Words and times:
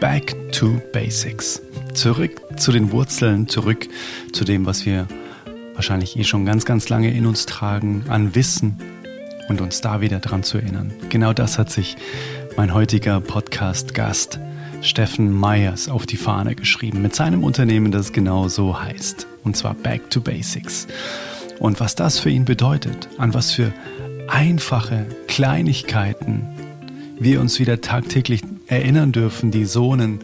Back 0.00 0.36
to 0.52 0.80
Basics. 0.92 1.62
Zurück 1.94 2.42
zu 2.56 2.70
den 2.70 2.92
Wurzeln, 2.92 3.48
zurück 3.48 3.88
zu 4.32 4.44
dem, 4.44 4.66
was 4.66 4.84
wir 4.84 5.06
wahrscheinlich 5.74 6.18
eh 6.18 6.24
schon 6.24 6.44
ganz, 6.44 6.66
ganz 6.66 6.90
lange 6.90 7.10
in 7.12 7.24
uns 7.24 7.46
tragen, 7.46 8.04
an 8.08 8.34
Wissen 8.34 8.78
und 9.48 9.62
uns 9.62 9.80
da 9.80 10.02
wieder 10.02 10.18
dran 10.18 10.42
zu 10.42 10.58
erinnern. 10.58 10.92
Genau 11.08 11.32
das 11.32 11.58
hat 11.58 11.70
sich 11.70 11.96
mein 12.56 12.74
heutiger 12.74 13.20
Podcast-Gast 13.20 14.38
Steffen 14.82 15.32
Meyers 15.32 15.88
auf 15.88 16.04
die 16.04 16.18
Fahne 16.18 16.54
geschrieben 16.54 17.00
mit 17.00 17.14
seinem 17.14 17.42
Unternehmen, 17.42 17.90
das 17.90 18.12
genau 18.12 18.48
so 18.48 18.78
heißt. 18.78 19.26
Und 19.44 19.56
zwar 19.56 19.72
Back 19.74 20.10
to 20.10 20.20
Basics. 20.20 20.86
Und 21.58 21.80
was 21.80 21.94
das 21.94 22.18
für 22.18 22.28
ihn 22.30 22.44
bedeutet, 22.44 23.08
an 23.16 23.32
was 23.32 23.52
für 23.52 23.72
einfache 24.28 25.06
Kleinigkeiten 25.26 26.46
wir 27.18 27.40
uns 27.40 27.58
wieder 27.58 27.80
tagtäglich 27.80 28.42
erinnern 28.66 29.12
dürfen, 29.12 29.50
die 29.50 29.64
so 29.64 29.92
einen, 29.92 30.20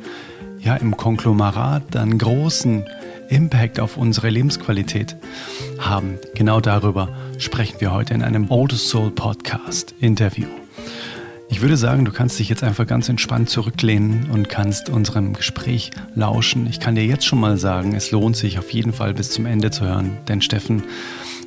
ja, 0.61 0.77
im 0.77 0.97
Konglomerat 0.97 1.95
dann 1.95 2.19
großen 2.19 2.85
Impact 3.29 3.81
auf 3.81 3.97
unsere 3.97 4.29
Lebensqualität 4.29 5.17
haben. 5.79 6.19
Genau 6.35 6.61
darüber 6.61 7.09
sprechen 7.39 7.81
wir 7.81 7.93
heute 7.93 8.15
in 8.15 8.23
einem 8.23 8.51
Old 8.51 8.73
Soul 8.73 9.11
Podcast 9.11 9.95
Interview. 10.01 10.47
Ich 11.49 11.61
würde 11.61 11.77
sagen, 11.77 12.05
du 12.05 12.13
kannst 12.13 12.39
dich 12.39 12.49
jetzt 12.49 12.65
einfach 12.65 12.87
ganz 12.87 13.09
entspannt 13.09 13.51
zurücklehnen 13.51 14.31
und 14.31 14.49
kannst 14.49 14.89
unserem 14.89 15.35
Gespräch 15.35 15.91
lauschen. 16.15 16.67
Ich 16.67 16.81
kann 16.81 16.95
dir 16.95 17.05
jetzt 17.05 17.27
schon 17.27 17.41
mal 17.41 17.59
sagen, 17.59 17.95
es 17.95 18.11
lohnt 18.11 18.37
sich 18.37 18.59
auf 18.59 18.71
jeden 18.71 18.93
Fall 18.93 19.13
bis 19.13 19.31
zum 19.31 19.45
Ende 19.45 19.71
zu 19.71 19.85
hören, 19.85 20.17
denn 20.29 20.41
Steffen 20.41 20.83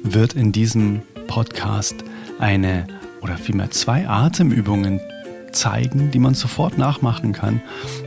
wird 0.04 0.34
in 0.34 0.52
diesem 0.52 1.02
Podcast 1.28 1.96
eine 2.40 2.86
oder 3.22 3.38
vielmehr 3.38 3.72
zwei 3.72 4.08
Atemübungen 4.08 5.02
zeigen, 5.56 6.12
die 6.12 6.20
man 6.20 6.34
sofort 6.34 6.78
nachmachen 6.78 7.34
kann 7.34 7.62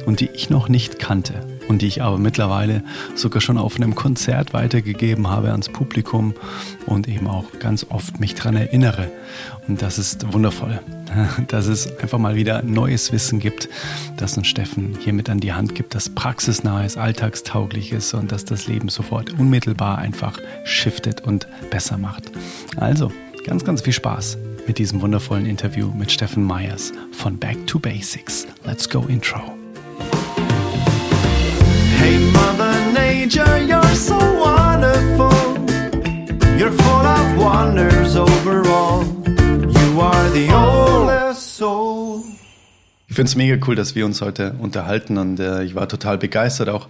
und 0.06 0.20
die 0.20 0.30
ich 0.32 0.50
noch 0.50 0.68
nicht 0.68 0.98
kannte 0.98 1.34
und 1.68 1.82
die 1.82 1.86
ich 1.86 2.02
aber 2.02 2.18
mittlerweile 2.18 2.82
sogar 3.14 3.40
schon 3.40 3.58
auf 3.58 3.76
einem 3.76 3.94
Konzert 3.94 4.52
weitergegeben 4.52 5.28
habe 5.28 5.50
ans 5.50 5.68
Publikum 5.68 6.34
und 6.86 7.08
eben 7.08 7.26
auch 7.26 7.44
ganz 7.58 7.86
oft 7.88 8.20
mich 8.20 8.34
daran 8.34 8.56
erinnere. 8.56 9.10
Und 9.66 9.82
das 9.82 9.98
ist 9.98 10.32
wundervoll, 10.32 10.80
dass 11.48 11.66
es 11.66 11.98
einfach 11.98 12.18
mal 12.18 12.36
wieder 12.36 12.62
neues 12.62 13.12
Wissen 13.12 13.38
gibt, 13.38 13.68
das 14.16 14.36
uns 14.36 14.46
Steffen 14.46 14.96
hier 15.00 15.12
mit 15.12 15.28
an 15.28 15.40
die 15.40 15.52
Hand 15.52 15.74
gibt, 15.74 15.94
das 15.94 16.08
praxisnah 16.08 16.84
ist, 16.84 16.96
alltagstauglich 16.96 17.92
ist 17.92 18.14
und 18.14 18.32
das 18.32 18.44
das 18.44 18.66
Leben 18.66 18.88
sofort 18.88 19.38
unmittelbar 19.38 19.98
einfach 19.98 20.38
shiftet 20.64 21.20
und 21.22 21.46
besser 21.70 21.98
macht. 21.98 22.30
Also, 22.76 23.12
ganz, 23.44 23.64
ganz 23.64 23.82
viel 23.82 23.92
Spaß 23.92 24.38
mit 24.68 24.78
diesem 24.78 25.00
wundervollen 25.00 25.46
Interview 25.46 25.90
mit 25.92 26.12
Steffen 26.12 26.46
Myers 26.46 26.92
von 27.12 27.38
Back 27.38 27.66
to 27.66 27.78
Basics. 27.78 28.46
Let's 28.64 28.88
go 28.88 29.06
Intro. 29.08 29.40
Hey 31.98 32.18
Mother 32.32 32.74
Nature, 32.92 33.58
you're 33.66 33.94
so 33.94 34.14
wonderful. 34.14 35.32
You're 36.58 36.70
full 36.70 37.06
of 37.06 37.38
wonders 37.38 38.14
overall. 38.14 39.04
You 39.26 40.00
are 40.00 40.30
the 40.30 40.52
oldest 40.52 41.56
soul. 41.56 42.22
Ich 43.08 43.16
finde 43.16 43.30
es 43.30 43.36
mega 43.36 43.56
cool, 43.66 43.74
dass 43.74 43.94
wir 43.94 44.04
uns 44.04 44.20
heute 44.20 44.54
unterhalten 44.58 45.16
und 45.16 45.40
äh, 45.40 45.64
ich 45.64 45.74
war 45.74 45.88
total 45.88 46.18
begeistert 46.18 46.68
auch 46.68 46.88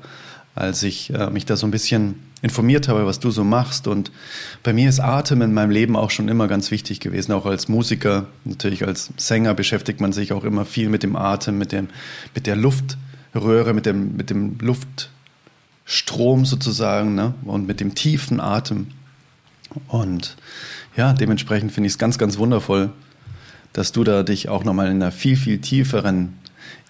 als 0.58 0.82
ich 0.82 1.12
äh, 1.14 1.30
mich 1.30 1.46
da 1.46 1.56
so 1.56 1.66
ein 1.66 1.70
bisschen 1.70 2.16
informiert 2.42 2.88
habe, 2.88 3.06
was 3.06 3.20
du 3.20 3.30
so 3.30 3.44
machst. 3.44 3.86
Und 3.86 4.10
bei 4.62 4.72
mir 4.72 4.88
ist 4.88 5.00
Atem 5.00 5.42
in 5.42 5.52
meinem 5.52 5.70
Leben 5.70 5.96
auch 5.96 6.10
schon 6.10 6.28
immer 6.28 6.48
ganz 6.48 6.70
wichtig 6.70 7.00
gewesen, 7.00 7.32
auch 7.32 7.46
als 7.46 7.68
Musiker. 7.68 8.26
Natürlich 8.44 8.86
als 8.86 9.10
Sänger 9.16 9.54
beschäftigt 9.54 10.00
man 10.00 10.12
sich 10.12 10.32
auch 10.32 10.44
immer 10.44 10.64
viel 10.64 10.88
mit 10.88 11.02
dem 11.02 11.16
Atem, 11.16 11.58
mit, 11.58 11.72
dem, 11.72 11.88
mit 12.34 12.46
der 12.46 12.56
Luftröhre, 12.56 13.74
mit 13.74 13.86
dem, 13.86 14.16
mit 14.16 14.30
dem 14.30 14.58
Luftstrom 14.60 16.44
sozusagen 16.44 17.14
ne? 17.14 17.34
und 17.44 17.66
mit 17.66 17.80
dem 17.80 17.94
tiefen 17.94 18.40
Atem. 18.40 18.88
Und 19.88 20.36
ja, 20.96 21.12
dementsprechend 21.12 21.72
finde 21.72 21.86
ich 21.86 21.94
es 21.94 21.98
ganz, 21.98 22.18
ganz 22.18 22.38
wundervoll, 22.38 22.90
dass 23.72 23.92
du 23.92 24.04
da 24.04 24.22
dich 24.22 24.48
auch 24.48 24.64
nochmal 24.64 24.86
in 24.86 25.02
einer 25.02 25.12
viel, 25.12 25.36
viel 25.36 25.60
tieferen 25.60 26.38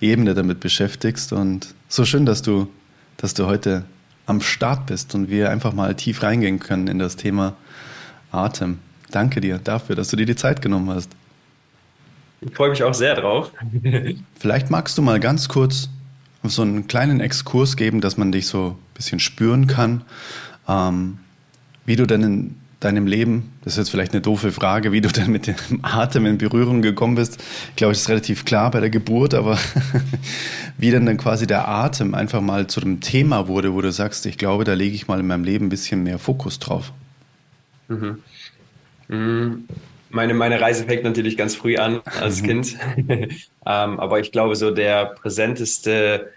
Ebene 0.00 0.34
damit 0.34 0.60
beschäftigst. 0.60 1.32
Und 1.32 1.74
so 1.88 2.04
schön, 2.04 2.24
dass 2.24 2.42
du 2.42 2.68
dass 3.18 3.34
du 3.34 3.46
heute 3.46 3.84
am 4.26 4.40
Start 4.40 4.86
bist 4.86 5.14
und 5.14 5.28
wir 5.28 5.50
einfach 5.50 5.72
mal 5.72 5.94
tief 5.94 6.22
reingehen 6.22 6.58
können 6.58 6.86
in 6.86 6.98
das 6.98 7.16
Thema 7.16 7.54
Atem. 8.30 8.78
Danke 9.10 9.40
dir 9.40 9.58
dafür, 9.58 9.96
dass 9.96 10.08
du 10.08 10.16
dir 10.16 10.26
die 10.26 10.36
Zeit 10.36 10.62
genommen 10.62 10.90
hast. 10.90 11.10
Ich 12.40 12.54
freue 12.54 12.70
mich 12.70 12.82
auch 12.82 12.94
sehr 12.94 13.14
drauf. 13.14 13.50
Vielleicht 14.38 14.70
magst 14.70 14.96
du 14.96 15.02
mal 15.02 15.18
ganz 15.18 15.48
kurz 15.48 15.88
so 16.44 16.62
einen 16.62 16.86
kleinen 16.86 17.20
Exkurs 17.20 17.76
geben, 17.76 18.00
dass 18.00 18.16
man 18.16 18.32
dich 18.32 18.46
so 18.46 18.68
ein 18.68 18.94
bisschen 18.94 19.18
spüren 19.18 19.66
kann, 19.66 20.02
ähm, 20.68 21.18
wie 21.84 21.96
du 21.96 22.06
denn 22.06 22.22
in 22.22 22.54
deinem 22.80 23.08
Leben, 23.08 23.52
das 23.64 23.74
ist 23.74 23.78
jetzt 23.78 23.90
vielleicht 23.90 24.12
eine 24.12 24.20
doofe 24.20 24.52
Frage, 24.52 24.92
wie 24.92 25.00
du 25.00 25.08
denn 25.08 25.32
mit 25.32 25.48
dem 25.48 25.56
Atem 25.82 26.26
in 26.26 26.38
Berührung 26.38 26.80
gekommen 26.80 27.16
bist. 27.16 27.42
Ich 27.70 27.76
glaube, 27.76 27.92
das 27.92 28.02
ist 28.02 28.08
relativ 28.08 28.44
klar 28.44 28.70
bei 28.70 28.80
der 28.80 28.90
Geburt, 28.90 29.34
aber 29.34 29.58
wie 30.78 30.90
denn 30.90 31.04
dann 31.04 31.16
quasi 31.16 31.46
der 31.46 31.66
Atem 31.66 32.14
einfach 32.14 32.40
mal 32.40 32.68
zu 32.68 32.80
dem 32.80 33.00
Thema 33.00 33.48
wurde, 33.48 33.74
wo 33.74 33.80
du 33.80 33.90
sagst, 33.90 34.26
ich 34.26 34.38
glaube, 34.38 34.62
da 34.62 34.74
lege 34.74 34.94
ich 34.94 35.08
mal 35.08 35.18
in 35.18 35.26
meinem 35.26 35.44
Leben 35.44 35.66
ein 35.66 35.70
bisschen 35.70 36.04
mehr 36.04 36.18
Fokus 36.18 36.58
drauf. 36.58 36.92
Mhm. 37.88 38.22
mhm. 39.08 39.64
Meine, 40.10 40.32
meine 40.32 40.58
Reise 40.58 40.84
fängt 40.84 41.04
natürlich 41.04 41.36
ganz 41.36 41.54
früh 41.54 41.76
an 41.76 42.00
als 42.20 42.40
mhm. 42.40 42.46
Kind, 42.46 42.76
ähm, 43.06 44.00
aber 44.00 44.20
ich 44.20 44.32
glaube, 44.32 44.56
so 44.56 44.70
der 44.70 45.04
präsenteste 45.04 46.32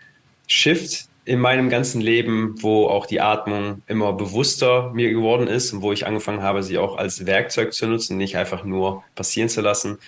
Shift, 0.46 1.06
in 1.24 1.40
meinem 1.40 1.70
ganzen 1.70 2.02
Leben, 2.02 2.56
wo 2.62 2.88
auch 2.88 3.06
die 3.06 3.22
Atmung 3.22 3.84
immer 3.88 4.14
bewusster 4.14 4.92
mir 4.94 5.12
geworden 5.12 5.48
ist 5.48 5.72
und 5.72 5.82
wo 5.82 5.92
ich 5.92 6.08
angefangen 6.08 6.42
habe, 6.42 6.64
sie 6.64 6.78
auch 6.78 6.98
als 6.98 7.26
Werkzeug 7.26 7.74
zu 7.74 7.88
nutzen, 7.88 8.18
nicht 8.18 8.38
einfach 8.38 8.64
nur 8.64 9.04
passieren 9.16 9.50
zu 9.50 9.62
lassen, 9.62 10.00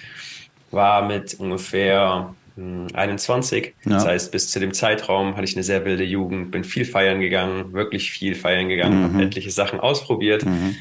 war 0.71 1.07
mit 1.07 1.35
ungefähr 1.35 2.33
21. 2.55 3.65
Hm, 3.65 3.91
ja. 3.91 3.97
Das 3.97 4.05
heißt, 4.05 4.31
bis 4.31 4.49
zu 4.51 4.59
dem 4.59 4.73
Zeitraum 4.73 5.35
hatte 5.35 5.45
ich 5.45 5.55
eine 5.55 5.63
sehr 5.63 5.85
wilde 5.85 6.03
Jugend, 6.03 6.51
bin 6.51 6.63
viel 6.63 6.85
feiern 6.85 7.19
gegangen, 7.19 7.73
wirklich 7.73 8.11
viel 8.11 8.35
feiern 8.35 8.69
gegangen, 8.69 8.99
mhm. 8.99 9.13
habe 9.13 9.23
etliche 9.23 9.51
Sachen 9.51 9.79
ausprobiert. 9.79 10.45
Mhm. 10.45 10.75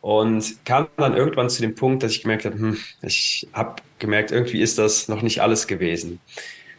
Und 0.00 0.64
kam 0.64 0.86
dann 0.96 1.16
irgendwann 1.16 1.50
zu 1.50 1.62
dem 1.62 1.74
Punkt, 1.74 2.02
dass 2.02 2.12
ich 2.12 2.22
gemerkt 2.22 2.44
habe, 2.44 2.56
hm, 2.56 2.78
ich 3.02 3.48
habe 3.52 3.76
gemerkt, 3.98 4.30
irgendwie 4.30 4.60
ist 4.60 4.78
das 4.78 5.08
noch 5.08 5.20
nicht 5.20 5.42
alles 5.42 5.66
gewesen. 5.66 6.20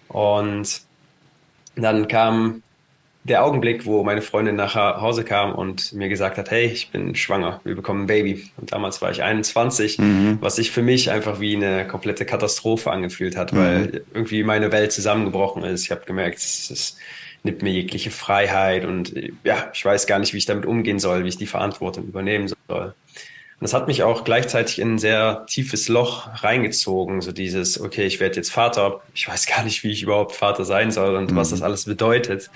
Und 0.07 0.81
dann 1.75 2.07
kam 2.07 2.63
der 3.27 3.43
Augenblick, 3.43 3.85
wo 3.85 4.03
meine 4.03 4.21
Freundin 4.21 4.55
nach 4.55 4.75
Hause 4.75 5.23
kam 5.23 5.53
und 5.53 5.93
mir 5.93 6.09
gesagt 6.09 6.38
hat, 6.38 6.49
hey, 6.49 6.65
ich 6.65 6.91
bin 6.91 7.13
schwanger, 7.15 7.59
wir 7.63 7.75
bekommen 7.75 8.03
ein 8.03 8.07
Baby. 8.07 8.49
Und 8.57 8.71
damals 8.71 9.01
war 9.01 9.11
ich 9.11 9.21
21, 9.21 9.99
mhm. 9.99 10.38
was 10.39 10.55
sich 10.55 10.71
für 10.71 10.81
mich 10.81 11.11
einfach 11.11 11.39
wie 11.39 11.55
eine 11.55 11.85
komplette 11.85 12.25
Katastrophe 12.25 12.91
angefühlt 12.91 13.35
hat, 13.35 13.53
mhm. 13.53 13.57
weil 13.57 14.03
irgendwie 14.13 14.43
meine 14.43 14.71
Welt 14.71 14.91
zusammengebrochen 14.91 15.63
ist. 15.63 15.83
Ich 15.83 15.91
habe 15.91 16.05
gemerkt, 16.05 16.38
es, 16.38 16.97
nimmt 17.43 17.61
mir 17.61 17.71
jegliche 17.71 18.11
Freiheit 18.11 18.83
und 18.83 19.13
ja, 19.44 19.69
ich 19.73 19.85
weiß 19.85 20.07
gar 20.07 20.19
nicht, 20.19 20.33
wie 20.33 20.38
ich 20.38 20.45
damit 20.45 20.65
umgehen 20.65 20.99
soll, 20.99 21.23
wie 21.23 21.29
ich 21.29 21.38
die 21.38 21.45
Verantwortung 21.45 22.05
übernehmen 22.05 22.47
soll. 22.47 22.94
Und 23.59 23.63
das 23.63 23.73
hat 23.73 23.88
mich 23.88 24.03
auch 24.03 24.23
gleichzeitig 24.23 24.79
in 24.79 24.95
ein 24.95 24.99
sehr 24.99 25.45
tiefes 25.47 25.88
Loch 25.88 26.27
reingezogen. 26.44 27.21
So 27.21 27.31
dieses, 27.31 27.81
okay, 27.81 28.05
ich 28.05 28.19
werde 28.19 28.35
jetzt 28.35 28.51
Vater. 28.51 29.01
Ich 29.15 29.27
weiß 29.27 29.47
gar 29.47 29.63
nicht, 29.63 29.83
wie 29.83 29.91
ich 29.91 30.03
überhaupt 30.03 30.33
Vater 30.35 30.63
sein 30.63 30.91
soll 30.91 31.15
und 31.15 31.31
mhm. 31.31 31.35
was 31.35 31.49
das 31.49 31.63
alles 31.63 31.85
bedeutet. 31.85 32.51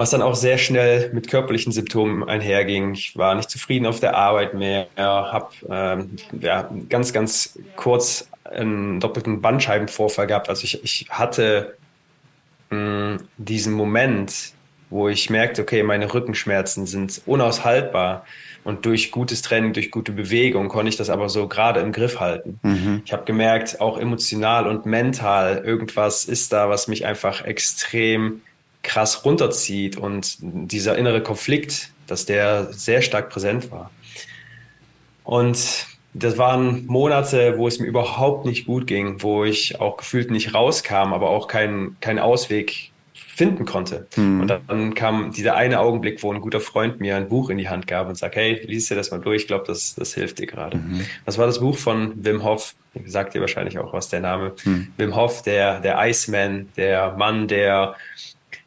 Was 0.00 0.08
dann 0.08 0.22
auch 0.22 0.34
sehr 0.34 0.56
schnell 0.56 1.10
mit 1.12 1.28
körperlichen 1.28 1.72
Symptomen 1.72 2.26
einherging. 2.26 2.94
Ich 2.94 3.18
war 3.18 3.34
nicht 3.34 3.50
zufrieden 3.50 3.84
auf 3.84 4.00
der 4.00 4.16
Arbeit 4.16 4.54
mehr, 4.54 4.86
habe 4.96 5.50
ähm, 5.68 6.16
ja, 6.40 6.70
ganz, 6.88 7.12
ganz 7.12 7.58
kurz 7.76 8.26
einen 8.44 8.98
doppelten 8.98 9.42
Bandscheibenvorfall 9.42 10.26
gehabt. 10.26 10.48
Also 10.48 10.64
ich, 10.64 10.82
ich 10.82 11.10
hatte 11.10 11.76
mh, 12.70 12.78
hm, 12.78 13.28
diesen 13.36 13.74
Moment, 13.74 14.54
wo 14.88 15.10
ich 15.10 15.28
merkte, 15.28 15.60
okay, 15.60 15.82
meine 15.82 16.14
Rückenschmerzen 16.14 16.86
sind 16.86 17.20
unaushaltbar. 17.26 18.24
Und 18.64 18.86
durch 18.86 19.10
gutes 19.10 19.42
Training, 19.42 19.74
durch 19.74 19.90
gute 19.90 20.12
Bewegung 20.12 20.68
konnte 20.68 20.88
ich 20.88 20.96
das 20.96 21.10
aber 21.10 21.28
so 21.28 21.46
gerade 21.46 21.80
im 21.80 21.92
Griff 21.92 22.20
halten. 22.20 22.58
Mhm. 22.62 23.02
Ich 23.04 23.12
habe 23.12 23.24
gemerkt, 23.24 23.82
auch 23.82 23.98
emotional 23.98 24.66
und 24.66 24.86
mental, 24.86 25.58
irgendwas 25.62 26.24
ist 26.24 26.54
da, 26.54 26.70
was 26.70 26.88
mich 26.88 27.04
einfach 27.04 27.44
extrem 27.44 28.40
krass 28.82 29.24
runterzieht 29.24 29.96
und 29.96 30.38
dieser 30.40 30.96
innere 30.96 31.22
Konflikt, 31.22 31.90
dass 32.06 32.26
der 32.26 32.72
sehr 32.72 33.02
stark 33.02 33.30
präsent 33.30 33.70
war. 33.70 33.90
Und 35.24 35.86
das 36.12 36.38
waren 36.38 36.86
Monate, 36.86 37.56
wo 37.56 37.68
es 37.68 37.78
mir 37.78 37.86
überhaupt 37.86 38.44
nicht 38.44 38.66
gut 38.66 38.86
ging, 38.86 39.22
wo 39.22 39.44
ich 39.44 39.80
auch 39.80 39.96
gefühlt 39.96 40.30
nicht 40.30 40.54
rauskam, 40.54 41.12
aber 41.12 41.30
auch 41.30 41.46
keinen 41.46 41.96
keinen 42.00 42.18
Ausweg 42.18 42.90
finden 43.40 43.64
konnte. 43.64 44.06
Mhm. 44.16 44.40
Und 44.40 44.48
dann 44.48 44.94
kam 44.94 45.32
dieser 45.32 45.54
eine 45.54 45.80
Augenblick, 45.80 46.22
wo 46.22 46.30
ein 46.30 46.42
guter 46.42 46.60
Freund 46.60 47.00
mir 47.00 47.16
ein 47.16 47.28
Buch 47.28 47.48
in 47.48 47.56
die 47.56 47.70
Hand 47.70 47.86
gab 47.86 48.06
und 48.08 48.16
sagt, 48.16 48.36
hey, 48.36 48.60
lies 48.66 48.88
dir 48.88 48.96
das 48.96 49.12
mal 49.12 49.20
durch, 49.20 49.42
ich 49.42 49.46
glaube, 49.46 49.64
das, 49.66 49.94
das 49.94 50.12
hilft 50.12 50.40
dir 50.40 50.46
gerade. 50.46 50.76
Mhm. 50.76 51.06
Das 51.24 51.38
war 51.38 51.46
das 51.46 51.60
Buch 51.60 51.78
von 51.78 52.22
Wim 52.22 52.44
Hof, 52.44 52.74
sagt 53.06 53.34
dir 53.34 53.40
wahrscheinlich 53.40 53.78
auch 53.78 53.94
was 53.94 54.08
der 54.08 54.20
Name. 54.20 54.52
Hm. 54.64 54.88
Wim 54.98 55.16
Hof, 55.16 55.42
der, 55.42 55.80
der 55.80 55.96
Iceman, 56.06 56.68
der 56.76 57.12
Mann, 57.16 57.48
der 57.48 57.94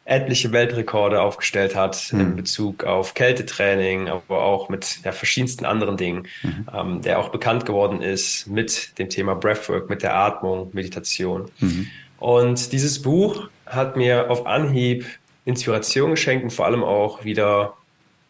etliche 0.05 0.51
Weltrekorde 0.51 1.21
aufgestellt 1.21 1.75
hat 1.75 2.11
mhm. 2.11 2.19
in 2.19 2.35
Bezug 2.35 2.83
auf 2.83 3.13
Kältetraining, 3.13 4.09
aber 4.09 4.43
auch 4.43 4.69
mit 4.69 4.99
ja, 5.03 5.11
verschiedensten 5.11 5.65
anderen 5.65 5.97
Dingen, 5.97 6.27
mhm. 6.41 6.67
ähm, 6.73 7.01
der 7.01 7.19
auch 7.19 7.29
bekannt 7.29 7.65
geworden 7.65 8.01
ist 8.01 8.47
mit 8.47 8.97
dem 8.99 9.09
Thema 9.09 9.35
Breathwork, 9.35 9.89
mit 9.89 10.03
der 10.03 10.15
Atmung, 10.15 10.69
Meditation. 10.73 11.49
Mhm. 11.59 11.87
Und 12.19 12.71
dieses 12.71 13.01
Buch 13.01 13.47
hat 13.65 13.95
mir 13.95 14.29
auf 14.29 14.45
Anhieb 14.45 15.05
Inspiration 15.45 16.11
geschenkt 16.11 16.43
und 16.43 16.51
vor 16.51 16.65
allem 16.65 16.83
auch 16.83 17.23
wieder 17.23 17.73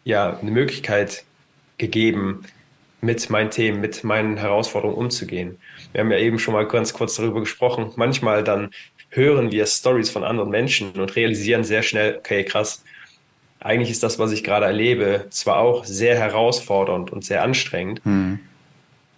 ja, 0.04 0.38
eine 0.38 0.50
Möglichkeit 0.50 1.24
gegeben, 1.78 2.44
mit 3.04 3.28
meinen 3.30 3.50
Themen, 3.50 3.80
mit 3.80 4.02
meinen 4.02 4.38
Herausforderungen 4.38 4.96
umzugehen. 4.96 5.58
Wir 5.92 6.00
haben 6.00 6.10
ja 6.10 6.18
eben 6.18 6.38
schon 6.38 6.54
mal 6.54 6.66
ganz 6.66 6.94
kurz 6.94 7.16
darüber 7.16 7.40
gesprochen. 7.40 7.92
Manchmal 7.96 8.42
dann 8.42 8.70
hören 9.14 9.52
wir 9.52 9.66
Stories 9.66 10.10
von 10.10 10.24
anderen 10.24 10.50
Menschen 10.50 10.92
und 10.92 11.16
realisieren 11.16 11.64
sehr 11.64 11.82
schnell, 11.82 12.16
okay, 12.18 12.44
krass, 12.44 12.82
eigentlich 13.60 13.90
ist 13.90 14.02
das, 14.02 14.18
was 14.18 14.32
ich 14.32 14.44
gerade 14.44 14.66
erlebe, 14.66 15.26
zwar 15.30 15.56
auch 15.58 15.84
sehr 15.84 16.16
herausfordernd 16.16 17.10
und 17.12 17.24
sehr 17.24 17.42
anstrengend, 17.42 18.04
mhm. 18.04 18.40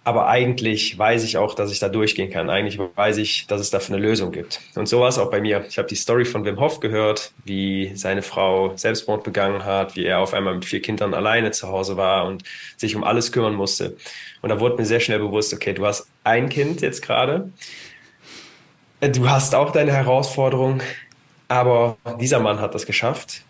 aber 0.05 0.27
eigentlich 0.27 0.97
weiß 0.97 1.25
ich 1.25 1.37
auch, 1.37 1.53
dass 1.53 1.71
ich 1.71 1.79
da 1.79 1.89
durchgehen 1.89 2.31
kann. 2.31 2.49
Eigentlich 2.49 2.79
weiß 2.79 3.17
ich, 3.17 3.45
dass 3.47 3.59
es 3.59 3.71
dafür 3.71 3.95
eine 3.95 4.05
Lösung 4.05 4.31
gibt. 4.31 4.61
Und 4.75 4.87
so 4.87 5.01
war 5.01 5.09
es 5.09 5.17
auch 5.17 5.29
bei 5.29 5.41
mir. 5.41 5.65
Ich 5.67 5.77
habe 5.77 5.89
die 5.89 5.95
Story 5.95 6.23
von 6.23 6.45
Wim 6.45 6.61
Hof 6.61 6.79
gehört, 6.79 7.33
wie 7.43 7.91
seine 7.95 8.21
Frau 8.21 8.71
Selbstmord 8.77 9.25
begangen 9.25 9.65
hat, 9.65 9.97
wie 9.97 10.05
er 10.05 10.19
auf 10.19 10.33
einmal 10.33 10.55
mit 10.55 10.63
vier 10.63 10.81
Kindern 10.81 11.13
alleine 11.13 11.51
zu 11.51 11.67
Hause 11.67 11.97
war 11.97 12.25
und 12.25 12.43
sich 12.77 12.95
um 12.95 13.03
alles 13.03 13.33
kümmern 13.33 13.55
musste. 13.55 13.97
Und 14.41 14.49
da 14.49 14.61
wurde 14.61 14.77
mir 14.77 14.85
sehr 14.85 15.01
schnell 15.01 15.19
bewusst, 15.19 15.53
okay, 15.53 15.73
du 15.73 15.85
hast 15.85 16.07
ein 16.23 16.47
Kind 16.47 16.79
jetzt 16.79 17.01
gerade 17.01 17.51
Du 18.99 19.29
hast 19.29 19.53
auch 19.53 19.71
deine 19.71 19.93
Herausforderung, 19.93 20.81
aber 21.47 21.97
dieser 22.19 22.39
Mann 22.39 22.59
hat 22.59 22.73
das 22.73 22.85
geschafft 22.85 23.43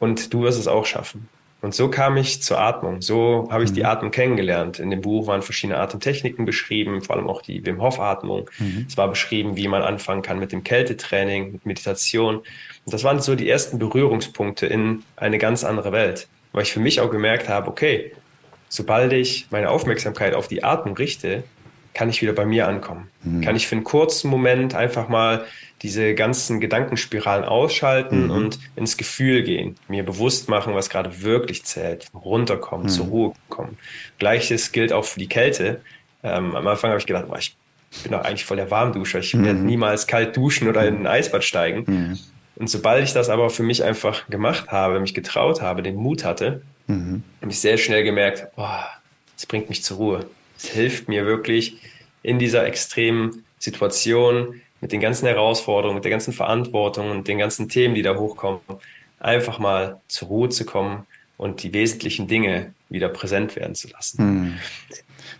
und 0.00 0.34
du 0.34 0.42
wirst 0.42 0.58
es 0.58 0.66
auch 0.66 0.84
schaffen. 0.84 1.28
Und 1.64 1.74
so 1.74 1.88
kam 1.88 2.18
ich 2.18 2.42
zur 2.42 2.60
Atmung. 2.60 3.00
So 3.00 3.48
habe 3.50 3.64
ich 3.64 3.70
mhm. 3.70 3.74
die 3.74 3.84
Atmung 3.86 4.10
kennengelernt. 4.10 4.80
In 4.80 4.90
dem 4.90 5.00
Buch 5.00 5.26
waren 5.28 5.40
verschiedene 5.40 5.78
Atemtechniken 5.78 6.44
beschrieben, 6.44 7.00
vor 7.00 7.16
allem 7.16 7.26
auch 7.26 7.40
die 7.40 7.64
Wim 7.64 7.80
Hof 7.80 8.00
Atmung. 8.00 8.50
Mhm. 8.58 8.84
Es 8.86 8.98
war 8.98 9.08
beschrieben, 9.08 9.56
wie 9.56 9.66
man 9.68 9.80
anfangen 9.80 10.20
kann 10.20 10.38
mit 10.38 10.52
dem 10.52 10.62
Kältetraining, 10.62 11.52
mit 11.52 11.64
Meditation. 11.64 12.38
Und 12.38 12.92
das 12.92 13.02
waren 13.02 13.20
so 13.22 13.34
die 13.34 13.48
ersten 13.48 13.78
Berührungspunkte 13.78 14.66
in 14.66 15.04
eine 15.16 15.38
ganz 15.38 15.64
andere 15.64 15.90
Welt, 15.92 16.28
weil 16.52 16.64
ich 16.64 16.72
für 16.72 16.80
mich 16.80 17.00
auch 17.00 17.10
gemerkt 17.10 17.48
habe, 17.48 17.70
okay, 17.70 18.12
sobald 18.68 19.14
ich 19.14 19.46
meine 19.50 19.70
Aufmerksamkeit 19.70 20.34
auf 20.34 20.48
die 20.48 20.64
Atmung 20.64 20.96
richte, 20.96 21.44
kann 21.94 22.10
ich 22.10 22.20
wieder 22.20 22.32
bei 22.32 22.44
mir 22.44 22.68
ankommen. 22.68 23.08
Mhm. 23.22 23.40
Kann 23.40 23.56
ich 23.56 23.66
für 23.66 23.76
einen 23.76 23.84
kurzen 23.84 24.28
Moment 24.28 24.74
einfach 24.74 25.08
mal 25.08 25.46
diese 25.82 26.14
ganzen 26.14 26.60
Gedankenspiralen 26.60 27.44
ausschalten 27.44 28.24
mhm. 28.24 28.30
und 28.30 28.58
ins 28.74 28.96
Gefühl 28.96 29.42
gehen, 29.42 29.76
mir 29.88 30.04
bewusst 30.04 30.48
machen, 30.48 30.74
was 30.74 30.90
gerade 30.90 31.22
wirklich 31.22 31.64
zählt, 31.64 32.08
runterkommen, 32.14 32.86
mhm. 32.86 32.90
zur 32.90 33.06
Ruhe 33.06 33.32
kommen. 33.48 33.78
Gleiches 34.18 34.72
gilt 34.72 34.92
auch 34.92 35.04
für 35.04 35.20
die 35.20 35.28
Kälte. 35.28 35.82
Ähm, 36.22 36.54
am 36.56 36.66
Anfang 36.66 36.90
habe 36.90 37.00
ich 37.00 37.06
gedacht, 37.06 37.28
boah, 37.28 37.38
ich 37.38 37.56
bin 38.02 38.12
doch 38.12 38.22
eigentlich 38.22 38.44
voll 38.44 38.56
der 38.56 38.70
Warmduscher. 38.70 39.20
Ich 39.20 39.34
werde 39.34 39.58
mhm. 39.58 39.66
niemals 39.66 40.06
kalt 40.06 40.36
duschen 40.36 40.68
oder 40.68 40.86
in 40.86 41.00
ein 41.00 41.06
Eisbad 41.06 41.44
steigen. 41.44 42.18
Und 42.56 42.70
sobald 42.70 43.04
ich 43.04 43.12
das 43.12 43.28
aber 43.28 43.50
für 43.50 43.62
mich 43.62 43.84
einfach 43.84 44.28
gemacht 44.28 44.70
habe, 44.70 45.00
mich 45.00 45.14
getraut 45.14 45.60
habe, 45.60 45.82
den 45.82 45.96
Mut 45.96 46.24
hatte, 46.24 46.62
mhm. 46.86 47.22
habe 47.40 47.52
ich 47.52 47.60
sehr 47.60 47.78
schnell 47.78 48.04
gemerkt, 48.04 48.48
boah, 48.56 48.86
das 49.36 49.46
bringt 49.46 49.68
mich 49.68 49.84
zur 49.84 49.96
Ruhe. 49.98 50.26
Es 50.64 50.70
hilft 50.70 51.08
mir 51.08 51.26
wirklich 51.26 51.76
in 52.22 52.38
dieser 52.38 52.66
extremen 52.66 53.44
Situation 53.58 54.60
mit 54.80 54.92
den 54.92 55.00
ganzen 55.00 55.26
Herausforderungen, 55.26 55.96
mit 55.96 56.04
der 56.04 56.10
ganzen 56.10 56.32
Verantwortung 56.32 57.10
und 57.10 57.28
den 57.28 57.38
ganzen 57.38 57.68
Themen, 57.68 57.94
die 57.94 58.02
da 58.02 58.16
hochkommen, 58.16 58.60
einfach 59.18 59.58
mal 59.58 60.00
zur 60.08 60.28
Ruhe 60.28 60.48
zu 60.48 60.64
kommen 60.64 61.06
und 61.36 61.62
die 61.62 61.72
wesentlichen 61.72 62.28
Dinge 62.28 62.72
wieder 62.88 63.08
präsent 63.08 63.56
werden 63.56 63.74
zu 63.74 63.88
lassen. 63.88 64.18
Hm. 64.18 64.58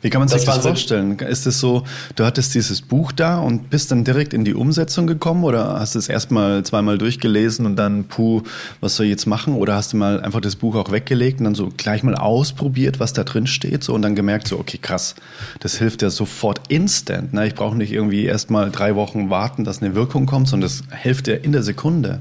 Wie 0.05 0.11
kann 0.11 0.21
man 0.21 0.29
sich 0.29 0.45
das, 0.45 0.57
das 0.57 0.67
vorstellen? 0.67 1.19
Ist 1.19 1.47
es 1.47 1.61
so, 1.61 1.83
du 2.15 2.27
hattest 2.27 2.55
dieses 2.55 2.83
Buch 2.83 3.11
da 3.11 3.39
und 3.39 3.71
bist 3.71 3.91
dann 3.91 4.05
direkt 4.05 4.35
in 4.35 4.45
die 4.45 4.53
Umsetzung 4.53 5.07
gekommen 5.07 5.45
oder 5.45 5.81
hast 5.81 5.95
du 5.95 5.99
es 5.99 6.11
erstmal 6.11 6.63
zweimal 6.63 6.99
durchgelesen 6.99 7.65
und 7.65 7.77
dann, 7.77 8.05
puh, 8.05 8.43
was 8.83 8.97
soll 8.97 9.07
ich 9.07 9.11
jetzt 9.11 9.25
machen? 9.25 9.55
Oder 9.55 9.77
hast 9.77 9.95
du 9.95 9.97
mal 9.97 10.21
einfach 10.21 10.43
das 10.43 10.57
Buch 10.57 10.75
auch 10.75 10.93
weggelegt 10.93 11.39
und 11.39 11.45
dann 11.45 11.55
so 11.55 11.71
gleich 11.75 12.03
mal 12.03 12.15
ausprobiert, 12.17 13.01
was 13.01 13.15
da 13.15 13.25
drin 13.25 13.47
steht 13.47 13.83
so 13.83 13.95
und 13.95 14.03
dann 14.03 14.15
gemerkt 14.15 14.47
so, 14.47 14.59
okay, 14.59 14.77
krass, 14.77 15.15
das 15.61 15.79
hilft 15.79 16.03
ja 16.03 16.11
sofort 16.11 16.61
instant. 16.69 17.33
Ne? 17.33 17.47
Ich 17.47 17.55
brauche 17.55 17.75
nicht 17.75 17.91
irgendwie 17.91 18.27
erstmal 18.27 18.71
drei 18.71 18.97
Wochen 18.97 19.31
warten, 19.31 19.65
dass 19.65 19.81
eine 19.81 19.95
Wirkung 19.95 20.27
kommt, 20.27 20.49
sondern 20.49 20.69
das 20.69 20.83
hilft 21.01 21.29
ja 21.29 21.37
in 21.37 21.53
der 21.53 21.63
Sekunde. 21.63 22.21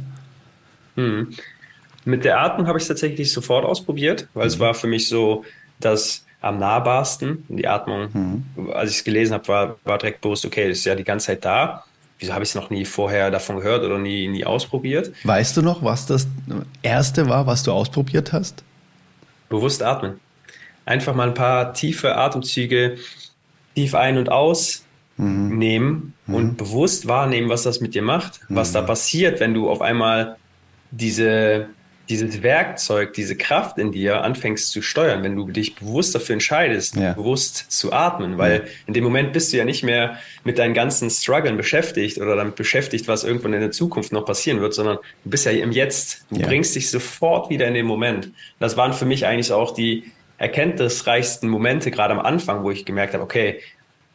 Hm. 0.96 1.34
Mit 2.06 2.24
der 2.24 2.40
Atmung 2.40 2.66
habe 2.68 2.78
ich 2.78 2.84
es 2.84 2.88
tatsächlich 2.88 3.34
sofort 3.34 3.66
ausprobiert, 3.66 4.30
weil 4.34 4.46
mhm. 4.46 4.48
es 4.48 4.60
war 4.60 4.74
für 4.74 4.88
mich 4.88 5.10
so, 5.10 5.44
dass 5.82 6.23
am 6.44 6.60
nahbarsten. 6.60 7.46
Die 7.48 7.68
Atmung, 7.68 8.10
mhm. 8.14 8.72
als 8.74 8.92
ich 8.92 8.98
es 8.98 9.04
gelesen 9.04 9.34
habe, 9.34 9.48
war, 9.48 9.76
war 9.86 9.98
direkt 9.98 10.22
bewusst, 10.22 10.46
okay, 10.46 10.68
das 10.68 10.80
ist 10.80 10.86
ja 10.86 10.96
die 10.96 11.04
ganze 11.04 11.28
Zeit 11.28 11.46
da. 11.46 11.86
Wieso 12.20 12.34
habe 12.34 12.44
ich 12.44 12.50
es 12.50 12.56
noch 12.56 12.70
nie 12.70 12.86
vorher 12.86 13.32
davon 13.32 13.58
gehört 13.58 13.84
oder 13.84 13.98
nie, 13.98 14.28
nie 14.28 14.46
ausprobiert? 14.46 15.12
Weißt 15.24 15.58
du 15.58 15.62
noch, 15.62 15.84
was 15.84 16.06
das 16.06 16.28
erste 16.82 17.28
war, 17.28 17.48
was 17.48 17.64
du 17.64 17.72
ausprobiert 17.72 18.34
hast? 18.34 18.64
Bewusst 19.50 19.82
atmen. 19.82 20.20
Einfach 20.86 21.16
mal 21.16 21.30
ein 21.30 21.34
paar 21.34 21.74
tiefe 21.74 22.16
Atemzüge 22.16 22.98
tief 23.74 23.96
ein 23.96 24.18
und 24.18 24.30
aus 24.30 24.84
mhm. 25.18 25.58
nehmen 25.58 26.14
mhm. 26.28 26.36
und 26.36 26.58
bewusst 26.58 27.08
wahrnehmen, 27.08 27.50
was 27.50 27.64
das 27.64 27.80
mit 27.80 27.96
dir 27.96 28.04
macht, 28.04 28.42
was 28.50 28.74
da 28.74 28.82
mhm. 28.82 28.88
passiert, 28.88 29.40
wenn 29.40 29.54
du 29.54 29.70
auf 29.70 29.82
einmal 29.82 30.36
diese 30.92 31.68
dieses 32.10 32.44
Werkzeug, 32.44 33.14
diese 33.14 33.38
Kraft 33.38 33.78
in 33.78 33.92
dir 33.94 34.24
anfängst 34.24 34.72
zu 34.72 34.82
steuern, 34.82 35.24
wenn 35.24 35.36
du 35.36 35.48
dich 35.48 35.76
bewusst 35.76 36.14
dafür 36.14 36.34
entscheidest, 36.34 36.96
ja. 36.96 37.14
bewusst 37.14 37.72
zu 37.72 37.94
atmen, 37.94 38.38
weil 38.38 38.64
ja. 38.66 38.72
in 38.88 38.94
dem 38.94 39.04
Moment 39.06 39.32
bist 39.32 39.54
du 39.54 39.58
ja 39.58 39.64
nicht 39.64 39.84
mehr 39.84 40.18
mit 40.44 40.58
deinen 40.60 40.74
ganzen 40.74 41.10
Struggeln 41.10 41.56
beschäftigt 41.56 42.18
oder 42.18 42.36
damit 42.36 42.56
beschäftigt, 42.56 43.08
was 43.08 43.24
irgendwann 43.24 43.54
in 43.54 43.62
der 43.62 43.72
Zukunft 43.72 44.12
noch 44.12 44.26
passieren 44.26 44.60
wird, 44.60 44.74
sondern 44.74 44.98
du 45.24 45.30
bist 45.30 45.46
ja 45.46 45.54
im 45.54 45.72
Jetzt. 45.72 46.26
Du 46.30 46.42
ja. 46.42 46.48
bringst 46.48 46.76
dich 46.76 46.92
sofort 46.92 47.50
wieder 47.50 47.68
in 47.68 47.74
den 47.74 47.86
Moment. 47.86 48.32
Das 48.60 48.76
waren 48.76 48.92
für 48.94 49.06
mich 49.06 49.26
eigentlich 49.26 49.52
auch 49.54 49.74
die 49.74 50.12
erkenntnisreichsten 50.38 51.48
Momente, 51.48 51.90
gerade 51.90 52.14
am 52.14 52.20
Anfang, 52.20 52.64
wo 52.64 52.72
ich 52.72 52.84
gemerkt 52.84 53.14
habe, 53.14 53.24
okay, 53.24 53.62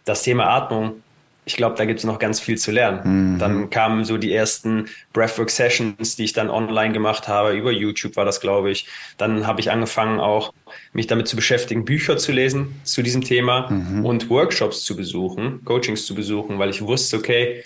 das 0.04 0.22
Thema 0.22 0.48
Atmung 0.48 1.02
ich 1.48 1.56
glaube, 1.56 1.76
da 1.76 1.86
gibt 1.86 1.98
es 1.98 2.04
noch 2.04 2.18
ganz 2.18 2.40
viel 2.40 2.58
zu 2.58 2.70
lernen. 2.70 3.32
Mhm. 3.32 3.38
Dann 3.38 3.70
kamen 3.70 4.04
so 4.04 4.18
die 4.18 4.34
ersten 4.34 4.86
Breathwork 5.14 5.48
Sessions, 5.48 6.14
die 6.14 6.24
ich 6.24 6.34
dann 6.34 6.50
online 6.50 6.92
gemacht 6.92 7.26
habe. 7.26 7.54
Über 7.54 7.72
YouTube 7.72 8.16
war 8.16 8.26
das, 8.26 8.40
glaube 8.40 8.70
ich. 8.70 8.86
Dann 9.16 9.46
habe 9.46 9.60
ich 9.60 9.70
angefangen, 9.70 10.20
auch 10.20 10.52
mich 10.92 11.06
damit 11.06 11.26
zu 11.26 11.36
beschäftigen, 11.36 11.86
Bücher 11.86 12.18
zu 12.18 12.32
lesen 12.32 12.78
zu 12.84 13.02
diesem 13.02 13.22
Thema 13.22 13.70
mhm. 13.70 14.04
und 14.04 14.28
Workshops 14.28 14.84
zu 14.84 14.94
besuchen, 14.94 15.64
Coachings 15.64 16.04
zu 16.04 16.14
besuchen, 16.14 16.58
weil 16.58 16.68
ich 16.68 16.82
wusste, 16.82 17.16
okay, 17.16 17.64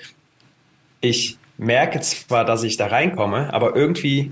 ich 1.00 1.38
merke 1.58 2.00
zwar, 2.00 2.44
dass 2.44 2.62
ich 2.62 2.76
da 2.76 2.86
reinkomme, 2.86 3.52
aber 3.52 3.74
irgendwie 3.74 4.30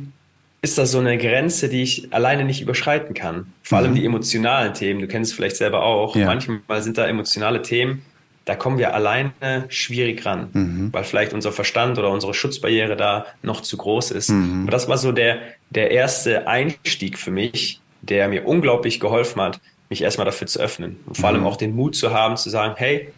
ist 0.63 0.79
das 0.79 0.93
so 0.93 1.01
eine 1.01 1.19
Grenze, 1.19 1.69
die 1.69 1.83
ich 1.83 2.13
alleine 2.13 2.45
nicht 2.45 2.61
überschreiten 2.61 3.15
kann. 3.15 3.53
Vor 3.65 3.79
allem 3.79 3.93
mhm. 3.93 3.97
die 3.97 4.05
emotionalen 4.05 4.75
Themen. 4.75 5.01
Du 5.01 5.09
kennst 5.09 5.33
es 5.33 5.37
vielleicht 5.37 5.57
selber 5.57 5.83
auch. 5.83 6.15
Ja. 6.15 6.27
Manchmal 6.27 6.83
sind 6.83 6.99
da 6.99 7.09
emotionale 7.09 7.63
Themen, 7.63 8.03
da 8.51 8.57
kommen 8.57 8.79
wir 8.79 8.95
alleine 8.95 9.33
schwierig 9.69 10.27
ran, 10.27 10.49
mhm. 10.53 10.89
weil 10.93 11.05
vielleicht 11.05 11.33
unser 11.33 11.53
Verstand 11.53 12.01
oder 12.01 12.11
unsere 12.11 12.35
Schutzbarriere 12.35 12.97
da 12.97 13.27
noch 13.43 13.61
zu 13.61 13.77
groß 13.77 14.11
ist. 14.11 14.31
Mhm. 14.31 14.63
Aber 14.63 14.73
das 14.73 14.89
war 14.89 14.99
so 14.99 15.13
der, 15.13 15.39
der 15.71 15.93
erste 15.93 16.49
Einstieg 16.49 17.17
für 17.17 17.31
mich, 17.31 17.81
der 18.03 18.27
mir 18.27 18.45
unglaublich 18.45 18.99
geholfen 18.99 19.41
hat, 19.41 19.61
mich 19.89 20.03
erstmal 20.03 20.25
dafür 20.25 20.49
zu 20.49 20.59
öffnen. 20.59 20.99
Und 21.07 21.17
vor 21.17 21.31
mhm. 21.31 21.37
allem 21.37 21.47
auch 21.47 21.59
den 21.59 21.77
Mut 21.77 21.95
zu 21.95 22.13
haben, 22.13 22.37
zu 22.37 22.51
sagen, 22.51 22.75
hey, 22.77 23.13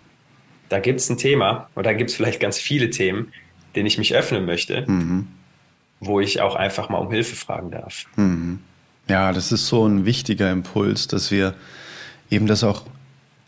da 0.69 0.81
gibt's 0.81 1.09
ein 1.09 1.17
Thema 1.17 1.71
oder 1.77 1.85
da 1.85 1.93
gibt's 1.95 2.15
vielleicht 2.15 2.39
ganz 2.39 2.59
viele 2.59 2.91
Themen, 2.91 3.33
denen 3.75 3.87
ich 3.87 3.97
mich 3.97 4.15
öffnen 4.15 4.45
möchte, 4.45 4.85
mhm. 4.87 5.29
wo 6.01 6.21
ich 6.21 6.43
auch 6.43 6.57
einfach 6.57 6.91
mal 6.91 6.99
um 6.99 7.11
Hilfe 7.11 7.37
fragen 7.37 7.71
darf. 7.71 8.05
Mhm. 8.17 8.59
Ja, 9.09 9.33
das 9.33 9.51
ist 9.51 9.67
so 9.67 9.87
ein 9.87 10.05
wichtiger 10.05 10.53
Impuls, 10.53 11.07
dass 11.07 11.31
wir 11.31 11.55
eben 12.29 12.47
das 12.47 12.63
auch 12.65 12.83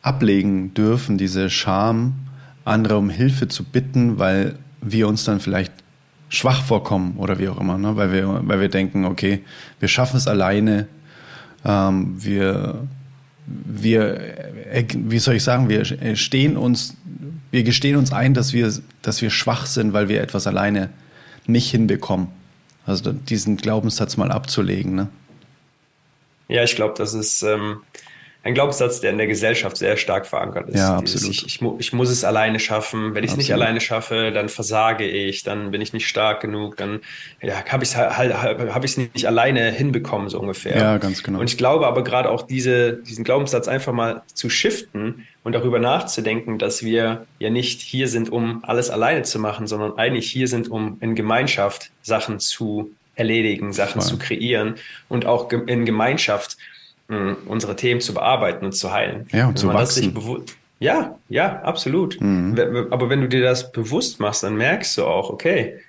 ablegen 0.05 0.75
dürfen, 0.75 1.17
diese 1.17 1.49
Scham, 1.49 2.13
andere 2.65 2.99
um 2.99 3.09
Hilfe 3.09 3.49
zu 3.49 3.65
bitten, 3.65 4.19
weil 4.19 4.57
wir 4.83 5.09
uns 5.09 5.25
dann 5.25 5.41
vielleicht 5.41 5.73
schwach 6.29 6.63
vorkommen 6.63 7.15
oder 7.17 7.39
wie 7.39 7.49
auch 7.49 7.59
immer, 7.59 7.79
ne? 7.79 7.97
weil, 7.97 8.13
wir, 8.13 8.41
weil 8.45 8.61
wir 8.61 8.69
denken, 8.69 9.07
okay, 9.07 9.43
wir 9.81 9.89
schaffen 9.89 10.19
es 10.19 10.29
alleine, 10.29 10.89
ähm, 11.65 12.23
wir, 12.23 12.87
wir, 13.47 14.21
äh, 14.71 14.85
wie 14.95 15.19
soll 15.19 15.37
ich 15.37 15.43
sagen, 15.43 15.71
wir 15.71 15.85
stehen 16.17 16.59
uns, 16.59 16.97
wir 17.51 17.63
gestehen 17.63 17.97
uns 17.97 18.13
ein, 18.13 18.35
dass 18.35 18.53
wir, 18.53 18.71
dass 19.01 19.23
wir 19.23 19.31
schwach 19.31 19.65
sind, 19.65 19.95
weil 19.95 20.09
wir 20.09 20.21
etwas 20.21 20.47
alleine 20.47 20.91
nicht 21.47 21.71
hinbekommen. 21.71 22.29
Also 22.85 23.13
diesen 23.13 23.57
Glaubenssatz 23.57 24.19
mal 24.19 24.31
abzulegen. 24.31 24.95
Ne? 24.95 25.09
Ja, 26.49 26.63
ich 26.63 26.77
glaube, 26.77 26.95
das 26.99 27.15
ist 27.15 27.43
ähm, 27.43 27.79
ein 28.45 28.53
Glaubenssatz, 28.53 29.01
der 29.01 29.11
in 29.11 29.17
der 29.17 29.27
Gesellschaft 29.27 29.79
sehr 29.79 29.97
stark 29.97 30.27
verankert 30.27 30.69
ist. 30.69 30.77
Ja, 30.77 30.99
absolut. 30.99 31.31
ich, 31.31 31.47
ich, 31.47 31.61
ich, 31.79 31.93
muss 31.95 32.11
es 32.11 32.25
alleine 32.25 32.61
schaffen. 32.61 33.15
Wenn 33.15 33.25
ich 33.25 33.31
es 33.31 33.37
nicht 33.39 33.55
alleine 33.55 33.81
schaffe, 33.81 34.33
dann 34.33 34.51
versage 34.51 35.05
ich, 35.07 35.45
dann 35.45 35.71
bin 35.71 35.81
ich 35.81 35.95
nicht 35.95 36.07
stark 36.07 36.43
genug, 36.43 36.77
dann 36.77 37.01
ja, 37.41 37.65
habe 37.65 37.83
ich 37.85 37.91
es 37.91 37.97
halt, 37.97 38.35
habe 38.35 38.85
ich 38.85 38.93
es 38.93 38.99
nicht 38.99 39.27
alleine 39.27 39.71
hinbekommen, 39.71 40.29
so 40.29 40.39
ungefähr. 40.39 40.77
Ja, 40.77 40.99
ganz 40.99 41.23
genau. 41.23 41.41
Und 41.41 41.49
ich 41.49 41.57
glaube 41.57 41.87
aber 41.87 42.05
gerade 42.05 42.31
auch 42.31 42.43
diese, 42.43 42.93
diesen 42.93 43.25
Glaubenssatz 43.25 43.67
einfach 43.67 43.95
mal 43.95 44.23
zu 44.35 44.51
shiften 44.51 45.27
und 45.43 45.55
darüber 45.55 45.79
nachzudenken, 45.79 46.59
dass 46.59 46.83
wir 46.83 47.25
ja 47.39 47.49
nicht 47.49 47.81
hier 47.81 48.09
sind, 48.09 48.31
um 48.31 48.63
alles 48.63 48.91
alleine 48.91 49.23
zu 49.23 49.39
machen, 49.39 49.67
sondern 49.67 49.97
eigentlich 49.97 50.31
hier 50.31 50.49
sind, 50.49 50.71
um 50.71 50.99
in 51.01 51.15
Gemeinschaft 51.15 51.93
Sachen 52.03 52.41
zu 52.41 52.91
erledigen, 53.15 53.73
Sachen 53.73 54.03
Voll. 54.03 54.11
zu 54.11 54.19
kreieren 54.19 54.75
und 55.09 55.25
auch 55.25 55.51
in 55.51 55.87
Gemeinschaft 55.87 56.59
unsere 57.09 57.77
Themen 57.77 58.01
zu 58.01 58.15
bearbeiten 58.15 58.65
und 58.65 58.73
zu 58.73 58.93
heilen. 58.93 59.29
Ja, 59.33 59.49
und 59.49 59.59
zu 59.59 59.69
wachsen. 59.69 60.17
ja, 60.81 61.19
ja, 61.29 61.61
absolut. 61.63 62.21
Mhm. 62.21 62.89
Aber 62.91 63.11
wenn 63.11 63.21
du 63.21 63.29
dir 63.29 63.43
das 63.43 63.73
bewusst 63.73 64.21
machst, 64.21 64.43
dann 64.43 64.57
merkst 64.57 64.97
du 64.97 65.05
auch, 65.05 65.31
okay, 65.31 65.81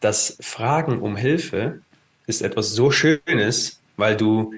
das 0.00 0.36
Fragen 0.40 0.98
um 0.98 1.16
Hilfe 1.16 1.80
ist 2.26 2.42
etwas 2.42 2.70
so 2.70 2.90
Schönes, 2.90 3.80
weil 3.96 4.16
du 4.16 4.54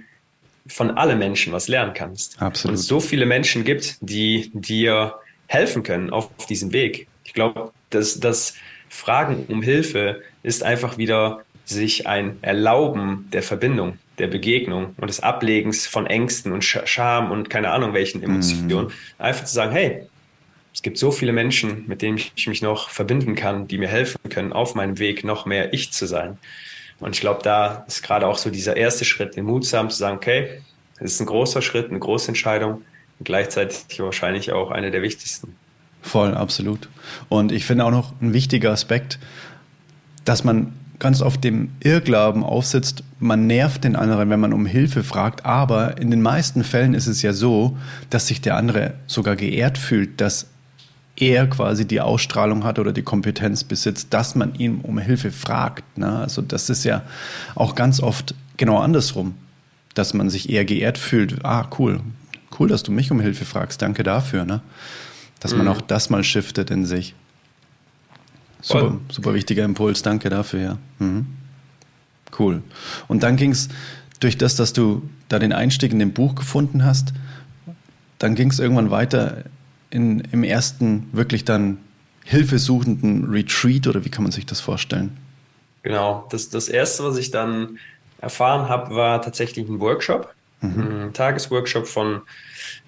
von 0.66 0.92
allen 0.92 1.18
Menschen 1.18 1.52
was 1.52 1.68
lernen 1.68 1.94
kannst. 1.94 2.40
Absolut. 2.40 2.72
Und 2.72 2.80
es 2.80 2.86
so 2.86 3.00
viele 3.00 3.26
Menschen 3.26 3.64
gibt, 3.64 3.96
die 4.00 4.50
dir 4.54 5.14
helfen 5.46 5.82
können 5.82 6.10
auf 6.10 6.28
diesem 6.48 6.72
Weg. 6.72 7.08
Ich 7.24 7.34
glaube, 7.34 7.72
dass 7.90 8.20
das 8.20 8.54
Fragen 8.88 9.46
um 9.48 9.62
Hilfe 9.62 10.22
ist 10.42 10.62
einfach 10.62 10.98
wieder 10.98 11.42
sich 11.64 12.06
ein 12.06 12.38
Erlauben 12.42 13.28
der 13.32 13.42
Verbindung 13.42 13.98
der 14.18 14.26
Begegnung 14.26 14.94
und 14.96 15.08
des 15.08 15.20
Ablegens 15.20 15.86
von 15.86 16.06
Ängsten 16.06 16.52
und 16.52 16.64
Scham 16.64 17.30
und 17.30 17.50
keine 17.50 17.70
Ahnung 17.70 17.94
welchen 17.94 18.22
Emotionen. 18.22 18.88
Mhm. 18.88 18.92
Einfach 19.18 19.44
zu 19.44 19.54
sagen, 19.54 19.72
hey, 19.72 20.02
es 20.74 20.82
gibt 20.82 20.98
so 20.98 21.10
viele 21.10 21.32
Menschen, 21.32 21.84
mit 21.86 22.02
denen 22.02 22.18
ich 22.18 22.46
mich 22.46 22.62
noch 22.62 22.88
verbinden 22.88 23.34
kann, 23.34 23.68
die 23.68 23.78
mir 23.78 23.88
helfen 23.88 24.18
können, 24.30 24.52
auf 24.52 24.74
meinem 24.74 24.98
Weg 24.98 25.24
noch 25.24 25.44
mehr 25.44 25.72
ich 25.72 25.92
zu 25.92 26.06
sein. 26.06 26.38
Und 27.00 27.14
ich 27.14 27.20
glaube, 27.20 27.40
da 27.42 27.84
ist 27.88 28.02
gerade 28.02 28.26
auch 28.26 28.38
so 28.38 28.48
dieser 28.48 28.76
erste 28.76 29.04
Schritt, 29.04 29.36
den 29.36 29.44
Mut 29.44 29.66
zu 29.66 29.76
haben, 29.76 29.90
zu 29.90 29.96
sagen, 29.96 30.16
okay, 30.16 30.60
es 30.98 31.14
ist 31.14 31.20
ein 31.20 31.26
großer 31.26 31.60
Schritt, 31.60 31.90
eine 31.90 31.98
große 31.98 32.28
Entscheidung 32.28 32.82
und 33.18 33.24
gleichzeitig 33.24 33.98
wahrscheinlich 33.98 34.52
auch 34.52 34.70
eine 34.70 34.90
der 34.90 35.02
wichtigsten. 35.02 35.56
Voll, 36.00 36.34
absolut. 36.34 36.88
Und 37.28 37.52
ich 37.52 37.64
finde 37.64 37.84
auch 37.84 37.90
noch 37.90 38.12
ein 38.20 38.32
wichtiger 38.32 38.70
Aspekt, 38.70 39.18
dass 40.24 40.44
man 40.44 40.72
ganz 41.02 41.20
oft 41.20 41.42
dem 41.42 41.72
Irrglauben 41.80 42.44
aufsitzt, 42.44 43.02
man 43.18 43.48
nervt 43.48 43.82
den 43.82 43.96
anderen, 43.96 44.30
wenn 44.30 44.38
man 44.38 44.52
um 44.52 44.66
Hilfe 44.66 45.02
fragt, 45.02 45.44
aber 45.44 45.98
in 45.98 46.12
den 46.12 46.22
meisten 46.22 46.62
Fällen 46.62 46.94
ist 46.94 47.08
es 47.08 47.22
ja 47.22 47.32
so, 47.32 47.76
dass 48.08 48.28
sich 48.28 48.40
der 48.40 48.56
andere 48.56 48.94
sogar 49.08 49.34
geehrt 49.34 49.78
fühlt, 49.78 50.20
dass 50.20 50.46
er 51.16 51.48
quasi 51.48 51.88
die 51.88 52.00
Ausstrahlung 52.00 52.62
hat 52.62 52.78
oder 52.78 52.92
die 52.92 53.02
Kompetenz 53.02 53.64
besitzt, 53.64 54.14
dass 54.14 54.36
man 54.36 54.54
ihn 54.54 54.78
um 54.80 54.96
Hilfe 54.96 55.32
fragt. 55.32 55.98
Ne? 55.98 56.20
Also 56.20 56.40
das 56.40 56.70
ist 56.70 56.84
ja 56.84 57.02
auch 57.56 57.74
ganz 57.74 57.98
oft 58.00 58.36
genau 58.56 58.78
andersrum, 58.78 59.34
dass 59.94 60.14
man 60.14 60.30
sich 60.30 60.50
eher 60.50 60.64
geehrt 60.64 60.98
fühlt. 60.98 61.44
Ah, 61.44 61.68
cool, 61.80 61.98
cool, 62.60 62.68
dass 62.68 62.84
du 62.84 62.92
mich 62.92 63.10
um 63.10 63.18
Hilfe 63.18 63.44
fragst, 63.44 63.82
danke 63.82 64.04
dafür. 64.04 64.44
Ne? 64.44 64.60
Dass 65.40 65.50
mhm. 65.50 65.58
man 65.58 65.68
auch 65.68 65.80
das 65.80 66.10
mal 66.10 66.22
shiftet 66.22 66.70
in 66.70 66.86
sich. 66.86 67.16
Super, 68.62 68.98
super 69.10 69.34
wichtiger 69.34 69.64
Impuls, 69.64 70.02
danke 70.02 70.30
dafür, 70.30 70.60
ja. 70.60 70.78
Mhm. 70.98 71.26
Cool. 72.38 72.62
Und 73.08 73.22
dann 73.22 73.36
ging 73.36 73.50
es 73.50 73.68
durch 74.20 74.38
das, 74.38 74.56
dass 74.56 74.72
du 74.72 75.02
da 75.28 75.38
den 75.38 75.52
Einstieg 75.52 75.92
in 75.92 75.98
dem 75.98 76.12
Buch 76.12 76.34
gefunden 76.34 76.84
hast, 76.84 77.12
dann 78.18 78.34
ging 78.34 78.50
es 78.50 78.60
irgendwann 78.60 78.90
weiter 78.90 79.44
in, 79.90 80.20
im 80.32 80.44
ersten 80.44 81.08
wirklich 81.12 81.44
dann 81.44 81.78
hilfesuchenden 82.24 83.30
Retreat 83.30 83.86
oder 83.88 84.04
wie 84.04 84.10
kann 84.10 84.22
man 84.22 84.32
sich 84.32 84.46
das 84.46 84.60
vorstellen? 84.60 85.16
Genau, 85.82 86.26
das, 86.30 86.48
das 86.48 86.68
erste, 86.68 87.02
was 87.02 87.16
ich 87.16 87.32
dann 87.32 87.78
erfahren 88.20 88.68
habe, 88.68 88.94
war 88.94 89.20
tatsächlich 89.20 89.68
ein 89.68 89.80
Workshop, 89.80 90.32
mhm. 90.60 91.06
ein 91.06 91.12
Tagesworkshop 91.12 91.88
von 91.88 92.22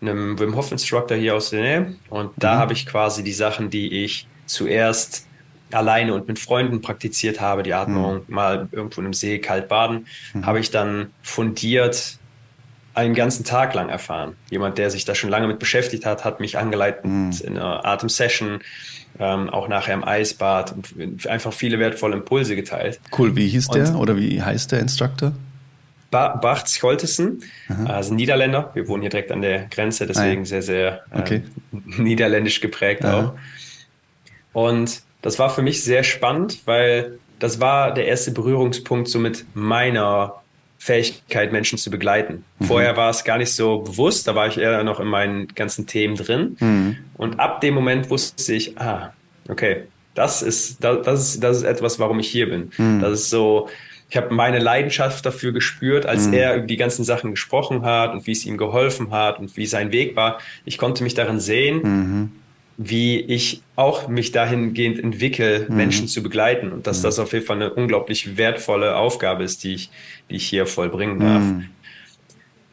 einem 0.01 0.39
Wim 0.39 0.55
Hof 0.55 0.71
Instructor 0.71 1.17
hier 1.17 1.35
aus 1.35 1.51
der 1.51 1.61
Nähe. 1.63 1.97
Und 2.09 2.31
da 2.37 2.55
mhm. 2.55 2.59
habe 2.59 2.73
ich 2.73 2.87
quasi 2.87 3.25
die 3.25 3.33
Sachen, 3.33 3.71
die 3.71 4.05
ich 4.05 4.29
zuerst 4.47 5.27
alleine 5.75 6.15
und 6.15 6.29
mit 6.29 6.39
Freunden 6.39 6.81
praktiziert 6.81 7.41
habe, 7.41 7.63
die 7.63 7.75
Atmung, 7.75 8.23
mhm. 8.27 8.35
mal 8.35 8.69
irgendwo 8.73 9.01
im 9.01 9.13
See 9.13 9.39
kalt 9.39 9.69
baden, 9.69 10.07
mhm. 10.33 10.47
habe 10.47 10.61
ich 10.61 10.71
dann 10.71 11.11
fundiert 11.23 12.19
einen 12.95 13.15
ganzen 13.15 13.45
Tag 13.45 13.75
lang 13.75 13.89
erfahren. 13.89 14.37
Jemand, 14.51 14.79
der 14.79 14.91
sich 14.91 15.05
da 15.05 15.15
schon 15.15 15.31
lange 15.31 15.49
mit 15.49 15.59
beschäftigt 15.59 16.07
hat, 16.07 16.25
hat 16.25 16.41
mich 16.41 16.57
angeleitet 16.57 17.05
mhm. 17.05 17.33
in 17.43 17.59
einer 17.59 17.85
Atemsession, 17.85 18.61
ähm, 19.19 19.51
auch 19.51 19.69
nachher 19.69 19.95
im 19.95 20.05
Eisbad 20.05 20.75
und 20.97 21.27
einfach 21.27 21.53
viele 21.53 21.79
wertvolle 21.79 22.17
Impulse 22.17 22.57
geteilt. 22.57 23.01
Cool, 23.17 23.35
wie 23.37 23.49
hieß 23.49 23.69
und 23.69 23.77
der 23.77 23.97
oder 23.97 24.17
wie 24.17 24.41
heißt 24.41 24.73
der 24.73 24.81
Instructor? 24.81 25.33
Ba 26.11 26.37
Bart 26.37 26.71
Scholtesen, 26.71 27.43
also 27.87 28.15
Niederländer. 28.15 28.71
Wir 28.75 28.87
wohnen 28.87 29.03
hier 29.03 29.11
direkt 29.11 29.33
an 29.33 29.43
der 29.43 29.67
Grenze, 29.67 30.07
deswegen 30.07 30.43
ah, 30.43 30.45
ja. 30.45 30.45
sehr, 30.45 30.63
sehr 30.63 31.01
äh, 31.11 31.19
okay. 31.19 31.43
niederländisch 31.99 32.61
geprägt 32.61 33.05
Aha. 33.05 33.19
auch. 33.19 33.35
Und 34.53 35.03
das 35.25 35.39
war 35.39 35.49
für 35.49 35.63
mich 35.63 35.83
sehr 35.83 36.05
spannend, 36.05 36.59
weil 36.67 37.19
das 37.39 37.59
war 37.59 37.95
der 37.95 38.07
erste 38.07 38.31
Berührungspunkt 38.31 39.09
so 39.09 39.19
mit 39.19 39.47
meiner 39.55 40.35
Fähigkeit, 40.77 41.51
Menschen 41.51 41.79
zu 41.79 41.91
begleiten. 41.91 42.45
Mhm. 42.59 42.67
Vorher 42.67 42.99
war 42.99 43.09
es 43.09 43.25
gar 43.25 43.39
nicht 43.39 43.51
so 43.51 43.79
bewusst, 43.79 44.29
da 44.29 44.35
war 44.35 44.49
ich 44.49 44.59
eher 44.59 44.85
noch 44.85 45.01
in 45.01 45.07
meinen 45.07 45.49
ganzen 45.55 45.87
Themen 45.87 46.17
drin. 46.17 46.59
Mhm. 46.61 46.97
Und 47.15 47.41
ab 47.41 47.63
dem 47.63 47.73
Moment 47.73 48.11
wusste 48.11 48.53
ich, 48.53 48.79
ah, 48.79 49.15
okay, 49.49 49.85
das 50.13 50.43
ist, 50.43 50.85
das, 50.85 51.07
das 51.07 51.21
ist, 51.23 51.43
das 51.43 51.57
ist 51.57 51.63
etwas, 51.63 51.99
warum 51.99 52.19
ich 52.21 52.29
hier 52.29 52.51
bin. 52.51 52.71
Mhm. 52.77 53.01
Das 53.01 53.13
ist 53.15 53.31
so, 53.31 53.71
ich 54.11 54.19
habe 54.19 54.35
meine 54.35 54.59
Leidenschaft 54.59 55.25
dafür 55.25 55.53
gespürt, 55.53 56.05
als 56.05 56.27
mhm. 56.27 56.35
er 56.35 56.57
über 56.57 56.67
die 56.67 56.77
ganzen 56.77 57.03
Sachen 57.03 57.31
gesprochen 57.31 57.81
hat 57.81 58.13
und 58.13 58.27
wie 58.27 58.33
es 58.33 58.45
ihm 58.45 58.59
geholfen 58.59 59.11
hat 59.11 59.39
und 59.39 59.57
wie 59.57 59.65
sein 59.65 59.91
Weg 59.91 60.17
war. 60.17 60.39
Ich 60.67 60.77
konnte 60.77 61.03
mich 61.03 61.15
darin 61.15 61.41
sehen. 61.41 61.81
Mhm 61.83 62.33
wie 62.77 63.21
ich 63.21 63.63
auch 63.77 64.09
mich 64.09 64.33
dahingehend 64.33 64.99
entwickle, 64.99 65.67
mhm. 65.69 65.77
Menschen 65.77 66.09
zu 66.09 66.23
begleiten 66.23 66.73
und 66.73 66.87
dass 66.87 66.99
mhm. 66.99 67.03
das 67.05 67.19
auf 67.19 67.33
jeden 67.33 67.47
Fall 67.47 67.57
eine 67.57 67.73
unglaublich 67.73 68.37
wertvolle 68.37 68.97
Aufgabe 68.97 69.45
ist, 69.45 69.65
die 69.65 69.75
ich, 69.75 69.91
die 70.31 70.37
ich 70.37 70.47
hier 70.47 70.67
vollbringen 70.67 71.19
darf. 71.21 71.43
Mhm. 71.43 71.69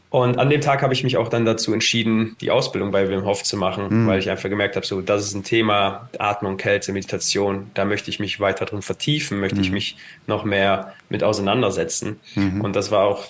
Und 0.10 0.40
an 0.40 0.50
dem 0.50 0.60
Tag 0.60 0.82
habe 0.82 0.94
ich 0.94 1.06
mich 1.06 1.16
auch 1.16 1.30
dann 1.30 1.46
dazu 1.46 1.72
entschieden, 1.72 2.36
die 2.42 2.52
Ausbildung 2.52 2.92
bei 2.92 3.08
Wim 3.08 3.24
Hof 3.24 3.44
zu 3.44 3.56
machen, 3.56 4.04
mhm. 4.04 4.08
weil 4.08 4.20
ich 4.20 4.30
einfach 4.30 4.50
gemerkt 4.50 4.76
habe, 4.76 4.86
so, 4.86 5.00
das 5.00 5.24
ist 5.24 5.36
ein 5.36 5.44
Thema, 5.44 6.10
Atmung, 6.20 6.58
Kälte, 6.58 6.92
Meditation, 6.92 7.72
da 7.76 7.86
möchte 7.86 8.10
ich 8.10 8.20
mich 8.20 8.42
weiter 8.42 8.66
drin 8.66 8.82
vertiefen, 8.82 9.40
möchte 9.40 9.62
ich 9.62 9.70
mhm. 9.70 9.76
mich 9.76 9.98
noch 10.28 10.44
mehr 10.44 10.94
mit 11.08 11.24
auseinandersetzen. 11.24 12.20
Mhm. 12.36 12.60
Und 12.60 12.76
das 12.76 12.92
war 12.92 13.06
auch 13.06 13.24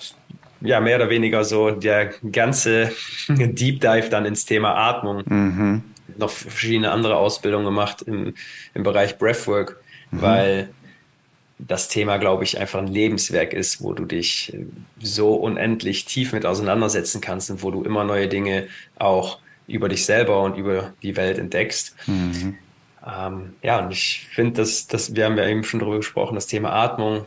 ja, 0.60 0.80
mehr 0.80 0.96
oder 0.96 1.08
weniger 1.08 1.44
so 1.44 1.70
der 1.70 2.14
ganze 2.32 2.90
Deep 3.28 3.80
Dive 3.80 4.08
dann 4.10 4.24
ins 4.24 4.44
Thema 4.44 4.74
Atmung. 4.74 5.22
Mhm 5.26 5.82
noch 6.18 6.30
verschiedene 6.30 6.90
andere 6.90 7.16
Ausbildungen 7.16 7.64
gemacht 7.64 8.02
im, 8.02 8.34
im 8.74 8.82
Bereich 8.82 9.18
Breathwork, 9.18 9.80
mhm. 10.10 10.22
weil 10.22 10.68
das 11.58 11.88
Thema, 11.88 12.16
glaube 12.16 12.44
ich, 12.44 12.58
einfach 12.58 12.80
ein 12.80 12.88
Lebenswerk 12.88 13.52
ist, 13.52 13.82
wo 13.82 13.92
du 13.92 14.04
dich 14.04 14.52
so 15.00 15.34
unendlich 15.34 16.04
tief 16.04 16.32
mit 16.32 16.44
auseinandersetzen 16.44 17.20
kannst 17.20 17.50
und 17.50 17.62
wo 17.62 17.70
du 17.70 17.84
immer 17.84 18.04
neue 18.04 18.28
Dinge 18.28 18.66
auch 18.96 19.38
über 19.68 19.88
dich 19.88 20.04
selber 20.04 20.42
und 20.42 20.56
über 20.56 20.92
die 21.02 21.16
Welt 21.16 21.38
entdeckst. 21.38 21.94
Mhm. 22.06 22.58
Ähm, 23.06 23.54
ja, 23.62 23.78
und 23.78 23.92
ich 23.92 24.26
finde, 24.32 24.54
dass, 24.54 24.86
dass 24.88 25.14
wir 25.14 25.24
haben 25.24 25.36
ja 25.36 25.46
eben 25.46 25.64
schon 25.64 25.80
darüber 25.80 25.98
gesprochen, 25.98 26.34
das 26.34 26.46
Thema 26.48 26.72
Atmung, 26.72 27.26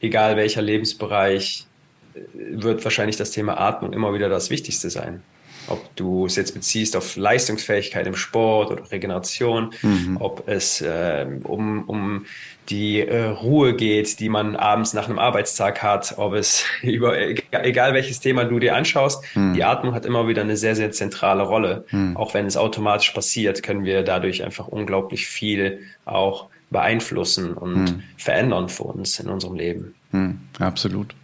egal 0.00 0.36
welcher 0.36 0.62
Lebensbereich, 0.62 1.66
äh, 2.14 2.20
wird 2.34 2.82
wahrscheinlich 2.82 3.16
das 3.16 3.30
Thema 3.30 3.60
Atmung 3.60 3.92
immer 3.92 4.14
wieder 4.14 4.28
das 4.28 4.48
Wichtigste 4.48 4.88
sein 4.88 5.22
ob 5.68 5.94
du 5.96 6.26
es 6.26 6.36
jetzt 6.36 6.54
beziehst 6.54 6.96
auf 6.96 7.16
Leistungsfähigkeit 7.16 8.06
im 8.06 8.16
Sport 8.16 8.70
oder 8.70 8.90
Regeneration, 8.90 9.72
mhm. 9.82 10.16
ob 10.20 10.48
es 10.48 10.80
äh, 10.80 11.26
um, 11.44 11.84
um 11.84 12.26
die 12.68 13.00
äh, 13.00 13.26
Ruhe 13.26 13.74
geht, 13.74 14.18
die 14.20 14.28
man 14.28 14.56
abends 14.56 14.92
nach 14.92 15.08
einem 15.08 15.18
Arbeitstag 15.18 15.82
hat, 15.82 16.14
ob 16.16 16.34
es 16.34 16.64
über 16.82 17.18
egal 17.18 17.94
welches 17.94 18.20
Thema 18.20 18.44
du 18.44 18.58
dir 18.58 18.74
anschaust, 18.74 19.24
mhm. 19.34 19.54
die 19.54 19.64
Atmung 19.64 19.94
hat 19.94 20.06
immer 20.06 20.28
wieder 20.28 20.42
eine 20.42 20.56
sehr, 20.56 20.76
sehr 20.76 20.92
zentrale 20.92 21.42
Rolle. 21.42 21.84
Mhm. 21.90 22.16
Auch 22.16 22.34
wenn 22.34 22.46
es 22.46 22.56
automatisch 22.56 23.10
passiert, 23.10 23.62
können 23.62 23.84
wir 23.84 24.02
dadurch 24.02 24.44
einfach 24.44 24.68
unglaublich 24.68 25.26
viel 25.26 25.80
auch 26.04 26.48
beeinflussen 26.70 27.54
und 27.54 27.84
mhm. 27.84 28.02
verändern 28.16 28.68
für 28.68 28.84
uns 28.84 29.20
in 29.20 29.28
unserem 29.28 29.54
Leben. 29.54 29.94
Mhm. 30.12 30.40
Absolut. 30.58 31.14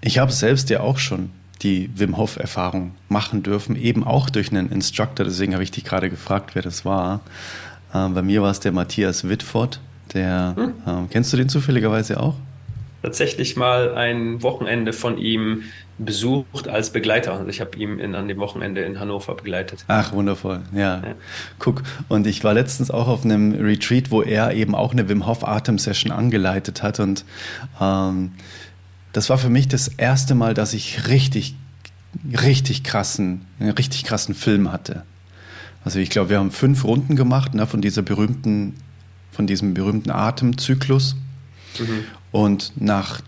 Ich 0.00 0.18
habe 0.18 0.32
selbst 0.32 0.70
ja 0.70 0.80
auch 0.80 0.98
schon 0.98 1.30
die 1.62 1.90
Wim 1.94 2.16
Hof-Erfahrung 2.16 2.94
machen 3.08 3.42
dürfen, 3.42 3.76
eben 3.76 4.04
auch 4.04 4.30
durch 4.30 4.50
einen 4.50 4.70
Instructor. 4.70 5.24
Deswegen 5.24 5.54
habe 5.54 5.62
ich 5.62 5.70
dich 5.70 5.84
gerade 5.84 6.10
gefragt, 6.10 6.54
wer 6.54 6.62
das 6.62 6.84
war. 6.84 7.20
Äh, 7.92 8.08
bei 8.08 8.22
mir 8.22 8.42
war 8.42 8.50
es 8.50 8.60
der 8.60 8.72
Matthias 8.72 9.28
Whitford. 9.28 9.80
Der, 10.12 10.54
hm. 10.56 10.72
äh, 10.86 11.08
kennst 11.10 11.32
du 11.32 11.36
den 11.36 11.48
zufälligerweise 11.48 12.20
auch? 12.20 12.34
Tatsächlich 13.02 13.56
mal 13.56 13.94
ein 13.94 14.42
Wochenende 14.42 14.92
von 14.92 15.18
ihm 15.18 15.64
besucht 15.98 16.68
als 16.68 16.90
Begleiter. 16.90 17.34
Also 17.34 17.46
ich 17.48 17.60
habe 17.60 17.76
ihn 17.76 17.98
in, 17.98 18.14
an 18.14 18.28
dem 18.28 18.38
Wochenende 18.38 18.80
in 18.82 18.98
Hannover 18.98 19.34
begleitet. 19.34 19.84
Ach, 19.88 20.12
wundervoll. 20.12 20.62
Ja. 20.72 21.02
ja. 21.04 21.14
Guck, 21.58 21.82
und 22.08 22.26
ich 22.26 22.42
war 22.44 22.54
letztens 22.54 22.90
auch 22.90 23.06
auf 23.06 23.24
einem 23.24 23.52
Retreat, 23.52 24.10
wo 24.10 24.22
er 24.22 24.54
eben 24.54 24.74
auch 24.74 24.92
eine 24.92 25.08
Wim 25.08 25.26
Hof 25.26 25.46
Atem-Session 25.46 26.12
angeleitet 26.12 26.82
hat. 26.82 26.98
Und 26.98 27.24
ähm, 27.80 28.32
das 29.14 29.30
war 29.30 29.38
für 29.38 29.48
mich 29.48 29.68
das 29.68 29.88
erste 29.88 30.34
Mal, 30.34 30.54
dass 30.54 30.74
ich 30.74 31.06
richtig, 31.06 31.54
richtig 32.42 32.82
krassen, 32.82 33.42
einen 33.60 33.70
richtig 33.70 34.02
krassen 34.02 34.34
Film 34.34 34.72
hatte. 34.72 35.04
Also 35.84 36.00
ich 36.00 36.10
glaube, 36.10 36.30
wir 36.30 36.38
haben 36.38 36.50
fünf 36.50 36.84
Runden 36.84 37.14
gemacht 37.14 37.54
ne, 37.54 37.66
von 37.66 37.80
dieser 37.80 38.02
berühmten, 38.02 38.74
von 39.30 39.46
diesem 39.46 39.72
berühmten 39.72 40.10
Atemzyklus. 40.10 41.14
Mhm. 41.78 42.04
Und 42.32 42.72
nach 42.74 43.20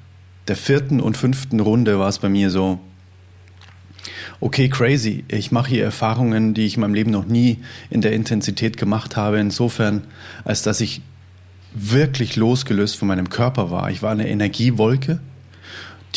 der 0.48 0.56
vierten 0.56 1.00
und 1.00 1.16
fünften 1.16 1.60
Runde 1.60 2.00
war 2.00 2.08
es 2.08 2.18
bei 2.18 2.28
mir 2.28 2.50
so, 2.50 2.80
okay, 4.40 4.68
crazy, 4.68 5.24
ich 5.28 5.52
mache 5.52 5.70
hier 5.70 5.84
Erfahrungen, 5.84 6.52
die 6.52 6.66
ich 6.66 6.74
in 6.74 6.80
meinem 6.80 6.94
Leben 6.94 7.12
noch 7.12 7.26
nie 7.26 7.58
in 7.90 8.00
der 8.00 8.12
Intensität 8.12 8.76
gemacht 8.76 9.16
habe, 9.16 9.38
insofern, 9.38 10.02
als 10.44 10.62
dass 10.62 10.80
ich 10.80 11.00
wirklich 11.72 12.34
losgelöst 12.34 12.96
von 12.96 13.06
meinem 13.06 13.28
Körper 13.28 13.70
war. 13.70 13.88
Ich 13.92 14.02
war 14.02 14.10
eine 14.10 14.28
Energiewolke 14.28 15.20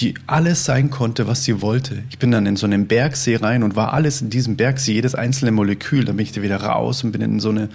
die 0.01 0.13
alles 0.27 0.65
sein 0.65 0.89
konnte, 0.89 1.27
was 1.27 1.44
sie 1.44 1.62
wollte. 1.62 2.03
Ich 2.10 2.20
bin 2.20 2.32
dann 2.32 2.46
in 2.46 2.56
so 2.56 2.65
einen 2.65 2.88
Bergsee 2.88 3.36
rein 3.36 3.63
und 3.63 3.75
war 3.75 3.94
alles 3.94 4.22
in 4.22 4.29
diesem 4.29 4.56
Bergsee, 4.56 4.94
jedes 4.94 5.15
einzelne 5.15 5.51
Molekül. 5.51 6.06
Dann 6.06 6.18
bin 6.18 6.25
ich 6.25 6.32
da 6.32 6.41
wieder 6.41 6.62
raus 6.62 7.03
und 7.03 7.12
bin 7.12 7.22
in 7.22 7.39
so 7.39 7.50
eine, 7.50 7.70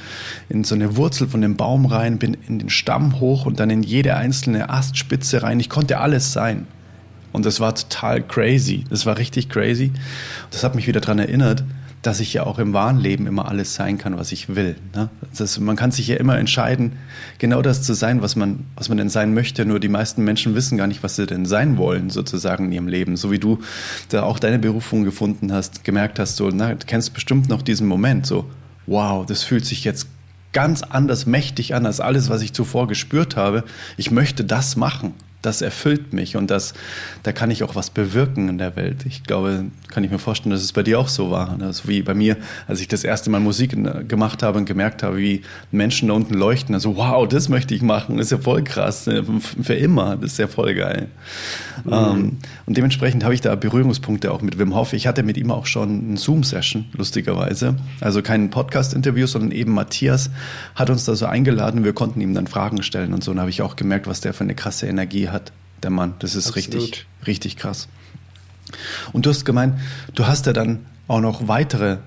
in 0.48 0.64
so 0.64 0.74
eine 0.74 0.96
Wurzel 0.96 1.28
von 1.28 1.40
dem 1.40 1.56
Baum 1.56 1.86
rein, 1.86 2.18
bin 2.18 2.36
in 2.48 2.58
den 2.58 2.70
Stamm 2.70 3.20
hoch 3.20 3.46
und 3.46 3.60
dann 3.60 3.70
in 3.70 3.82
jede 3.82 4.16
einzelne 4.16 4.70
Astspitze 4.70 5.42
rein. 5.42 5.60
Ich 5.60 5.68
konnte 5.68 5.98
alles 5.98 6.32
sein. 6.32 6.66
Und 7.32 7.44
das 7.44 7.58
war 7.58 7.74
total 7.74 8.22
crazy. 8.22 8.84
Das 8.90 9.06
war 9.06 9.18
richtig 9.18 9.48
crazy. 9.48 9.92
Das 10.50 10.62
hat 10.62 10.76
mich 10.76 10.86
wieder 10.86 11.00
daran 11.00 11.18
erinnert, 11.18 11.64
dass 12.06 12.20
ich 12.20 12.34
ja 12.34 12.44
auch 12.44 12.58
im 12.58 12.74
wahren 12.74 12.98
Leben 12.98 13.26
immer 13.26 13.48
alles 13.48 13.74
sein 13.74 13.96
kann, 13.96 14.18
was 14.18 14.30
ich 14.30 14.54
will. 14.54 14.76
Ne? 14.94 15.08
Das, 15.36 15.58
man 15.58 15.74
kann 15.74 15.90
sich 15.90 16.06
ja 16.06 16.16
immer 16.16 16.38
entscheiden, 16.38 16.92
genau 17.38 17.62
das 17.62 17.82
zu 17.82 17.94
sein, 17.94 18.20
was 18.20 18.36
man, 18.36 18.66
was 18.76 18.90
man 18.90 18.98
denn 18.98 19.08
sein 19.08 19.32
möchte. 19.32 19.64
Nur 19.64 19.80
die 19.80 19.88
meisten 19.88 20.22
Menschen 20.22 20.54
wissen 20.54 20.76
gar 20.76 20.86
nicht, 20.86 21.02
was 21.02 21.16
sie 21.16 21.26
denn 21.26 21.46
sein 21.46 21.78
wollen, 21.78 22.10
sozusagen 22.10 22.66
in 22.66 22.72
ihrem 22.72 22.88
Leben. 22.88 23.16
So 23.16 23.30
wie 23.30 23.38
du 23.38 23.58
da 24.10 24.22
auch 24.22 24.38
deine 24.38 24.58
Berufung 24.58 25.04
gefunden 25.04 25.50
hast, 25.50 25.82
gemerkt 25.82 26.18
hast, 26.18 26.36
so, 26.36 26.50
na, 26.50 26.74
du 26.74 26.86
kennst 26.86 27.14
bestimmt 27.14 27.48
noch 27.48 27.62
diesen 27.62 27.86
Moment, 27.86 28.26
so, 28.26 28.50
wow, 28.86 29.24
das 29.24 29.42
fühlt 29.42 29.64
sich 29.64 29.84
jetzt 29.84 30.08
ganz 30.52 30.82
anders 30.82 31.24
mächtig 31.24 31.74
an 31.74 31.86
als 31.86 32.00
alles, 32.00 32.28
was 32.28 32.42
ich 32.42 32.52
zuvor 32.52 32.86
gespürt 32.86 33.34
habe. 33.34 33.64
Ich 33.96 34.10
möchte 34.10 34.44
das 34.44 34.76
machen 34.76 35.14
das 35.44 35.62
erfüllt 35.62 36.12
mich 36.12 36.36
und 36.36 36.50
das, 36.50 36.74
da 37.22 37.32
kann 37.32 37.50
ich 37.50 37.62
auch 37.62 37.74
was 37.74 37.90
bewirken 37.90 38.48
in 38.48 38.58
der 38.58 38.76
Welt. 38.76 39.04
Ich 39.06 39.24
glaube, 39.24 39.66
kann 39.88 40.02
ich 40.04 40.10
mir 40.10 40.18
vorstellen, 40.18 40.50
dass 40.50 40.62
es 40.62 40.72
bei 40.72 40.82
dir 40.82 40.98
auch 40.98 41.08
so 41.08 41.30
war. 41.30 41.56
Ne? 41.56 41.72
So 41.72 41.88
wie 41.88 42.02
bei 42.02 42.14
mir, 42.14 42.36
als 42.66 42.80
ich 42.80 42.88
das 42.88 43.04
erste 43.04 43.30
Mal 43.30 43.40
Musik 43.40 43.76
gemacht 44.08 44.42
habe 44.42 44.58
und 44.58 44.64
gemerkt 44.64 45.02
habe, 45.02 45.18
wie 45.18 45.42
Menschen 45.70 46.08
da 46.08 46.14
unten 46.14 46.34
leuchten. 46.34 46.74
Also, 46.74 46.96
wow, 46.96 47.28
das 47.28 47.48
möchte 47.48 47.74
ich 47.74 47.82
machen. 47.82 48.16
Das 48.16 48.26
ist 48.26 48.32
ja 48.32 48.38
voll 48.38 48.64
krass. 48.64 49.06
Ne? 49.06 49.24
Für 49.62 49.74
immer. 49.74 50.16
Das 50.16 50.32
ist 50.32 50.38
ja 50.38 50.48
voll 50.48 50.74
geil. 50.74 51.08
Mhm. 51.84 51.92
Um, 51.92 52.38
und 52.66 52.76
dementsprechend 52.76 53.24
habe 53.24 53.34
ich 53.34 53.40
da 53.40 53.54
Berührungspunkte 53.54 54.32
auch 54.32 54.42
mit 54.42 54.58
Wim 54.58 54.74
Hof. 54.74 54.92
Ich 54.92 55.06
hatte 55.06 55.22
mit 55.22 55.36
ihm 55.36 55.50
auch 55.50 55.66
schon 55.66 56.08
eine 56.08 56.16
Zoom-Session, 56.16 56.86
lustigerweise. 56.92 57.76
Also 58.00 58.22
kein 58.22 58.50
Podcast-Interview, 58.50 59.26
sondern 59.26 59.50
eben 59.50 59.72
Matthias 59.72 60.30
hat 60.74 60.90
uns 60.90 61.04
da 61.04 61.14
so 61.14 61.26
eingeladen. 61.26 61.84
Wir 61.84 61.92
konnten 61.92 62.20
ihm 62.20 62.34
dann 62.34 62.46
Fragen 62.46 62.82
stellen 62.82 63.12
und 63.12 63.22
so. 63.22 63.30
Und 63.30 63.40
habe 63.40 63.50
ich 63.50 63.62
auch 63.62 63.76
gemerkt, 63.76 64.06
was 64.06 64.20
der 64.20 64.34
für 64.34 64.44
eine 64.44 64.54
krasse 64.54 64.86
Energie 64.86 65.28
hat, 65.28 65.33
der 65.82 65.90
Mann. 65.90 66.14
Das 66.18 66.34
ist 66.34 66.48
Absolut. 66.48 66.74
richtig, 66.74 67.06
richtig 67.26 67.56
krass. 67.56 67.88
Und 69.12 69.26
du 69.26 69.30
hast 69.30 69.44
gemeint, 69.44 69.78
du 70.14 70.26
hast 70.26 70.46
ja 70.46 70.52
dann 70.52 70.86
auch 71.06 71.20
noch 71.20 71.48
weitere 71.48 71.98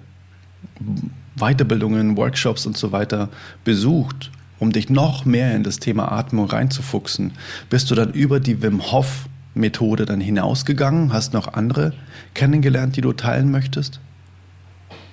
Weiterbildungen, 1.36 2.17
Workshops 2.17 2.65
und 2.65 2.77
so 2.77 2.91
weiter 2.91 3.29
besucht, 3.63 4.31
um 4.60 4.72
dich 4.72 4.89
noch 4.89 5.25
mehr 5.25 5.55
in 5.55 5.63
das 5.63 5.77
Thema 5.77 6.12
Atmung 6.12 6.50
reinzufuchsen. 6.50 7.34
Bist 7.69 7.91
du 7.91 7.95
dann 7.95 8.12
über 8.13 8.39
die 8.39 8.62
Wim 8.62 8.91
Hof 8.91 9.28
Methode 9.54 10.06
dann 10.06 10.19
hinausgegangen? 10.19 11.13
Hast 11.13 11.34
noch 11.34 11.54
andere 11.54 11.93
kennengelernt, 12.34 12.95
die 12.95 13.01
du 13.01 13.13
teilen 13.13 13.51
möchtest? 13.51 13.99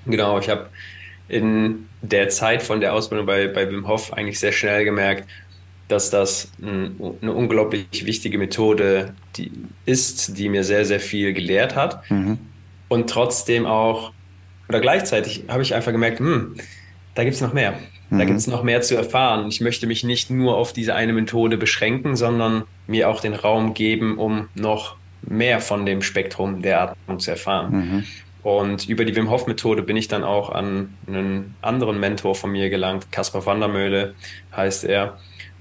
Genau, 0.07 0.39
ich 0.39 0.49
habe 0.49 0.69
in 1.29 1.87
der 2.03 2.29
Zeit 2.29 2.63
von 2.63 2.81
der 2.81 2.93
Ausbildung 2.95 3.27
bei, 3.27 3.49
bei 3.49 3.71
Wim 3.71 3.87
Hof 3.89 4.13
eigentlich 4.13 4.39
sehr 4.39 4.53
schnell 4.53 4.85
gemerkt, 4.85 5.29
dass 5.89 6.11
das 6.11 6.51
ein, 6.63 6.97
eine 7.21 7.33
unglaublich 7.33 8.07
wichtige 8.07 8.39
Methode 8.39 9.15
die 9.37 9.51
ist, 9.85 10.39
die 10.39 10.49
mir 10.49 10.65
sehr, 10.65 10.85
sehr 10.85 11.01
viel 11.01 11.33
gelehrt 11.33 11.77
hat. 11.77 12.09
Mhm. 12.11 12.39
Und 12.89 13.11
trotzdem 13.11 13.67
auch, 13.67 14.13
oder 14.69 14.81
gleichzeitig 14.81 15.45
habe 15.49 15.63
ich 15.63 15.75
einfach 15.75 15.93
gemerkt, 15.93 16.21
hm, 16.21 16.55
da 17.15 17.25
gibt 17.25 17.35
es 17.35 17.41
noch 17.41 17.53
mehr. 17.53 17.75
Mhm. 18.11 18.19
Da 18.19 18.25
gibt 18.25 18.39
es 18.39 18.47
noch 18.47 18.63
mehr 18.63 18.81
zu 18.81 18.97
erfahren. 18.97 19.49
Ich 19.49 19.61
möchte 19.61 19.87
mich 19.87 20.05
nicht 20.05 20.31
nur 20.31 20.57
auf 20.57 20.73
diese 20.73 20.95
eine 20.95 21.13
Methode 21.13 21.57
beschränken, 21.57 22.17
sondern 22.17 22.65
mir 22.87 23.09
auch 23.09 23.21
den 23.21 23.35
Raum 23.35 23.75
geben, 23.75 24.19
um 24.19 24.49
noch 24.55 24.97
mehr 25.23 25.61
von 25.61 25.87
dem 25.87 26.03
Spektrum 26.03 26.63
der 26.63 26.81
Atmung 26.81 27.19
zu 27.19 27.31
erfahren. 27.31 27.73
Mhm. 27.73 28.05
Und 28.43 28.89
über 28.91 29.07
die 29.07 29.17
Wim 29.17 29.31
Hof 29.31 29.47
Methode 29.47 29.83
bin 29.83 29.97
ich 29.97 30.07
dann 30.07 30.23
auch 30.23 30.51
an 30.51 30.95
einen 31.09 31.55
anderen 31.63 31.99
Mentor 31.99 32.35
von 32.35 32.53
mir 32.53 32.69
gelangt, 32.69 33.11
Caspar 33.11 33.47
Vandermöhle 33.47 34.15
heißt 34.55 34.85
er. 34.85 35.19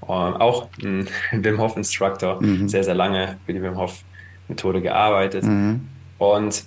Ähm, 0.08 0.36
auch 0.36 0.68
ein 0.82 1.08
Wim 1.32 1.60
Hof 1.60 1.76
Instructor, 1.76 2.42
mhm. 2.42 2.68
sehr, 2.68 2.84
sehr 2.84 2.94
lange 2.94 3.38
für 3.46 3.52
die 3.52 3.62
Wim 3.62 3.76
Hof 3.76 4.02
Methode 4.48 4.80
gearbeitet. 4.80 5.44
Mhm. 5.44 5.88
Und 6.18 6.64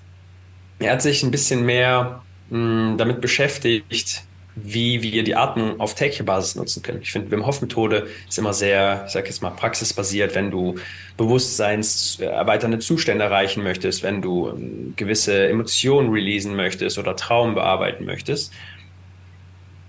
er 0.79 0.93
hat 0.93 1.01
sich 1.01 1.23
ein 1.23 1.31
bisschen 1.31 1.65
mehr 1.65 2.21
mh, 2.49 2.95
damit 2.97 3.21
beschäftigt, 3.21 4.23
wie 4.55 5.03
wir 5.03 5.23
die 5.23 5.35
Atmung 5.35 5.79
auf 5.79 5.93
täglicher 5.93 6.23
Basis 6.23 6.55
nutzen 6.55 6.81
können. 6.81 7.01
Ich 7.01 7.11
finde, 7.11 7.29
Wim 7.29 7.45
Hof 7.45 7.61
Methode 7.61 8.07
ist 8.27 8.39
immer 8.39 8.53
sehr, 8.53 9.03
ich 9.05 9.13
sage 9.13 9.27
jetzt 9.27 9.43
mal, 9.43 9.51
praxisbasiert, 9.51 10.33
wenn 10.33 10.49
du 10.49 10.75
bewusstseinserweiternde 11.15 12.79
Zustände 12.79 13.23
erreichen 13.23 13.61
möchtest, 13.63 14.01
wenn 14.01 14.21
du 14.21 14.49
ähm, 14.49 14.93
gewisse 14.95 15.47
Emotionen 15.47 16.09
releasen 16.09 16.55
möchtest 16.55 16.97
oder 16.97 17.15
Traum 17.15 17.53
bearbeiten 17.53 18.05
möchtest. 18.05 18.51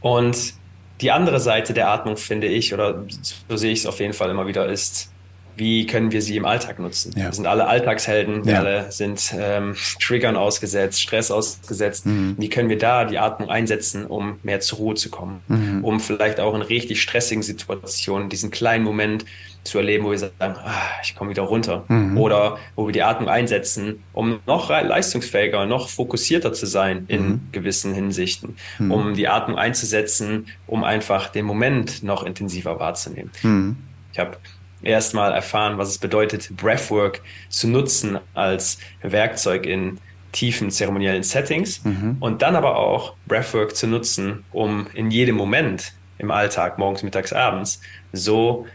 Und 0.03 0.55
die 1.01 1.11
andere 1.11 1.41
Seite 1.41 1.75
der 1.75 1.89
Atmung, 1.89 2.17
finde 2.17 2.47
ich, 2.49 2.75
oder 2.75 3.05
so 3.49 3.57
sehe 3.57 3.73
ich 3.73 3.81
es 3.81 3.87
auf 3.87 4.01
jeden 4.01 4.15
Fall 4.15 4.31
immer 4.31 4.47
wieder, 4.47 4.67
ist, 4.67 5.11
wie 5.59 5.87
können 5.87 6.13
wir 6.13 6.23
sie 6.23 6.37
im 6.37 6.45
Alltag 6.45 6.79
nutzen? 6.79 7.13
Ja. 7.17 7.27
Wir 7.27 7.33
sind 7.33 7.47
alle 7.47 7.67
Alltagshelden, 7.67 8.45
wir 8.45 8.53
ja. 8.53 8.59
alle 8.61 8.93
sind 8.93 9.35
ähm, 9.37 9.75
Triggern 10.01 10.37
ausgesetzt, 10.37 11.01
Stress 11.01 11.31
ausgesetzt. 11.31 12.07
Mhm. 12.07 12.37
Wie 12.39 12.49
können 12.49 12.69
wir 12.69 12.79
da 12.79 13.05
die 13.05 13.19
Atmung 13.19 13.51
einsetzen, 13.51 14.07
um 14.07 14.39
mehr 14.43 14.61
zur 14.61 14.79
Ruhe 14.79 14.95
zu 14.95 15.11
kommen? 15.11 15.41
Mhm. 15.49 15.85
Um 15.85 16.01
vielleicht 16.01 16.41
auch 16.41 16.55
in 16.55 16.63
richtig 16.63 17.03
stressigen 17.03 17.43
Situationen 17.43 18.29
diesen 18.29 18.51
kleinen 18.51 18.85
Moment 18.85 19.25
zu 19.65 19.79
erleben, 19.79 20.05
wo 20.05 20.11
wir 20.13 20.19
sagen, 20.19 20.35
ah, 20.41 20.73
ich 21.03 21.15
komme 21.15 21.31
wieder 21.31 21.43
runter. 21.43 21.85
Mhm. 21.89 22.17
Oder 22.17 22.59
wo 22.77 22.87
wir 22.87 22.93
die 22.93 23.03
Atmung 23.03 23.29
einsetzen, 23.29 24.03
um 24.13 24.41
noch 24.47 24.71
leistungsfähiger, 24.71 25.67
noch 25.67 25.89
fokussierter 25.89 26.53
zu 26.53 26.67
sein 26.67 27.05
in 27.09 27.29
mhm. 27.29 27.41
gewissen 27.53 27.95
Hinsichten. 27.95 28.57
Mhm. 28.79 28.91
Um 28.91 29.15
die 29.15 29.29
Atmung 29.29 29.59
einzusetzen, 29.59 30.47
um 30.67 30.85
einfach 30.85 31.29
den 31.29 31.45
Moment 31.45 32.03
noch 32.03 32.25
intensiver 32.25 32.79
wahrzunehmen. 32.79 33.31
Mhm. 33.43 33.77
Ich 34.13 34.19
habe 34.19 34.39
erstmal 34.83 35.33
erfahren, 35.33 35.79
was 35.79 35.89
es 35.89 35.99
bedeutet, 35.99 36.57
Breathwork 36.57 37.23
zu 37.49 37.69
nutzen 37.69 38.19
als 38.35 38.79
Werkzeug 39.03 39.67
in 39.67 39.99
tiefen 40.33 40.71
zeremoniellen 40.71 41.23
Settings 41.23 41.83
mhm. 41.85 42.17
und 42.21 42.43
dann 42.43 42.55
aber 42.55 42.77
auch 42.77 43.15
Breathwork 43.27 43.75
zu 43.75 43.87
nutzen, 43.87 44.45
um 44.53 44.87
in 44.95 45.11
jedem 45.11 45.37
Moment 45.37 45.93
im 46.19 46.31
Alltag, 46.31 46.79
morgens, 46.79 47.03
mittags, 47.03 47.33
abends, 47.33 47.81
so 48.13 48.67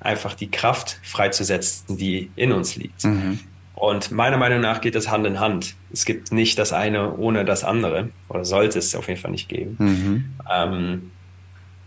einfach 0.00 0.34
die 0.34 0.50
Kraft 0.50 0.98
freizusetzen, 1.02 1.96
die 1.96 2.30
in 2.36 2.52
uns 2.52 2.76
liegt. 2.76 3.04
Mhm. 3.04 3.40
Und 3.74 4.10
meiner 4.12 4.36
Meinung 4.36 4.60
nach 4.60 4.80
geht 4.80 4.94
das 4.94 5.10
Hand 5.10 5.26
in 5.26 5.40
Hand. 5.40 5.74
Es 5.92 6.04
gibt 6.04 6.32
nicht 6.32 6.58
das 6.58 6.72
eine 6.72 7.14
ohne 7.16 7.44
das 7.44 7.64
andere, 7.64 8.10
oder 8.28 8.44
sollte 8.44 8.78
es 8.78 8.94
auf 8.94 9.08
jeden 9.08 9.20
Fall 9.20 9.32
nicht 9.32 9.48
geben. 9.48 9.76
Mhm. 9.78 10.24
Ähm, 10.50 11.10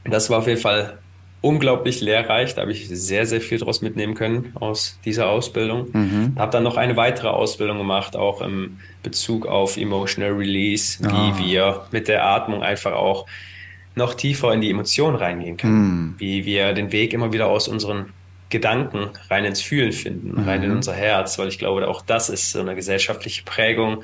das 0.03 0.29
war 0.29 0.39
auf 0.39 0.47
jeden 0.47 0.61
Fall 0.61 0.97
unglaublich 1.45 2.01
lehrreich. 2.01 2.55
Da 2.55 2.63
habe 2.63 2.71
ich 2.71 2.87
sehr, 2.89 3.27
sehr 3.27 3.39
viel 3.39 3.59
draus 3.59 3.81
mitnehmen 3.81 4.15
können 4.15 4.51
aus 4.55 4.99
dieser 5.05 5.29
Ausbildung. 5.29 5.89
Mhm. 5.93 6.33
Habe 6.37 6.51
dann 6.51 6.63
noch 6.63 6.75
eine 6.75 6.97
weitere 6.97 7.27
Ausbildung 7.27 7.77
gemacht, 7.77 8.15
auch 8.15 8.41
im 8.41 8.79
Bezug 9.03 9.45
auf 9.45 9.77
Emotional 9.77 10.31
Release, 10.31 10.97
wie 11.03 11.07
ah. 11.07 11.37
wir 11.37 11.85
mit 11.91 12.07
der 12.07 12.25
Atmung 12.25 12.63
einfach 12.63 12.93
auch 12.93 13.27
noch 13.93 14.15
tiefer 14.15 14.53
in 14.53 14.61
die 14.61 14.71
Emotionen 14.71 15.15
reingehen 15.15 15.57
können. 15.57 15.73
Mhm. 15.73 16.15
Wie 16.17 16.45
wir 16.45 16.73
den 16.73 16.91
Weg 16.91 17.13
immer 17.13 17.31
wieder 17.31 17.45
aus 17.45 17.67
unseren 17.67 18.07
Gedanken 18.49 19.09
rein 19.29 19.45
ins 19.45 19.61
Fühlen 19.61 19.91
finden, 19.91 20.41
mhm. 20.41 20.49
rein 20.49 20.63
in 20.63 20.71
unser 20.71 20.93
Herz, 20.93 21.37
weil 21.37 21.49
ich 21.49 21.59
glaube, 21.59 21.87
auch 21.87 22.01
das 22.01 22.29
ist 22.29 22.51
so 22.51 22.59
eine 22.59 22.73
gesellschaftliche 22.73 23.43
Prägung, 23.43 24.03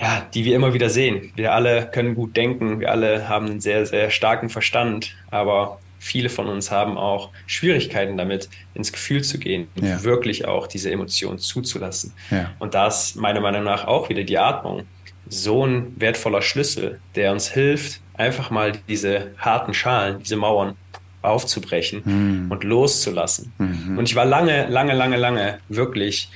ja, 0.00 0.26
die 0.32 0.46
wir 0.46 0.56
immer 0.56 0.72
wieder 0.72 0.88
sehen. 0.88 1.32
Wir 1.36 1.52
alle 1.52 1.90
können 1.92 2.14
gut 2.14 2.36
denken, 2.36 2.80
wir 2.80 2.90
alle 2.90 3.28
haben 3.28 3.46
einen 3.46 3.60
sehr, 3.60 3.84
sehr 3.84 4.10
starken 4.10 4.48
Verstand, 4.48 5.14
aber 5.30 5.78
viele 5.98 6.28
von 6.28 6.48
uns 6.48 6.70
haben 6.70 6.96
auch 6.96 7.30
Schwierigkeiten 7.46 8.16
damit, 8.16 8.48
ins 8.74 8.92
Gefühl 8.92 9.22
zu 9.22 9.38
gehen 9.38 9.68
und 9.76 9.86
ja. 9.86 10.02
wirklich 10.02 10.46
auch 10.46 10.66
diese 10.66 10.90
Emotionen 10.90 11.38
zuzulassen. 11.38 12.12
Ja. 12.30 12.52
Und 12.58 12.74
das 12.74 13.14
meiner 13.14 13.40
Meinung 13.40 13.64
nach 13.64 13.86
auch 13.86 14.08
wieder 14.08 14.24
die 14.24 14.38
Atmung. 14.38 14.84
So 15.28 15.66
ein 15.66 15.92
wertvoller 15.96 16.42
Schlüssel, 16.42 17.00
der 17.14 17.32
uns 17.32 17.50
hilft, 17.50 18.00
einfach 18.14 18.50
mal 18.50 18.72
diese 18.88 19.32
harten 19.38 19.74
Schalen, 19.74 20.20
diese 20.20 20.36
Mauern 20.36 20.76
aufzubrechen 21.22 22.02
mhm. 22.04 22.50
und 22.50 22.62
loszulassen. 22.64 23.52
Mhm. 23.58 23.98
Und 23.98 24.08
ich 24.08 24.14
war 24.14 24.24
lange, 24.24 24.66
lange, 24.68 24.94
lange, 24.94 25.16
lange 25.16 25.58
wirklich 25.68 26.30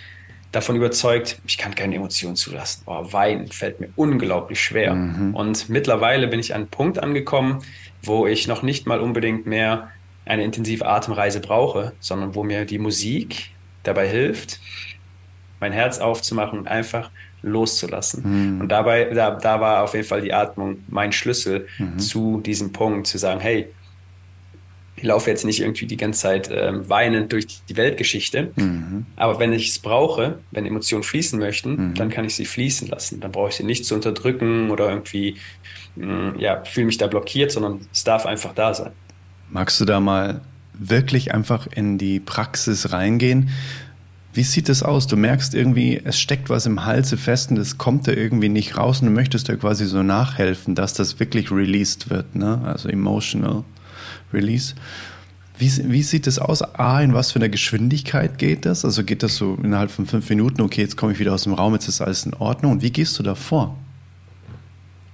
davon 0.52 0.76
überzeugt, 0.76 1.40
ich 1.46 1.58
kann 1.58 1.74
keine 1.74 1.94
Emotionen 1.94 2.34
zulassen. 2.36 2.82
Oh, 2.86 3.12
Weinen 3.12 3.48
fällt 3.48 3.80
mir 3.80 3.90
unglaublich 3.96 4.60
schwer. 4.60 4.94
Mhm. 4.94 5.34
Und 5.34 5.68
mittlerweile 5.68 6.26
bin 6.26 6.40
ich 6.40 6.54
an 6.54 6.62
einen 6.62 6.70
Punkt 6.70 7.00
angekommen, 7.00 7.62
wo 8.02 8.26
ich 8.26 8.48
noch 8.48 8.62
nicht 8.62 8.86
mal 8.86 9.00
unbedingt 9.00 9.46
mehr 9.46 9.90
eine 10.24 10.44
intensive 10.44 10.86
Atemreise 10.86 11.40
brauche, 11.40 11.92
sondern 12.00 12.34
wo 12.34 12.42
mir 12.42 12.64
die 12.64 12.78
Musik 12.78 13.50
dabei 13.82 14.08
hilft, 14.08 14.60
mein 15.60 15.72
Herz 15.72 15.98
aufzumachen 15.98 16.58
und 16.58 16.68
einfach 16.68 17.10
loszulassen. 17.42 18.54
Mhm. 18.54 18.60
Und 18.60 18.68
dabei, 18.68 19.04
da, 19.04 19.32
da 19.32 19.60
war 19.60 19.82
auf 19.82 19.94
jeden 19.94 20.06
Fall 20.06 20.20
die 20.20 20.32
Atmung 20.32 20.84
mein 20.88 21.12
Schlüssel 21.12 21.66
mhm. 21.78 21.98
zu 21.98 22.40
diesem 22.40 22.72
Punkt, 22.72 23.06
zu 23.06 23.18
sagen, 23.18 23.40
hey, 23.40 23.68
ich 25.00 25.06
laufe 25.06 25.30
jetzt 25.30 25.44
nicht 25.46 25.60
irgendwie 25.60 25.86
die 25.86 25.96
ganze 25.96 26.20
Zeit 26.20 26.50
ähm, 26.52 26.88
weinend 26.88 27.32
durch 27.32 27.46
die 27.68 27.76
Weltgeschichte. 27.76 28.50
Mhm. 28.56 29.06
Aber 29.16 29.38
wenn 29.38 29.52
ich 29.52 29.70
es 29.70 29.78
brauche, 29.78 30.38
wenn 30.50 30.66
Emotionen 30.66 31.02
fließen 31.02 31.38
möchten, 31.38 31.70
mhm. 31.90 31.94
dann 31.94 32.10
kann 32.10 32.26
ich 32.26 32.34
sie 32.34 32.44
fließen 32.44 32.88
lassen. 32.88 33.20
Dann 33.20 33.32
brauche 33.32 33.48
ich 33.48 33.54
sie 33.54 33.64
nicht 33.64 33.86
zu 33.86 33.94
unterdrücken 33.94 34.70
oder 34.70 34.90
irgendwie, 34.90 35.36
mh, 35.96 36.32
mm, 36.32 36.38
ja, 36.38 36.62
fühle 36.64 36.86
mich 36.86 36.98
da 36.98 37.06
blockiert, 37.06 37.50
sondern 37.50 37.80
es 37.92 38.04
darf 38.04 38.26
einfach 38.26 38.52
da 38.54 38.74
sein. 38.74 38.92
Magst 39.48 39.80
du 39.80 39.86
da 39.86 40.00
mal 40.00 40.42
wirklich 40.74 41.32
einfach 41.32 41.66
in 41.66 41.96
die 41.96 42.20
Praxis 42.20 42.92
reingehen? 42.92 43.50
Wie 44.34 44.42
sieht 44.42 44.68
das 44.68 44.82
aus? 44.82 45.06
Du 45.06 45.16
merkst 45.16 45.54
irgendwie, 45.54 45.98
es 46.04 46.20
steckt 46.20 46.50
was 46.50 46.66
im 46.66 46.84
Halse 46.84 47.16
fest 47.16 47.50
und 47.50 47.56
es 47.56 47.78
kommt 47.78 48.06
da 48.06 48.12
irgendwie 48.12 48.50
nicht 48.50 48.76
raus 48.76 49.00
und 49.00 49.06
du 49.06 49.12
möchtest 49.12 49.48
da 49.48 49.56
quasi 49.56 49.86
so 49.86 50.02
nachhelfen, 50.02 50.74
dass 50.74 50.92
das 50.92 51.18
wirklich 51.18 51.50
released 51.50 52.10
wird, 52.10 52.36
ne? 52.36 52.60
Also 52.64 52.90
emotional. 52.90 53.64
Release. 54.32 54.74
Wie, 55.58 55.70
wie 55.92 56.02
sieht 56.02 56.26
das 56.26 56.38
aus? 56.38 56.62
A, 56.62 57.02
in 57.02 57.12
was 57.12 57.32
für 57.32 57.38
einer 57.38 57.50
Geschwindigkeit 57.50 58.38
geht 58.38 58.64
das? 58.64 58.84
Also 58.84 59.04
geht 59.04 59.22
das 59.22 59.36
so 59.36 59.58
innerhalb 59.62 59.90
von 59.90 60.06
fünf 60.06 60.28
Minuten, 60.30 60.62
okay, 60.62 60.80
jetzt 60.80 60.96
komme 60.96 61.12
ich 61.12 61.18
wieder 61.18 61.34
aus 61.34 61.44
dem 61.44 61.52
Raum, 61.52 61.74
jetzt 61.74 61.86
ist 61.86 62.00
alles 62.00 62.24
in 62.24 62.32
Ordnung. 62.34 62.72
Und 62.72 62.82
wie 62.82 62.90
gehst 62.90 63.18
du 63.18 63.22
da 63.22 63.34
vor? 63.34 63.76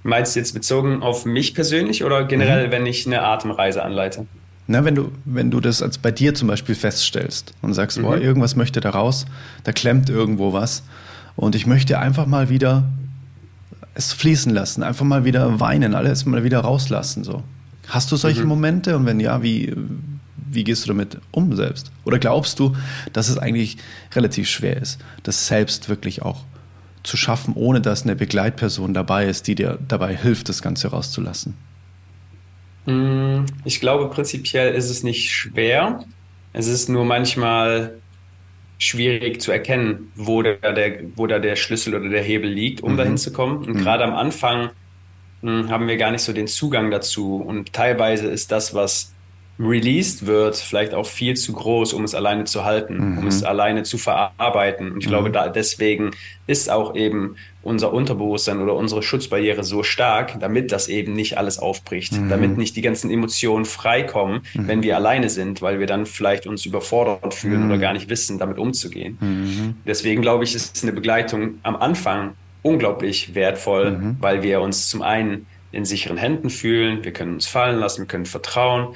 Meinst 0.03 0.35
du 0.35 0.39
jetzt 0.39 0.53
bezogen 0.53 1.03
auf 1.03 1.25
mich 1.25 1.53
persönlich 1.53 2.05
oder 2.05 2.23
generell, 2.23 2.67
mhm. 2.67 2.71
wenn 2.71 2.85
ich 2.85 3.05
eine 3.05 3.23
Atemreise 3.23 3.83
anleite? 3.83 4.25
Na, 4.67 4.85
wenn 4.85 4.95
du, 4.95 5.11
wenn 5.25 5.51
du 5.51 5.59
das 5.59 5.81
als 5.81 5.97
bei 5.97 6.11
dir 6.11 6.33
zum 6.33 6.47
Beispiel 6.47 6.75
feststellst 6.75 7.53
und 7.61 7.73
sagst, 7.73 7.97
mhm. 7.97 8.03
boah, 8.03 8.17
irgendwas 8.17 8.55
möchte 8.55 8.79
da 8.79 8.91
raus, 8.91 9.25
da 9.65 9.73
klemmt 9.73 10.09
irgendwo 10.09 10.53
was 10.53 10.83
und 11.35 11.55
ich 11.55 11.65
möchte 11.65 11.99
einfach 11.99 12.25
mal 12.25 12.49
wieder 12.49 12.85
es 13.97 14.13
fließen 14.13 14.53
lassen, 14.53 14.83
einfach 14.83 15.05
mal 15.05 15.25
wieder 15.25 15.59
weinen, 15.59 15.95
alles 15.95 16.25
mal 16.25 16.43
wieder 16.43 16.59
rauslassen, 16.59 17.23
so. 17.23 17.43
Hast 17.87 18.11
du 18.11 18.15
solche 18.15 18.41
mhm. 18.41 18.49
Momente? 18.49 18.95
Und 18.95 19.05
wenn 19.05 19.19
ja, 19.19 19.41
wie, 19.41 19.73
wie 20.49 20.63
gehst 20.63 20.83
du 20.85 20.87
damit 20.89 21.17
um 21.31 21.55
selbst? 21.55 21.91
Oder 22.05 22.19
glaubst 22.19 22.59
du, 22.59 22.75
dass 23.13 23.29
es 23.29 23.37
eigentlich 23.37 23.77
relativ 24.13 24.49
schwer 24.49 24.77
ist, 24.77 24.99
das 25.23 25.47
selbst 25.47 25.89
wirklich 25.89 26.21
auch 26.21 26.43
zu 27.03 27.17
schaffen, 27.17 27.53
ohne 27.55 27.81
dass 27.81 28.03
eine 28.03 28.15
Begleitperson 28.15 28.93
dabei 28.93 29.27
ist, 29.27 29.47
die 29.47 29.55
dir 29.55 29.79
dabei 29.87 30.15
hilft, 30.15 30.49
das 30.49 30.61
Ganze 30.61 30.89
rauszulassen? 30.89 31.55
Mm, 32.85 33.45
ich 33.63 33.79
glaube, 33.79 34.09
prinzipiell 34.09 34.73
ist 34.73 34.89
es 34.89 35.03
nicht 35.03 35.31
schwer. 35.31 36.03
Es 36.53 36.67
ist 36.67 36.89
nur 36.89 37.05
manchmal 37.05 37.93
schwierig 38.77 39.41
zu 39.41 39.51
erkennen, 39.51 40.11
wo 40.15 40.41
da 40.41 40.53
der, 40.71 40.99
wo 41.15 41.27
da 41.27 41.39
der 41.39 41.55
Schlüssel 41.55 41.95
oder 41.95 42.09
der 42.09 42.21
Hebel 42.21 42.49
liegt, 42.49 42.81
um 42.81 42.93
mhm. 42.93 42.97
dahin 42.97 43.17
zu 43.17 43.31
kommen. 43.31 43.57
Und 43.57 43.75
mhm. 43.75 43.77
gerade 43.79 44.03
am 44.03 44.13
Anfang 44.13 44.69
haben 45.43 45.87
wir 45.87 45.97
gar 45.97 46.11
nicht 46.11 46.23
so 46.23 46.33
den 46.33 46.47
Zugang 46.47 46.91
dazu. 46.91 47.35
Und 47.35 47.73
teilweise 47.73 48.27
ist 48.27 48.51
das, 48.51 48.73
was 48.73 49.13
released 49.59 50.27
wird, 50.27 50.55
vielleicht 50.55 50.93
auch 50.93 51.07
viel 51.07 51.35
zu 51.35 51.53
groß, 51.53 51.93
um 51.93 52.03
es 52.03 52.13
alleine 52.13 52.43
zu 52.43 52.63
halten, 52.63 53.13
mhm. 53.13 53.17
um 53.19 53.27
es 53.27 53.43
alleine 53.43 53.83
zu 53.83 53.97
verarbeiten. 53.97 54.91
Und 54.91 54.99
ich 54.99 55.07
mhm. 55.07 55.09
glaube, 55.09 55.31
da, 55.31 55.49
deswegen 55.49 56.11
ist 56.45 56.69
auch 56.69 56.95
eben 56.95 57.35
unser 57.63 57.91
Unterbewusstsein 57.91 58.61
oder 58.61 58.75
unsere 58.75 59.01
Schutzbarriere 59.01 59.63
so 59.63 59.83
stark, 59.83 60.39
damit 60.39 60.71
das 60.71 60.87
eben 60.87 61.13
nicht 61.13 61.37
alles 61.37 61.57
aufbricht, 61.57 62.13
mhm. 62.13 62.29
damit 62.29 62.57
nicht 62.57 62.75
die 62.75 62.81
ganzen 62.81 63.09
Emotionen 63.09 63.65
freikommen, 63.65 64.41
mhm. 64.53 64.67
wenn 64.67 64.83
wir 64.83 64.95
alleine 64.95 65.29
sind, 65.29 65.61
weil 65.61 65.79
wir 65.79 65.87
dann 65.87 66.05
vielleicht 66.05 66.45
uns 66.45 66.65
überfordert 66.65 67.33
fühlen 67.33 67.65
oder 67.65 67.77
mhm. 67.77 67.81
gar 67.81 67.93
nicht 67.93 68.09
wissen, 68.09 68.37
damit 68.37 68.59
umzugehen. 68.59 69.17
Mhm. 69.19 69.75
Deswegen 69.85 70.21
glaube 70.21 70.43
ich, 70.43 70.53
ist 70.53 70.83
eine 70.83 70.93
Begleitung 70.93 71.55
am 71.63 71.75
Anfang 71.75 72.35
unglaublich 72.61 73.35
wertvoll, 73.35 73.91
mhm. 73.91 74.17
weil 74.19 74.43
wir 74.43 74.61
uns 74.61 74.89
zum 74.89 75.01
einen 75.01 75.47
in 75.71 75.85
sicheren 75.85 76.17
Händen 76.17 76.49
fühlen, 76.49 77.03
wir 77.03 77.13
können 77.13 77.35
uns 77.35 77.47
fallen 77.47 77.79
lassen, 77.79 78.01
wir 78.01 78.07
können 78.07 78.25
vertrauen 78.25 78.95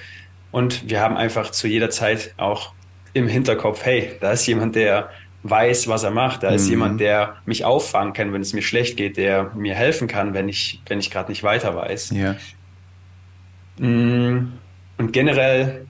und 0.51 0.89
wir 0.89 0.99
haben 0.99 1.17
einfach 1.17 1.51
zu 1.51 1.67
jeder 1.67 1.89
Zeit 1.89 2.33
auch 2.37 2.73
im 3.13 3.27
Hinterkopf, 3.27 3.85
hey, 3.85 4.11
da 4.19 4.31
ist 4.31 4.45
jemand, 4.47 4.75
der 4.75 5.09
weiß, 5.43 5.87
was 5.87 6.03
er 6.03 6.11
macht, 6.11 6.43
da 6.43 6.49
ist 6.49 6.65
mhm. 6.65 6.71
jemand, 6.71 7.01
der 7.01 7.37
mich 7.45 7.65
auffangen 7.65 8.13
kann, 8.13 8.31
wenn 8.31 8.41
es 8.41 8.53
mir 8.53 8.61
schlecht 8.61 8.95
geht, 8.95 9.17
der 9.17 9.51
mir 9.55 9.73
helfen 9.73 10.07
kann, 10.07 10.33
wenn 10.33 10.47
ich, 10.47 10.81
wenn 10.87 10.99
ich 10.99 11.09
gerade 11.09 11.31
nicht 11.31 11.43
weiter 11.43 11.75
weiß. 11.75 12.11
Ja. 12.11 12.35
Mm, 13.77 14.53
und 14.97 15.13
generell, 15.13 15.87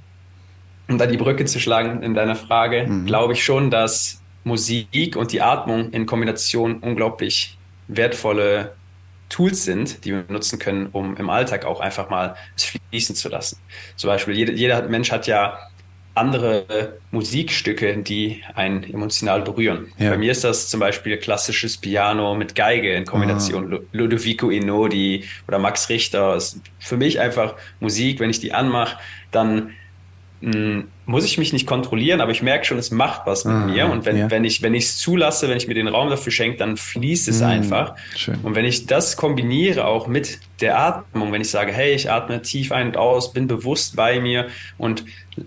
um 0.88 0.97
da 0.97 1.05
die 1.05 1.17
Brücke 1.17 1.45
zu 1.45 1.60
schlagen 1.60 2.01
in 2.01 2.13
deiner 2.13 2.36
Frage, 2.36 2.88
mhm. 2.88 3.05
glaube 3.05 3.34
ich 3.34 3.43
schon, 3.43 3.69
dass 3.69 4.21
Musik 4.43 5.15
und 5.15 5.31
die 5.31 5.41
Atmung 5.41 5.91
in 5.91 6.05
Kombination 6.05 6.77
unglaublich 6.79 7.57
wertvolle 7.95 8.73
Tools 9.30 9.63
sind, 9.63 10.04
die 10.04 10.12
wir 10.12 10.25
nutzen 10.27 10.60
können, 10.60 10.88
um 10.91 11.15
im 11.17 11.30
Alltag 11.30 11.65
auch 11.65 11.80
einfach 11.80 12.10
mal 12.10 12.36
es 12.56 12.65
fließen 12.89 13.15
zu 13.15 13.30
lassen. 13.30 13.58
Zum 13.95 14.10
Beispiel, 14.10 14.36
jeder, 14.36 14.54
jeder 14.54 14.82
Mensch 14.89 15.12
hat 15.12 15.27
ja 15.27 15.58
andere 16.13 16.97
Musikstücke, 17.12 17.97
die 17.97 18.43
einen 18.54 18.84
emotional 18.84 19.41
berühren. 19.43 19.93
Ja. 19.97 20.10
Bei 20.10 20.17
mir 20.17 20.34
ist 20.34 20.43
das 20.43 20.69
zum 20.69 20.82
Beispiel 20.82 21.17
klassisches 21.17 21.77
Piano 21.77 22.36
mit 22.36 22.54
Geige 22.54 22.93
in 22.93 23.06
Kombination. 23.06 23.73
Ah. 23.73 23.80
Ludovico 23.93 24.49
Einaudi 24.49 25.23
oder 25.47 25.58
Max 25.58 25.88
Richter. 25.88 26.36
Ist 26.36 26.60
für 26.80 26.97
mich 26.97 27.19
einfach 27.21 27.56
Musik. 27.80 28.19
Wenn 28.19 28.30
ich 28.30 28.41
die 28.41 28.51
anmache, 28.51 28.97
dann 29.32 29.71
hm, 30.41 30.89
muss 31.12 31.26
ich 31.26 31.38
mich 31.38 31.54
nicht 31.54 31.67
kontrollieren, 31.67 32.21
aber 32.21 32.32
ich 32.32 32.41
merke 32.41 32.65
schon, 32.65 32.80
es 32.80 32.89
macht 32.89 33.28
was 33.28 33.45
mit 33.45 33.54
ah, 33.54 33.65
mir. 33.67 33.86
Und 33.88 34.06
wenn, 34.06 34.17
ja. 34.17 34.32
wenn 34.32 34.43
ich 34.43 34.62
wenn 34.62 34.74
es 34.74 34.97
zulasse, 34.97 35.50
wenn 35.50 35.58
ich 35.58 35.67
mir 35.67 35.76
den 35.76 35.88
Raum 35.88 36.10
dafür 36.10 36.32
schenke, 36.32 36.58
dann 36.58 36.78
fließt 36.78 37.28
es 37.28 37.41
mm, 37.41 37.43
einfach. 37.43 37.95
Schön. 38.15 38.39
Und 38.41 38.56
wenn 38.56 38.65
ich 38.65 38.88
das 38.88 39.17
kombiniere 39.17 39.86
auch 39.86 40.08
mit 40.08 40.39
der 40.62 40.80
Atmung, 40.80 41.32
wenn 41.32 41.41
ich 41.41 41.50
sage, 41.50 41.71
hey, 41.71 41.93
ich 41.93 42.10
atme 42.10 42.41
tief 42.41 42.71
ein 42.71 42.88
und 42.88 42.97
aus, 42.97 43.34
bin 43.34 43.47
bewusst 43.47 43.95
bei 43.95 44.19
mir 44.19 44.47
und 44.78 45.04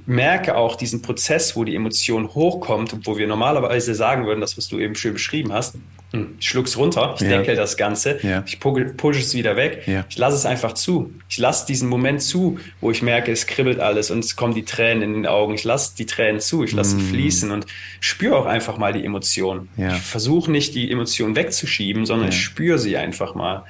merke 0.07 0.57
auch 0.57 0.77
diesen 0.77 1.03
Prozess, 1.03 1.57
wo 1.57 1.65
die 1.65 1.75
Emotion 1.75 2.35
hochkommt 2.35 2.95
wo 3.07 3.19
wir 3.19 3.27
normalerweise 3.27 3.95
sagen 3.95 4.27
würden, 4.27 4.41
das, 4.41 4.57
was 4.57 4.69
du 4.69 4.79
eben 4.79 4.95
schön 4.95 5.13
beschrieben 5.13 5.53
hast, 5.53 5.77
hm, 6.15 6.37
ich 6.39 6.49
schluck's 6.49 6.77
runter, 6.77 7.15
ich 7.17 7.23
ja. 7.23 7.39
deckel 7.39 7.57
das 7.57 7.77
Ganze, 7.77 8.19
ja. 8.23 8.45
ich 8.47 8.61
pushe 8.61 9.19
es 9.19 9.35
wieder 9.35 9.57
weg, 9.57 9.83
ja. 9.87 10.05
ich 10.09 10.17
lasse 10.17 10.37
es 10.37 10.47
einfach 10.47 10.75
zu. 10.75 11.13
Ich 11.29 11.39
lasse 11.39 11.67
diesen 11.67 11.89
Moment 11.89 12.23
zu, 12.23 12.61
wo 12.81 12.93
ich 12.93 13.03
merke, 13.03 13.33
es 13.33 13.49
kribbelt 13.49 13.81
alles 13.81 14.13
und 14.13 14.21
es 14.21 14.37
kommen 14.37 14.55
die 14.55 14.65
Tränen 14.65 15.03
in 15.03 15.15
den 15.15 15.27
Augen. 15.27 15.55
Ich 15.55 15.65
lasse 15.65 15.97
die 15.97 16.07
Tränen 16.07 16.41
zu, 16.41 16.63
ich 16.63 16.73
lasse 16.73 16.95
mm. 16.95 17.01
sie 17.01 17.07
fließen 17.07 17.51
und 17.51 17.67
spüre 17.99 18.37
auch 18.37 18.47
einfach 18.47 18.79
mal 18.79 18.93
die 18.93 19.05
Emotionen. 19.05 19.69
Ich 19.77 20.03
versuche 20.03 20.53
nicht, 20.53 20.77
die 20.77 20.89
Emotionen 20.89 21.35
wegzuschieben, 21.35 22.07
sondern 22.07 22.29
ich 22.29 22.41
spüre 22.41 22.79
sie 22.79 22.97
einfach 22.97 23.35
mal. 23.35 23.65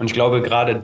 Und 0.00 0.06
ich 0.06 0.12
glaube, 0.12 0.42
gerade 0.42 0.82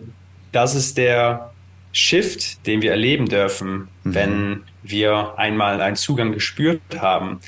das 0.53 0.77
ist 0.77 0.97
der 0.97 1.51
Shift, 1.91 2.65
den 2.67 2.83
wir 2.83 2.93
erleben 2.93 3.27
dürfen, 3.27 3.89
mhm. 4.05 4.15
wenn 4.15 4.63
wir 4.85 5.35
einmal 5.37 5.81
einen 5.81 5.97
Zugang 5.97 6.31
gespürt 6.31 6.81
haben 7.01 7.41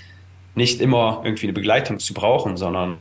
nicht 0.58 0.80
immer 0.82 1.22
irgendwie 1.24 1.46
eine 1.46 1.54
Begleitung 1.54 1.98
zu 2.00 2.12
brauchen, 2.12 2.58
sondern 2.58 2.98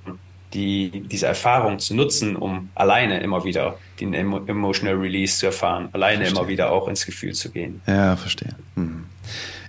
die, 0.54 1.04
diese 1.12 1.26
Erfahrung 1.26 1.80
zu 1.80 1.94
nutzen, 1.94 2.38
um 2.38 2.70
alleine 2.74 3.20
immer 3.20 3.44
wieder 3.44 3.78
den 4.00 4.14
Emotional 4.14 4.96
Release 4.96 5.38
zu 5.38 5.48
erfahren, 5.48 5.90
alleine 5.92 6.20
verstehe. 6.20 6.40
immer 6.40 6.48
wieder 6.48 6.72
auch 6.72 6.88
ins 6.88 7.06
Gefühl 7.06 7.34
zu 7.34 7.52
gehen. 7.52 7.82
Ja, 7.86 8.16
verstehe. 8.16 8.56
Mhm. 8.76 9.06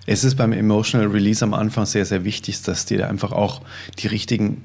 Es 0.07 0.23
ist 0.23 0.37
beim 0.37 0.53
Emotional 0.53 1.09
Release 1.09 1.45
am 1.45 1.53
Anfang 1.53 1.85
sehr, 1.85 2.05
sehr 2.05 2.25
wichtig, 2.25 2.63
dass 2.63 2.87
dir 2.87 3.09
einfach 3.09 3.33
auch 3.33 3.63
die 3.99 4.07
richtigen 4.07 4.63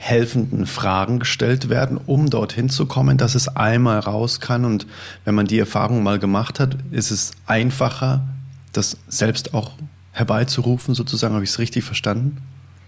helfenden 0.00 0.66
Fragen 0.66 1.18
gestellt 1.18 1.68
werden, 1.68 1.98
um 2.06 2.30
dorthin 2.30 2.70
zu 2.70 2.86
kommen, 2.86 3.18
dass 3.18 3.34
es 3.34 3.48
einmal 3.48 3.98
raus 3.98 4.40
kann. 4.40 4.64
Und 4.64 4.86
wenn 5.24 5.34
man 5.34 5.46
die 5.46 5.58
Erfahrung 5.58 6.04
mal 6.04 6.20
gemacht 6.20 6.60
hat, 6.60 6.76
ist 6.92 7.10
es 7.10 7.32
einfacher, 7.46 8.24
das 8.72 8.96
selbst 9.08 9.54
auch 9.54 9.72
herbeizurufen, 10.12 10.94
sozusagen. 10.94 11.34
Habe 11.34 11.44
ich 11.44 11.50
es 11.50 11.58
richtig 11.58 11.84
verstanden? 11.84 12.38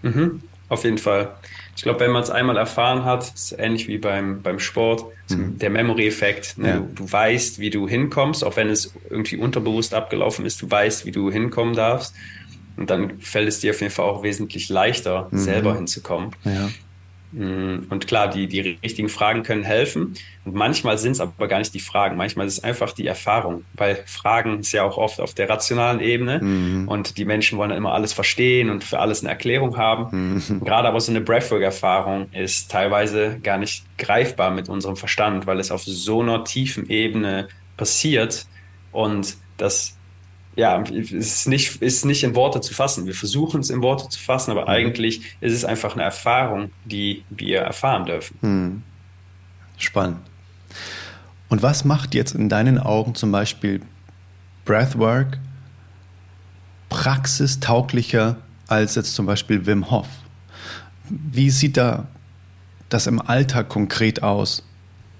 Mhm. 0.03 0.41
auf 0.67 0.83
jeden 0.85 0.97
Fall. 0.97 1.35
Ich 1.75 1.83
glaube, 1.83 1.99
wenn 1.99 2.11
man 2.11 2.23
es 2.23 2.29
einmal 2.29 2.57
erfahren 2.57 3.05
hat, 3.05 3.31
ist 3.33 3.53
ähnlich 3.59 3.87
wie 3.87 3.97
beim, 3.97 4.41
beim 4.41 4.57
Sport, 4.57 5.05
mhm. 5.29 5.59
der 5.59 5.69
Memory-Effekt. 5.69 6.57
Ne? 6.57 6.67
Ja. 6.67 6.75
Du, 6.77 6.87
du, 6.95 7.11
weißt, 7.11 7.59
wie 7.59 7.69
du 7.69 7.87
hinkommst, 7.87 8.43
auch 8.43 8.55
wenn 8.55 8.69
es 8.69 8.93
irgendwie 9.09 9.37
unterbewusst 9.37 9.93
abgelaufen 9.93 10.45
ist, 10.45 10.61
du 10.61 10.71
weißt, 10.71 11.05
wie 11.05 11.11
du 11.11 11.29
hinkommen 11.29 11.75
darfst. 11.75 12.15
Und 12.77 12.89
dann 12.89 13.19
fällt 13.19 13.49
es 13.49 13.59
dir 13.59 13.71
auf 13.71 13.81
jeden 13.81 13.93
Fall 13.93 14.05
auch 14.05 14.23
wesentlich 14.23 14.69
leichter, 14.69 15.27
mhm. 15.29 15.37
selber 15.37 15.75
hinzukommen. 15.75 16.31
Ja. 16.45 16.69
Mm, 17.31 17.85
und 17.89 18.07
klar, 18.07 18.29
die, 18.29 18.47
die 18.47 18.59
richtigen 18.83 19.09
Fragen 19.09 19.43
können 19.43 19.63
helfen. 19.63 20.15
Und 20.43 20.55
manchmal 20.55 20.97
sind 20.97 21.13
es 21.13 21.19
aber 21.19 21.47
gar 21.47 21.59
nicht 21.59 21.73
die 21.73 21.79
Fragen. 21.79 22.17
Manchmal 22.17 22.47
ist 22.47 22.59
es 22.59 22.63
einfach 22.63 22.91
die 22.93 23.07
Erfahrung. 23.07 23.63
Weil 23.73 24.03
Fragen 24.05 24.59
ist 24.59 24.71
ja 24.71 24.83
auch 24.83 24.97
oft 24.97 25.19
auf 25.19 25.33
der 25.33 25.49
rationalen 25.49 25.99
Ebene. 25.99 26.39
Mhm. 26.41 26.87
Und 26.87 27.17
die 27.17 27.25
Menschen 27.25 27.57
wollen 27.57 27.71
immer 27.71 27.93
alles 27.93 28.13
verstehen 28.13 28.69
und 28.69 28.83
für 28.83 28.99
alles 28.99 29.21
eine 29.21 29.29
Erklärung 29.29 29.77
haben. 29.77 30.35
Mhm. 30.35 30.59
Gerade 30.65 30.87
aber 30.87 30.99
so 30.99 31.11
eine 31.11 31.21
Breathwork-Erfahrung 31.21 32.31
ist 32.31 32.71
teilweise 32.71 33.39
gar 33.41 33.57
nicht 33.57 33.85
greifbar 33.97 34.51
mit 34.51 34.69
unserem 34.69 34.97
Verstand, 34.97 35.47
weil 35.47 35.59
es 35.59 35.71
auf 35.71 35.83
so 35.83 36.21
einer 36.21 36.43
tiefen 36.43 36.89
Ebene 36.89 37.47
passiert. 37.77 38.45
Und 38.91 39.37
das 39.57 39.97
ja, 40.55 40.81
ist 40.81 41.47
nicht, 41.47 41.81
ist 41.81 42.05
nicht 42.05 42.23
in 42.23 42.35
Worte 42.35 42.61
zu 42.61 42.73
fassen. 42.73 43.05
Wir 43.05 43.13
versuchen 43.13 43.61
es 43.61 43.69
in 43.69 43.81
Worte 43.81 44.09
zu 44.09 44.19
fassen, 44.19 44.51
aber 44.51 44.63
mhm. 44.63 44.69
eigentlich 44.69 45.35
ist 45.39 45.53
es 45.53 45.65
einfach 45.65 45.93
eine 45.93 46.03
Erfahrung, 46.03 46.71
die 46.85 47.23
wir 47.29 47.59
erfahren 47.61 48.05
dürfen. 48.05 48.37
Mhm. 48.41 48.83
Spannend. 49.77 50.19
Und 51.49 51.61
was 51.61 51.85
macht 51.85 52.13
jetzt 52.13 52.33
in 52.33 52.49
deinen 52.49 52.77
Augen 52.77 53.15
zum 53.15 53.31
Beispiel 53.31 53.81
Breathwork 54.65 55.39
praxistauglicher 56.89 58.37
als 58.67 58.95
jetzt 58.95 59.15
zum 59.15 59.25
Beispiel 59.25 59.65
Wim 59.65 59.89
Hof? 59.89 60.07
Wie 61.09 61.49
sieht 61.49 61.77
da 61.77 62.07
das 62.89 63.07
im 63.07 63.21
Alltag 63.21 63.69
konkret 63.69 64.23
aus? 64.23 64.63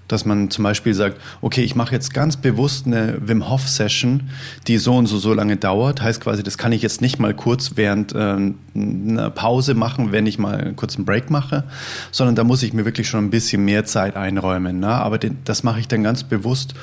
Dass 0.08 0.24
man 0.24 0.50
zum 0.50 0.64
Beispiel 0.64 0.94
sagt, 0.94 1.20
okay, 1.40 1.62
ich 1.62 1.74
mache 1.74 1.94
jetzt 1.94 2.12
ganz 2.12 2.36
bewusst 2.36 2.86
eine 2.86 3.16
Wim 3.20 3.48
Hof 3.48 3.68
Session, 3.68 4.30
die 4.66 4.78
so 4.78 4.94
und 4.96 5.06
so 5.06 5.18
so 5.18 5.32
lange 5.32 5.56
dauert. 5.56 6.02
Heißt 6.02 6.20
quasi, 6.20 6.42
das 6.42 6.58
kann 6.58 6.72
ich 6.72 6.82
jetzt 6.82 7.00
nicht 7.00 7.18
mal 7.18 7.34
kurz 7.34 7.72
während 7.76 8.14
äh, 8.14 8.52
einer 8.74 9.30
Pause 9.30 9.74
machen, 9.74 10.12
wenn 10.12 10.26
ich 10.26 10.38
mal 10.38 10.74
einen 10.76 11.04
Break 11.04 11.30
mache, 11.30 11.64
sondern 12.10 12.34
da 12.34 12.44
muss 12.44 12.62
ich 12.62 12.72
mir 12.72 12.84
wirklich 12.84 13.08
schon 13.08 13.24
ein 13.24 13.30
bisschen 13.30 13.64
mehr 13.64 13.84
Zeit 13.84 14.16
einräumen. 14.16 14.80
Ne? 14.80 14.88
Aber 14.88 15.18
den, 15.18 15.38
das 15.44 15.62
mache 15.62 15.80
ich 15.80 15.88
dann 15.88 16.02
ganz 16.02 16.24
bewusst, 16.24 16.74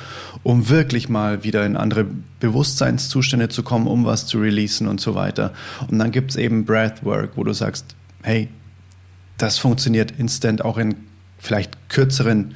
um 0.42 0.68
wirklich 0.68 1.08
mal 1.08 1.44
wieder 1.44 1.64
in 1.66 1.76
andere 1.76 2.06
Bewusstseinszustände 2.40 3.48
zu 3.48 3.62
kommen, 3.62 3.86
um 3.86 4.04
was 4.04 4.26
zu 4.26 4.38
releasen 4.38 4.88
und 4.88 5.00
so 5.00 5.14
weiter. 5.14 5.52
Und 5.88 5.98
dann 5.98 6.10
gibt 6.10 6.32
es 6.32 6.36
eben 6.36 6.64
Breathwork, 6.64 7.32
wo 7.36 7.44
du 7.44 7.52
sagst, 7.52 7.94
hey, 8.22 8.48
das 9.38 9.58
funktioniert 9.58 10.12
instant 10.18 10.64
auch 10.64 10.78
in 10.78 10.96
vielleicht 11.38 11.88
kürzeren 11.88 12.54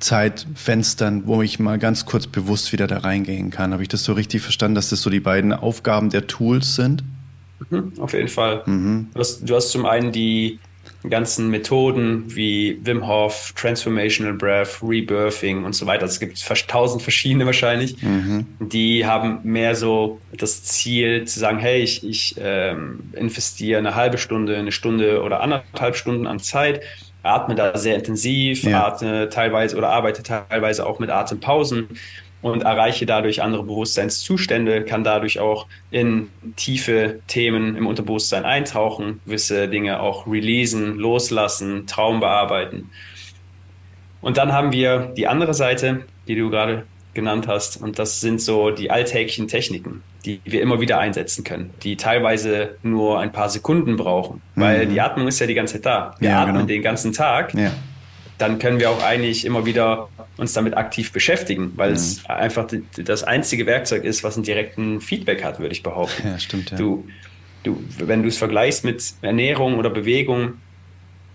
Zeitfenstern, 0.00 1.26
wo 1.26 1.42
ich 1.42 1.58
mal 1.58 1.78
ganz 1.78 2.06
kurz 2.06 2.26
bewusst 2.26 2.72
wieder 2.72 2.86
da 2.86 2.98
reingehen 2.98 3.50
kann. 3.50 3.72
Habe 3.72 3.82
ich 3.82 3.88
das 3.88 4.04
so 4.04 4.12
richtig 4.12 4.42
verstanden, 4.42 4.74
dass 4.74 4.90
das 4.90 5.02
so 5.02 5.10
die 5.10 5.20
beiden 5.20 5.52
Aufgaben 5.52 6.10
der 6.10 6.26
Tools 6.26 6.74
sind? 6.74 7.02
Mhm, 7.70 7.92
auf 7.98 8.12
jeden 8.12 8.28
Fall. 8.28 8.62
Mhm. 8.66 9.08
Du, 9.14 9.20
hast, 9.20 9.48
du, 9.48 9.54
hast, 9.54 9.70
zum 9.70 9.86
einen 9.86 10.12
die 10.12 10.58
ganzen 11.08 11.50
Methoden 11.50 12.24
wie 12.34 12.78
Wim 12.82 13.06
Hof, 13.06 13.52
Transformational 13.56 14.34
Breath, 14.34 14.82
Rebirthing 14.82 15.64
und 15.64 15.74
so 15.74 15.86
weiter. 15.86 16.04
Es 16.04 16.20
gibt 16.20 16.38
tausend 16.68 17.02
verschiedene 17.02 17.46
wahrscheinlich. 17.46 18.02
Mhm. 18.02 18.46
Die 18.60 19.06
haben 19.06 19.40
mehr 19.44 19.74
so 19.74 20.20
das 20.36 20.64
Ziel 20.64 21.24
zu 21.24 21.38
sagen, 21.38 21.58
hey, 21.58 21.80
ich, 21.82 22.06
ich 22.06 22.34
ähm, 22.38 23.00
investiere 23.12 23.78
eine 23.78 23.94
halbe 23.94 24.18
Stunde, 24.18 24.56
eine 24.56 24.72
Stunde 24.72 25.22
oder 25.22 25.40
anderthalb 25.40 25.96
Stunden 25.96 26.26
an 26.26 26.40
Zeit 26.40 26.82
atme 27.26 27.54
da 27.54 27.76
sehr 27.76 27.96
intensiv, 27.96 28.64
ja. 28.64 28.86
atme 28.86 29.28
teilweise 29.28 29.76
oder 29.76 29.90
arbeite 29.90 30.22
teilweise 30.22 30.86
auch 30.86 30.98
mit 30.98 31.10
Atempausen 31.10 31.88
und 32.42 32.62
erreiche 32.62 33.06
dadurch 33.06 33.42
andere 33.42 33.64
Bewusstseinszustände, 33.64 34.84
kann 34.84 35.04
dadurch 35.04 35.40
auch 35.40 35.66
in 35.90 36.30
tiefe 36.56 37.20
Themen 37.26 37.76
im 37.76 37.86
Unterbewusstsein 37.86 38.44
eintauchen, 38.44 39.20
gewisse 39.24 39.68
Dinge 39.68 40.00
auch 40.00 40.26
releasen, 40.26 40.96
loslassen, 40.96 41.86
Traum 41.86 42.20
bearbeiten. 42.20 42.90
Und 44.20 44.36
dann 44.36 44.52
haben 44.52 44.72
wir 44.72 45.12
die 45.16 45.26
andere 45.26 45.54
Seite, 45.54 46.04
die 46.28 46.34
du 46.34 46.50
gerade 46.50 46.84
genannt 47.14 47.48
hast, 47.48 47.82
und 47.82 47.98
das 47.98 48.20
sind 48.20 48.40
so 48.40 48.70
die 48.70 48.90
alltäglichen 48.90 49.48
Techniken 49.48 50.02
die 50.26 50.40
wir 50.44 50.60
immer 50.60 50.80
wieder 50.80 50.98
einsetzen 50.98 51.44
können, 51.44 51.70
die 51.82 51.96
teilweise 51.96 52.76
nur 52.82 53.20
ein 53.20 53.32
paar 53.32 53.48
Sekunden 53.48 53.96
brauchen, 53.96 54.42
weil 54.56 54.86
mhm. 54.86 54.90
die 54.90 55.00
Atmung 55.00 55.28
ist 55.28 55.38
ja 55.38 55.46
die 55.46 55.54
ganze 55.54 55.74
Zeit 55.74 55.86
da. 55.86 56.14
Wir 56.18 56.30
ja, 56.30 56.42
atmen 56.42 56.56
genau. 56.56 56.66
den 56.66 56.82
ganzen 56.82 57.12
Tag. 57.12 57.54
Ja. 57.54 57.72
Dann 58.38 58.58
können 58.58 58.80
wir 58.80 58.90
auch 58.90 59.02
eigentlich 59.02 59.46
immer 59.46 59.64
wieder 59.64 60.08
uns 60.36 60.52
damit 60.52 60.76
aktiv 60.76 61.12
beschäftigen, 61.12 61.72
weil 61.76 61.90
mhm. 61.90 61.94
es 61.96 62.26
einfach 62.26 62.66
das 62.96 63.22
einzige 63.22 63.66
Werkzeug 63.66 64.04
ist, 64.04 64.24
was 64.24 64.34
einen 64.34 64.44
direkten 64.44 65.00
Feedback 65.00 65.42
hat, 65.42 65.60
würde 65.60 65.72
ich 65.72 65.82
behaupten. 65.82 66.26
Ja, 66.26 66.38
stimmt. 66.38 66.72
Ja. 66.72 66.76
Du, 66.76 67.06
du, 67.62 67.82
wenn 67.98 68.22
du 68.22 68.28
es 68.28 68.36
vergleichst 68.36 68.84
mit 68.84 69.14
Ernährung 69.22 69.78
oder 69.78 69.90
Bewegung, 69.90 70.54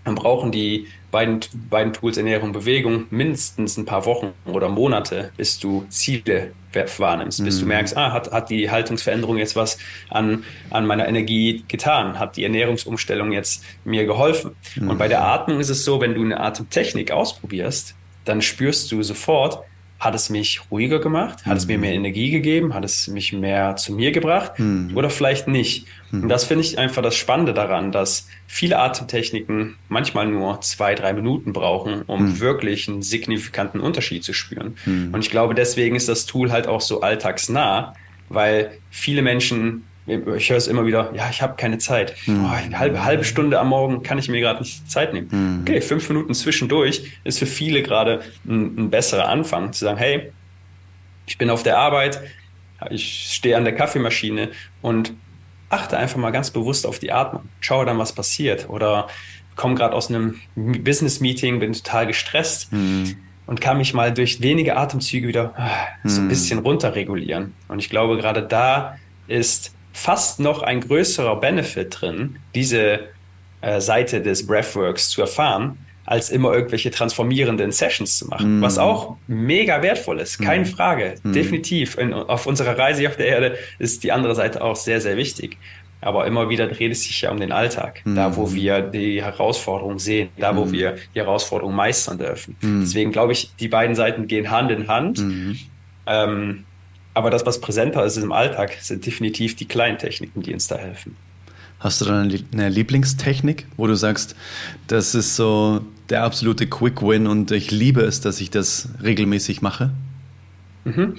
dann 0.04 0.14
brauchen 0.14 0.52
die 0.52 0.86
beiden, 1.10 1.40
beiden 1.70 1.92
Tools 1.92 2.16
Ernährung 2.16 2.48
und 2.48 2.52
Bewegung 2.52 3.06
mindestens 3.10 3.76
ein 3.76 3.84
paar 3.84 4.04
Wochen 4.04 4.32
oder 4.44 4.68
Monate, 4.68 5.32
bis 5.36 5.58
du 5.58 5.86
Ziele 5.88 6.52
wahrnimmst, 6.74 7.44
bis 7.44 7.56
mhm. 7.56 7.60
du 7.60 7.66
merkst, 7.66 7.96
ah, 7.96 8.12
hat, 8.12 8.32
hat 8.32 8.50
die 8.50 8.70
Haltungsveränderung 8.70 9.38
jetzt 9.38 9.56
was 9.56 9.78
an, 10.10 10.44
an 10.70 10.86
meiner 10.86 11.08
Energie 11.08 11.64
getan? 11.68 12.18
Hat 12.18 12.36
die 12.36 12.44
Ernährungsumstellung 12.44 13.32
jetzt 13.32 13.64
mir 13.84 14.06
geholfen? 14.06 14.56
Mhm. 14.76 14.90
Und 14.90 14.98
bei 14.98 15.08
der 15.08 15.22
Atmung 15.22 15.60
ist 15.60 15.68
es 15.68 15.84
so, 15.84 16.00
wenn 16.00 16.14
du 16.14 16.22
eine 16.22 16.40
Atemtechnik 16.40 17.10
ausprobierst, 17.10 17.94
dann 18.24 18.42
spürst 18.42 18.90
du 18.92 19.02
sofort, 19.02 19.64
hat 20.02 20.16
es 20.16 20.30
mich 20.30 20.60
ruhiger 20.68 20.98
gemacht? 20.98 21.46
Hat 21.46 21.52
mhm. 21.52 21.58
es 21.58 21.66
mir 21.68 21.76
mhm. 21.76 21.80
mehr 21.82 21.92
Energie 21.92 22.30
gegeben? 22.32 22.74
Hat 22.74 22.84
es 22.84 23.06
mich 23.06 23.32
mehr 23.32 23.76
zu 23.76 23.92
mir 23.92 24.10
gebracht? 24.10 24.58
Mhm. 24.58 24.96
Oder 24.96 25.10
vielleicht 25.10 25.46
nicht? 25.46 25.86
Mhm. 26.10 26.24
Und 26.24 26.28
das 26.28 26.44
finde 26.44 26.64
ich 26.64 26.76
einfach 26.76 27.02
das 27.02 27.14
Spannende 27.14 27.54
daran, 27.54 27.92
dass 27.92 28.26
viele 28.48 28.80
Atemtechniken 28.80 29.76
manchmal 29.88 30.26
nur 30.26 30.60
zwei, 30.60 30.96
drei 30.96 31.12
Minuten 31.12 31.52
brauchen, 31.52 32.02
um 32.02 32.24
mhm. 32.24 32.40
wirklich 32.40 32.88
einen 32.88 33.02
signifikanten 33.02 33.78
Unterschied 33.78 34.24
zu 34.24 34.32
spüren. 34.32 34.76
Mhm. 34.86 35.14
Und 35.14 35.20
ich 35.20 35.30
glaube, 35.30 35.54
deswegen 35.54 35.94
ist 35.94 36.08
das 36.08 36.26
Tool 36.26 36.50
halt 36.50 36.66
auch 36.66 36.80
so 36.80 37.00
alltagsnah, 37.00 37.94
weil 38.28 38.72
viele 38.90 39.22
Menschen 39.22 39.84
ich 40.06 40.50
höre 40.50 40.56
es 40.56 40.66
immer 40.66 40.84
wieder, 40.84 41.12
ja, 41.14 41.28
ich 41.30 41.42
habe 41.42 41.54
keine 41.56 41.78
Zeit. 41.78 42.14
Mhm. 42.26 42.44
Oh, 42.44 42.48
eine 42.48 42.78
halbe, 42.78 43.04
halbe 43.04 43.24
Stunde 43.24 43.60
am 43.60 43.68
Morgen 43.68 44.02
kann 44.02 44.18
ich 44.18 44.28
mir 44.28 44.40
gerade 44.40 44.60
nicht 44.60 44.90
Zeit 44.90 45.12
nehmen. 45.12 45.28
Mhm. 45.30 45.60
Okay, 45.62 45.80
fünf 45.80 46.08
Minuten 46.08 46.34
zwischendurch 46.34 47.12
ist 47.24 47.38
für 47.38 47.46
viele 47.46 47.82
gerade 47.82 48.22
ein, 48.46 48.76
ein, 48.76 48.90
besserer 48.90 49.28
Anfang, 49.28 49.72
zu 49.72 49.84
sagen, 49.84 49.98
hey, 49.98 50.32
ich 51.26 51.38
bin 51.38 51.50
auf 51.50 51.62
der 51.62 51.78
Arbeit, 51.78 52.20
ich 52.90 53.32
stehe 53.32 53.56
an 53.56 53.64
der 53.64 53.74
Kaffeemaschine 53.74 54.50
und 54.80 55.12
achte 55.68 55.96
einfach 55.96 56.16
mal 56.16 56.32
ganz 56.32 56.50
bewusst 56.50 56.84
auf 56.84 56.98
die 56.98 57.12
Atmung. 57.12 57.48
Schaue 57.60 57.86
dann, 57.86 57.98
was 57.98 58.12
passiert. 58.12 58.68
Oder 58.68 59.06
komme 59.54 59.76
gerade 59.76 59.94
aus 59.94 60.08
einem 60.08 60.40
Business-Meeting, 60.56 61.60
bin 61.60 61.72
total 61.72 62.08
gestresst. 62.08 62.72
Mhm 62.72 63.16
und 63.46 63.60
kann 63.60 63.76
mich 63.76 63.92
mal 63.92 64.14
durch 64.14 64.40
wenige 64.40 64.76
Atemzüge 64.76 65.28
wieder 65.28 65.52
ah, 65.56 65.68
so 66.04 66.20
ein 66.20 66.22
hm. 66.22 66.28
bisschen 66.28 66.58
runterregulieren. 66.60 67.54
Und 67.68 67.80
ich 67.80 67.90
glaube, 67.90 68.16
gerade 68.16 68.42
da 68.42 68.98
ist 69.26 69.71
fast 69.92 70.40
noch 70.40 70.62
ein 70.62 70.80
größerer 70.80 71.36
Benefit 71.36 72.00
drin, 72.00 72.36
diese 72.54 73.00
äh, 73.60 73.80
Seite 73.80 74.20
des 74.20 74.46
Breathworks 74.46 75.10
zu 75.10 75.20
erfahren, 75.20 75.78
als 76.04 76.30
immer 76.30 76.52
irgendwelche 76.52 76.90
transformierenden 76.90 77.70
Sessions 77.70 78.18
zu 78.18 78.26
machen, 78.26 78.58
mm. 78.58 78.62
was 78.62 78.76
auch 78.76 79.16
mega 79.28 79.82
wertvoll 79.82 80.18
ist, 80.18 80.38
keine 80.40 80.64
mm. 80.64 80.66
Frage, 80.66 81.14
mm. 81.22 81.32
definitiv. 81.32 81.96
In, 81.96 82.12
auf 82.12 82.46
unserer 82.46 82.76
Reise 82.76 83.06
auf 83.06 83.16
der 83.16 83.26
Erde 83.26 83.58
ist 83.78 84.02
die 84.02 84.10
andere 84.10 84.34
Seite 84.34 84.62
auch 84.62 84.76
sehr, 84.76 85.00
sehr 85.00 85.16
wichtig. 85.16 85.58
Aber 86.00 86.26
immer 86.26 86.48
wieder 86.48 86.66
dreht 86.66 86.90
es 86.90 87.04
sich 87.04 87.20
ja 87.20 87.30
um 87.30 87.38
den 87.38 87.52
Alltag, 87.52 88.02
da 88.04 88.34
wo 88.34 88.46
mm. 88.46 88.54
wir 88.54 88.80
die 88.80 89.22
Herausforderung 89.22 90.00
sehen, 90.00 90.30
da 90.36 90.56
wo 90.56 90.64
mm. 90.64 90.72
wir 90.72 90.96
die 91.14 91.20
Herausforderung 91.20 91.76
meistern 91.76 92.18
dürfen. 92.18 92.56
Mm. 92.60 92.80
Deswegen 92.80 93.12
glaube 93.12 93.32
ich, 93.32 93.54
die 93.60 93.68
beiden 93.68 93.94
Seiten 93.94 94.26
gehen 94.26 94.50
Hand 94.50 94.72
in 94.72 94.88
Hand. 94.88 95.22
Ähm, 96.04 96.64
aber 97.14 97.30
das, 97.30 97.44
was 97.46 97.60
präsenter 97.60 98.04
ist 98.04 98.16
im 98.16 98.32
Alltag, 98.32 98.76
sind 98.80 99.04
definitiv 99.04 99.56
die 99.56 99.66
kleinen 99.66 99.98
Techniken, 99.98 100.42
die 100.42 100.52
uns 100.52 100.66
da 100.68 100.76
helfen. 100.76 101.16
Hast 101.78 102.00
du 102.00 102.04
dann 102.04 102.32
eine 102.52 102.68
Lieblingstechnik, 102.68 103.66
wo 103.76 103.86
du 103.86 103.96
sagst, 103.96 104.36
das 104.86 105.14
ist 105.14 105.34
so 105.34 105.80
der 106.10 106.22
absolute 106.22 106.68
Quick 106.68 107.02
Win 107.02 107.26
und 107.26 107.50
ich 107.50 107.70
liebe 107.70 108.02
es, 108.02 108.20
dass 108.20 108.40
ich 108.40 108.50
das 108.50 108.88
regelmäßig 109.02 109.62
mache? 109.62 109.90
Mhm. 110.84 111.16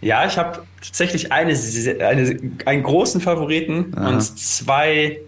Ja, 0.00 0.26
ich 0.26 0.36
habe 0.38 0.62
tatsächlich 0.84 1.32
eine, 1.32 1.54
eine, 2.06 2.38
einen 2.66 2.82
großen 2.82 3.20
Favoriten 3.20 3.92
Aha. 3.96 4.08
und 4.10 4.20
zwei, 4.20 5.18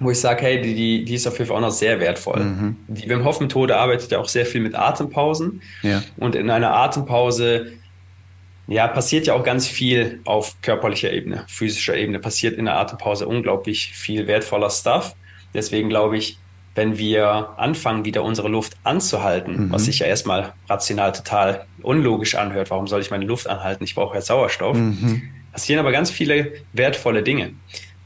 wo 0.00 0.10
ich 0.10 0.18
sage, 0.18 0.42
hey, 0.42 0.60
die, 0.60 1.04
die 1.04 1.14
ist 1.14 1.26
auf 1.26 1.38
jeden 1.38 1.48
Fall 1.48 1.58
auch 1.58 1.62
noch 1.62 1.70
sehr 1.70 2.00
wertvoll. 2.00 2.42
Mhm. 2.42 2.76
Die 2.88 3.08
Wim 3.08 3.24
Hof 3.24 3.40
Methode 3.40 3.76
arbeitet 3.76 4.10
ja 4.10 4.18
auch 4.18 4.28
sehr 4.28 4.46
viel 4.46 4.60
mit 4.60 4.74
Atempausen. 4.74 5.60
Ja. 5.82 6.02
Und 6.16 6.34
in 6.34 6.50
einer 6.50 6.74
Atempause 6.74 7.72
ja, 8.68 8.88
passiert 8.88 9.26
ja 9.26 9.34
auch 9.34 9.44
ganz 9.44 9.66
viel 9.66 10.20
auf 10.24 10.56
körperlicher 10.60 11.12
Ebene, 11.12 11.44
physischer 11.48 11.96
Ebene. 11.96 12.18
Passiert 12.18 12.58
in 12.58 12.64
der 12.64 12.76
Atempause 12.76 13.26
unglaublich 13.28 13.92
viel 13.92 14.26
wertvoller 14.26 14.70
Stuff. 14.70 15.14
Deswegen 15.54 15.88
glaube 15.88 16.18
ich, 16.18 16.38
wenn 16.74 16.98
wir 16.98 17.54
anfangen, 17.56 18.04
wieder 18.04 18.22
unsere 18.22 18.48
Luft 18.48 18.76
anzuhalten, 18.84 19.66
mhm. 19.66 19.72
was 19.72 19.86
sich 19.86 20.00
ja 20.00 20.06
erstmal 20.06 20.52
rational 20.68 21.12
total 21.12 21.64
unlogisch 21.82 22.34
anhört, 22.34 22.70
warum 22.70 22.86
soll 22.86 23.00
ich 23.00 23.10
meine 23.10 23.24
Luft 23.24 23.48
anhalten? 23.48 23.84
Ich 23.84 23.94
brauche 23.94 24.16
ja 24.16 24.20
Sauerstoff. 24.20 24.76
Mhm. 24.76 25.22
Passieren 25.52 25.80
aber 25.80 25.92
ganz 25.92 26.10
viele 26.10 26.52
wertvolle 26.74 27.22
Dinge. 27.22 27.52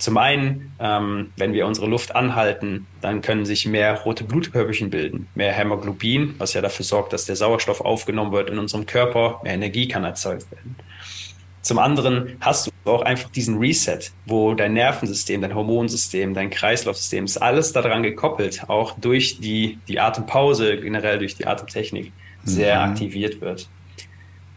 Zum 0.01 0.17
einen, 0.17 0.73
ähm, 0.81 1.31
wenn 1.37 1.53
wir 1.53 1.67
unsere 1.67 1.87
Luft 1.87 2.17
anhalten, 2.17 2.87
dann 3.03 3.21
können 3.21 3.45
sich 3.45 3.67
mehr 3.67 4.01
rote 4.01 4.25
Blutkörperchen 4.25 4.89
bilden, 4.89 5.29
mehr 5.35 5.53
Hämoglobin, 5.53 6.37
was 6.39 6.55
ja 6.55 6.63
dafür 6.63 6.87
sorgt, 6.87 7.13
dass 7.13 7.27
der 7.27 7.37
Sauerstoff 7.37 7.83
aufgenommen 7.83 8.33
wird 8.33 8.49
in 8.49 8.59
unserem 8.59 8.87
Körper, 8.87 9.41
mehr 9.43 9.53
Energie 9.53 9.89
kann 9.89 10.03
erzeugt 10.05 10.51
werden. 10.51 10.75
Zum 11.61 11.79
anderen 11.79 12.39
hast 12.41 12.69
du 12.69 12.91
auch 12.91 13.03
einfach 13.03 13.29
diesen 13.29 13.59
Reset, 13.59 13.99
wo 14.25 14.55
dein 14.55 14.73
Nervensystem, 14.73 15.43
dein 15.43 15.55
Hormonsystem, 15.55 16.33
dein 16.33 16.49
Kreislaufsystem 16.49 17.27
ist 17.27 17.37
alles 17.37 17.75
daran 17.75 18.03
gekoppelt, 18.03 18.65
auch 18.69 18.99
durch 18.99 19.39
die, 19.41 19.79
die 19.87 20.01
Atempause, 20.01 20.81
generell 20.81 21.19
durch 21.19 21.37
die 21.37 21.47
Atemtechnik, 21.47 22.11
sehr 22.43 22.77
mhm. 22.77 22.93
aktiviert 22.93 23.43
wird. 23.43 23.69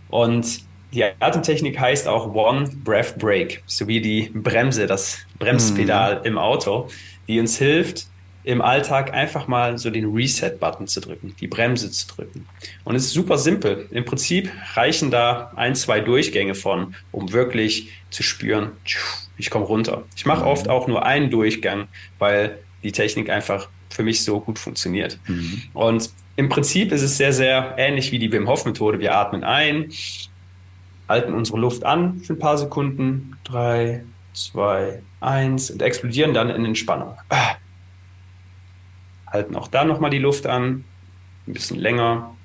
Und 0.08 0.64
die 0.94 1.04
Atemtechnik 1.04 1.80
heißt 1.80 2.08
auch 2.08 2.34
One 2.34 2.70
Breath 2.84 3.18
Break, 3.18 3.64
sowie 3.66 4.00
die 4.00 4.30
Bremse, 4.34 4.88
das 4.88 5.18
Bremspedal 5.40 6.20
mhm. 6.20 6.26
im 6.26 6.38
Auto, 6.38 6.90
die 7.28 7.40
uns 7.40 7.58
hilft, 7.58 8.08
im 8.44 8.62
Alltag 8.62 9.14
einfach 9.14 9.48
mal 9.48 9.78
so 9.78 9.90
den 9.90 10.14
Reset-Button 10.14 10.88
zu 10.88 11.00
drücken, 11.00 11.34
die 11.40 11.48
Bremse 11.48 11.90
zu 11.92 12.08
drücken. 12.08 12.46
Und 12.84 12.96
es 12.96 13.06
ist 13.06 13.14
super 13.14 13.38
simpel. 13.38 13.88
Im 13.92 14.04
Prinzip 14.04 14.52
reichen 14.74 15.12
da 15.12 15.52
ein, 15.56 15.76
zwei 15.76 16.02
Durchgänge 16.02 16.54
von, 16.54 16.96
um 17.12 17.32
wirklich 17.32 17.90
zu 18.10 18.22
spüren, 18.22 18.74
ich 19.38 19.50
komme 19.50 19.66
runter. 19.66 20.04
Ich 20.16 20.26
mache 20.26 20.42
mhm. 20.42 20.48
oft 20.48 20.70
auch 20.70 20.88
nur 20.88 21.06
einen 21.06 21.30
Durchgang, 21.30 21.88
weil 22.20 22.60
die 22.84 22.92
Technik 22.92 23.30
einfach 23.30 23.70
für 23.90 24.04
mich 24.04 24.24
so 24.24 24.40
gut 24.40 24.60
funktioniert. 24.60 25.20
Mhm. 25.28 25.64
Und 25.74 26.10
im 26.36 26.50
Prinzip 26.50 26.92
ist 26.92 27.02
es 27.02 27.18
sehr, 27.18 27.32
sehr 27.32 27.76
ähnlich 27.78 28.12
wie 28.12 28.20
die 28.20 28.32
Wim 28.32 28.48
Hof 28.48 28.66
Methode. 28.66 29.00
Wir 29.00 29.16
atmen 29.16 29.44
ein, 29.44 29.90
halten 31.08 31.34
unsere 31.34 31.60
Luft 31.60 31.84
an 31.84 32.20
für 32.20 32.34
ein 32.34 32.40
paar 32.40 32.58
Sekunden. 32.58 33.38
Drei, 33.44 34.04
zwei, 34.34 35.02
eins 35.20 35.72
und 35.72 35.82
explodieren 35.82 36.34
dann 36.34 36.50
in 36.50 36.66
Entspannung. 36.66 37.16
Halten 39.28 39.56
auch 39.56 39.68
da 39.68 39.84
nochmal 39.84 40.12
die 40.12 40.20
Luft 40.20 40.46
an, 40.46 40.84
ein 41.48 41.54
bisschen 41.54 41.80
länger. 41.80 42.36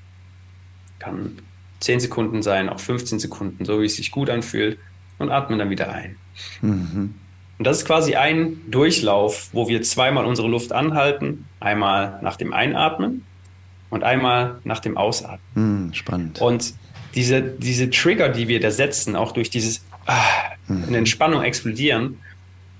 Kann 0.98 1.38
10 1.80 2.00
Sekunden 2.00 2.42
sein, 2.42 2.68
auch 2.68 2.80
15 2.80 3.18
Sekunden, 3.18 3.64
so 3.64 3.80
wie 3.80 3.86
es 3.86 3.96
sich 3.96 4.10
gut 4.10 4.30
anfühlt. 4.30 4.78
Und 5.18 5.30
atmen 5.30 5.58
dann 5.58 5.70
wieder 5.70 5.92
ein. 5.92 6.16
Mhm. 6.62 7.14
Und 7.58 7.66
das 7.66 7.78
ist 7.78 7.84
quasi 7.86 8.14
ein 8.14 8.60
Durchlauf, 8.70 9.48
wo 9.52 9.68
wir 9.68 9.82
zweimal 9.82 10.24
unsere 10.24 10.46
Luft 10.46 10.72
anhalten. 10.72 11.46
Einmal 11.58 12.20
nach 12.22 12.36
dem 12.36 12.52
Einatmen 12.52 13.24
und 13.90 14.04
einmal 14.04 14.60
nach 14.62 14.78
dem 14.78 14.96
Ausatmen. 14.96 15.40
Mhm, 15.88 15.94
spannend. 15.94 16.40
Und 16.40 16.74
diese, 17.14 17.42
diese 17.42 17.90
Trigger, 17.90 18.28
die 18.28 18.48
wir 18.48 18.60
da 18.60 18.70
setzen, 18.70 19.16
auch 19.16 19.32
durch 19.32 19.50
dieses 19.50 19.84
ah, 20.06 20.22
in 20.68 20.94
Entspannung 20.94 21.42
explodieren, 21.42 22.18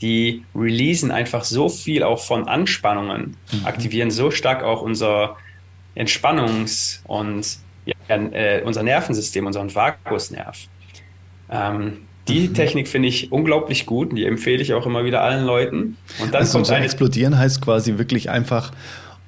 die 0.00 0.44
releasen 0.54 1.10
einfach 1.10 1.44
so 1.44 1.68
viel 1.68 2.02
auch 2.02 2.22
von 2.22 2.46
Anspannungen, 2.46 3.36
mhm. 3.52 3.66
aktivieren 3.66 4.10
so 4.10 4.30
stark 4.30 4.62
auch 4.62 4.82
unser 4.82 5.36
Entspannungs- 5.96 7.00
und 7.04 7.58
ja, 7.84 7.94
äh, 8.08 8.62
unser 8.64 8.82
Nervensystem, 8.82 9.46
unseren 9.46 9.74
Vagusnerv. 9.74 10.56
Ähm, 11.50 11.98
die 12.28 12.48
mhm. 12.48 12.54
Technik 12.54 12.88
finde 12.88 13.08
ich 13.08 13.32
unglaublich 13.32 13.86
gut 13.86 14.10
und 14.10 14.16
die 14.16 14.26
empfehle 14.26 14.62
ich 14.62 14.74
auch 14.74 14.86
immer 14.86 15.04
wieder 15.04 15.22
allen 15.22 15.44
Leuten. 15.44 15.96
Und 16.20 16.34
dann 16.34 16.42
also 16.42 16.58
kommt 16.58 16.70
ein 16.70 16.82
explodieren 16.82 17.38
heißt 17.38 17.62
quasi 17.62 17.96
wirklich 17.96 18.30
einfach 18.30 18.72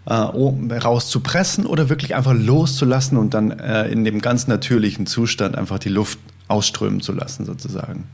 äh, 0.06 0.12
rauszupressen 0.12 1.66
oder 1.66 1.88
wirklich 1.88 2.14
einfach 2.14 2.34
loszulassen 2.34 3.18
und 3.18 3.34
dann 3.34 3.50
äh, 3.50 3.88
in 3.88 4.04
dem 4.04 4.20
ganz 4.20 4.46
natürlichen 4.46 5.06
Zustand 5.06 5.56
einfach 5.56 5.78
die 5.78 5.88
Luft 5.88 6.18
ausströmen 6.48 7.00
zu 7.00 7.12
lassen, 7.12 7.44
sozusagen. 7.44 8.04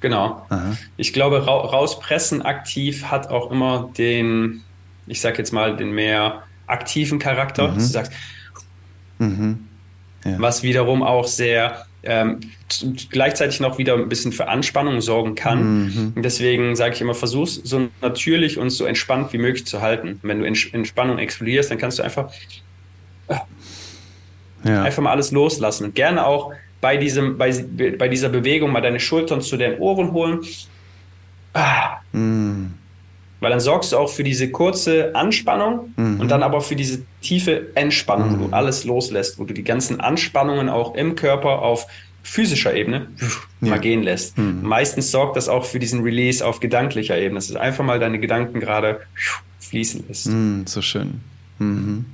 Genau. 0.00 0.46
Aha. 0.48 0.76
Ich 0.96 1.12
glaube, 1.12 1.46
ra 1.46 1.52
rauspressen 1.52 2.42
aktiv 2.42 3.04
hat 3.04 3.28
auch 3.28 3.50
immer 3.50 3.90
den, 3.98 4.62
ich 5.06 5.20
sag 5.20 5.38
jetzt 5.38 5.52
mal, 5.52 5.76
den 5.76 5.92
mehr 5.92 6.42
aktiven 6.66 7.18
Charakter. 7.18 7.68
Mhm. 7.68 7.74
Du 7.74 7.80
sagst, 7.80 8.12
mhm. 9.18 9.66
Ja. 10.24 10.38
was 10.38 10.62
wiederum 10.62 11.02
auch 11.02 11.26
sehr 11.26 11.86
ähm, 12.02 12.40
gleichzeitig 13.10 13.60
noch 13.60 13.78
wieder 13.78 13.94
ein 13.94 14.08
bisschen 14.08 14.32
für 14.32 14.48
Anspannung 14.48 15.00
sorgen 15.00 15.34
kann. 15.34 15.84
Mhm. 15.84 16.22
Deswegen 16.22 16.74
sage 16.76 16.94
ich 16.94 17.00
immer, 17.00 17.14
versuch 17.14 17.46
so 17.46 17.88
natürlich 18.00 18.58
und 18.58 18.70
so 18.70 18.84
entspannt 18.84 19.32
wie 19.32 19.38
möglich 19.38 19.66
zu 19.66 19.82
halten. 19.82 20.18
Wenn 20.22 20.40
du 20.40 20.46
in 20.46 20.56
Entspannung 20.72 21.18
explodierst, 21.18 21.70
dann 21.70 21.78
kannst 21.78 21.98
du 21.98 22.02
einfach, 22.02 22.32
ja. 24.64 24.82
einfach 24.82 25.02
mal 25.02 25.12
alles 25.12 25.30
loslassen. 25.30 25.84
Und 25.84 25.94
gerne 25.94 26.24
auch 26.24 26.52
bei, 26.80 26.96
diesem, 26.96 27.36
bei, 27.36 27.52
bei 27.98 28.08
dieser 28.08 28.30
Bewegung 28.30 28.72
mal 28.72 28.80
deine 28.80 29.00
Schultern 29.00 29.42
zu 29.42 29.56
den 29.56 29.78
Ohren 29.78 30.12
holen. 30.12 30.40
Ah. 31.52 31.98
Mhm. 32.12 32.74
Weil 33.40 33.50
dann 33.50 33.60
sorgst 33.60 33.92
du 33.92 33.96
auch 33.96 34.10
für 34.10 34.22
diese 34.22 34.50
kurze 34.50 35.14
Anspannung 35.14 35.92
mhm. 35.96 36.20
und 36.20 36.30
dann 36.30 36.42
aber 36.42 36.60
für 36.60 36.76
diese 36.76 37.02
tiefe 37.22 37.74
Entspannung, 37.74 38.32
mhm. 38.32 38.40
wo 38.40 38.46
du 38.48 38.52
alles 38.52 38.84
loslässt, 38.84 39.38
wo 39.38 39.44
du 39.44 39.54
die 39.54 39.64
ganzen 39.64 40.00
Anspannungen 40.00 40.68
auch 40.68 40.94
im 40.94 41.16
Körper 41.16 41.62
auf 41.62 41.86
physischer 42.22 42.74
Ebene 42.74 43.08
ja. 43.60 43.70
mal 43.70 43.80
gehen 43.80 44.02
lässt. 44.02 44.36
Mhm. 44.36 44.60
Meistens 44.62 45.10
sorgt 45.10 45.36
das 45.36 45.48
auch 45.48 45.64
für 45.64 45.78
diesen 45.78 46.02
Release 46.02 46.44
auf 46.44 46.60
gedanklicher 46.60 47.16
Ebene, 47.18 47.36
dass 47.36 47.48
du 47.48 47.58
einfach 47.58 47.84
mal 47.84 47.98
deine 47.98 48.18
Gedanken 48.18 48.60
gerade 48.60 49.00
fließen 49.58 50.04
lässt. 50.06 50.26
Mhm, 50.28 50.66
so 50.66 50.82
schön. 50.82 51.20
Mhm. 51.58 52.04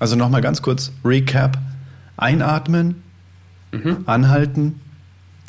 Also 0.00 0.16
nochmal 0.16 0.40
ganz 0.40 0.60
kurz, 0.60 0.92
Recap. 1.04 1.58
Einatmen, 2.16 3.02
mhm. 3.72 3.98
anhalten. 4.06 4.80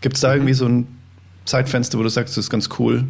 Gibt 0.02 0.16
es 0.16 0.22
da 0.22 0.34
irgendwie 0.34 0.54
so 0.54 0.66
ein 0.66 0.88
Zeitfenster, 1.46 2.00
wo 2.00 2.04
du 2.04 2.10
sagst, 2.10 2.38
das 2.38 2.46
ist 2.46 2.50
ganz 2.50 2.70
cool? 2.80 3.06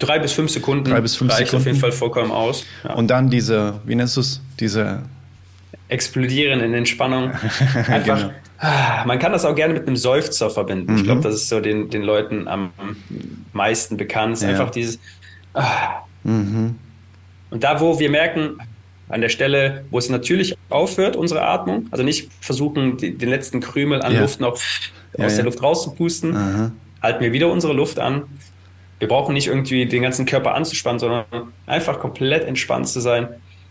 Drei 0.00 0.18
bis 0.18 0.32
fünf 0.32 0.50
Sekunden 0.50 0.84
Drei 0.84 1.00
bis 1.00 1.14
fünf 1.14 1.30
reicht 1.30 1.50
Sekunden. 1.50 1.62
auf 1.62 1.66
jeden 1.66 1.78
Fall 1.78 1.92
vollkommen 1.92 2.32
aus. 2.32 2.64
Ja. 2.82 2.94
Und 2.94 3.08
dann 3.08 3.30
diese, 3.30 3.80
wie 3.84 3.94
nennst 3.94 4.16
du 4.16 4.20
es? 4.20 4.40
Diese 4.58 5.02
Explodieren 5.88 6.60
in 6.60 6.74
Entspannung. 6.74 7.30
Einfach, 7.74 8.04
genau. 8.04 8.30
Ah, 8.58 9.04
man 9.06 9.18
kann 9.18 9.32
das 9.32 9.44
auch 9.44 9.54
gerne 9.54 9.74
mit 9.74 9.86
einem 9.86 9.96
Seufzer 9.96 10.50
verbinden. 10.50 10.92
Mhm. 10.92 10.98
Ich 10.98 11.04
glaube, 11.04 11.20
das 11.22 11.34
ist 11.34 11.48
so 11.48 11.60
den, 11.60 11.90
den 11.90 12.02
Leuten 12.02 12.48
am 12.48 12.72
meisten 13.52 13.96
bekannt. 13.96 14.40
Ja. 14.40 14.48
Einfach 14.48 14.70
dieses. 14.70 14.98
Ah. 15.54 16.02
Mhm. 16.24 16.76
Und 17.50 17.64
da, 17.64 17.80
wo 17.80 17.98
wir 17.98 18.10
merken, 18.10 18.58
an 19.08 19.20
der 19.20 19.28
Stelle, 19.28 19.84
wo 19.90 19.98
es 19.98 20.08
natürlich 20.08 20.56
aufhört, 20.68 21.16
unsere 21.16 21.42
Atmung, 21.42 21.88
also 21.90 22.04
nicht 22.04 22.30
versuchen, 22.40 22.96
die, 22.96 23.16
den 23.16 23.28
letzten 23.28 23.60
Krümel 23.60 24.02
an 24.02 24.14
ja. 24.14 24.20
Luft 24.20 24.40
noch 24.40 24.58
ja, 25.18 25.26
aus 25.26 25.34
der 25.34 25.44
Luft 25.44 25.62
rauszupusten, 25.62 26.36
Aha. 26.36 26.70
halten 27.02 27.20
wir 27.20 27.32
wieder 27.32 27.48
unsere 27.48 27.72
Luft 27.72 27.98
an 27.98 28.22
wir 29.00 29.08
brauchen 29.08 29.32
nicht 29.32 29.48
irgendwie 29.48 29.86
den 29.86 30.02
ganzen 30.02 30.26
Körper 30.26 30.54
anzuspannen, 30.54 31.00
sondern 31.00 31.24
einfach 31.66 31.98
komplett 31.98 32.44
entspannt 32.44 32.86
zu 32.86 33.00
sein 33.00 33.28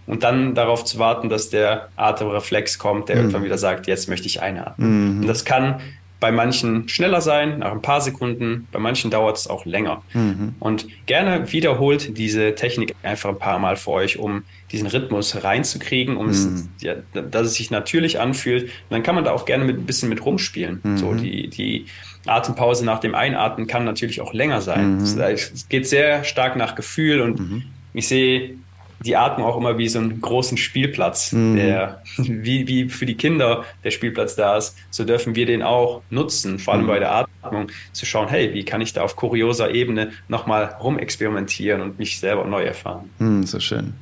und 0.07 0.23
dann 0.23 0.55
darauf 0.55 0.83
zu 0.83 0.97
warten, 0.97 1.29
dass 1.29 1.51
der 1.51 1.89
Atemreflex 1.95 2.79
kommt, 2.79 3.09
der 3.09 3.15
mhm. 3.15 3.21
irgendwann 3.21 3.43
wieder 3.43 3.57
sagt, 3.59 3.87
jetzt 3.87 4.09
möchte 4.09 4.27
ich 4.27 4.41
einatmen. 4.41 5.17
Mhm. 5.17 5.21
Und 5.21 5.27
das 5.27 5.45
kann 5.45 5.79
bei 6.19 6.31
manchen 6.31 6.89
schneller 6.89 7.21
sein, 7.21 7.59
nach 7.59 7.71
ein 7.71 7.81
paar 7.81 8.01
Sekunden, 8.01 8.67
bei 8.71 8.79
manchen 8.79 9.09
dauert 9.09 9.37
es 9.37 9.47
auch 9.47 9.65
länger. 9.65 10.01
Mhm. 10.13 10.55
Und 10.59 10.87
gerne 11.05 11.51
wiederholt 11.53 12.17
diese 12.17 12.55
Technik 12.55 12.93
einfach 13.03 13.29
ein 13.29 13.39
paar 13.39 13.59
Mal 13.59 13.77
für 13.77 13.91
euch, 13.91 14.19
um 14.19 14.43
diesen 14.71 14.87
Rhythmus 14.87 15.43
reinzukriegen, 15.43 16.17
um 16.17 16.27
es, 16.29 16.45
mhm. 16.45 16.69
ja, 16.81 16.95
dass 17.13 17.47
es 17.47 17.53
sich 17.53 17.71
natürlich 17.71 18.19
anfühlt. 18.19 18.63
Und 18.63 18.71
dann 18.89 19.03
kann 19.03 19.15
man 19.15 19.23
da 19.23 19.31
auch 19.31 19.45
gerne 19.45 19.63
mit, 19.63 19.77
ein 19.77 19.85
bisschen 19.85 20.09
mit 20.09 20.25
rumspielen. 20.25 20.81
So 20.97 21.11
mhm. 21.11 21.21
die, 21.21 21.47
die 21.47 21.85
Atempause 22.25 22.85
nach 22.85 22.99
dem 22.99 23.15
Einatmen 23.15 23.67
kann 23.67 23.85
natürlich 23.85 24.21
auch 24.21 24.33
länger 24.33 24.61
sein. 24.61 24.97
Mhm. 24.97 25.03
Es 25.03 25.67
geht 25.69 25.87
sehr 25.87 26.23
stark 26.23 26.55
nach 26.55 26.75
Gefühl 26.75 27.21
und 27.21 27.39
mhm. 27.39 27.63
ich 27.93 28.07
sehe 28.07 28.55
die 29.01 29.15
Atmung 29.15 29.47
auch 29.47 29.57
immer 29.57 29.77
wie 29.77 29.87
so 29.87 29.99
einen 29.99 30.19
großen 30.19 30.57
Spielplatz, 30.57 31.31
mhm. 31.31 31.55
der 31.55 32.01
wie, 32.17 32.67
wie 32.67 32.89
für 32.89 33.05
die 33.05 33.15
Kinder 33.15 33.63
der 33.83 33.91
Spielplatz 33.91 34.35
da 34.35 34.57
ist, 34.57 34.75
so 34.89 35.05
dürfen 35.05 35.35
wir 35.35 35.45
den 35.45 35.63
auch 35.63 36.01
nutzen, 36.09 36.59
vor 36.59 36.73
allem 36.73 36.83
mhm. 36.83 36.87
bei 36.87 36.99
der 36.99 37.15
Atmung, 37.15 37.71
zu 37.93 38.05
schauen, 38.05 38.27
hey, 38.27 38.53
wie 38.53 38.65
kann 38.65 38.81
ich 38.81 38.93
da 38.93 39.03
auf 39.03 39.15
kurioser 39.15 39.73
Ebene 39.73 40.11
nochmal 40.27 40.75
rumexperimentieren 40.81 41.81
und 41.81 41.97
mich 41.97 42.19
selber 42.19 42.45
neu 42.45 42.63
erfahren. 42.63 43.09
Mhm, 43.19 43.43
so 43.43 43.59
schön. 43.59 43.93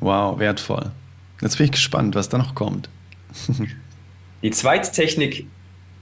Wow, 0.00 0.38
wertvoll. 0.38 0.92
Jetzt 1.40 1.58
bin 1.58 1.66
ich 1.66 1.72
gespannt, 1.72 2.14
was 2.14 2.28
da 2.28 2.38
noch 2.38 2.54
kommt. 2.54 2.88
die 4.42 4.50
zweite 4.50 4.92
Technik 4.92 5.46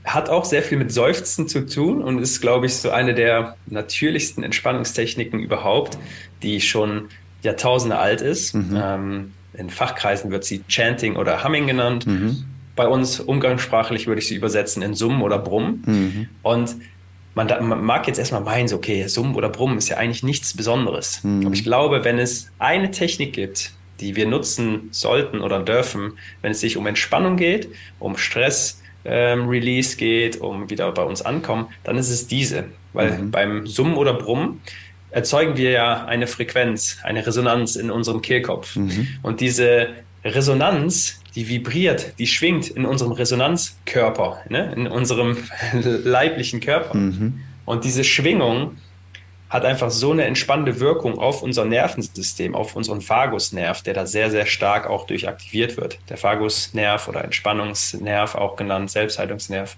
hat 0.04 0.28
auch 0.28 0.44
sehr 0.44 0.62
viel 0.62 0.78
mit 0.78 0.92
Seufzen 0.92 1.48
zu 1.48 1.66
tun 1.66 2.02
und 2.02 2.18
ist, 2.18 2.40
glaube 2.40 2.66
ich, 2.66 2.76
so 2.76 2.90
eine 2.90 3.14
der 3.14 3.56
natürlichsten 3.66 4.44
Entspannungstechniken 4.44 5.40
überhaupt, 5.40 5.98
die 6.42 6.60
schon 6.60 7.08
Jahrtausende 7.42 7.98
alt 7.98 8.20
ist. 8.20 8.54
Mhm. 8.54 8.80
Ähm, 8.80 9.32
in 9.54 9.70
Fachkreisen 9.70 10.30
wird 10.30 10.44
sie 10.44 10.62
Chanting 10.68 11.16
oder 11.16 11.42
Humming 11.44 11.66
genannt. 11.66 12.06
Mhm. 12.06 12.44
Bei 12.76 12.86
uns 12.86 13.20
umgangssprachlich 13.20 14.06
würde 14.06 14.20
ich 14.20 14.28
sie 14.28 14.34
übersetzen 14.34 14.82
in 14.82 14.94
Summen 14.94 15.22
oder 15.22 15.38
Brummen. 15.38 15.82
Mhm. 15.86 16.28
Und 16.42 16.76
man, 17.34 17.46
man, 17.66 17.82
mag 17.84 18.06
jetzt 18.06 18.18
erstmal 18.18 18.42
meinen, 18.42 18.68
so, 18.68 18.76
okay, 18.76 19.06
Summen 19.06 19.34
oder 19.34 19.48
Brummen 19.48 19.78
ist 19.78 19.88
ja 19.88 19.96
eigentlich 19.96 20.22
nichts 20.22 20.54
Besonderes. 20.54 21.22
Mhm. 21.22 21.46
Aber 21.46 21.54
ich 21.54 21.64
glaube, 21.64 22.04
wenn 22.04 22.18
es 22.18 22.50
eine 22.58 22.90
Technik 22.90 23.32
gibt, 23.32 23.72
die 24.00 24.16
wir 24.16 24.26
nutzen 24.26 24.88
sollten 24.90 25.40
oder 25.40 25.60
dürfen, 25.60 26.18
wenn 26.42 26.52
es 26.52 26.60
sich 26.60 26.76
um 26.76 26.86
Entspannung 26.86 27.36
geht, 27.36 27.68
um 28.00 28.16
Stress, 28.16 28.82
ähm, 29.04 29.48
Release 29.48 29.96
geht, 29.96 30.40
um 30.40 30.70
wieder 30.70 30.90
bei 30.92 31.02
uns 31.02 31.22
ankommen, 31.22 31.66
dann 31.84 31.96
ist 31.96 32.10
es 32.10 32.26
diese. 32.26 32.64
Weil 32.92 33.18
mhm. 33.18 33.30
beim 33.30 33.66
Summen 33.66 33.96
oder 33.96 34.14
Brummen 34.14 34.60
erzeugen 35.10 35.56
wir 35.56 35.70
ja 35.70 36.04
eine 36.06 36.26
Frequenz, 36.26 36.98
eine 37.02 37.26
Resonanz 37.26 37.76
in 37.76 37.90
unserem 37.90 38.22
Kehlkopf. 38.22 38.76
Mhm. 38.76 39.08
Und 39.22 39.40
diese 39.40 39.88
Resonanz, 40.24 41.20
die 41.34 41.48
vibriert, 41.48 42.18
die 42.18 42.26
schwingt 42.26 42.68
in 42.68 42.84
unserem 42.84 43.12
Resonanzkörper, 43.12 44.38
ne? 44.48 44.72
in 44.74 44.86
unserem 44.86 45.36
leiblichen 45.72 46.60
Körper. 46.60 46.96
Mhm. 46.96 47.40
Und 47.64 47.84
diese 47.84 48.04
Schwingung 48.04 48.76
hat 49.54 49.64
einfach 49.64 49.92
so 49.92 50.10
eine 50.10 50.24
entspannende 50.24 50.80
Wirkung 50.80 51.16
auf 51.16 51.40
unser 51.40 51.64
Nervensystem, 51.64 52.56
auf 52.56 52.74
unseren 52.74 53.08
Vagusnerv, 53.08 53.82
der 53.82 53.94
da 53.94 54.04
sehr, 54.04 54.28
sehr 54.28 54.46
stark 54.46 54.88
auch 54.88 55.06
durch 55.06 55.28
aktiviert 55.28 55.76
wird. 55.76 56.00
Der 56.08 56.20
Vagusnerv 56.20 57.06
oder 57.06 57.22
Entspannungsnerv, 57.22 58.34
auch 58.34 58.56
genannt 58.56 58.90
Selbstheilungsnerv, 58.90 59.76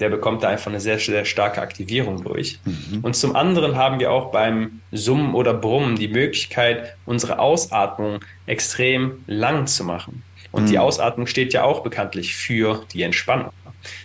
der 0.00 0.08
bekommt 0.08 0.42
da 0.42 0.48
einfach 0.48 0.66
eine 0.66 0.80
sehr, 0.80 0.98
sehr 0.98 1.24
starke 1.24 1.62
Aktivierung 1.62 2.24
durch. 2.24 2.58
Mhm. 2.64 3.04
Und 3.04 3.14
zum 3.14 3.36
anderen 3.36 3.76
haben 3.76 4.00
wir 4.00 4.10
auch 4.10 4.32
beim 4.32 4.80
Summen 4.90 5.36
oder 5.36 5.54
Brummen 5.54 5.94
die 5.94 6.08
Möglichkeit, 6.08 6.96
unsere 7.06 7.38
Ausatmung 7.38 8.18
extrem 8.46 9.22
lang 9.28 9.68
zu 9.68 9.84
machen. 9.84 10.24
Und 10.50 10.64
mhm. 10.64 10.70
die 10.70 10.78
Ausatmung 10.80 11.28
steht 11.28 11.52
ja 11.52 11.62
auch 11.62 11.84
bekanntlich 11.84 12.34
für 12.34 12.84
die 12.92 13.04
Entspannung. 13.04 13.52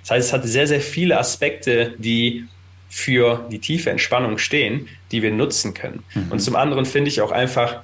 Das 0.02 0.12
heißt, 0.12 0.28
es 0.28 0.34
hat 0.34 0.44
sehr, 0.44 0.68
sehr 0.68 0.82
viele 0.82 1.18
Aspekte, 1.18 1.96
die 1.98 2.46
für 2.90 3.48
die 3.52 3.60
tiefe 3.60 3.90
Entspannung 3.90 4.38
stehen, 4.38 4.88
die 5.12 5.22
wir 5.22 5.32
nutzen 5.32 5.74
können. 5.74 6.04
Mhm. 6.14 6.32
Und 6.32 6.40
zum 6.40 6.56
anderen 6.56 6.86
finde 6.86 7.10
ich 7.10 7.22
auch 7.22 7.32
einfach, 7.32 7.82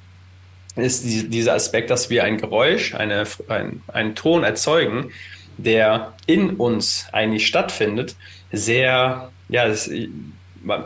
ist 0.76 1.04
die, 1.04 1.28
dieser 1.28 1.54
Aspekt, 1.54 1.90
dass 1.90 2.10
wir 2.10 2.24
ein 2.24 2.38
Geräusch, 2.38 2.94
eine, 2.94 3.24
ein, 3.48 3.82
einen 3.88 4.14
Ton 4.14 4.44
erzeugen, 4.44 5.10
der 5.56 6.12
in 6.26 6.50
uns 6.50 7.06
eigentlich 7.12 7.46
stattfindet, 7.46 8.14
sehr, 8.52 9.30
ja, 9.48 9.66
es, 9.66 9.90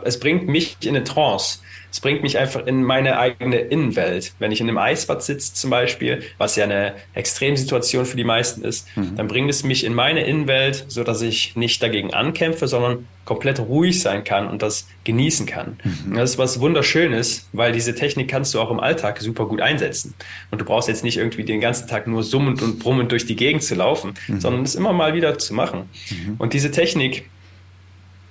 es 0.03 0.19
bringt 0.19 0.47
mich 0.47 0.77
in 0.81 0.95
eine 0.95 1.03
Trance. 1.03 1.59
Es 1.91 1.99
bringt 1.99 2.23
mich 2.23 2.37
einfach 2.37 2.65
in 2.65 2.83
meine 2.83 3.19
eigene 3.19 3.57
Innenwelt. 3.57 4.33
Wenn 4.39 4.51
ich 4.51 4.61
in 4.61 4.69
einem 4.69 4.77
Eisbad 4.77 5.21
sitze 5.21 5.53
zum 5.53 5.69
Beispiel, 5.69 6.23
was 6.37 6.55
ja 6.55 6.63
eine 6.63 6.93
Extremsituation 7.13 8.05
für 8.05 8.15
die 8.15 8.23
meisten 8.23 8.63
ist, 8.63 8.87
mhm. 8.95 9.17
dann 9.17 9.27
bringt 9.27 9.49
es 9.49 9.63
mich 9.63 9.83
in 9.83 9.93
meine 9.93 10.25
Innenwelt, 10.25 10.85
so 10.87 11.03
dass 11.03 11.21
ich 11.21 11.55
nicht 11.57 11.83
dagegen 11.83 12.13
ankämpfe, 12.13 12.67
sondern 12.67 13.07
komplett 13.25 13.59
ruhig 13.59 14.01
sein 14.01 14.23
kann 14.23 14.47
und 14.47 14.61
das 14.61 14.87
genießen 15.03 15.45
kann. 15.45 15.77
Mhm. 15.83 16.15
Das 16.15 16.31
ist 16.31 16.37
was 16.37 16.59
Wunderschönes, 16.61 17.49
weil 17.51 17.73
diese 17.73 17.93
Technik 17.93 18.29
kannst 18.29 18.53
du 18.53 18.61
auch 18.61 18.71
im 18.71 18.79
Alltag 18.79 19.19
super 19.19 19.45
gut 19.45 19.61
einsetzen. 19.61 20.13
Und 20.49 20.61
du 20.61 20.65
brauchst 20.65 20.87
jetzt 20.87 21.03
nicht 21.03 21.17
irgendwie 21.17 21.43
den 21.43 21.59
ganzen 21.59 21.87
Tag 21.87 22.07
nur 22.07 22.23
summend 22.23 22.61
und 22.61 22.79
brummend 22.79 23.11
durch 23.11 23.25
die 23.25 23.35
Gegend 23.35 23.63
zu 23.63 23.75
laufen, 23.75 24.13
mhm. 24.27 24.39
sondern 24.39 24.63
es 24.63 24.75
immer 24.75 24.93
mal 24.93 25.13
wieder 25.13 25.37
zu 25.37 25.53
machen. 25.53 25.89
Mhm. 26.09 26.35
Und 26.39 26.53
diese 26.53 26.71
Technik 26.71 27.29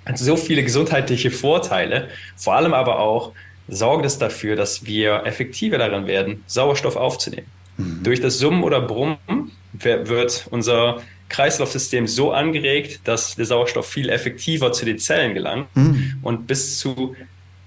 hat 0.07 0.19
so 0.19 0.37
viele 0.37 0.63
gesundheitliche 0.63 1.31
Vorteile, 1.31 2.09
vor 2.37 2.57
allem 2.57 2.73
aber 2.73 2.99
auch, 2.99 3.33
sorgt 3.69 4.05
es 4.05 4.19
dafür, 4.19 4.57
dass 4.57 4.85
wir 4.85 5.23
effektiver 5.25 5.79
darin 5.79 6.07
werden, 6.07 6.43
Sauerstoff 6.47 6.97
aufzunehmen. 6.97 7.47
Mhm. 7.77 8.03
Durch 8.03 8.21
das 8.21 8.39
Summen 8.39 8.63
oder 8.63 8.81
Brummen 8.81 9.19
wird 9.73 10.47
unser 10.51 11.01
Kreislaufsystem 11.29 12.07
so 12.07 12.33
angeregt, 12.33 13.01
dass 13.05 13.37
der 13.37 13.47
Sauerstoff 13.47 13.87
viel 13.87 14.09
effektiver 14.11 14.73
zu 14.73 14.85
den 14.85 14.99
Zellen 14.99 15.35
gelangt 15.35 15.69
mhm. 15.75 16.15
und 16.23 16.47
bis 16.47 16.79
zu, 16.79 17.15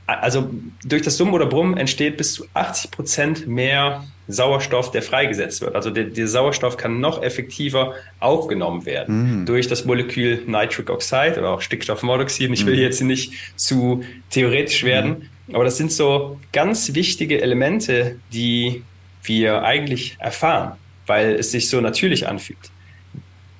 also 0.05 0.49
durch 0.83 1.01
das 1.01 1.17
Summen 1.17 1.33
oder 1.33 1.45
Brummen 1.45 1.77
entsteht 1.77 2.17
bis 2.17 2.33
zu 2.33 2.45
80 2.53 2.91
Prozent 2.91 3.47
mehr 3.47 4.03
Sauerstoff, 4.27 4.91
der 4.91 5.01
freigesetzt 5.01 5.61
wird. 5.61 5.75
Also 5.75 5.89
der, 5.89 6.05
der 6.05 6.27
Sauerstoff 6.27 6.77
kann 6.77 6.99
noch 6.99 7.21
effektiver 7.21 7.93
aufgenommen 8.19 8.85
werden 8.85 9.41
mhm. 9.41 9.45
durch 9.45 9.67
das 9.67 9.85
Molekül 9.85 10.43
Nitric 10.45 10.89
Oxide 10.89 11.35
oder 11.39 11.49
auch 11.49 11.61
Stickstoffmonoxid. 11.61 12.51
Ich 12.51 12.65
will 12.65 12.75
mhm. 12.75 12.81
jetzt 12.81 13.01
nicht 13.01 13.33
zu 13.55 14.03
theoretisch 14.29 14.83
werden, 14.83 15.09
mhm. 15.09 15.29
Aber 15.53 15.63
das 15.63 15.77
sind 15.77 15.91
so 15.91 16.39
ganz 16.51 16.93
wichtige 16.93 17.41
Elemente, 17.41 18.19
die 18.31 18.83
wir 19.23 19.63
eigentlich 19.63 20.17
erfahren, 20.19 20.73
weil 21.07 21.35
es 21.35 21.51
sich 21.51 21.69
so 21.69 21.81
natürlich 21.81 22.27
anfühlt. 22.27 22.71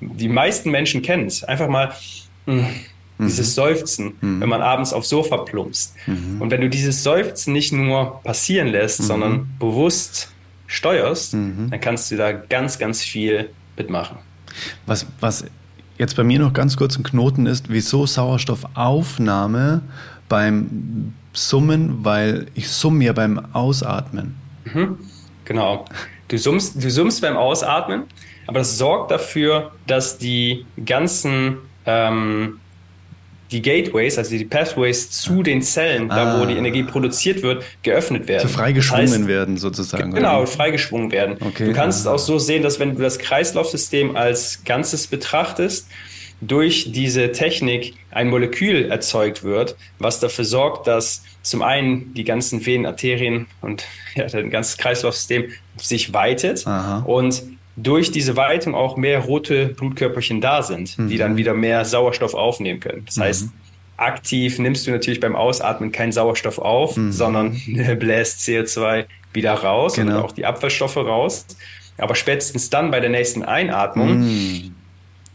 Die 0.02 0.28
meisten 0.28 0.72
Menschen 0.72 1.02
kennen 1.02 1.28
es. 1.28 1.44
Einfach 1.44 1.70
mal 1.70 1.94
mh, 2.46 2.54
hm, 2.54 2.68
mhm. 3.18 3.28
dieses 3.28 3.56
Seufzen, 3.56 4.14
mhm. 4.20 4.42
wenn 4.42 4.50
man 4.50 4.62
abends 4.62 4.94
aufs 4.94 5.10
Sofa 5.10 5.38
plumpst. 5.38 5.96
Mhm. 6.08 6.42
Und 6.42 6.52
wenn 6.52 6.62
du 6.62 6.70
dieses 6.70 7.04
Seufzen 7.04 7.54
nicht 7.54 7.72
nur 7.72 8.22
passieren 8.24 8.68
lässt, 8.68 9.02
mhm. 9.02 9.06
sondern 9.06 9.50
bewusst 9.60 10.30
steuerst, 10.68 11.36
mhm. 11.36 11.70
dann 11.70 11.80
kannst 11.80 12.12
du 12.12 12.18
da 12.18 12.32
ganz, 12.32 12.80
ganz 12.80 13.02
viel 13.02 13.50
mitmachen. 13.78 14.18
Was, 14.86 15.06
was 15.20 15.46
jetzt 15.98 16.16
bei 16.16 16.24
mir 16.24 16.40
noch 16.40 16.54
ganz 16.54 16.76
kurz 16.76 16.98
ein 16.98 17.04
Knoten 17.04 17.46
ist, 17.46 17.70
wieso 17.70 18.06
Sauerstoffaufnahme 18.06 19.82
beim 20.30 21.14
Summen, 21.34 22.00
weil 22.04 22.48
ich 22.56 22.70
summe 22.70 23.04
ja 23.04 23.14
beim 23.14 23.54
Ausatmen. 23.54 24.36
Mhm. 24.66 24.98
Genau. 25.46 25.86
Du 26.28 26.38
summst, 26.38 26.82
du 26.82 26.90
summst 26.90 27.22
beim 27.22 27.36
Ausatmen, 27.36 28.04
aber 28.48 28.60
das 28.60 28.78
sorgt 28.78 29.12
dafür, 29.12 29.72
dass 29.88 30.18
die 30.18 30.66
ganzen 30.86 31.58
ähm, 31.86 32.60
die 33.54 33.62
Gateways, 33.62 34.18
also 34.18 34.36
die 34.36 34.46
Pathways 34.46 35.12
zu 35.12 35.44
den 35.44 35.62
Zellen, 35.62 36.10
ah. 36.12 36.16
da 36.16 36.42
wo 36.42 36.46
die 36.46 36.56
ah. 36.56 36.58
Energie 36.58 36.84
produziert 36.84 37.44
wird, 37.44 37.64
geöffnet 37.84 38.28
werden. 38.28 38.48
So 38.48 38.54
freigeschwungen 38.54 39.06
das 39.06 39.14
heißt, 39.14 39.28
werden 39.28 39.58
sozusagen. 39.58 40.14
Genau, 40.14 40.46
freigeschwungen 40.46 41.12
werden. 41.12 41.38
Okay. 41.40 41.68
Du 41.68 41.74
kannst 41.74 42.02
es 42.02 42.08
auch 42.08 42.20
so 42.20 42.40
sehen, 42.40 42.64
dass 42.64 42.80
wenn 42.80 42.96
du 42.96 43.02
das 43.02 43.20
Kreislaufsystem 43.20 44.16
als 44.16 44.64
Ganzes 44.66 45.08
betrachtest, 45.08 45.88
durch 46.42 46.92
diese 46.92 47.32
Technik 47.32 47.96
ein 48.12 48.30
Molekül 48.30 48.92
erzeugt 48.92 49.44
wird, 49.44 49.76
was 50.00 50.20
dafür 50.20 50.46
sorgt, 50.46 50.88
dass 50.88 51.24
zum 51.42 51.62
einen 51.62 52.14
die 52.14 52.24
ganzen 52.24 52.66
Venen, 52.66 52.86
Arterien 52.86 53.48
und 53.62 53.86
ja, 54.16 54.24
das 54.24 54.50
ganze 54.50 54.78
Kreislaufsystem 54.78 55.46
sich 55.78 56.14
weitet 56.14 56.66
Aha. 56.68 57.00
und 57.00 57.44
durch 57.76 58.12
diese 58.12 58.36
Weitung 58.36 58.76
auch 58.76 58.98
mehr 58.98 59.20
rote 59.20 59.70
Blutkörperchen 59.70 60.42
da 60.42 60.62
sind, 60.62 60.98
mhm. 60.98 61.10
die 61.10 61.18
dann 61.18 61.38
wieder 61.38 61.56
mehr 61.56 61.86
Sauerstoff 61.86 62.36
aufnehmen 62.36 62.80
können. 62.80 63.04
Das 63.06 63.18
mhm. 63.18 63.22
heißt, 63.22 63.50
aktiv 63.98 64.60
nimmst 64.60 64.86
du 64.86 64.92
natürlich 64.92 65.20
beim 65.20 65.36
Ausatmen 65.36 65.92
keinen 65.92 66.12
Sauerstoff 66.12 66.60
auf, 66.60 66.98
mhm. 66.98 67.12
sondern 67.12 67.60
bläst 68.00 68.42
CO2 68.42 69.06
wieder 69.34 69.54
raus 69.54 69.96
genau. 69.96 70.18
und 70.18 70.24
auch 70.24 70.32
die 70.32 70.46
Abfallstoffe 70.46 70.98
raus. 70.98 71.48
Aber 71.98 72.14
spätestens 72.14 72.70
dann 72.70 72.92
bei 72.92 73.00
der 73.00 73.10
nächsten 73.10 73.44
Einatmung 73.44 74.20
mhm 74.20 74.73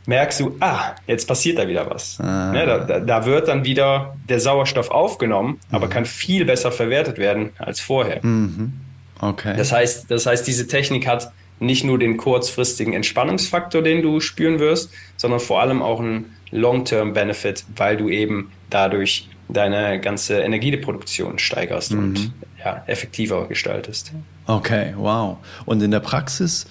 merkst 0.08 0.40
du, 0.40 0.56
ah, 0.60 0.94
jetzt 1.06 1.28
passiert 1.28 1.58
da 1.58 1.68
wieder 1.68 1.88
was. 1.90 2.18
Ah. 2.18 2.50
Ne, 2.50 2.64
da, 2.64 2.98
da, 2.98 3.26
wird 3.26 3.46
dann 3.46 3.66
wieder 3.66 4.16
der 4.26 4.40
Sauerstoff 4.40 4.90
aufgenommen, 4.90 5.60
mhm. 5.68 5.74
aber 5.74 5.88
kann 5.88 6.06
viel 6.06 6.46
besser 6.46 6.72
verwertet 6.72 7.18
werden 7.18 7.50
als 7.58 7.78
vorher. 7.78 8.24
Mhm. 8.24 8.72
Okay. 9.20 9.54
Das 9.56 9.70
heißt, 9.70 10.10
das 10.10 10.24
heißt, 10.24 10.46
diese 10.46 10.66
Technik 10.66 11.06
hat 11.06 11.30
nicht 11.60 11.84
nur 11.84 11.98
den 11.98 12.16
kurzfristigen 12.16 12.94
Entspannungsfaktor, 12.94 13.82
den 13.82 14.00
du 14.00 14.20
spüren 14.20 14.58
wirst, 14.60 14.90
sondern 15.18 15.40
vor 15.40 15.60
allem 15.60 15.82
auch 15.82 16.00
einen 16.00 16.34
Long-Term-Benefit, 16.52 17.66
weil 17.76 17.98
du 17.98 18.08
eben 18.08 18.50
dadurch 18.70 19.28
deine 19.50 20.00
ganze 20.00 20.40
Energieproduktion 20.40 21.38
steigerst 21.38 21.92
mhm. 21.92 21.98
und 21.98 22.32
ja, 22.64 22.82
effektiver 22.86 23.46
gestaltest. 23.46 24.12
Okay, 24.46 24.94
wow. 24.96 25.36
Und 25.66 25.82
in 25.82 25.90
der 25.90 26.00
Praxis 26.00 26.66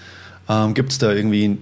ähm, 0.49 0.73
gibt 0.73 0.91
es 0.91 0.97
da 0.97 1.11
irgendwie 1.11 1.59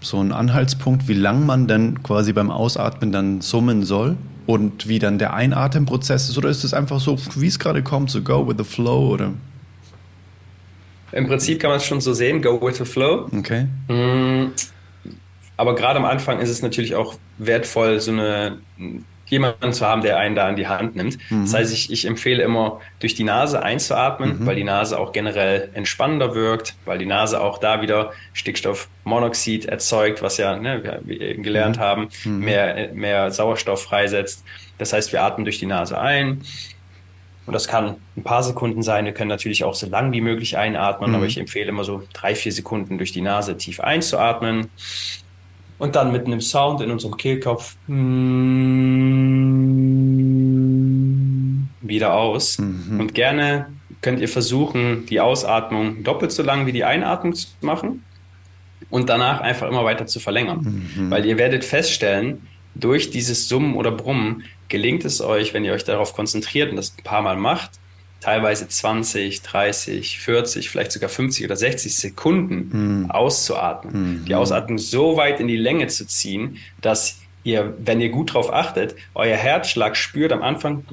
so 0.00 0.20
ein 0.20 0.32
Anhaltspunkt, 0.32 1.08
wie 1.08 1.14
lang 1.14 1.46
man 1.46 1.66
dann 1.66 2.02
quasi 2.02 2.32
beim 2.32 2.50
Ausatmen 2.50 3.12
dann 3.12 3.40
summen 3.40 3.84
soll 3.84 4.16
und 4.46 4.88
wie 4.88 4.98
dann 4.98 5.18
der 5.18 5.34
Einatemprozess 5.34 6.28
ist? 6.28 6.38
Oder 6.38 6.48
ist 6.48 6.64
es 6.64 6.74
einfach 6.74 7.00
so, 7.00 7.18
wie 7.34 7.46
es 7.46 7.58
gerade 7.58 7.82
kommt, 7.82 8.10
so 8.10 8.22
go 8.22 8.46
with 8.46 8.56
the 8.58 8.64
flow 8.64 9.12
oder? 9.12 9.32
Im 11.12 11.26
Prinzip 11.26 11.60
kann 11.60 11.70
man 11.70 11.78
es 11.78 11.86
schon 11.86 12.00
so 12.00 12.12
sehen, 12.12 12.42
go 12.42 12.60
with 12.60 12.76
the 12.76 12.84
flow. 12.84 13.28
Okay. 13.36 13.66
Mm, 13.88 14.52
aber 15.56 15.74
gerade 15.74 15.98
am 15.98 16.04
Anfang 16.04 16.40
ist 16.40 16.50
es 16.50 16.62
natürlich 16.62 16.94
auch 16.94 17.14
wertvoll, 17.38 18.00
so 18.00 18.10
eine 18.10 18.58
jemanden 19.26 19.72
zu 19.72 19.86
haben, 19.86 20.02
der 20.02 20.18
einen 20.18 20.34
da 20.34 20.46
an 20.46 20.56
die 20.56 20.68
Hand 20.68 20.96
nimmt. 20.96 21.18
Mhm. 21.30 21.44
Das 21.44 21.54
heißt, 21.54 21.72
ich, 21.72 21.92
ich 21.92 22.06
empfehle 22.06 22.42
immer, 22.42 22.80
durch 23.00 23.14
die 23.14 23.24
Nase 23.24 23.62
einzuatmen, 23.62 24.40
mhm. 24.40 24.46
weil 24.46 24.56
die 24.56 24.64
Nase 24.64 24.98
auch 24.98 25.12
generell 25.12 25.70
entspannender 25.74 26.34
wirkt, 26.34 26.76
weil 26.84 26.98
die 26.98 27.06
Nase 27.06 27.40
auch 27.40 27.58
da 27.58 27.82
wieder 27.82 28.12
Stickstoffmonoxid 28.32 29.66
erzeugt, 29.66 30.22
was 30.22 30.36
ja, 30.36 30.56
ne, 30.56 31.00
wir 31.04 31.20
eben 31.20 31.42
gelernt 31.42 31.76
mhm. 31.76 31.80
haben, 31.80 32.08
mhm. 32.24 32.38
mehr, 32.38 32.90
mehr 32.94 33.30
Sauerstoff 33.30 33.82
freisetzt. 33.82 34.44
Das 34.78 34.92
heißt, 34.92 35.12
wir 35.12 35.22
atmen 35.22 35.44
durch 35.44 35.58
die 35.58 35.66
Nase 35.66 35.98
ein. 35.98 36.42
Und 37.46 37.52
das 37.52 37.68
kann 37.68 37.96
ein 38.16 38.24
paar 38.24 38.42
Sekunden 38.42 38.82
sein. 38.82 39.04
Wir 39.04 39.12
können 39.12 39.28
natürlich 39.28 39.62
auch 39.62 39.74
so 39.74 39.88
lang 39.88 40.12
wie 40.12 40.20
möglich 40.20 40.58
einatmen, 40.58 41.10
aber 41.10 41.22
mhm. 41.22 41.28
ich 41.28 41.38
empfehle 41.38 41.68
immer 41.68 41.84
so 41.84 42.02
drei, 42.12 42.34
vier 42.34 42.52
Sekunden 42.52 42.98
durch 42.98 43.12
die 43.12 43.20
Nase 43.20 43.56
tief 43.56 43.80
einzuatmen 43.80 44.68
und 45.78 45.96
dann 45.96 46.12
mit 46.12 46.26
einem 46.26 46.40
Sound 46.40 46.80
in 46.80 46.90
unserem 46.90 47.16
Kehlkopf. 47.16 47.76
Wieder 51.82 52.14
aus. 52.14 52.58
Mhm. 52.58 53.00
Und 53.00 53.14
gerne 53.14 53.66
könnt 54.00 54.20
ihr 54.20 54.28
versuchen, 54.28 55.06
die 55.06 55.20
Ausatmung 55.20 56.02
doppelt 56.04 56.32
so 56.32 56.42
lang 56.42 56.66
wie 56.66 56.72
die 56.72 56.84
Einatmung 56.84 57.34
zu 57.34 57.48
machen 57.60 58.04
und 58.90 59.08
danach 59.08 59.40
einfach 59.40 59.68
immer 59.68 59.84
weiter 59.84 60.06
zu 60.06 60.20
verlängern. 60.20 60.90
Mhm. 60.96 61.10
Weil 61.10 61.26
ihr 61.26 61.38
werdet 61.38 61.64
feststellen, 61.64 62.46
durch 62.74 63.10
dieses 63.10 63.48
Summen 63.48 63.74
oder 63.74 63.90
Brummen 63.90 64.44
gelingt 64.68 65.04
es 65.04 65.20
euch, 65.20 65.54
wenn 65.54 65.64
ihr 65.64 65.72
euch 65.72 65.84
darauf 65.84 66.14
konzentriert 66.14 66.70
und 66.70 66.76
das 66.76 66.94
ein 66.96 67.04
paar 67.04 67.22
Mal 67.22 67.36
macht, 67.36 67.70
teilweise 68.26 68.66
20, 68.66 69.42
30, 69.42 70.18
40, 70.18 70.68
vielleicht 70.68 70.90
sogar 70.90 71.08
50 71.08 71.44
oder 71.44 71.54
60 71.54 71.94
Sekunden 71.94 73.04
mhm. 73.04 73.10
auszuatmen. 73.12 74.22
Mhm. 74.22 74.24
Die 74.24 74.34
Ausatmung 74.34 74.78
so 74.78 75.16
weit 75.16 75.38
in 75.38 75.46
die 75.46 75.56
Länge 75.56 75.86
zu 75.86 76.08
ziehen, 76.08 76.56
dass 76.80 77.20
ihr, 77.44 77.74
wenn 77.78 78.00
ihr 78.00 78.08
gut 78.08 78.34
drauf 78.34 78.52
achtet, 78.52 78.96
euer 79.14 79.36
Herzschlag 79.36 79.96
spürt 79.96 80.32
am 80.32 80.42
Anfang 80.42 80.84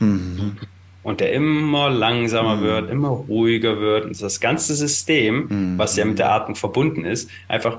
mhm. 0.00 0.56
und 1.04 1.20
der 1.20 1.32
immer 1.32 1.88
langsamer 1.88 2.56
mhm. 2.56 2.62
wird, 2.62 2.90
immer 2.90 3.10
ruhiger 3.10 3.78
wird 3.78 4.04
und 4.06 4.20
das 4.20 4.40
ganze 4.40 4.74
System, 4.74 5.46
mhm. 5.48 5.78
was 5.78 5.94
ja 5.94 6.04
mit 6.04 6.18
der 6.18 6.32
Atmung 6.32 6.56
verbunden 6.56 7.04
ist, 7.04 7.30
einfach 7.46 7.78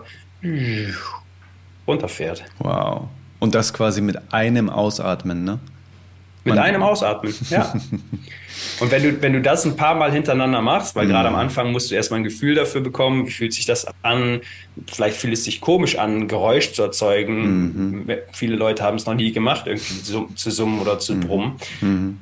runterfährt. 1.86 2.46
Wow. 2.60 3.10
Und 3.42 3.54
das 3.54 3.74
quasi 3.74 4.00
mit 4.00 4.32
einem 4.32 4.70
Ausatmen, 4.70 5.44
ne? 5.44 5.60
Mit 6.46 6.56
Man 6.56 6.64
einem 6.64 6.84
Ausatmen, 6.84 7.34
ja. 7.50 7.74
Und 8.80 8.92
wenn 8.92 9.04
du, 9.04 9.22
wenn 9.22 9.34
du 9.34 9.42
das 9.42 9.66
ein 9.66 9.76
paar 9.76 9.96
Mal 9.96 10.12
hintereinander 10.12 10.62
machst, 10.62 10.96
weil 10.96 11.06
mhm. 11.06 11.10
gerade 11.10 11.30
am 11.30 11.36
Anfang 11.36 11.72
musst 11.72 11.92
du 11.92 11.96
erstmal 11.96 12.20
ein 12.20 12.24
Gefühl 12.24 12.56
dafür 12.56 12.82
bekommen, 12.82 13.28
wie 13.28 13.32
fühlt 13.32 13.54
sich 13.54 13.66
das 13.66 13.88
an, 14.04 14.42
vielleicht 14.92 15.18
fühlt 15.18 15.34
es 15.34 15.44
sich 15.44 15.62
komisch 15.62 15.98
an, 15.98 16.28
Geräusch 16.28 16.74
zu 16.74 16.84
erzeugen. 16.84 18.06
Mhm. 18.06 18.12
Viele 18.32 18.56
Leute 18.56 18.84
haben 18.84 18.98
es 18.98 19.06
noch 19.06 19.16
nie 19.16 19.32
gemacht, 19.32 19.68
irgendwie 19.68 20.02
zu, 20.04 20.30
zu 20.36 20.52
summen 20.52 20.80
oder 20.80 21.00
zu 21.00 21.16
mhm. 21.16 21.20
brummen. 21.22 21.54
Mhm. 21.82 22.20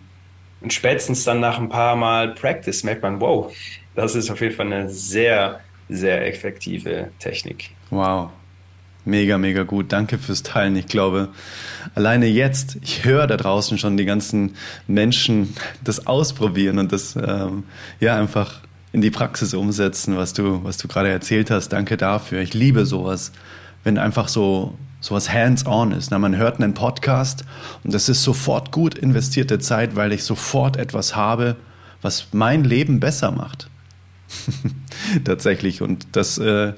Und 0.61 0.73
spätestens 0.73 1.23
dann 1.23 1.39
nach 1.39 1.57
ein 1.57 1.69
paar 1.69 1.95
Mal 1.95 2.29
Practice 2.29 2.83
merkt 2.83 3.01
man, 3.01 3.19
wow, 3.19 3.51
das 3.95 4.15
ist 4.15 4.29
auf 4.29 4.41
jeden 4.41 4.55
Fall 4.55 4.67
eine 4.67 4.89
sehr, 4.89 5.59
sehr 5.89 6.27
effektive 6.27 7.09
Technik. 7.19 7.71
Wow. 7.89 8.29
Mega, 9.03 9.37
mega 9.37 9.63
gut. 9.63 9.91
Danke 9.91 10.19
fürs 10.19 10.43
Teilen. 10.43 10.75
Ich 10.75 10.85
glaube, 10.85 11.29
alleine 11.95 12.27
jetzt, 12.27 12.77
ich 12.81 13.03
höre 13.03 13.25
da 13.25 13.35
draußen 13.35 13.79
schon 13.79 13.97
die 13.97 14.05
ganzen 14.05 14.55
Menschen 14.87 15.55
das 15.83 16.05
ausprobieren 16.05 16.77
und 16.77 16.91
das 16.91 17.15
ähm, 17.15 17.63
ja 17.99 18.15
einfach 18.15 18.61
in 18.93 19.01
die 19.01 19.09
Praxis 19.09 19.53
umsetzen, 19.53 20.17
was 20.17 20.33
du, 20.33 20.63
was 20.63 20.77
du 20.77 20.87
gerade 20.87 21.09
erzählt 21.09 21.49
hast. 21.49 21.69
Danke 21.69 21.97
dafür. 21.97 22.41
Ich 22.41 22.53
liebe 22.53 22.85
sowas, 22.85 23.31
wenn 23.83 23.97
einfach 23.97 24.27
so 24.27 24.77
sowas 24.99 25.33
hands-on 25.33 25.93
ist. 25.93 26.11
Na, 26.11 26.19
man 26.19 26.37
hört 26.37 26.61
einen 26.61 26.75
Podcast 26.75 27.43
und 27.83 27.91
das 27.93 28.07
ist 28.07 28.21
sofort 28.21 28.71
gut 28.71 28.95
investierte 28.95 29.57
Zeit, 29.57 29.95
weil 29.95 30.13
ich 30.13 30.23
sofort 30.23 30.77
etwas 30.77 31.15
habe, 31.15 31.55
was 32.03 32.27
mein 32.33 32.63
Leben 32.63 32.99
besser 32.99 33.31
macht. 33.31 33.70
Tatsächlich. 35.23 35.81
Und 35.81 36.07
das 36.13 36.37
äh, 36.37 36.73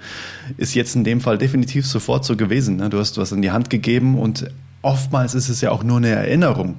ist 0.57 0.73
jetzt 0.73 0.95
in 0.95 1.03
dem 1.03 1.21
Fall 1.21 1.37
definitiv 1.37 1.85
sofort 1.85 2.25
so 2.25 2.35
gewesen. 2.35 2.77
Ne? 2.77 2.89
Du 2.89 2.99
hast 2.99 3.17
was 3.17 3.31
in 3.31 3.41
die 3.41 3.51
Hand 3.51 3.69
gegeben 3.69 4.17
und 4.17 4.49
oftmals 4.81 5.35
ist 5.35 5.49
es 5.49 5.61
ja 5.61 5.71
auch 5.71 5.83
nur 5.83 5.97
eine 5.97 6.09
Erinnerung. 6.09 6.77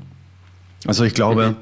Also 0.86 1.04
ich 1.04 1.14
glaube, 1.14 1.50
mhm. 1.50 1.56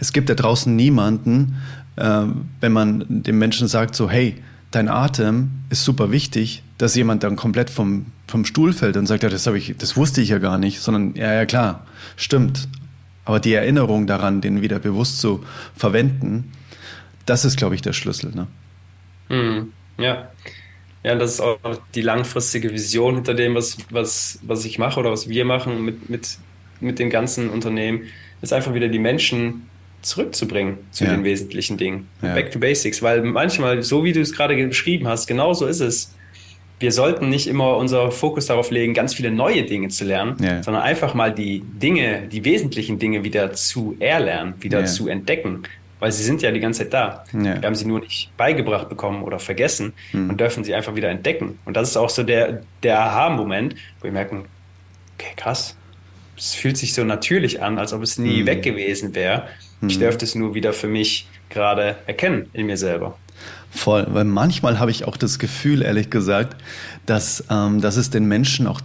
es 0.00 0.12
gibt 0.12 0.28
da 0.28 0.34
draußen 0.34 0.74
niemanden, 0.74 1.56
äh, 1.96 2.24
wenn 2.60 2.72
man 2.72 3.04
dem 3.08 3.38
Menschen 3.38 3.68
sagt, 3.68 3.94
so, 3.94 4.10
hey, 4.10 4.36
dein 4.70 4.88
Atem 4.88 5.50
ist 5.70 5.84
super 5.84 6.10
wichtig, 6.10 6.62
dass 6.78 6.94
jemand 6.94 7.22
dann 7.22 7.36
komplett 7.36 7.70
vom, 7.70 8.06
vom 8.26 8.44
Stuhl 8.44 8.72
fällt 8.72 8.96
und 8.96 9.06
sagt, 9.06 9.22
ja, 9.22 9.28
das, 9.28 9.46
ich, 9.46 9.76
das 9.76 9.96
wusste 9.96 10.20
ich 10.20 10.30
ja 10.30 10.38
gar 10.38 10.58
nicht, 10.58 10.80
sondern 10.80 11.14
ja, 11.14 11.32
ja 11.32 11.46
klar, 11.46 11.86
stimmt. 12.16 12.68
Aber 13.24 13.38
die 13.38 13.54
Erinnerung 13.54 14.08
daran, 14.08 14.40
den 14.40 14.62
wieder 14.62 14.80
bewusst 14.80 15.20
zu 15.20 15.44
verwenden, 15.76 16.50
das 17.26 17.44
ist, 17.44 17.56
glaube 17.56 17.74
ich, 17.74 17.82
der 17.82 17.92
Schlüssel. 17.92 18.32
Ne? 18.34 18.46
Mhm. 19.28 19.72
Ja. 19.98 20.30
Ja, 21.04 21.16
das 21.16 21.32
ist 21.32 21.40
auch 21.40 21.58
die 21.94 22.00
langfristige 22.00 22.72
Vision 22.72 23.16
hinter 23.16 23.34
dem, 23.34 23.54
was, 23.56 23.76
was, 23.90 24.38
was 24.42 24.64
ich 24.64 24.78
mache 24.78 25.00
oder 25.00 25.10
was 25.10 25.28
wir 25.28 25.44
machen 25.44 25.84
mit, 25.84 26.08
mit, 26.08 26.38
mit 26.80 26.98
den 27.00 27.10
ganzen 27.10 27.50
Unternehmen, 27.50 28.02
ist 28.40 28.52
einfach 28.52 28.72
wieder 28.72 28.88
die 28.88 29.00
Menschen 29.00 29.68
zurückzubringen 30.02 30.78
zu 30.90 31.04
ja. 31.04 31.10
den 31.10 31.24
wesentlichen 31.24 31.76
Dingen. 31.76 32.08
Ja. 32.22 32.34
Back 32.34 32.52
to 32.52 32.58
Basics, 32.58 33.02
weil 33.02 33.22
manchmal, 33.22 33.82
so 33.82 34.04
wie 34.04 34.12
du 34.12 34.20
es 34.20 34.32
gerade 34.32 34.56
geschrieben 34.56 35.08
hast, 35.08 35.26
genau 35.26 35.54
so 35.54 35.66
ist 35.66 35.80
es. 35.80 36.14
Wir 36.78 36.90
sollten 36.90 37.28
nicht 37.28 37.46
immer 37.46 37.76
unser 37.76 38.10
Fokus 38.10 38.46
darauf 38.46 38.72
legen, 38.72 38.92
ganz 38.92 39.14
viele 39.14 39.30
neue 39.30 39.62
Dinge 39.62 39.88
zu 39.88 40.04
lernen, 40.04 40.36
ja. 40.40 40.62
sondern 40.64 40.82
einfach 40.82 41.14
mal 41.14 41.32
die 41.32 41.60
Dinge, 41.60 42.26
die 42.26 42.44
wesentlichen 42.44 42.98
Dinge 42.98 43.22
wieder 43.22 43.52
zu 43.52 43.96
erlernen, 44.00 44.54
wieder 44.60 44.84
zu 44.86 45.06
entdecken 45.06 45.62
weil 46.02 46.10
sie 46.10 46.24
sind 46.24 46.42
ja 46.42 46.50
die 46.50 46.58
ganze 46.58 46.80
Zeit 46.80 46.92
da. 46.92 47.24
Ja. 47.32 47.60
Wir 47.60 47.62
haben 47.62 47.76
sie 47.76 47.84
nur 47.84 48.00
nicht 48.00 48.36
beigebracht 48.36 48.88
bekommen 48.88 49.22
oder 49.22 49.38
vergessen 49.38 49.92
mhm. 50.12 50.30
und 50.30 50.40
dürfen 50.40 50.64
sie 50.64 50.74
einfach 50.74 50.96
wieder 50.96 51.08
entdecken. 51.08 51.60
Und 51.64 51.76
das 51.76 51.90
ist 51.90 51.96
auch 51.96 52.10
so 52.10 52.24
der, 52.24 52.64
der 52.82 52.98
Aha-Moment, 52.98 53.76
wo 54.00 54.06
wir 54.06 54.10
merken, 54.10 54.46
okay, 55.14 55.30
krass, 55.36 55.76
es 56.36 56.54
fühlt 56.54 56.76
sich 56.76 56.92
so 56.92 57.04
natürlich 57.04 57.62
an, 57.62 57.78
als 57.78 57.92
ob 57.92 58.02
es 58.02 58.18
nie 58.18 58.42
mhm. 58.42 58.46
weg 58.46 58.64
gewesen 58.64 59.14
wäre. 59.14 59.46
Ich 59.86 59.94
hm. 59.94 60.00
dürfte 60.00 60.24
es 60.24 60.34
nur 60.34 60.54
wieder 60.54 60.72
für 60.72 60.88
mich 60.88 61.28
gerade 61.50 61.94
erkennen 62.08 62.50
in 62.52 62.66
mir 62.66 62.76
selber. 62.76 63.16
Voll, 63.70 64.04
weil 64.08 64.24
manchmal 64.24 64.80
habe 64.80 64.90
ich 64.90 65.04
auch 65.04 65.16
das 65.16 65.38
Gefühl, 65.38 65.82
ehrlich 65.82 66.10
gesagt, 66.10 66.56
dass, 67.06 67.44
ähm, 67.48 67.80
dass 67.80 67.96
es 67.96 68.10
den 68.10 68.26
Menschen 68.26 68.66
auch 68.66 68.80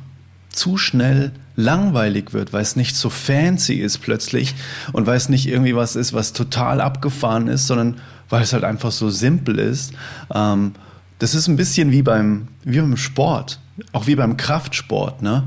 zu 0.58 0.78
schnell 0.78 1.32
langweilig 1.56 2.34
wird, 2.34 2.54
weil 2.54 2.62
es 2.62 2.76
nicht 2.76 2.96
so 2.96 3.10
fancy 3.10 3.76
ist 3.76 4.00
plötzlich 4.00 4.56
und 4.94 5.06
weil 5.06 5.18
es 5.18 5.30
nicht 5.30 5.48
irgendwie 5.48 5.76
was 5.76 5.96
ist, 5.96 6.14
was 6.14 6.34
total 6.34 6.82
abgefahren 6.82 7.48
ist, 7.48 7.68
sondern 7.68 7.96
weil 8.30 8.44
es 8.44 8.54
halt 8.54 8.64
einfach 8.64 8.92
so 8.92 9.10
simpel 9.10 9.60
ist. 9.60 9.94
Ähm, 10.34 10.74
das 11.20 11.34
ist 11.34 11.48
ein 11.48 11.56
bisschen 11.56 11.92
wie 11.92 12.02
beim, 12.02 12.48
wie 12.64 12.80
beim 12.80 12.98
Sport, 12.98 13.60
auch 13.92 14.08
wie 14.08 14.16
beim 14.16 14.38
Kraftsport, 14.38 15.22
ne? 15.22 15.44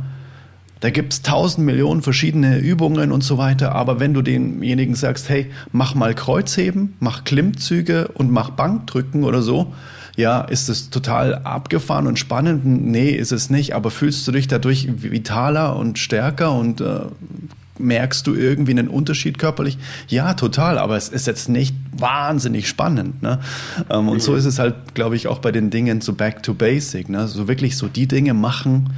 Da 0.80 0.88
gibt 0.88 1.12
es 1.12 1.20
tausend 1.20 1.66
Millionen 1.66 2.00
verschiedene 2.00 2.56
Übungen 2.56 3.12
und 3.12 3.22
so 3.22 3.36
weiter, 3.36 3.72
aber 3.72 4.00
wenn 4.00 4.14
du 4.14 4.22
demjenigen 4.22 4.94
sagst, 4.94 5.28
hey, 5.28 5.50
mach 5.72 5.94
mal 5.94 6.14
Kreuzheben, 6.14 6.94
mach 7.00 7.24
Klimmzüge 7.24 8.08
und 8.08 8.30
mach 8.30 8.48
Bankdrücken 8.48 9.24
oder 9.24 9.42
so, 9.42 9.74
ja, 10.20 10.42
ist 10.42 10.68
es 10.68 10.90
total 10.90 11.34
abgefahren 11.36 12.06
und 12.06 12.18
spannend? 12.18 12.64
Nee, 12.64 13.10
ist 13.10 13.32
es 13.32 13.50
nicht, 13.50 13.74
aber 13.74 13.90
fühlst 13.90 14.26
du 14.28 14.32
dich 14.32 14.46
dadurch 14.46 14.88
vitaler 15.02 15.76
und 15.76 15.98
stärker 15.98 16.52
und 16.52 16.80
äh, 16.80 17.00
merkst 17.78 18.26
du 18.26 18.34
irgendwie 18.34 18.72
einen 18.72 18.88
Unterschied 18.88 19.38
körperlich? 19.38 19.78
Ja, 20.08 20.34
total, 20.34 20.78
aber 20.78 20.96
es 20.96 21.08
ist 21.08 21.26
jetzt 21.26 21.48
nicht 21.48 21.74
wahnsinnig 21.96 22.68
spannend. 22.68 23.22
Ne? 23.22 23.40
Ähm, 23.88 24.08
und 24.08 24.22
so 24.22 24.32
mhm. 24.32 24.38
ist 24.38 24.44
es 24.44 24.58
halt, 24.58 24.94
glaube 24.94 25.16
ich, 25.16 25.26
auch 25.26 25.38
bei 25.38 25.50
den 25.50 25.70
Dingen 25.70 26.00
so 26.00 26.12
back 26.12 26.42
to 26.42 26.54
basic. 26.54 27.08
Ne? 27.08 27.26
So 27.26 27.48
wirklich 27.48 27.76
so 27.76 27.88
die 27.88 28.06
Dinge 28.06 28.34
machen, 28.34 28.92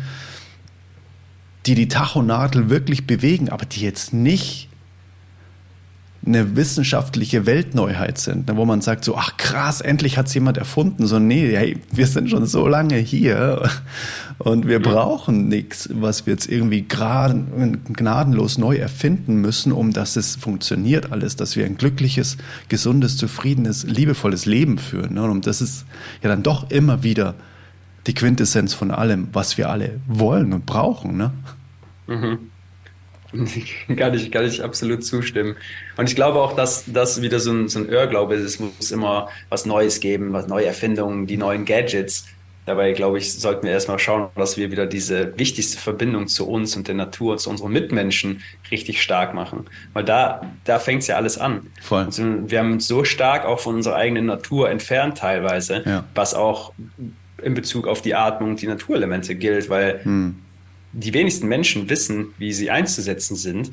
die 1.66 1.74
die 1.74 1.88
Tachonadel 1.88 2.68
wirklich 2.68 3.06
bewegen, 3.06 3.48
aber 3.48 3.64
die 3.64 3.80
jetzt 3.80 4.12
nicht 4.12 4.68
eine 6.24 6.54
wissenschaftliche 6.54 7.46
Weltneuheit 7.46 8.16
sind, 8.16 8.46
ne, 8.46 8.56
wo 8.56 8.64
man 8.64 8.80
sagt 8.80 9.04
so, 9.04 9.16
ach 9.16 9.36
krass, 9.36 9.80
endlich 9.80 10.18
hat 10.18 10.28
es 10.28 10.34
jemand 10.34 10.56
erfunden. 10.56 11.06
So, 11.06 11.18
nee, 11.18 11.56
hey, 11.56 11.78
wir 11.90 12.06
sind 12.06 12.30
schon 12.30 12.46
so 12.46 12.68
lange 12.68 12.96
hier 12.96 13.68
und 14.38 14.68
wir 14.68 14.80
brauchen 14.80 15.48
nichts, 15.48 15.88
was 15.92 16.24
wir 16.24 16.34
jetzt 16.34 16.48
irgendwie 16.48 16.82
gnadenlos 16.82 18.56
neu 18.56 18.76
erfinden 18.76 19.40
müssen, 19.40 19.72
um 19.72 19.92
dass 19.92 20.14
es 20.14 20.36
funktioniert 20.36 21.10
alles, 21.10 21.34
dass 21.34 21.56
wir 21.56 21.66
ein 21.66 21.76
glückliches, 21.76 22.36
gesundes, 22.68 23.16
zufriedenes, 23.16 23.82
liebevolles 23.82 24.46
Leben 24.46 24.78
führen. 24.78 25.14
Ne? 25.14 25.22
Und 25.24 25.48
das 25.48 25.60
ist 25.60 25.86
ja 26.22 26.28
dann 26.28 26.44
doch 26.44 26.70
immer 26.70 27.02
wieder 27.02 27.34
die 28.06 28.14
Quintessenz 28.14 28.74
von 28.74 28.92
allem, 28.92 29.28
was 29.32 29.58
wir 29.58 29.70
alle 29.70 30.00
wollen 30.06 30.52
und 30.52 30.66
brauchen. 30.66 31.16
Ne? 31.16 31.32
Mhm. 32.06 32.38
kann, 33.97 34.14
ich, 34.14 34.30
kann 34.30 34.45
ich 34.45 34.62
absolut 34.62 35.05
zustimmen. 35.05 35.57
Und 35.97 36.09
ich 36.09 36.14
glaube 36.14 36.41
auch, 36.41 36.55
dass 36.55 36.85
das 36.87 37.22
wieder 37.22 37.41
so 37.41 37.53
ein, 37.53 37.68
so 37.68 37.78
ein 37.78 37.89
Irrglaube 37.89 38.35
ist. 38.35 38.45
Es 38.45 38.61
muss 38.61 38.91
immer 38.91 39.28
was 39.49 39.66
Neues 39.66 40.01
geben, 40.01 40.33
was 40.33 40.47
neue 40.47 40.66
Erfindungen, 40.66 41.26
die 41.26 41.37
neuen 41.37 41.64
Gadgets. 41.64 42.26
Dabei, 42.64 42.93
glaube 42.93 43.18
ich, 43.18 43.33
sollten 43.33 43.66
wir 43.66 43.72
erstmal 43.72 43.99
schauen, 43.99 44.28
dass 44.37 44.57
wir 44.57 44.70
wieder 44.70 44.87
diese 44.87 45.37
wichtigste 45.37 45.78
Verbindung 45.78 46.28
zu 46.28 46.49
uns 46.49 46.76
und 46.76 46.87
der 46.87 46.95
Natur, 46.95 47.37
zu 47.37 47.51
unseren 47.51 47.72
Mitmenschen 47.72 48.43
richtig 48.70 49.03
stark 49.03 49.35
machen. 49.35 49.66
Weil 49.95 50.05
da, 50.05 50.43
da 50.64 50.78
fängt 50.78 51.03
es 51.03 51.09
ja 51.09 51.16
alles 51.16 51.39
an. 51.39 51.66
Voll. 51.80 52.05
Also 52.05 52.22
wir 52.47 52.61
haben 52.61 52.72
uns 52.72 52.87
so 52.87 53.03
stark 53.03 53.47
auch 53.47 53.59
von 53.59 53.74
unserer 53.76 53.97
eigenen 53.97 54.26
Natur 54.26 54.70
entfernt 54.70 55.18
teilweise, 55.18 55.83
ja. 55.85 56.05
was 56.14 56.35
auch 56.35 56.72
in 57.43 57.55
Bezug 57.55 57.89
auf 57.89 58.01
die 58.01 58.14
Atmung, 58.14 58.55
die 58.55 58.68
Naturelemente 58.68 59.35
gilt, 59.35 59.68
weil 59.68 60.05
hm 60.05 60.37
die 60.93 61.14
wenigsten 61.14 61.49
Menschen 61.49 61.88
wissen, 61.88 62.34
wie 62.38 62.53
sie 62.53 62.70
einzusetzen 62.70 63.36
sind. 63.36 63.70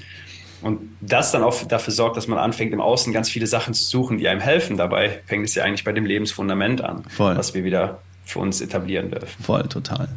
Und 0.61 0.79
das 0.99 1.31
dann 1.31 1.43
auch 1.43 1.63
dafür 1.63 1.93
sorgt, 1.93 2.17
dass 2.17 2.27
man 2.27 2.37
anfängt, 2.37 2.73
im 2.73 2.81
Außen 2.81 3.13
ganz 3.13 3.29
viele 3.29 3.47
Sachen 3.47 3.73
zu 3.73 3.83
suchen, 3.83 4.17
die 4.17 4.27
einem 4.27 4.41
helfen. 4.41 4.75
Dabei 4.75 5.21
fängt 5.25 5.45
es 5.45 5.55
ja 5.55 5.63
eigentlich 5.63 5.85
bei 5.85 5.93
dem 5.93 6.05
Lebensfundament 6.05 6.81
an, 6.81 7.03
Voll. 7.07 7.37
was 7.37 7.53
wir 7.53 7.63
wieder 7.63 7.99
für 8.25 8.39
uns 8.39 8.59
etablieren 8.59 9.09
dürfen. 9.09 9.41
Voll, 9.41 9.63
total. 9.63 10.09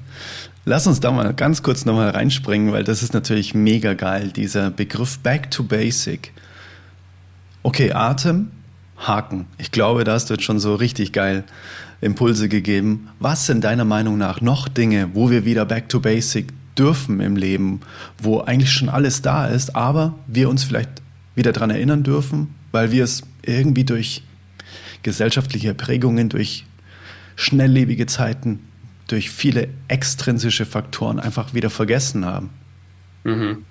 Lass 0.65 0.87
uns 0.87 1.01
da 1.01 1.11
mal 1.11 1.33
ganz 1.33 1.63
kurz 1.63 1.85
nochmal 1.85 2.11
reinspringen, 2.11 2.73
weil 2.73 2.85
das 2.85 3.03
ist 3.03 3.15
natürlich 3.15 3.55
mega 3.55 3.95
geil, 3.95 4.31
dieser 4.35 4.71
Begriff 4.71 5.19
Back 5.21 5.51
to 5.51 5.63
Basic. 5.63 6.33
Okay, 7.63 7.93
Atem, 7.93 8.51
Haken. 8.97 9.47
Ich 9.59 9.71
glaube, 9.71 10.05
da 10.05 10.13
hast 10.13 10.29
du 10.29 10.35
jetzt 10.35 10.45
schon 10.45 10.59
so 10.59 10.75
richtig 10.75 11.13
geil 11.13 11.45
Impulse 12.01 12.49
gegeben. 12.49 13.09
Was 13.21 13.47
sind 13.47 13.63
deiner 13.65 13.85
Meinung 13.85 14.19
nach 14.19 14.41
noch 14.41 14.69
Dinge, 14.69 15.11
wo 15.15 15.31
wir 15.31 15.45
wieder 15.45 15.65
back 15.65 15.89
to 15.89 16.01
basic 16.01 16.53
dürfen 16.79 17.21
im 17.21 17.37
Leben, 17.37 17.81
wo 18.19 18.41
eigentlich 18.41 18.73
schon 18.73 18.89
alles 18.89 19.23
da 19.23 19.47
ist, 19.47 19.77
aber 19.77 20.15
wir 20.27 20.49
uns 20.49 20.65
vielleicht 20.65 21.03
wieder 21.35 21.53
daran 21.53 21.71
erinnern 21.71 22.03
dürfen, 22.03 22.55
weil 22.73 22.93
wir 22.93 23.05
es 23.05 23.23
irgendwie 23.43 23.85
durch 23.85 24.23
gesellschaftliche 25.03 25.75
Prägungen, 25.75 26.29
durch 26.29 26.65
schnelllebige 27.37 28.07
Zeiten, 28.07 28.61
durch 29.09 29.31
viele 29.31 29.69
extrinsische 29.89 30.65
Faktoren 30.65 31.19
einfach 31.19 31.55
wieder 31.55 31.71
vergessen 31.71 32.25
haben. 32.25 32.51
Mhm. 33.25 33.65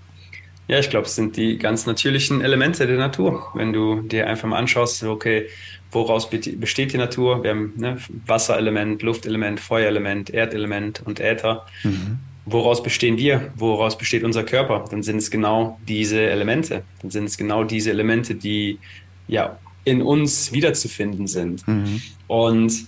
Ja, 0.68 0.80
ich 0.80 0.89
glaube, 0.89 1.08
es 1.08 1.16
sind 1.16 1.36
die 1.36 1.58
ganz 1.58 1.86
natürlichen 1.86 2.41
Elemente 2.41 2.88
der 2.88 2.97
Natur. 2.97 3.47
Wenn 3.56 3.74
du 3.74 4.02
dir 4.02 4.28
einfach 4.28 4.47
mal 4.47 4.58
anschaust, 4.58 5.04
okay, 5.04 5.47
woraus 5.91 6.30
besteht 6.30 6.93
die 6.93 6.97
Natur? 6.97 7.43
Wir 7.43 7.52
haben 7.52 7.74
ne, 7.76 7.97
Wasserelement, 8.26 9.02
Luftelement, 9.02 9.60
Feuerelement, 9.60 10.30
Erdelement 10.30 11.02
und 11.06 11.20
Äther. 11.20 11.66
Mhm. 11.84 12.20
Woraus 12.46 12.82
bestehen 12.82 13.18
wir? 13.18 13.52
Woraus 13.56 13.98
besteht 13.98 14.24
unser 14.24 14.44
Körper? 14.44 14.86
Dann 14.89 15.04
sind 15.04 15.18
es 15.18 15.30
genau 15.30 15.80
diese 15.88 16.22
Elemente. 16.22 16.84
Dann 17.02 17.12
sind 17.12 17.26
es 17.26 17.38
genau 17.38 17.64
diese 17.64 17.92
Elemente, 17.92 18.36
die 18.36 18.80
ja 19.28 19.60
in 19.84 20.02
uns 20.02 20.52
wiederzufinden 20.52 21.28
sind. 21.28 21.68
Mhm. 21.68 22.02
Und 22.28 22.88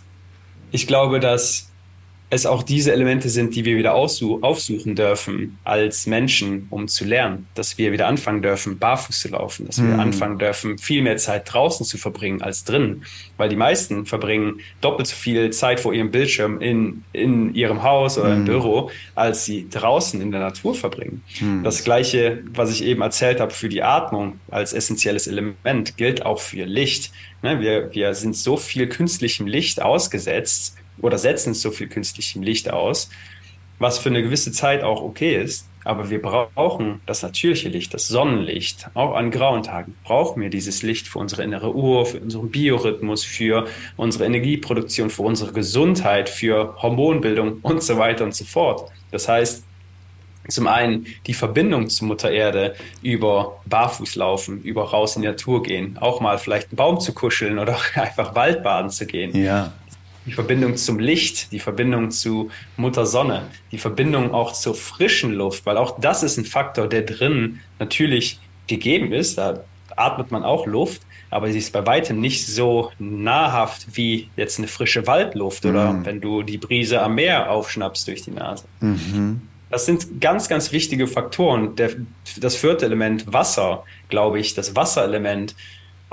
ich 0.72 0.88
glaube, 0.88 1.20
dass 1.20 1.72
es 2.34 2.46
auch 2.46 2.64
diese 2.64 2.92
Elemente 2.92 3.30
sind, 3.30 3.56
die 3.56 3.66
wir 3.66 3.78
wieder 3.78 3.94
aufsuchen 3.94 4.96
dürfen 4.96 5.58
als 5.64 6.08
Menschen, 6.08 6.68
um 6.70 6.88
zu 6.88 7.06
lernen, 7.06 7.48
dass 7.56 7.78
wir 7.78 7.92
wieder 7.92 8.08
anfangen 8.08 8.42
dürfen, 8.42 8.80
barfuß 8.80 9.20
zu 9.20 9.30
laufen, 9.30 9.68
dass 9.68 9.78
wir 9.78 9.94
mhm. 9.94 10.00
anfangen 10.00 10.40
dürfen, 10.40 10.78
viel 10.78 11.02
mehr 11.02 11.18
Zeit 11.18 11.52
draußen 11.52 11.86
zu 11.86 11.98
verbringen 11.98 12.42
als 12.42 12.64
drin, 12.64 13.04
weil 13.38 13.50
die 13.50 13.56
meisten 13.56 14.06
verbringen 14.06 14.62
doppelt 14.82 15.08
so 15.08 15.16
viel 15.16 15.52
Zeit 15.52 15.80
vor 15.80 15.94
ihrem 15.94 16.12
Bildschirm 16.12 16.62
in, 16.62 17.04
in 17.14 17.54
ihrem 17.56 17.84
Haus 17.84 18.18
oder 18.18 18.30
mhm. 18.30 18.38
im 18.38 18.46
Büro, 18.46 18.90
als 19.16 19.46
sie 19.46 19.68
draußen 19.70 20.22
in 20.22 20.32
der 20.32 20.42
Natur 20.42 20.76
verbringen. 20.76 21.24
Mhm. 21.40 21.64
Das 21.64 21.84
gleiche, 21.84 22.44
was 22.54 22.72
ich 22.72 22.84
eben 22.84 23.02
erzählt 23.02 23.40
habe 23.40 23.54
für 23.54 23.70
die 23.70 23.84
Atmung 23.84 24.40
als 24.50 24.74
essentielles 24.74 25.28
Element, 25.28 25.98
gilt 25.98 26.26
auch 26.26 26.40
für 26.40 26.66
Licht. 26.66 27.12
Ne, 27.42 27.60
wir, 27.60 27.94
wir 27.94 28.14
sind 28.14 28.36
so 28.36 28.56
viel 28.56 28.88
künstlichem 28.88 29.48
Licht 29.48 29.82
ausgesetzt, 29.82 30.78
oder 31.00 31.18
setzen 31.18 31.54
so 31.54 31.72
viel 31.72 31.88
künstlichem 31.88 32.44
Licht 32.44 32.70
aus, 32.72 33.10
was 33.80 34.00
für 34.00 34.10
eine 34.10 34.24
gewisse 34.24 34.52
Zeit 34.52 34.84
auch 34.84 35.02
okay 35.02 35.41
ist. 35.41 35.68
Aber 35.86 36.10
wir 36.10 36.22
brauchen 36.22 37.02
das 37.06 37.24
natürliche 37.24 37.68
Licht, 37.68 37.94
das 37.94 38.08
Sonnenlicht. 38.08 38.89
Auch 38.94 39.16
an 39.16 39.32
grauen 39.32 39.64
Tagen 39.64 39.96
brauchen 40.06 40.41
wir 40.41 40.50
dieses 40.50 40.82
Licht 40.82 41.08
für 41.08 41.20
unsere 41.20 41.44
innere 41.44 41.76
Uhr, 41.76 42.06
für 42.06 42.20
unseren 42.20 42.50
Biorhythmus, 42.50 43.26
für 43.26 43.68
unsere 43.98 44.26
Energieproduktion, 44.26 45.10
für 45.10 45.24
unsere 45.24 45.52
Gesundheit, 45.52 46.30
für 46.30 46.76
Hormonbildung 46.82 47.60
und 47.62 47.84
so 47.84 47.98
weiter 47.98 48.24
und 48.24 48.34
so 48.34 48.46
fort. 48.46 48.89
Das 49.12 49.28
heißt, 49.28 49.66
zum 50.48 50.68
einen 50.68 51.06
die 51.28 51.34
Verbindung 51.34 51.89
zur 51.89 52.08
Mutter 52.08 52.32
Erde 52.32 52.76
über 53.02 53.62
Barfußlaufen, 53.66 54.62
über 54.62 54.89
raus 54.89 55.16
in 55.16 55.22
die 55.22 55.28
Natur 55.30 55.64
gehen, 55.64 55.98
auch 56.00 56.20
mal 56.20 56.38
vielleicht 56.38 56.70
einen 56.70 56.78
Baum 56.78 57.00
zu 57.00 57.14
kuscheln 57.14 57.60
oder 57.60 57.78
einfach 57.96 58.36
Waldbaden 58.36 58.89
zu 58.89 59.06
gehen. 59.06 59.36
Ja 59.36 59.74
die 60.26 60.32
Verbindung 60.32 60.78
zum 60.78 60.99
Licht, 60.99 61.51
die 61.51 61.59
Verbindung 61.59 62.11
zu 62.11 62.49
Mutter 62.78 63.05
Sonne, 63.05 63.47
die 63.71 63.78
Verbindung 63.78 64.34
auch 64.34 64.53
zur 64.53 64.76
frischen 64.76 65.34
Luft, 65.34 65.65
weil 65.65 65.78
auch 65.78 65.99
das 65.99 66.24
ist 66.24 66.38
ein 66.38 66.45
Faktor, 66.45 66.88
der 66.88 67.01
drin 67.01 67.59
natürlich 67.80 68.39
gegeben 68.67 69.11
ist. 69.11 69.38
Da 69.38 69.63
atmet 69.95 70.32
man 70.32 70.43
auch 70.43 70.65
Luft, 70.65 71.01
aber 71.30 71.51
sie 71.51 71.59
ist 71.59 71.74
bei 71.74 71.86
weitem 71.86 72.19
nicht 72.19 72.45
so 72.45 72.91
nahrhaft 72.99 73.88
wie 73.93 74.30
jetzt 74.36 74.59
eine 74.59 74.67
frische 74.67 75.05
Waldluft 75.07 75.65
oder 75.65 75.93
mhm. 75.93 76.05
wenn 76.05 76.21
du 76.21 76.43
die 76.43 76.57
Brise 76.57 77.01
am 77.01 77.15
Meer 77.15 77.51
aufschnappst 77.51 78.07
durch 78.07 78.21
die 78.21 78.32
Nase. 78.32 78.65
Mhm. 78.80 79.41
Das 79.69 79.88
sind 79.88 80.21
ganz, 80.21 80.47
ganz 80.47 80.71
wichtige 80.71 81.07
Faktoren. 81.07 81.76
Der, 81.76 81.89
das 82.39 82.55
vierte 82.55 82.86
Element, 82.86 83.34
Wasser, 83.34 83.84
glaube 84.07 84.39
ich, 84.39 84.53
das 84.53 84.76
Wasserelement 84.76 85.55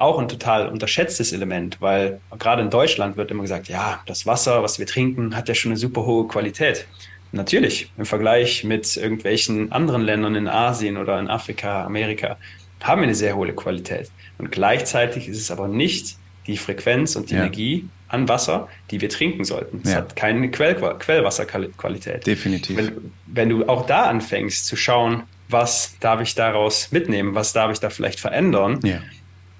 auch 0.00 0.18
ein 0.18 0.28
total 0.28 0.68
unterschätztes 0.68 1.32
Element, 1.32 1.76
weil 1.80 2.20
gerade 2.38 2.62
in 2.62 2.70
Deutschland 2.70 3.16
wird 3.16 3.30
immer 3.30 3.42
gesagt, 3.42 3.68
ja, 3.68 4.00
das 4.06 4.26
Wasser, 4.26 4.62
was 4.62 4.78
wir 4.78 4.86
trinken, 4.86 5.36
hat 5.36 5.48
ja 5.48 5.54
schon 5.54 5.72
eine 5.72 5.78
super 5.78 6.06
hohe 6.06 6.26
Qualität. 6.26 6.86
Natürlich, 7.32 7.92
im 7.96 8.06
Vergleich 8.06 8.64
mit 8.64 8.96
irgendwelchen 8.96 9.70
anderen 9.72 10.02
Ländern 10.02 10.34
in 10.34 10.48
Asien 10.48 10.96
oder 10.96 11.20
in 11.20 11.28
Afrika, 11.28 11.84
Amerika, 11.84 12.38
haben 12.82 13.02
wir 13.02 13.08
eine 13.08 13.14
sehr 13.14 13.36
hohe 13.36 13.52
Qualität. 13.52 14.10
Und 14.38 14.50
gleichzeitig 14.50 15.28
ist 15.28 15.38
es 15.38 15.50
aber 15.50 15.68
nicht 15.68 16.16
die 16.46 16.56
Frequenz 16.56 17.14
und 17.14 17.30
die 17.30 17.34
ja. 17.34 17.40
Energie 17.40 17.88
an 18.08 18.26
Wasser, 18.28 18.68
die 18.90 19.00
wir 19.00 19.10
trinken 19.10 19.44
sollten. 19.44 19.82
Es 19.84 19.90
ja. 19.90 19.98
hat 19.98 20.16
keine 20.16 20.50
Quell 20.50 20.74
Quellwasserqualität. 20.74 22.26
Definitiv. 22.26 22.76
Wenn, 22.78 23.12
wenn 23.26 23.48
du 23.50 23.68
auch 23.68 23.86
da 23.86 24.04
anfängst 24.04 24.66
zu 24.66 24.76
schauen, 24.76 25.24
was 25.48 25.96
darf 26.00 26.20
ich 26.20 26.34
daraus 26.34 26.90
mitnehmen, 26.90 27.34
was 27.34 27.52
darf 27.52 27.70
ich 27.70 27.80
da 27.80 27.90
vielleicht 27.90 28.18
verändern, 28.18 28.80
ja 28.82 29.00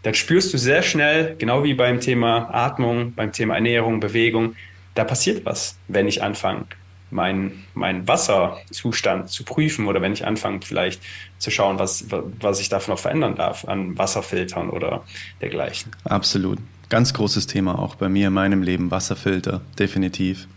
dann 0.03 0.15
spürst 0.15 0.53
du 0.53 0.59
sehr 0.59 0.83
schnell, 0.83 1.37
genau 1.39 1.65
wie 1.65 1.75
beim 1.75 2.01
Thema 2.01 2.49
Atmung, 2.53 3.13
beim 3.15 3.33
Thema 3.33 3.55
Ernährung, 3.55 4.01
Bewegung, 4.01 4.57
da 4.95 5.05
passiert 5.05 5.45
was, 5.45 5.77
wenn 5.89 6.09
ich 6.09 6.23
anfange, 6.23 6.65
meinen 7.11 7.65
mein 7.75 8.07
Wasserzustand 8.09 9.29
zu 9.29 9.45
prüfen 9.45 9.87
oder 9.87 10.01
wenn 10.01 10.13
ich 10.13 10.27
anfange, 10.27 10.61
vielleicht 10.63 11.03
zu 11.39 11.51
schauen, 11.51 11.79
was, 11.79 12.07
was 12.41 12.61
ich 12.61 12.69
davon 12.69 12.95
noch 12.95 13.01
verändern 13.01 13.35
darf 13.35 13.67
an 13.67 13.99
Wasserfiltern 13.99 14.71
oder 14.71 15.05
dergleichen. 15.41 15.93
Absolut. 16.05 16.59
Ganz 16.89 17.15
großes 17.15 17.47
Thema 17.47 17.79
auch 17.79 17.95
bei 17.95 18.09
mir 18.09 18.29
in 18.29 18.33
meinem 18.33 18.63
Leben, 18.63 18.91
Wasserfilter, 18.91 19.61
definitiv. 19.79 20.49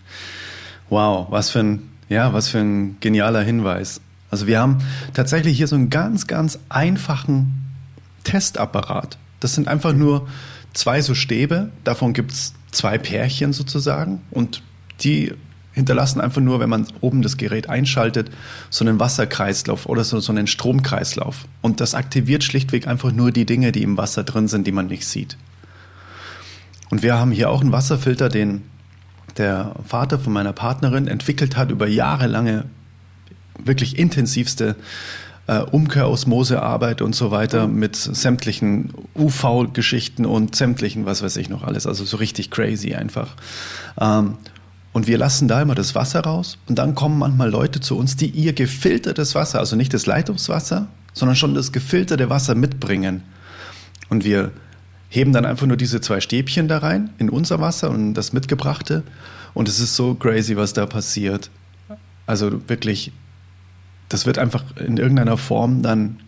Wow, 0.89 1.27
was 1.29 1.51
für 1.51 1.59
ein, 1.59 1.91
ja, 2.09 2.33
was 2.33 2.49
für 2.49 2.59
ein 2.59 2.97
genialer 2.99 3.41
Hinweis. 3.41 4.01
Also 4.31 4.47
wir 4.47 4.59
haben 4.59 4.79
tatsächlich 5.13 5.57
hier 5.57 5.67
so 5.67 5.75
einen 5.75 5.91
ganz, 5.91 6.25
ganz 6.25 6.57
einfachen 6.69 7.75
Testapparat. 8.23 9.17
Das 9.43 9.53
sind 9.53 9.67
einfach 9.67 9.93
nur 9.93 10.27
zwei 10.73 11.01
so 11.01 11.15
Stäbe. 11.15 11.69
Davon 11.83 12.13
gibt 12.13 12.31
es 12.31 12.53
zwei 12.71 12.97
Pärchen 12.97 13.53
sozusagen. 13.53 14.21
Und 14.31 14.63
die 15.01 15.33
hinterlassen 15.73 16.21
einfach 16.21 16.41
nur, 16.41 16.59
wenn 16.59 16.69
man 16.69 16.87
oben 17.01 17.21
das 17.21 17.37
Gerät 17.37 17.67
einschaltet, 17.67 18.29
so 18.69 18.85
einen 18.85 18.99
Wasserkreislauf 18.99 19.85
oder 19.87 20.03
so, 20.03 20.19
so 20.19 20.31
einen 20.31 20.47
Stromkreislauf. 20.47 21.45
Und 21.61 21.81
das 21.81 21.95
aktiviert 21.95 22.43
schlichtweg 22.43 22.87
einfach 22.87 23.11
nur 23.11 23.31
die 23.31 23.45
Dinge, 23.45 23.71
die 23.71 23.83
im 23.83 23.97
Wasser 23.97 24.23
drin 24.23 24.47
sind, 24.47 24.67
die 24.67 24.71
man 24.71 24.87
nicht 24.87 25.07
sieht. 25.07 25.37
Und 26.89 27.01
wir 27.01 27.15
haben 27.15 27.31
hier 27.31 27.49
auch 27.49 27.61
einen 27.61 27.71
Wasserfilter, 27.71 28.29
den 28.29 28.61
der 29.37 29.73
Vater 29.85 30.19
von 30.19 30.31
meiner 30.31 30.53
Partnerin 30.53 31.07
entwickelt 31.07 31.57
hat 31.57 31.71
über 31.71 31.87
jahrelange, 31.87 32.65
wirklich 33.57 33.97
intensivste 33.97 34.75
äh, 35.47 35.59
Umkehrosmosearbeit 35.59 37.01
und 37.01 37.15
so 37.15 37.31
weiter 37.31 37.67
mit 37.67 37.95
sämtlichen 37.95 38.93
UV-Geschichten 39.15 40.25
und 40.25 40.55
sämtlichen, 40.55 41.05
was 41.05 41.21
weiß 41.21 41.37
ich 41.37 41.49
noch 41.49 41.63
alles. 41.63 41.85
Also 41.85 42.05
so 42.05 42.17
richtig 42.17 42.49
crazy 42.49 42.93
einfach. 42.93 43.35
Ähm, 43.99 44.37
und 44.93 45.07
wir 45.07 45.17
lassen 45.17 45.47
da 45.47 45.61
immer 45.61 45.75
das 45.75 45.95
Wasser 45.95 46.21
raus 46.21 46.57
und 46.67 46.77
dann 46.77 46.93
kommen 46.93 47.17
manchmal 47.17 47.49
Leute 47.49 47.79
zu 47.79 47.97
uns, 47.97 48.15
die 48.15 48.27
ihr 48.27 48.53
gefiltertes 48.53 49.33
Wasser, 49.33 49.59
also 49.59 49.75
nicht 49.75 49.93
das 49.93 50.05
Leitungswasser, 50.05 50.87
sondern 51.13 51.35
schon 51.35 51.55
das 51.55 51.71
gefilterte 51.71 52.29
Wasser 52.29 52.53
mitbringen. 52.53 53.23
Und 54.09 54.23
wir 54.23 54.51
heben 55.09 55.33
dann 55.33 55.45
einfach 55.45 55.65
nur 55.65 55.77
diese 55.77 55.99
zwei 55.99 56.21
Stäbchen 56.21 56.67
da 56.67 56.77
rein 56.77 57.09
in 57.17 57.29
unser 57.29 57.59
Wasser 57.59 57.89
und 57.89 58.13
das 58.13 58.33
mitgebrachte. 58.33 59.03
Und 59.53 59.67
es 59.67 59.79
ist 59.79 59.95
so 59.95 60.13
crazy, 60.13 60.57
was 60.57 60.73
da 60.73 60.85
passiert. 60.85 61.49
Also 62.25 62.67
wirklich 62.67 63.11
das 64.09 64.25
wird 64.25 64.37
einfach 64.37 64.63
in 64.77 64.97
irgendeiner 64.97 65.37
Form 65.37 65.81
dann, 65.81 66.19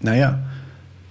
naja, 0.00 0.40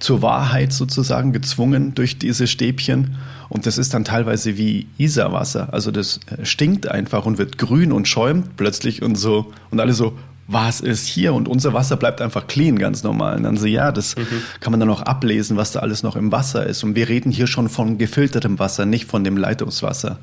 zur 0.03 0.21
Wahrheit 0.21 0.73
sozusagen 0.73 1.31
gezwungen 1.31 1.95
durch 1.95 2.17
diese 2.17 2.45
Stäbchen. 2.45 3.15
Und 3.47 3.65
das 3.65 3.77
ist 3.77 3.93
dann 3.93 4.03
teilweise 4.03 4.57
wie 4.57 4.87
Isarwasser. 4.97 5.73
Also 5.73 5.91
das 5.91 6.19
äh, 6.27 6.45
stinkt 6.45 6.87
einfach 6.89 7.25
und 7.25 7.37
wird 7.37 7.57
grün 7.57 7.91
und 7.91 8.07
schäumt 8.07 8.57
plötzlich 8.57 9.01
und 9.01 9.15
so. 9.15 9.53
Und 9.71 9.79
alle 9.79 9.93
so, 9.93 10.17
was 10.47 10.81
ist 10.81 11.07
hier? 11.07 11.33
Und 11.33 11.47
unser 11.47 11.73
Wasser 11.73 11.95
bleibt 11.95 12.19
einfach 12.19 12.47
clean, 12.47 12.77
ganz 12.77 13.03
normal. 13.03 13.37
Und 13.37 13.43
dann 13.43 13.57
so, 13.57 13.65
ja, 13.65 13.91
das 13.91 14.17
mhm. 14.17 14.25
kann 14.59 14.71
man 14.71 14.79
dann 14.79 14.89
auch 14.89 15.01
ablesen, 15.01 15.55
was 15.55 15.71
da 15.71 15.79
alles 15.79 16.03
noch 16.03 16.17
im 16.17 16.31
Wasser 16.31 16.65
ist. 16.65 16.83
Und 16.83 16.95
wir 16.95 17.07
reden 17.07 17.31
hier 17.31 17.47
schon 17.47 17.69
von 17.69 17.97
gefiltertem 17.97 18.59
Wasser, 18.59 18.85
nicht 18.85 19.05
von 19.05 19.23
dem 19.23 19.37
Leitungswasser. 19.37 20.19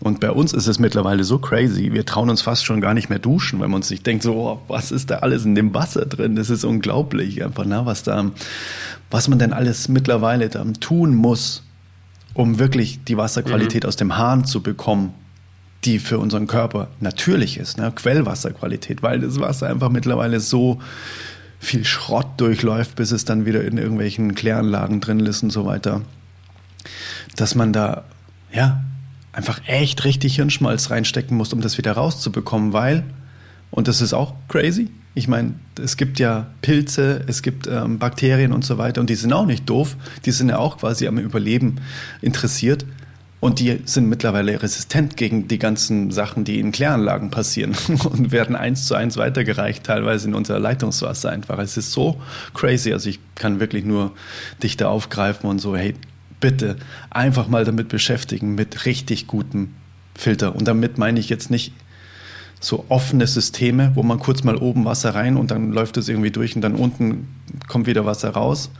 Und 0.00 0.20
bei 0.20 0.30
uns 0.30 0.52
ist 0.52 0.68
es 0.68 0.78
mittlerweile 0.78 1.24
so 1.24 1.38
crazy, 1.38 1.92
wir 1.92 2.06
trauen 2.06 2.30
uns 2.30 2.40
fast 2.40 2.64
schon 2.64 2.80
gar 2.80 2.94
nicht 2.94 3.08
mehr 3.10 3.18
duschen, 3.18 3.58
weil 3.58 3.68
man 3.68 3.82
sich 3.82 4.02
denkt, 4.02 4.22
so, 4.22 4.34
oh, 4.34 4.62
was 4.68 4.92
ist 4.92 5.10
da 5.10 5.16
alles 5.18 5.44
in 5.44 5.56
dem 5.56 5.74
Wasser 5.74 6.06
drin? 6.06 6.36
Das 6.36 6.50
ist 6.50 6.64
unglaublich 6.64 7.42
einfach, 7.42 7.64
na, 7.66 7.84
was 7.84 8.04
da, 8.04 8.30
was 9.10 9.28
man 9.28 9.40
denn 9.40 9.52
alles 9.52 9.88
mittlerweile 9.88 10.48
da 10.48 10.64
tun 10.78 11.16
muss, 11.16 11.64
um 12.34 12.60
wirklich 12.60 13.02
die 13.04 13.16
Wasserqualität 13.16 13.82
mhm. 13.82 13.88
aus 13.88 13.96
dem 13.96 14.16
Hahn 14.16 14.44
zu 14.44 14.62
bekommen, 14.62 15.14
die 15.84 15.98
für 15.98 16.18
unseren 16.18 16.46
Körper 16.46 16.88
natürlich 17.00 17.58
ist, 17.58 17.78
ne? 17.78 17.92
Quellwasserqualität, 17.94 19.02
weil 19.02 19.20
das 19.20 19.40
Wasser 19.40 19.68
einfach 19.68 19.90
mittlerweile 19.90 20.38
so 20.40 20.80
viel 21.60 21.84
Schrott 21.84 22.28
durchläuft, 22.36 22.96
bis 22.96 23.10
es 23.10 23.24
dann 23.24 23.46
wieder 23.46 23.64
in 23.64 23.78
irgendwelchen 23.78 24.34
Kläranlagen 24.34 25.00
drin 25.00 25.20
ist 25.20 25.42
und 25.42 25.50
so 25.50 25.66
weiter. 25.66 26.02
Dass 27.36 27.54
man 27.54 27.72
da, 27.72 28.04
ja, 28.52 28.82
einfach 29.32 29.60
echt 29.66 30.04
richtig 30.04 30.36
Hirnschmalz 30.36 30.90
reinstecken 30.90 31.36
muss, 31.36 31.52
um 31.52 31.60
das 31.60 31.78
wieder 31.78 31.92
rauszubekommen, 31.92 32.72
weil, 32.72 33.04
und 33.70 33.88
das 33.88 34.00
ist 34.00 34.14
auch 34.14 34.34
crazy, 34.48 34.90
ich 35.18 35.26
meine, 35.26 35.54
es 35.82 35.96
gibt 35.96 36.20
ja 36.20 36.46
Pilze, 36.62 37.24
es 37.26 37.42
gibt 37.42 37.66
ähm, 37.66 37.98
Bakterien 37.98 38.52
und 38.52 38.64
so 38.64 38.78
weiter 38.78 39.00
und 39.00 39.10
die 39.10 39.16
sind 39.16 39.32
auch 39.32 39.46
nicht 39.46 39.68
doof, 39.68 39.96
die 40.24 40.30
sind 40.30 40.48
ja 40.48 40.58
auch 40.58 40.78
quasi 40.78 41.08
am 41.08 41.18
Überleben 41.18 41.80
interessiert. 42.22 42.86
Und 43.40 43.60
die 43.60 43.80
sind 43.84 44.08
mittlerweile 44.08 44.60
resistent 44.60 45.16
gegen 45.16 45.46
die 45.46 45.60
ganzen 45.60 46.10
Sachen, 46.10 46.42
die 46.42 46.58
in 46.58 46.72
Kläranlagen 46.72 47.30
passieren 47.30 47.76
und 48.10 48.32
werden 48.32 48.56
eins 48.56 48.86
zu 48.86 48.96
eins 48.96 49.16
weitergereicht, 49.16 49.84
teilweise 49.84 50.26
in 50.26 50.34
unser 50.34 50.58
Leitungswasser 50.58 51.30
einfach. 51.30 51.58
Es 51.60 51.76
ist 51.76 51.92
so 51.92 52.20
crazy. 52.52 52.92
Also 52.92 53.08
ich 53.08 53.20
kann 53.36 53.60
wirklich 53.60 53.84
nur 53.84 54.12
dich 54.60 54.76
da 54.76 54.88
aufgreifen 54.88 55.48
und 55.48 55.60
so, 55.60 55.76
hey, 55.76 55.94
bitte 56.40 56.76
einfach 57.10 57.48
mal 57.48 57.64
damit 57.64 57.88
beschäftigen 57.88 58.54
mit 58.54 58.86
richtig 58.86 59.26
gutem 59.26 59.74
Filter. 60.14 60.54
Und 60.54 60.66
damit 60.66 60.98
meine 60.98 61.20
ich 61.20 61.28
jetzt 61.28 61.50
nicht 61.50 61.72
so 62.60 62.84
offene 62.88 63.26
Systeme, 63.26 63.92
wo 63.94 64.02
man 64.02 64.18
kurz 64.18 64.42
mal 64.42 64.56
oben 64.56 64.84
Wasser 64.84 65.14
rein 65.14 65.36
und 65.36 65.50
dann 65.50 65.72
läuft 65.72 65.96
es 65.96 66.08
irgendwie 66.08 66.30
durch 66.30 66.56
und 66.56 66.62
dann 66.62 66.74
unten 66.74 67.28
kommt 67.68 67.86
wieder 67.86 68.04
Wasser 68.04 68.30
raus, 68.30 68.70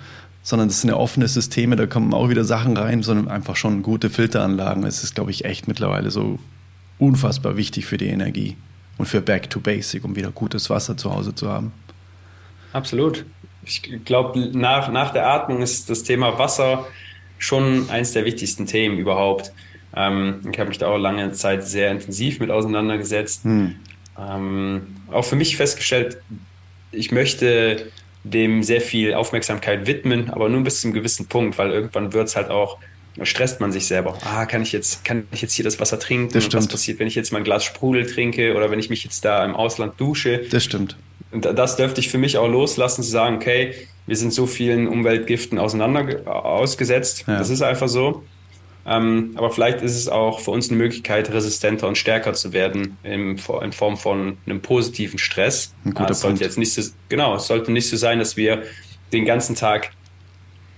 sondern 0.42 0.68
das 0.68 0.80
sind 0.80 0.90
ja 0.90 0.96
offene 0.96 1.28
Systeme, 1.28 1.76
da 1.76 1.86
kommen 1.86 2.12
auch 2.12 2.28
wieder 2.28 2.44
Sachen 2.44 2.76
rein, 2.76 3.02
sondern 3.02 3.28
einfach 3.28 3.54
schon 3.54 3.82
gute 3.82 4.10
Filteranlagen. 4.10 4.84
Es 4.84 5.04
ist, 5.04 5.14
glaube 5.14 5.30
ich, 5.30 5.44
echt 5.44 5.68
mittlerweile 5.68 6.10
so 6.10 6.38
unfassbar 6.98 7.56
wichtig 7.56 7.86
für 7.86 7.98
die 7.98 8.08
Energie 8.08 8.56
und 8.96 9.06
für 9.06 9.20
Back 9.20 9.48
to 9.50 9.60
Basic, 9.60 10.04
um 10.04 10.16
wieder 10.16 10.30
gutes 10.30 10.70
Wasser 10.70 10.96
zu 10.96 11.14
Hause 11.14 11.34
zu 11.34 11.48
haben. 11.48 11.72
Absolut. 12.72 13.24
Ich 13.64 13.82
glaube, 14.04 14.50
nach, 14.52 14.90
nach 14.90 15.12
der 15.12 15.26
Atmung 15.26 15.62
ist 15.62 15.88
das 15.88 16.02
Thema 16.02 16.38
Wasser 16.38 16.86
schon 17.38 17.88
eines 17.90 18.12
der 18.12 18.24
wichtigsten 18.24 18.66
Themen 18.66 18.98
überhaupt. 18.98 19.52
Ähm, 19.94 20.40
ich 20.50 20.58
habe 20.58 20.68
mich 20.68 20.78
da 20.78 20.88
auch 20.88 20.98
lange 20.98 21.32
Zeit 21.32 21.66
sehr 21.66 21.90
intensiv 21.90 22.40
mit 22.40 22.50
auseinandergesetzt. 22.50 23.44
Hm. 23.44 23.76
Ähm, 24.18 24.96
auch 25.10 25.24
für 25.24 25.36
mich 25.36 25.56
festgestellt, 25.56 26.18
ich 26.92 27.12
möchte 27.12 27.90
dem 28.24 28.62
sehr 28.62 28.80
viel 28.80 29.14
Aufmerksamkeit 29.14 29.86
widmen, 29.86 30.30
aber 30.30 30.48
nur 30.48 30.62
bis 30.62 30.80
zu 30.80 30.88
einem 30.88 30.94
gewissen 30.94 31.26
Punkt, 31.26 31.56
weil 31.58 31.70
irgendwann 31.70 32.12
wird 32.12 32.28
es 32.28 32.36
halt 32.36 32.50
auch, 32.50 32.78
stresst 33.22 33.60
man 33.60 33.72
sich 33.72 33.86
selber. 33.86 34.18
Ah, 34.24 34.46
kann 34.46 34.62
ich 34.62 34.72
jetzt, 34.72 35.04
kann 35.04 35.26
ich 35.32 35.42
jetzt 35.42 35.54
hier 35.54 35.64
das 35.64 35.80
Wasser 35.80 35.98
trinken? 35.98 36.32
Das 36.32 36.52
was 36.52 36.68
passiert, 36.68 36.98
wenn 36.98 37.06
ich 37.06 37.14
jetzt 37.14 37.32
mal 37.32 37.38
ein 37.38 37.44
Glas 37.44 37.64
Sprudel 37.64 38.06
trinke 38.06 38.54
oder 38.54 38.70
wenn 38.70 38.78
ich 38.78 38.90
mich 38.90 39.04
jetzt 39.04 39.24
da 39.24 39.44
im 39.44 39.54
Ausland 39.54 39.98
dusche? 39.98 40.42
Das 40.50 40.64
stimmt. 40.64 40.96
Und 41.30 41.44
das 41.44 41.76
dürfte 41.76 42.00
ich 42.00 42.08
für 42.08 42.18
mich 42.18 42.38
auch 42.38 42.48
loslassen, 42.48 43.02
zu 43.02 43.10
sagen, 43.10 43.36
okay, 43.36 43.74
wir 44.06 44.16
sind 44.16 44.32
so 44.32 44.46
vielen 44.46 44.88
Umweltgiften 44.88 45.58
auseinander 45.58 46.26
ausgesetzt. 46.26 47.24
Ja. 47.26 47.38
Das 47.38 47.50
ist 47.50 47.62
einfach 47.62 47.88
so. 47.88 48.24
Ähm, 48.86 49.32
aber 49.36 49.50
vielleicht 49.50 49.82
ist 49.82 49.96
es 49.96 50.08
auch 50.08 50.40
für 50.40 50.50
uns 50.50 50.70
eine 50.70 50.78
Möglichkeit, 50.78 51.30
resistenter 51.30 51.86
und 51.86 51.98
stärker 51.98 52.32
zu 52.32 52.54
werden 52.54 52.96
im, 53.02 53.36
in 53.62 53.72
Form 53.72 53.98
von 53.98 54.38
einem 54.46 54.62
positiven 54.62 55.18
Stress. 55.18 55.74
Ein 55.84 55.92
guter 55.92 56.08
ah, 56.08 56.12
es 56.12 56.20
sollte 56.20 56.42
jetzt 56.42 56.56
nicht 56.56 56.72
so, 56.72 56.82
genau, 57.10 57.34
es 57.34 57.46
sollte 57.46 57.70
nicht 57.70 57.88
so 57.88 57.98
sein, 57.98 58.18
dass 58.18 58.38
wir 58.38 58.62
den 59.12 59.26
ganzen 59.26 59.56
Tag 59.56 59.90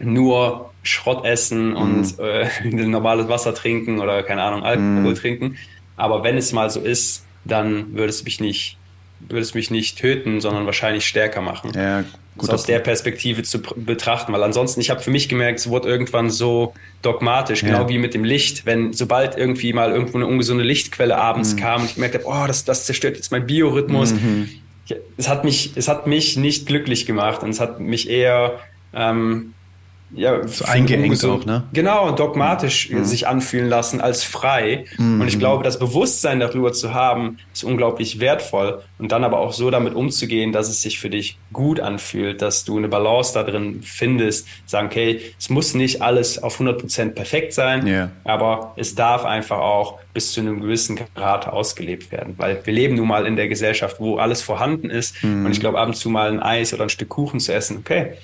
nur 0.01 0.73
Schrott 0.83 1.25
essen 1.25 1.77
und 1.77 2.19
mm. 2.19 2.23
äh, 2.23 2.49
normales 2.87 3.29
Wasser 3.29 3.55
trinken 3.55 4.01
oder 4.01 4.25
keine 4.25 4.43
Ahnung, 4.43 4.65
Alkohol 4.65 5.13
mm. 5.13 5.15
trinken. 5.15 5.57
Aber 5.97 6.25
wenn 6.25 6.37
es 6.37 6.53
mal 6.53 6.69
so 6.69 6.81
ist, 6.81 7.25
dann 7.45 7.93
würde 7.95 8.09
es 8.09 8.25
mich 8.25 8.41
nicht, 8.41 8.77
würde 9.21 9.43
es 9.43 9.55
mich 9.55 9.71
nicht 9.71 9.99
töten, 9.99 10.41
sondern 10.41 10.67
wahrscheinlich 10.67 11.07
stärker 11.07 11.41
machen. 11.41 11.73
Ja, 11.75 12.05
Gut, 12.37 12.51
aus 12.51 12.65
der 12.65 12.79
Perspektive 12.79 13.43
zu 13.43 13.61
betrachten, 13.61 14.33
weil 14.33 14.43
ansonsten, 14.43 14.81
ich 14.81 14.89
habe 14.89 15.01
für 15.01 15.11
mich 15.11 15.29
gemerkt, 15.29 15.59
es 15.59 15.69
wurde 15.69 15.89
irgendwann 15.89 16.31
so 16.31 16.75
dogmatisch, 17.03 17.61
genau 17.61 17.83
ja. 17.83 17.89
wie 17.89 17.99
mit 17.99 18.15
dem 18.15 18.25
Licht. 18.25 18.65
Wenn 18.65 18.93
sobald 18.93 19.37
irgendwie 19.37 19.73
mal 19.73 19.91
irgendwo 19.91 20.17
eine 20.17 20.27
ungesunde 20.27 20.65
Lichtquelle 20.65 21.19
abends 21.19 21.55
mhm. 21.55 21.59
kam 21.59 21.83
und 21.83 21.91
ich 21.91 21.97
merkte, 21.97 22.23
oh, 22.25 22.45
das, 22.47 22.65
das 22.65 22.87
zerstört 22.87 23.17
jetzt 23.17 23.31
mein 23.31 23.47
Biorhythmus. 23.47 24.13
Mhm. 24.13 24.49
Ich, 24.87 24.97
es, 25.17 25.29
hat 25.29 25.45
mich, 25.45 25.73
es 25.75 25.89
hat 25.89 26.07
mich 26.07 26.37
nicht 26.37 26.67
glücklich 26.67 27.05
gemacht 27.05 27.43
und 27.43 27.51
es 27.51 27.61
hat 27.61 27.79
mich 27.81 28.09
eher 28.09 28.61
ähm, 28.95 29.53
ja, 30.13 30.47
so 30.47 30.65
eingeengt 30.65 31.25
auch, 31.25 31.45
ne? 31.45 31.65
Genau, 31.73 32.11
dogmatisch 32.11 32.91
mhm. 32.91 33.05
sich 33.05 33.29
anfühlen 33.29 33.69
lassen 33.69 34.01
als 34.01 34.25
frei. 34.25 34.87
Mhm. 34.99 35.21
Und 35.21 35.29
ich 35.29 35.39
glaube, 35.39 35.63
das 35.63 35.79
Bewusstsein 35.79 36.41
darüber 36.41 36.73
zu 36.73 36.95
haben, 36.95 37.39
ist 37.53 37.63
unglaublich 37.63 38.19
wertvoll. 38.19 38.83
Und 38.99 39.13
dann 39.13 39.23
aber 39.23 39.39
auch 39.39 39.53
so 39.53 39.71
damit 39.71 39.95
umzugehen, 39.95 40.53
dass 40.53 40.69
es 40.69 40.83
sich 40.83 40.99
für 40.99 41.11
dich 41.11 41.39
gut 41.53 41.81
anfühlt, 41.81 42.43
dass 42.43 42.65
du 42.65 42.77
eine 42.77 42.89
Balance 42.89 43.35
da 43.35 43.45
drin 43.45 43.81
findest. 43.85 44.49
Sagen, 44.67 44.89
okay, 44.89 45.21
es 45.39 45.49
muss 45.49 45.75
nicht 45.75 46.03
alles 46.03 46.43
auf 46.43 46.55
100 46.55 46.81
Prozent 46.81 47.15
perfekt 47.15 47.53
sein, 47.53 47.87
yeah. 47.87 48.11
aber 48.25 48.73
es 48.77 48.95
darf 48.95 49.25
einfach 49.25 49.59
auch 49.59 49.99
bis 50.13 50.33
zu 50.33 50.41
einem 50.41 50.61
gewissen 50.61 50.99
Grad 51.15 51.47
ausgelebt 51.47 52.11
werden. 52.11 52.35
Weil 52.37 52.61
wir 52.65 52.73
leben 52.73 52.97
nun 52.97 53.07
mal 53.07 53.27
in 53.27 53.37
der 53.37 53.49
Gesellschaft, 53.49 54.01
wo 54.01 54.17
alles 54.17 54.43
vorhanden 54.43 54.91
ist. 54.91 55.23
Mhm. 55.23 55.47
Und 55.47 55.53
ich 55.53 55.61
glaube, 55.61 55.79
ab 55.79 55.87
und 55.87 55.95
zu 55.95 56.11
mal 56.11 56.31
ein 56.31 56.41
Eis 56.41 56.75
oder 56.75 56.85
ein 56.85 56.89
Stück 56.89 57.09
Kuchen 57.09 57.39
zu 57.39 57.55
essen, 57.55 57.79
okay, 57.79 58.15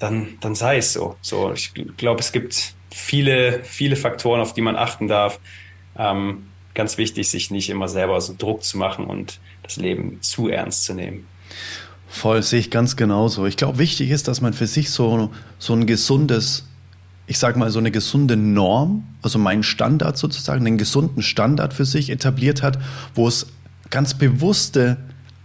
dann, 0.00 0.38
dann 0.40 0.56
sei 0.56 0.78
es 0.78 0.92
so. 0.92 1.16
So, 1.20 1.52
ich 1.52 1.72
glaube, 1.96 2.20
es 2.20 2.32
gibt 2.32 2.74
viele, 2.90 3.62
viele 3.62 3.94
Faktoren, 3.94 4.40
auf 4.40 4.54
die 4.54 4.62
man 4.62 4.74
achten 4.74 5.06
darf. 5.06 5.38
Ähm, 5.96 6.46
ganz 6.74 6.98
wichtig, 6.98 7.30
sich 7.30 7.50
nicht 7.50 7.70
immer 7.70 7.86
selber 7.86 8.20
so 8.20 8.34
Druck 8.36 8.64
zu 8.64 8.78
machen 8.78 9.04
und 9.04 9.38
das 9.62 9.76
Leben 9.76 10.18
zu 10.22 10.48
ernst 10.48 10.84
zu 10.84 10.94
nehmen. 10.94 11.26
Voll, 12.08 12.42
sehe 12.42 12.58
ich 12.58 12.70
ganz 12.70 12.96
genauso. 12.96 13.46
Ich 13.46 13.56
glaube, 13.56 13.78
wichtig 13.78 14.10
ist, 14.10 14.26
dass 14.26 14.40
man 14.40 14.52
für 14.52 14.66
sich 14.66 14.90
so, 14.90 15.30
so 15.58 15.74
ein 15.74 15.86
gesundes, 15.86 16.66
ich 17.26 17.38
sag 17.38 17.56
mal, 17.56 17.70
so 17.70 17.78
eine 17.78 17.90
gesunde 17.90 18.36
Norm, 18.36 19.04
also 19.22 19.38
meinen 19.38 19.62
Standard 19.62 20.16
sozusagen, 20.16 20.66
einen 20.66 20.78
gesunden 20.78 21.22
Standard 21.22 21.74
für 21.74 21.84
sich 21.84 22.10
etabliert 22.10 22.62
hat, 22.62 22.78
wo 23.14 23.28
es 23.28 23.46
ganz 23.90 24.14
bewusste 24.14 24.96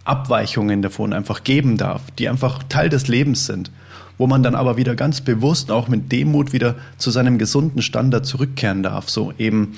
Abweichungen 0.06 0.82
davon 0.82 1.14
einfach 1.14 1.44
geben 1.44 1.78
darf, 1.78 2.02
die 2.18 2.30
einfach 2.30 2.64
Teil 2.64 2.90
des 2.90 3.08
Lebens 3.08 3.46
sind 3.46 3.70
wo 4.18 4.28
man 4.28 4.44
dann 4.44 4.56
aber 4.56 4.78
wieder 4.78 4.96
ganz 4.96 5.22
bewusst 5.22 5.72
auch 5.72 5.88
mit 5.88 6.12
Demut 6.12 6.54
wieder 6.54 6.76
zu 6.98 7.12
seinem 7.12 7.38
gesunden 7.38 7.82
Standard 7.82 8.26
zurückkehren 8.26 8.84
darf. 8.84 9.10
So 9.10 9.34
eben, 9.38 9.74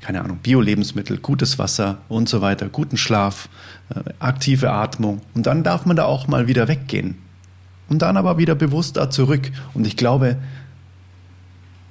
keine 0.00 0.22
Ahnung, 0.22 0.38
Bio-Lebensmittel, 0.42 1.18
gutes 1.18 1.58
Wasser 1.58 1.98
und 2.08 2.28
so 2.28 2.40
weiter, 2.40 2.68
guten 2.68 2.96
Schlaf, 2.96 3.48
äh, 3.94 4.00
aktive 4.18 4.70
Atmung. 4.70 5.20
Und 5.34 5.46
dann 5.46 5.62
darf 5.62 5.86
man 5.86 5.96
da 5.96 6.04
auch 6.04 6.26
mal 6.28 6.46
wieder 6.46 6.68
weggehen. 6.68 7.16
Und 7.88 8.02
dann 8.02 8.16
aber 8.16 8.38
wieder 8.38 8.54
bewusst 8.54 8.96
da 8.96 9.10
zurück. 9.10 9.50
Und 9.74 9.86
ich 9.86 9.96
glaube, 9.96 10.36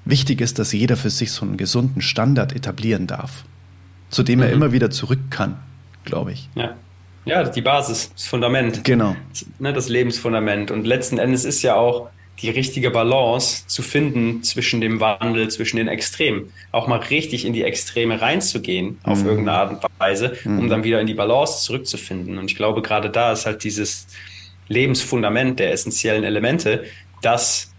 wichtig 0.03 0.41
ist, 0.41 0.59
dass 0.59 0.73
jeder 0.73 0.97
für 0.97 1.09
sich 1.09 1.31
so 1.31 1.45
einen 1.45 1.57
gesunden 1.57 2.01
Standard 2.01 2.53
etablieren 2.53 3.07
darf, 3.07 3.45
zu 4.09 4.23
dem 4.23 4.39
mhm. 4.39 4.43
er 4.43 4.51
immer 4.51 4.71
wieder 4.71 4.91
zurück 4.91 5.19
kann, 5.29 5.57
glaube 6.03 6.33
ich. 6.33 6.49
Ja. 6.55 6.75
Ja, 7.26 7.43
die 7.43 7.61
Basis, 7.61 8.11
das 8.13 8.28
Fundament. 8.28 8.84
Genau. 8.84 9.15
Ne, 9.59 9.73
das 9.73 9.89
Lebensfundament. 9.89 10.71
Und 10.71 10.86
letzten 10.86 11.17
Endes 11.17 11.43
ist 11.43 11.63
ja 11.63 11.76
auch 11.76 12.09
die 12.41 12.49
richtige 12.49 12.91
Balance 12.91 13.65
zu 13.67 13.82
finden 13.82 14.43
zwischen 14.43 14.82
dem 14.82 14.99
Wandel, 14.99 15.47
zwischen 15.49 15.78
den 15.78 15.88
Extremen. 15.88 16.51
Auch 16.71 16.88
mal 16.88 16.99
richtig 16.99 17.45
in 17.45 17.53
die 17.53 17.63
Extreme 17.63 18.21
reinzugehen, 18.21 18.99
auf 19.03 19.21
mhm. 19.21 19.30
irgendeine 19.30 19.57
Art 19.57 19.71
und 19.71 19.99
Weise, 19.99 20.38
um 20.45 20.65
mhm. 20.65 20.69
dann 20.69 20.84
wieder 20.84 20.99
in 20.99 21.07
die 21.07 21.13
Balance 21.13 21.63
zurückzufinden. 21.63 22.38
Und 22.38 22.51
ich 22.51 22.57
glaube, 22.57 22.82
gerade 22.82 23.09
da 23.09 23.32
ist 23.32 23.45
halt 23.45 23.63
dieses 23.63 24.07
Lebensfundament 24.67 25.59
der 25.59 25.71
essentiellen 25.71 26.23
Elemente, 26.23 26.84
das 27.21 27.71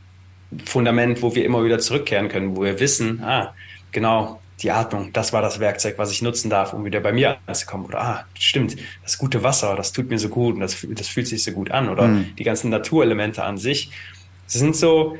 Fundament, 0.64 1.22
wo 1.22 1.34
wir 1.34 1.44
immer 1.44 1.64
wieder 1.64 1.78
zurückkehren 1.78 2.28
können, 2.28 2.56
wo 2.56 2.62
wir 2.62 2.80
wissen, 2.80 3.22
ah, 3.22 3.54
genau, 3.92 4.40
die 4.62 4.70
Atmung, 4.70 5.12
das 5.12 5.32
war 5.32 5.42
das 5.42 5.60
Werkzeug, 5.60 5.98
was 5.98 6.10
ich 6.10 6.22
nutzen 6.22 6.48
darf, 6.48 6.72
um 6.72 6.84
wieder 6.84 7.00
bei 7.00 7.12
mir 7.12 7.36
anzukommen. 7.46 7.86
Oder, 7.86 8.00
ah, 8.00 8.24
stimmt, 8.38 8.76
das 9.02 9.18
gute 9.18 9.42
Wasser, 9.42 9.76
das 9.76 9.92
tut 9.92 10.08
mir 10.08 10.18
so 10.18 10.28
gut 10.28 10.54
und 10.54 10.60
das, 10.60 10.86
das 10.88 11.08
fühlt 11.08 11.28
sich 11.28 11.42
so 11.42 11.52
gut 11.52 11.70
an. 11.70 11.88
Oder 11.88 12.08
mhm. 12.08 12.34
die 12.36 12.44
ganzen 12.44 12.70
Naturelemente 12.70 13.44
an 13.44 13.58
sich. 13.58 13.90
Das 14.44 14.54
sind 14.54 14.74
so 14.74 15.18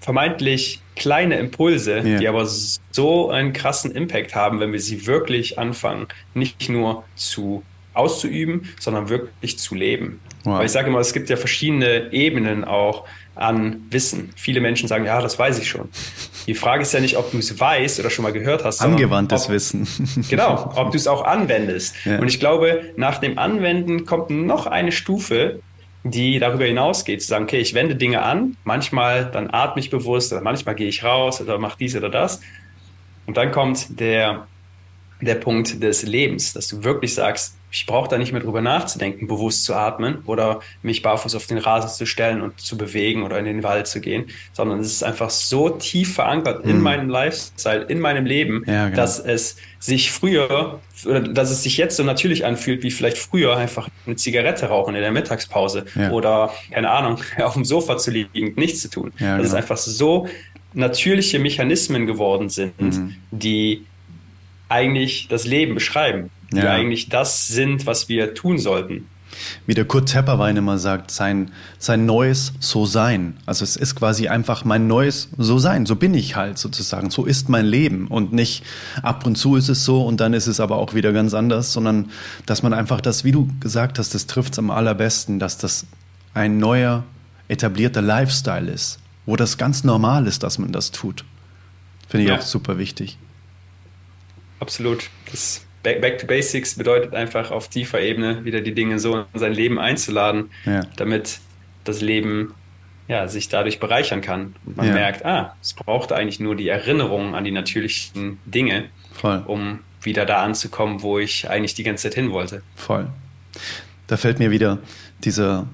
vermeintlich 0.00 0.80
kleine 0.96 1.38
Impulse, 1.38 1.98
ja. 1.98 2.18
die 2.18 2.28
aber 2.28 2.46
so 2.46 3.30
einen 3.30 3.52
krassen 3.52 3.90
Impact 3.90 4.34
haben, 4.34 4.60
wenn 4.60 4.72
wir 4.72 4.80
sie 4.80 5.06
wirklich 5.06 5.58
anfangen, 5.58 6.06
nicht 6.34 6.68
nur 6.68 7.04
zu 7.16 7.64
auszuüben, 7.94 8.68
sondern 8.78 9.08
wirklich 9.08 9.58
zu 9.58 9.74
leben. 9.74 10.20
Wow. 10.44 10.58
Weil 10.58 10.66
ich 10.66 10.72
sage 10.72 10.88
immer, 10.88 10.98
es 10.98 11.12
gibt 11.12 11.30
ja 11.30 11.36
verschiedene 11.36 12.12
Ebenen 12.12 12.64
auch 12.64 13.06
an 13.34 13.86
Wissen. 13.90 14.30
Viele 14.36 14.60
Menschen 14.60 14.88
sagen, 14.88 15.04
ja, 15.04 15.20
das 15.20 15.38
weiß 15.38 15.58
ich 15.58 15.68
schon. 15.68 15.88
Die 16.46 16.54
Frage 16.54 16.82
ist 16.82 16.92
ja 16.92 17.00
nicht, 17.00 17.16
ob 17.16 17.30
du 17.32 17.38
es 17.38 17.58
weißt 17.58 18.00
oder 18.00 18.10
schon 18.10 18.22
mal 18.22 18.32
gehört 18.32 18.64
hast. 18.64 18.80
Angewandtes 18.80 19.46
ob, 19.46 19.52
Wissen. 19.52 19.88
genau, 20.28 20.72
ob 20.76 20.90
du 20.90 20.96
es 20.96 21.06
auch 21.06 21.24
anwendest. 21.24 21.96
Ja. 22.04 22.18
Und 22.18 22.28
ich 22.28 22.38
glaube, 22.38 22.92
nach 22.96 23.18
dem 23.18 23.38
Anwenden 23.38 24.04
kommt 24.04 24.30
noch 24.30 24.66
eine 24.66 24.92
Stufe, 24.92 25.60
die 26.04 26.38
darüber 26.38 26.66
hinausgeht, 26.66 27.22
zu 27.22 27.28
sagen, 27.28 27.44
okay, 27.44 27.58
ich 27.58 27.72
wende 27.72 27.96
Dinge 27.96 28.22
an, 28.22 28.56
manchmal 28.64 29.30
dann 29.30 29.48
atme 29.50 29.80
ich 29.80 29.90
bewusst, 29.90 30.32
oder 30.32 30.42
manchmal 30.42 30.74
gehe 30.74 30.88
ich 30.88 31.02
raus 31.02 31.40
oder 31.40 31.58
mache 31.58 31.78
dies 31.80 31.96
oder 31.96 32.10
das. 32.10 32.40
Und 33.26 33.38
dann 33.38 33.50
kommt 33.50 33.98
der, 33.98 34.46
der 35.22 35.36
Punkt 35.36 35.82
des 35.82 36.02
Lebens, 36.02 36.52
dass 36.52 36.68
du 36.68 36.84
wirklich 36.84 37.14
sagst, 37.14 37.56
ich 37.74 37.86
brauche 37.86 38.08
da 38.08 38.18
nicht 38.18 38.32
mehr 38.32 38.40
drüber 38.40 38.60
nachzudenken, 38.60 39.26
bewusst 39.26 39.64
zu 39.64 39.74
atmen 39.74 40.18
oder 40.26 40.60
mich 40.82 41.02
barfuß 41.02 41.34
auf 41.34 41.48
den 41.48 41.58
Rasen 41.58 41.90
zu 41.90 42.06
stellen 42.06 42.40
und 42.40 42.60
zu 42.60 42.78
bewegen 42.78 43.24
oder 43.24 43.36
in 43.36 43.46
den 43.46 43.64
Wald 43.64 43.88
zu 43.88 44.00
gehen, 44.00 44.26
sondern 44.52 44.78
es 44.78 44.86
ist 44.86 45.02
einfach 45.02 45.28
so 45.28 45.70
tief 45.70 46.14
verankert 46.14 46.64
in 46.64 46.76
mhm. 46.76 46.82
meinem 46.82 47.08
Lifestyle, 47.08 47.82
in 47.82 47.98
meinem 47.98 48.26
Leben, 48.26 48.62
ja, 48.66 48.84
genau. 48.84 48.96
dass 48.96 49.18
es 49.18 49.56
sich 49.80 50.12
früher 50.12 50.80
oder 51.04 51.20
dass 51.20 51.50
es 51.50 51.64
sich 51.64 51.76
jetzt 51.76 51.96
so 51.96 52.04
natürlich 52.04 52.46
anfühlt, 52.46 52.84
wie 52.84 52.92
vielleicht 52.92 53.18
früher 53.18 53.56
einfach 53.56 53.88
eine 54.06 54.14
Zigarette 54.14 54.66
rauchen 54.66 54.94
in 54.94 55.00
der 55.00 55.10
Mittagspause 55.10 55.84
ja. 55.96 56.12
oder 56.12 56.54
keine 56.70 56.90
Ahnung, 56.90 57.18
auf 57.42 57.54
dem 57.54 57.64
Sofa 57.64 57.98
zu 57.98 58.12
liegen, 58.12 58.54
nichts 58.54 58.82
zu 58.82 58.88
tun. 58.88 59.12
Ja, 59.18 59.32
genau. 59.32 59.38
Das 59.38 59.48
ist 59.48 59.54
einfach 59.54 59.78
so 59.78 60.28
natürliche 60.74 61.40
Mechanismen 61.40 62.06
geworden 62.06 62.50
sind, 62.50 62.80
mhm. 62.80 63.16
die 63.32 63.84
eigentlich 64.68 65.26
das 65.28 65.44
Leben 65.44 65.74
beschreiben, 65.74 66.30
die 66.54 66.60
ja. 66.60 66.72
eigentlich 66.72 67.08
das 67.08 67.48
sind, 67.48 67.86
was 67.86 68.08
wir 68.08 68.34
tun 68.34 68.58
sollten. 68.58 69.06
Wie 69.66 69.74
der 69.74 69.84
Kurt 69.84 70.08
Tepperwein 70.08 70.56
immer 70.56 70.78
sagt, 70.78 71.10
sein, 71.10 71.50
sein 71.78 72.06
neues 72.06 72.52
So-Sein. 72.60 73.36
Also 73.46 73.64
es 73.64 73.76
ist 73.76 73.94
quasi 73.96 74.28
einfach 74.28 74.64
mein 74.64 74.86
neues 74.86 75.28
So-Sein. 75.36 75.86
So 75.86 75.96
bin 75.96 76.14
ich 76.14 76.36
halt 76.36 76.58
sozusagen. 76.58 77.10
So 77.10 77.24
ist 77.24 77.48
mein 77.48 77.66
Leben. 77.66 78.06
Und 78.08 78.32
nicht 78.32 78.64
ab 79.02 79.26
und 79.26 79.36
zu 79.36 79.56
ist 79.56 79.68
es 79.68 79.84
so 79.84 80.04
und 80.06 80.20
dann 80.20 80.34
ist 80.34 80.46
es 80.46 80.60
aber 80.60 80.76
auch 80.76 80.94
wieder 80.94 81.12
ganz 81.12 81.34
anders, 81.34 81.72
sondern 81.72 82.10
dass 82.46 82.62
man 82.62 82.72
einfach 82.72 83.00
das, 83.00 83.24
wie 83.24 83.32
du 83.32 83.48
gesagt 83.60 83.98
hast, 83.98 84.14
das 84.14 84.26
trifft 84.26 84.52
es 84.52 84.58
am 84.58 84.70
allerbesten, 84.70 85.38
dass 85.38 85.58
das 85.58 85.86
ein 86.32 86.58
neuer, 86.58 87.04
etablierter 87.48 88.02
Lifestyle 88.02 88.70
ist, 88.70 88.98
wo 89.26 89.36
das 89.36 89.58
ganz 89.58 89.84
normal 89.84 90.26
ist, 90.26 90.42
dass 90.42 90.58
man 90.58 90.72
das 90.72 90.90
tut. 90.90 91.24
Finde 92.08 92.24
ich 92.24 92.30
ja. 92.30 92.38
auch 92.38 92.42
super 92.42 92.78
wichtig. 92.78 93.18
Absolut. 94.60 95.10
Das 95.30 95.63
Back, 95.84 96.00
Back, 96.00 96.18
to 96.18 96.26
Basics 96.26 96.74
bedeutet 96.74 97.14
einfach 97.14 97.50
auf 97.52 97.68
tiefer 97.68 98.00
Ebene 98.00 98.44
wieder 98.44 98.60
die 98.62 98.74
Dinge 98.74 98.98
so 98.98 99.26
in 99.32 99.38
sein 99.38 99.52
Leben 99.52 99.78
einzuladen, 99.78 100.50
ja. 100.64 100.80
damit 100.96 101.38
das 101.84 102.00
Leben 102.00 102.54
ja, 103.06 103.28
sich 103.28 103.50
dadurch 103.50 103.78
bereichern 103.80 104.22
kann. 104.22 104.56
Und 104.64 104.78
man 104.78 104.88
ja. 104.88 104.94
merkt, 104.94 105.24
ah, 105.24 105.54
es 105.62 105.74
braucht 105.74 106.10
eigentlich 106.10 106.40
nur 106.40 106.56
die 106.56 106.68
Erinnerung 106.68 107.34
an 107.34 107.44
die 107.44 107.50
natürlichen 107.50 108.38
Dinge, 108.46 108.86
Voll. 109.12 109.42
um 109.46 109.80
wieder 110.00 110.24
da 110.24 110.42
anzukommen, 110.42 111.02
wo 111.02 111.18
ich 111.18 111.48
eigentlich 111.50 111.74
die 111.74 111.82
ganze 111.82 112.04
Zeit 112.04 112.14
hin 112.14 112.32
wollte. 112.32 112.62
Voll. 112.74 113.08
Da 114.06 114.16
fällt 114.16 114.38
mir 114.38 114.50
wieder 114.50 114.78
dieser 115.22 115.66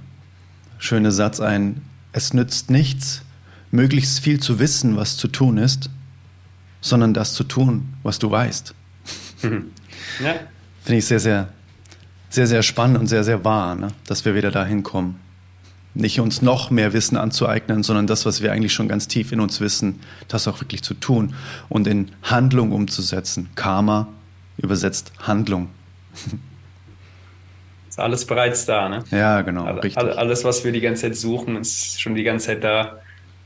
schöne 0.78 1.12
Satz 1.12 1.40
ein, 1.40 1.82
es 2.12 2.34
nützt 2.34 2.70
nichts, 2.70 3.22
möglichst 3.70 4.18
viel 4.18 4.40
zu 4.40 4.58
wissen, 4.58 4.96
was 4.96 5.16
zu 5.16 5.28
tun 5.28 5.56
ist, 5.56 5.88
sondern 6.80 7.14
das 7.14 7.34
zu 7.34 7.44
tun, 7.44 7.94
was 8.02 8.18
du 8.18 8.30
weißt. 8.30 8.74
Mhm. 9.42 9.70
Ja. 10.22 10.34
Finde 10.82 10.98
ich 10.98 11.06
sehr, 11.06 11.20
sehr, 11.20 11.48
sehr, 12.28 12.46
sehr 12.46 12.62
spannend 12.62 12.98
und 12.98 13.06
sehr, 13.06 13.24
sehr 13.24 13.44
wahr, 13.44 13.74
ne? 13.74 13.88
dass 14.06 14.24
wir 14.24 14.34
wieder 14.34 14.50
dahin 14.50 14.82
kommen. 14.82 15.20
Nicht 15.92 16.20
uns 16.20 16.40
noch 16.40 16.70
mehr 16.70 16.92
Wissen 16.92 17.16
anzueignen, 17.16 17.82
sondern 17.82 18.06
das, 18.06 18.24
was 18.24 18.42
wir 18.42 18.52
eigentlich 18.52 18.72
schon 18.72 18.86
ganz 18.86 19.08
tief 19.08 19.32
in 19.32 19.40
uns 19.40 19.60
wissen, 19.60 20.00
das 20.28 20.46
auch 20.46 20.60
wirklich 20.60 20.82
zu 20.82 20.94
tun 20.94 21.34
und 21.68 21.88
in 21.88 22.12
Handlung 22.22 22.70
umzusetzen. 22.70 23.50
Karma 23.56 24.06
übersetzt 24.56 25.12
Handlung. 25.20 25.68
Ist 27.88 27.98
alles 27.98 28.24
bereits 28.24 28.66
da, 28.66 28.88
ne? 28.88 29.02
Ja, 29.10 29.42
genau. 29.42 29.64
All, 29.64 29.80
richtig. 29.80 29.98
Alles, 29.98 30.44
was 30.44 30.62
wir 30.64 30.70
die 30.70 30.80
ganze 30.80 31.02
Zeit 31.02 31.16
suchen, 31.16 31.56
ist 31.56 32.00
schon 32.00 32.14
die 32.14 32.22
ganze 32.22 32.46
Zeit 32.46 32.62
da. 32.62 33.00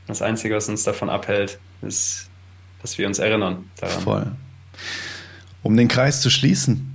Das 0.05 0.21
Einzige, 0.21 0.55
was 0.55 0.69
uns 0.69 0.83
davon 0.83 1.09
abhält, 1.09 1.57
ist, 1.81 2.29
dass 2.83 2.95
wir 2.99 3.07
uns 3.07 3.17
erinnern 3.17 3.71
daran. 3.77 4.01
Voll. 4.01 4.31
Um 5.65 5.75
den 5.75 5.87
Kreis 5.87 6.21
zu 6.21 6.29
schließen, 6.29 6.93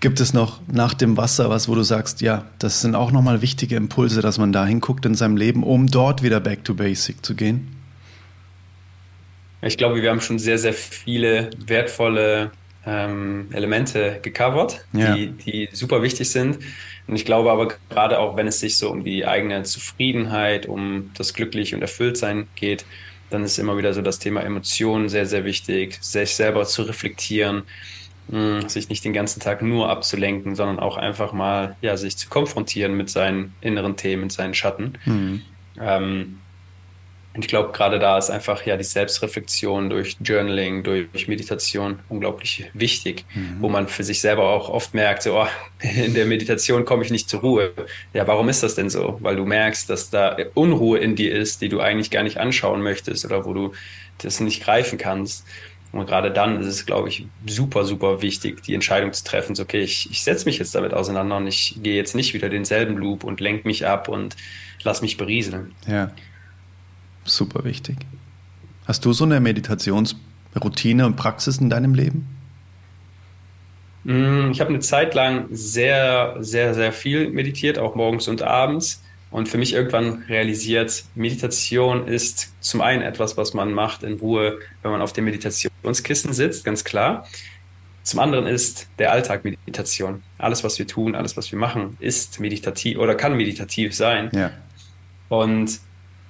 gibt 0.00 0.20
es 0.20 0.34
noch 0.34 0.60
nach 0.70 0.92
dem 0.92 1.16
Wasser 1.16 1.48
was, 1.48 1.70
wo 1.70 1.74
du 1.74 1.82
sagst, 1.82 2.20
ja, 2.20 2.44
das 2.58 2.82
sind 2.82 2.94
auch 2.94 3.12
nochmal 3.12 3.40
wichtige 3.40 3.76
Impulse, 3.76 4.20
dass 4.20 4.36
man 4.36 4.52
da 4.52 4.66
hinguckt 4.66 5.06
in 5.06 5.14
seinem 5.14 5.38
Leben, 5.38 5.62
um 5.62 5.86
dort 5.86 6.22
wieder 6.22 6.38
back 6.38 6.64
to 6.64 6.74
basic 6.74 7.24
zu 7.24 7.34
gehen? 7.34 7.74
Ich 9.62 9.78
glaube, 9.78 10.02
wir 10.02 10.10
haben 10.10 10.20
schon 10.20 10.38
sehr, 10.38 10.58
sehr 10.58 10.74
viele 10.74 11.48
wertvolle 11.64 12.50
ähm, 12.84 13.46
Elemente 13.52 14.18
gecovert, 14.20 14.84
ja. 14.92 15.14
die, 15.14 15.30
die 15.30 15.70
super 15.72 16.02
wichtig 16.02 16.28
sind. 16.28 16.58
Und 17.06 17.16
ich 17.16 17.24
glaube 17.24 17.50
aber 17.50 17.68
gerade 17.88 18.18
auch, 18.18 18.36
wenn 18.36 18.48
es 18.48 18.60
sich 18.60 18.76
so 18.76 18.90
um 18.90 19.02
die 19.02 19.24
eigene 19.24 19.62
Zufriedenheit, 19.62 20.66
um 20.66 21.10
das 21.16 21.32
Glücklich 21.32 21.74
und 21.74 21.80
Erfülltsein 21.80 22.48
geht, 22.54 22.84
dann 23.30 23.44
ist 23.44 23.58
immer 23.58 23.76
wieder 23.76 23.92
so 23.92 24.02
das 24.02 24.18
Thema 24.18 24.42
Emotionen 24.42 25.08
sehr, 25.08 25.26
sehr 25.26 25.44
wichtig, 25.44 25.98
sich 26.00 26.34
selber 26.34 26.64
zu 26.64 26.82
reflektieren, 26.82 27.62
hm, 28.30 28.68
sich 28.68 28.88
nicht 28.88 29.04
den 29.04 29.12
ganzen 29.12 29.40
Tag 29.40 29.62
nur 29.62 29.88
abzulenken, 29.88 30.54
sondern 30.54 30.78
auch 30.78 30.96
einfach 30.96 31.32
mal 31.32 31.76
ja, 31.80 31.96
sich 31.96 32.16
zu 32.16 32.28
konfrontieren 32.28 32.94
mit 32.94 33.10
seinen 33.10 33.54
inneren 33.60 33.96
Themen, 33.96 34.24
mit 34.24 34.32
seinen 34.32 34.54
Schatten. 34.54 34.98
Mhm. 35.04 35.42
Ähm, 35.80 36.38
und 37.38 37.44
ich 37.44 37.48
glaube, 37.48 37.70
gerade 37.70 38.00
da 38.00 38.18
ist 38.18 38.30
einfach 38.30 38.66
ja 38.66 38.76
die 38.76 38.82
Selbstreflexion 38.82 39.90
durch 39.90 40.16
Journaling, 40.20 40.82
durch 40.82 41.28
Meditation 41.28 42.00
unglaublich 42.08 42.68
wichtig, 42.74 43.26
mhm. 43.32 43.58
wo 43.60 43.68
man 43.68 43.86
für 43.86 44.02
sich 44.02 44.20
selber 44.20 44.48
auch 44.48 44.68
oft 44.68 44.92
merkt, 44.92 45.22
so, 45.22 45.38
oh, 45.38 45.46
in 45.80 46.14
der 46.14 46.26
Meditation 46.26 46.84
komme 46.84 47.04
ich 47.04 47.12
nicht 47.12 47.30
zur 47.30 47.42
Ruhe. 47.42 47.70
Ja, 48.12 48.26
warum 48.26 48.48
ist 48.48 48.64
das 48.64 48.74
denn 48.74 48.90
so? 48.90 49.18
Weil 49.20 49.36
du 49.36 49.44
merkst, 49.44 49.88
dass 49.88 50.10
da 50.10 50.36
Unruhe 50.54 50.98
in 50.98 51.14
dir 51.14 51.32
ist, 51.32 51.62
die 51.62 51.68
du 51.68 51.78
eigentlich 51.78 52.10
gar 52.10 52.24
nicht 52.24 52.38
anschauen 52.38 52.82
möchtest 52.82 53.24
oder 53.24 53.44
wo 53.44 53.52
du 53.52 53.72
das 54.20 54.40
nicht 54.40 54.64
greifen 54.64 54.98
kannst. 54.98 55.46
Und 55.92 56.08
gerade 56.08 56.32
dann 56.32 56.60
ist 56.60 56.66
es, 56.66 56.86
glaube 56.86 57.08
ich, 57.08 57.24
super, 57.46 57.84
super 57.84 58.20
wichtig, 58.20 58.64
die 58.64 58.74
Entscheidung 58.74 59.12
zu 59.12 59.22
treffen, 59.22 59.54
so, 59.54 59.62
okay, 59.62 59.82
ich, 59.82 60.10
ich 60.10 60.24
setze 60.24 60.44
mich 60.44 60.58
jetzt 60.58 60.74
damit 60.74 60.92
auseinander 60.92 61.36
und 61.36 61.46
ich 61.46 61.76
gehe 61.84 61.94
jetzt 61.94 62.16
nicht 62.16 62.34
wieder 62.34 62.48
denselben 62.48 62.96
Loop 62.96 63.22
und 63.22 63.38
lenke 63.38 63.68
mich 63.68 63.86
ab 63.86 64.08
und 64.08 64.34
lass 64.82 65.02
mich 65.02 65.16
berieseln. 65.16 65.76
Ja. 65.86 66.10
Super 67.28 67.64
wichtig. 67.64 67.96
Hast 68.86 69.04
du 69.04 69.12
so 69.12 69.24
eine 69.24 69.38
Meditationsroutine 69.40 71.04
und 71.04 71.16
Praxis 71.16 71.58
in 71.58 71.68
deinem 71.68 71.94
Leben? 71.94 72.26
Mm, 74.04 74.50
ich 74.50 74.60
habe 74.60 74.70
eine 74.70 74.80
Zeit 74.80 75.14
lang 75.14 75.46
sehr, 75.50 76.36
sehr, 76.40 76.74
sehr 76.74 76.92
viel 76.92 77.30
meditiert, 77.30 77.78
auch 77.78 77.94
morgens 77.94 78.28
und 78.28 78.42
abends. 78.42 79.02
Und 79.30 79.50
für 79.50 79.58
mich 79.58 79.74
irgendwann 79.74 80.22
realisiert, 80.28 81.04
Meditation 81.14 82.08
ist 82.08 82.54
zum 82.60 82.80
einen 82.80 83.02
etwas, 83.02 83.36
was 83.36 83.52
man 83.52 83.74
macht 83.74 84.02
in 84.02 84.14
Ruhe, 84.14 84.58
wenn 84.80 84.90
man 84.90 85.02
auf 85.02 85.12
dem 85.12 85.26
Meditationskissen 85.26 86.32
sitzt, 86.32 86.64
ganz 86.64 86.82
klar. 86.82 87.26
Zum 88.04 88.20
anderen 88.20 88.46
ist 88.46 88.88
der 88.98 89.12
Alltag 89.12 89.44
Meditation. 89.44 90.22
Alles, 90.38 90.64
was 90.64 90.78
wir 90.78 90.86
tun, 90.86 91.14
alles, 91.14 91.36
was 91.36 91.52
wir 91.52 91.58
machen, 91.58 91.98
ist 92.00 92.40
meditativ 92.40 92.96
oder 92.96 93.14
kann 93.14 93.36
meditativ 93.36 93.94
sein. 93.94 94.30
Ja. 94.32 94.50
Und 95.28 95.78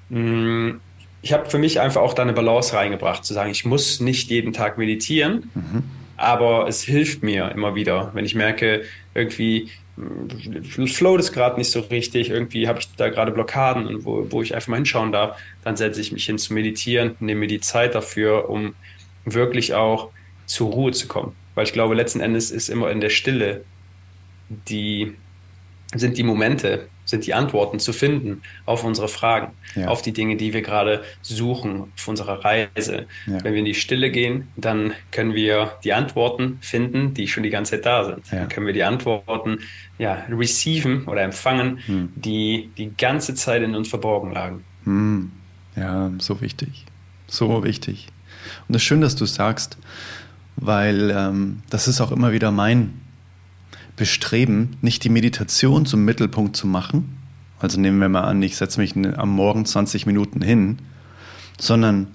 mh, 0.08 0.18
mm, 0.18 0.80
ich 1.22 1.32
habe 1.32 1.50
für 1.50 1.58
mich 1.58 1.80
einfach 1.80 2.00
auch 2.00 2.14
da 2.14 2.22
eine 2.22 2.32
Balance 2.32 2.74
reingebracht, 2.74 3.24
zu 3.24 3.34
sagen, 3.34 3.50
ich 3.50 3.64
muss 3.64 4.00
nicht 4.00 4.30
jeden 4.30 4.52
Tag 4.52 4.78
meditieren, 4.78 5.50
mhm. 5.54 5.84
aber 6.16 6.68
es 6.68 6.82
hilft 6.82 7.22
mir 7.22 7.50
immer 7.50 7.74
wieder, 7.74 8.10
wenn 8.14 8.24
ich 8.24 8.34
merke, 8.34 8.82
irgendwie 9.14 9.70
float 10.86 11.20
es 11.20 11.32
gerade 11.32 11.58
nicht 11.58 11.70
so 11.70 11.80
richtig, 11.80 12.30
irgendwie 12.30 12.68
habe 12.68 12.78
ich 12.78 12.88
da 12.96 13.08
gerade 13.08 13.32
Blockaden, 13.32 14.04
wo, 14.04 14.26
wo 14.30 14.42
ich 14.42 14.54
einfach 14.54 14.68
mal 14.68 14.76
hinschauen 14.76 15.12
darf, 15.12 15.38
dann 15.64 15.76
setze 15.76 16.00
ich 16.00 16.12
mich 16.12 16.24
hin 16.24 16.38
zu 16.38 16.54
meditieren, 16.54 17.16
nehme 17.20 17.40
mir 17.40 17.46
die 17.48 17.60
Zeit 17.60 17.94
dafür, 17.94 18.48
um 18.48 18.74
wirklich 19.24 19.74
auch 19.74 20.10
zur 20.46 20.70
Ruhe 20.70 20.92
zu 20.92 21.08
kommen. 21.08 21.34
Weil 21.54 21.64
ich 21.64 21.72
glaube, 21.72 21.94
letzten 21.94 22.20
Endes 22.20 22.50
ist 22.50 22.68
immer 22.68 22.90
in 22.90 23.00
der 23.00 23.10
Stille 23.10 23.64
die, 24.68 25.14
sind 25.94 26.16
die 26.16 26.22
Momente, 26.22 26.86
sind 27.08 27.26
die 27.26 27.32
Antworten 27.32 27.78
zu 27.78 27.92
finden 27.94 28.42
auf 28.66 28.84
unsere 28.84 29.08
Fragen, 29.08 29.52
ja. 29.74 29.88
auf 29.88 30.02
die 30.02 30.12
Dinge, 30.12 30.36
die 30.36 30.52
wir 30.52 30.60
gerade 30.60 31.02
suchen 31.22 31.84
auf 31.96 32.06
unserer 32.06 32.44
Reise. 32.44 33.06
Ja. 33.26 33.42
Wenn 33.42 33.54
wir 33.54 33.60
in 33.60 33.64
die 33.64 33.74
Stille 33.74 34.10
gehen, 34.10 34.48
dann 34.56 34.92
können 35.10 35.34
wir 35.34 35.72
die 35.84 35.94
Antworten 35.94 36.58
finden, 36.60 37.14
die 37.14 37.26
schon 37.26 37.42
die 37.42 37.50
ganze 37.50 37.72
Zeit 37.72 37.86
da 37.86 38.04
sind. 38.04 38.30
Ja. 38.30 38.40
Dann 38.40 38.48
können 38.50 38.66
wir 38.66 38.74
die 38.74 38.84
Antworten 38.84 39.60
ja, 39.98 40.26
receiven 40.30 41.06
oder 41.06 41.22
empfangen, 41.22 41.80
hm. 41.86 42.12
die 42.14 42.70
die 42.76 42.92
ganze 42.96 43.34
Zeit 43.34 43.62
in 43.62 43.74
uns 43.74 43.88
verborgen 43.88 44.32
lagen. 44.32 44.64
Hm. 44.84 45.32
Ja, 45.76 46.10
so 46.18 46.40
wichtig. 46.42 46.84
So 47.26 47.64
wichtig. 47.64 48.08
Und 48.68 48.74
es 48.74 48.82
ist 48.82 48.86
schön, 48.86 49.00
dass 49.00 49.16
du 49.16 49.24
sagst, 49.24 49.78
weil 50.56 51.10
ähm, 51.10 51.62
das 51.70 51.88
ist 51.88 52.00
auch 52.00 52.12
immer 52.12 52.32
wieder 52.32 52.50
mein 52.50 53.00
bestreben, 53.98 54.76
nicht 54.80 55.04
die 55.04 55.10
Meditation 55.10 55.84
zum 55.84 56.04
Mittelpunkt 56.04 56.56
zu 56.56 56.66
machen. 56.66 57.16
Also 57.60 57.80
nehmen 57.80 57.98
wir 58.00 58.08
mal 58.08 58.22
an, 58.22 58.42
ich 58.42 58.56
setze 58.56 58.80
mich 58.80 58.94
am 58.96 59.30
Morgen 59.30 59.66
20 59.66 60.06
Minuten 60.06 60.40
hin, 60.40 60.78
sondern 61.60 62.06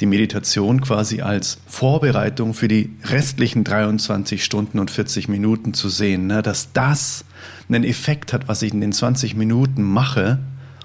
die 0.00 0.06
Meditation 0.06 0.80
quasi 0.80 1.20
als 1.20 1.58
Vorbereitung 1.66 2.54
für 2.54 2.66
die 2.66 2.90
restlichen 3.04 3.62
23 3.62 4.44
Stunden 4.44 4.80
und 4.80 4.90
40 4.90 5.28
Minuten 5.28 5.74
zu 5.74 5.88
sehen, 5.88 6.26
ne? 6.26 6.42
dass 6.42 6.72
das 6.72 7.24
einen 7.68 7.84
Effekt 7.84 8.32
hat, 8.32 8.48
was 8.48 8.62
ich 8.62 8.74
in 8.74 8.80
den 8.80 8.92
20 8.92 9.36
Minuten 9.36 9.82
mache, 9.82 10.40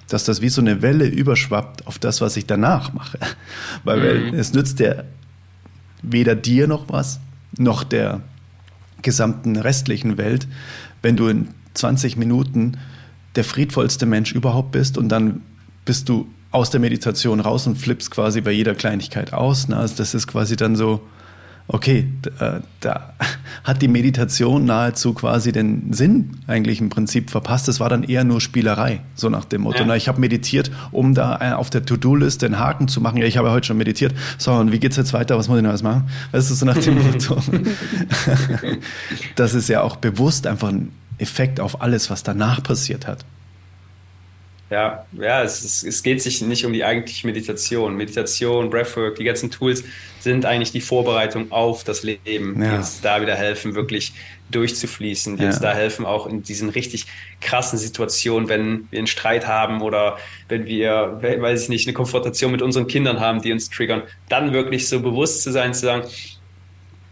dass 0.08 0.24
das 0.24 0.42
wie 0.42 0.50
so 0.50 0.62
eine 0.62 0.84
Welle 0.84 1.08
überschwappt 1.08 1.88
auf 1.88 1.98
das, 1.98 2.22
was 2.22 2.38
ich 2.38 2.46
danach 2.46 2.94
mache. 2.94 3.18
Weil 3.84 4.32
mhm. 4.32 4.38
es 4.38 4.54
nützt 4.54 4.80
ja 4.80 5.04
weder 6.04 6.36
dir 6.36 6.68
noch 6.68 6.86
was, 6.88 7.20
noch 7.58 7.84
der 7.84 8.22
gesamten 9.02 9.56
restlichen 9.56 10.18
Welt, 10.18 10.48
wenn 11.02 11.16
du 11.16 11.28
in 11.28 11.50
20 11.74 12.18
Minuten 12.18 12.78
der 13.36 13.44
friedvollste 13.44 14.06
Mensch 14.06 14.34
überhaupt 14.34 14.72
bist 14.72 14.98
und 14.98 15.10
dann 15.10 15.42
bist 15.86 16.10
du 16.10 16.28
aus 16.52 16.70
der 16.70 16.80
Meditation 16.80 17.40
raus 17.40 17.68
und 17.68 17.78
flippst 17.78 18.12
quasi 18.12 18.42
bei 18.42 18.52
jeder 18.52 18.74
Kleinigkeit 18.74 19.34
aus. 19.34 19.68
Ne? 19.68 19.78
Also 19.78 19.96
das 19.96 20.14
ist 20.14 20.28
quasi 20.28 20.56
dann 20.56 20.76
so, 20.76 21.02
okay, 21.68 22.08
da, 22.22 22.62
da, 22.80 23.14
hat 23.64 23.82
die 23.82 23.88
Meditation 23.88 24.66
nahezu 24.66 25.14
quasi 25.14 25.52
den 25.52 25.92
Sinn 25.94 26.38
eigentlich 26.48 26.80
im 26.80 26.90
Prinzip 26.90 27.30
verpasst. 27.30 27.68
Es 27.68 27.80
war 27.80 27.90
dann 27.90 28.04
eher 28.04 28.24
nur 28.24 28.40
Spielerei, 28.40 29.02
so 29.16 29.30
nach 29.30 29.46
dem 29.46 29.62
Motto. 29.62 29.80
Ja. 29.80 29.86
Na, 29.86 29.96
ich 29.96 30.08
habe 30.08 30.20
meditiert, 30.20 30.72
um 30.92 31.14
da 31.14 31.56
auf 31.56 31.70
der 31.70 31.86
To-Do-Liste 31.86 32.46
einen 32.46 32.60
Haken 32.60 32.88
zu 32.88 33.02
machen. 33.02 33.18
Ja, 33.18 33.26
ich 33.26 33.38
habe 33.38 33.52
heute 33.52 33.68
schon 33.68 33.78
meditiert. 33.78 34.14
So, 34.38 34.54
und 34.54 34.72
wie 34.72 34.80
geht's 34.80 34.96
jetzt 34.98 35.14
weiter? 35.14 35.38
Was 35.38 35.48
muss 35.48 35.58
ich 35.58 35.64
noch 35.64 35.70
alles 35.70 35.84
machen? 35.84 36.10
Weißt 36.32 36.50
du, 36.50 36.54
so 36.54 36.66
nach 36.66 36.78
dem 36.78 37.04
Motto. 37.12 37.38
das 39.36 39.54
ist 39.54 39.68
ja 39.68 39.82
auch 39.82 39.98
bewusst 39.98 40.48
einfach 40.48 40.70
ein 40.70 40.92
Effekt 41.18 41.60
auf 41.60 41.82
alles, 41.82 42.10
was 42.10 42.24
danach 42.24 42.64
passiert 42.64 43.08
hat. 43.08 43.26
Ja, 44.70 45.06
ja, 45.14 45.44
es, 45.44 45.64
ist, 45.64 45.84
es 45.84 46.04
geht 46.04 46.22
sich 46.22 46.42
nicht 46.42 46.66
um 46.66 46.74
die 46.74 46.84
eigentliche 46.84 47.26
Meditation. 47.26 47.96
Meditation, 47.96 48.70
Breathwork, 48.70 49.16
die 49.16 49.24
ganzen 49.24 49.50
Tools 49.50 49.84
sind 50.20 50.46
eigentlich 50.46 50.74
die 50.74 50.82
Vorbereitung 50.82 51.52
auf 51.54 51.86
das 51.86 52.04
Leben, 52.04 52.62
ja. 52.62 52.72
die 52.72 52.76
uns 52.78 53.00
da 53.00 53.22
wieder 53.22 53.36
helfen, 53.36 53.76
wirklich 53.76 54.14
durchzufließen, 54.52 55.38
die 55.38 55.44
ja. 55.44 55.50
uns 55.50 55.60
da 55.60 55.74
helfen, 55.74 56.06
auch 56.06 56.28
in 56.28 56.44
diesen 56.44 56.70
richtig 56.70 57.06
krassen 57.40 57.80
Situationen, 57.80 58.50
wenn 58.50 58.88
wir 58.92 59.00
einen 59.00 59.08
Streit 59.08 59.48
haben 59.48 59.82
oder 59.82 60.18
wenn 60.50 60.66
wir, 60.66 61.20
weiß 61.22 61.64
ich 61.64 61.70
nicht, 61.70 61.88
eine 61.88 61.94
Konfrontation 61.94 62.52
mit 62.52 62.62
unseren 62.62 62.88
Kindern 62.88 63.22
haben, 63.22 63.42
die 63.42 63.54
uns 63.54 63.70
triggern, 63.70 64.04
dann 64.28 64.52
wirklich 64.52 64.90
so 64.90 65.00
bewusst 65.00 65.44
zu 65.44 65.52
sein, 65.52 65.74
zu 65.74 65.82
sagen, 65.82 66.04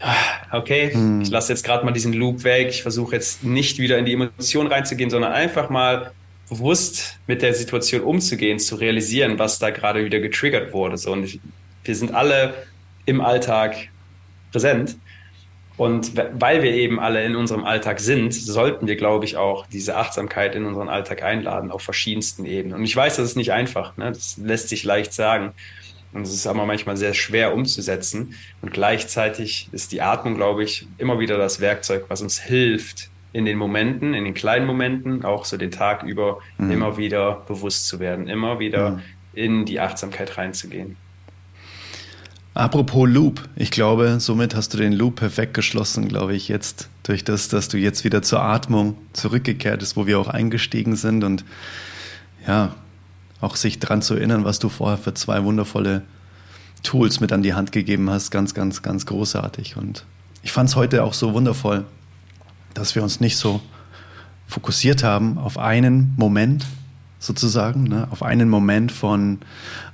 ah, 0.01 0.15
okay, 0.51 0.93
hm. 0.93 1.21
ich 1.21 1.29
lasse 1.29 1.53
jetzt 1.53 1.63
gerade 1.63 1.85
mal 1.85 1.91
diesen 1.91 2.11
Loop 2.11 2.43
weg, 2.43 2.67
ich 2.69 2.81
versuche 2.81 3.15
jetzt 3.15 3.43
nicht 3.43 3.79
wieder 3.79 3.97
in 3.97 4.05
die 4.05 4.13
Emotion 4.13 4.67
reinzugehen, 4.67 5.09
sondern 5.09 5.31
einfach 5.31 5.69
mal 5.69 6.11
bewusst 6.49 7.17
mit 7.27 7.41
der 7.41 7.53
Situation 7.53 8.01
umzugehen, 8.01 8.59
zu 8.59 8.75
realisieren, 8.75 9.39
was 9.39 9.59
da 9.59 9.71
gerade 9.71 10.05
wieder 10.05 10.19
getriggert 10.19 10.73
wurde. 10.73 10.97
So, 10.97 11.11
und 11.11 11.39
wir 11.83 11.95
sind 11.95 12.13
alle 12.13 12.53
im 13.05 13.21
Alltag 13.21 13.89
präsent. 14.51 14.97
Und 15.77 16.13
weil 16.15 16.63
wir 16.63 16.71
eben 16.71 17.01
alle 17.01 17.25
in 17.25 17.35
unserem 17.35 17.65
Alltag 17.65 17.99
sind, 17.99 18.33
sollten 18.33 18.87
wir, 18.87 18.95
glaube 18.95 19.25
ich, 19.25 19.35
auch 19.35 19.67
diese 19.67 19.97
Achtsamkeit 19.97 20.55
in 20.55 20.65
unseren 20.65 20.87
Alltag 20.87 21.21
einladen 21.21 21.69
auf 21.69 21.81
verschiedensten 21.81 22.45
Ebenen. 22.45 22.77
Und 22.77 22.85
ich 22.85 22.95
weiß, 22.95 23.17
das 23.17 23.25
ist 23.25 23.35
nicht 23.35 23.51
einfach. 23.51 23.97
Ne? 23.97 24.11
Das 24.13 24.37
lässt 24.37 24.69
sich 24.69 24.85
leicht 24.85 25.11
sagen. 25.11 25.51
Und 26.13 26.21
es 26.21 26.33
ist 26.33 26.47
aber 26.47 26.65
manchmal 26.65 26.95
sehr 26.95 27.13
schwer 27.13 27.53
umzusetzen. 27.53 28.35
Und 28.61 28.71
gleichzeitig 28.71 29.67
ist 29.73 29.91
die 29.91 30.01
Atmung, 30.01 30.35
glaube 30.35 30.63
ich, 30.63 30.87
immer 30.97 31.19
wieder 31.19 31.37
das 31.37 31.59
Werkzeug, 31.59 32.05
was 32.07 32.21
uns 32.21 32.39
hilft, 32.39 33.09
in 33.35 33.43
den 33.43 33.57
Momenten, 33.57 34.13
in 34.13 34.23
den 34.23 34.33
kleinen 34.33 34.65
Momenten, 34.65 35.25
auch 35.25 35.43
so 35.43 35.57
den 35.57 35.69
Tag 35.69 36.03
über, 36.03 36.39
mhm. 36.57 36.71
immer 36.71 36.95
wieder 36.95 37.43
bewusst 37.49 37.85
zu 37.85 37.99
werden, 37.99 38.29
immer 38.29 38.59
wieder 38.59 38.91
mhm. 38.91 39.01
in 39.33 39.65
die 39.65 39.81
Achtsamkeit 39.81 40.37
reinzugehen. 40.37 40.95
Apropos 42.53 43.09
Loop, 43.09 43.41
ich 43.57 43.71
glaube, 43.71 44.21
somit 44.21 44.55
hast 44.55 44.73
du 44.73 44.77
den 44.77 44.93
Loop 44.93 45.17
perfekt 45.17 45.53
geschlossen, 45.53 46.07
glaube 46.07 46.33
ich, 46.33 46.47
jetzt 46.47 46.87
durch 47.03 47.25
das, 47.25 47.49
dass 47.49 47.67
du 47.67 47.77
jetzt 47.77 48.05
wieder 48.05 48.21
zur 48.21 48.41
Atmung 48.41 48.95
zurückgekehrt 49.11 49.81
bist, 49.81 49.97
wo 49.97 50.07
wir 50.07 50.17
auch 50.17 50.29
eingestiegen 50.29 50.95
sind 50.95 51.25
und 51.25 51.43
ja, 52.47 52.73
auch 53.41 53.57
sich 53.57 53.79
daran 53.79 54.01
zu 54.01 54.13
erinnern, 54.13 54.45
was 54.45 54.59
du 54.59 54.69
vorher 54.69 54.97
für 54.97 55.13
zwei 55.13 55.43
wundervolle 55.43 56.03
Tools 56.83 57.19
mit 57.19 57.33
an 57.33 57.43
die 57.43 57.53
Hand 57.53 57.73
gegeben 57.73 58.09
hast, 58.09 58.31
ganz, 58.31 58.53
ganz, 58.53 58.81
ganz 58.81 59.05
großartig. 59.05 59.75
Und 59.75 60.05
ich 60.41 60.53
fand 60.53 60.69
es 60.69 60.77
heute 60.77 61.03
auch 61.03 61.13
so 61.13 61.33
wundervoll, 61.33 61.83
dass 62.75 62.93
wir 62.93 63.01
uns 63.01 63.19
nicht 63.19 63.37
so 63.37 63.61
fokussiert 64.45 65.03
haben 65.03 65.39
auf 65.39 65.57
einen 65.57 66.13
Moment 66.17 66.67
sozusagen, 67.19 67.85
ne, 67.85 68.07
auf 68.11 68.21
einen 68.21 68.49
Moment 68.49 68.91
von 68.91 69.39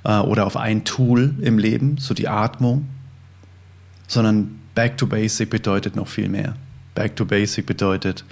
äh, 0.04 0.18
oder 0.18 0.44
auf 0.44 0.56
ein 0.58 0.84
Tool 0.84 1.34
im 1.40 1.58
Leben, 1.58 1.96
so 1.96 2.12
die 2.12 2.28
Atmung, 2.28 2.88
sondern 4.06 4.58
Back 4.74 4.98
to 4.98 5.06
Basic 5.06 5.48
bedeutet 5.48 5.96
noch 5.96 6.08
viel 6.08 6.28
mehr. 6.28 6.56
Back 6.94 7.16
to 7.16 7.24
Basic 7.24 7.64
bedeutet 7.64 8.24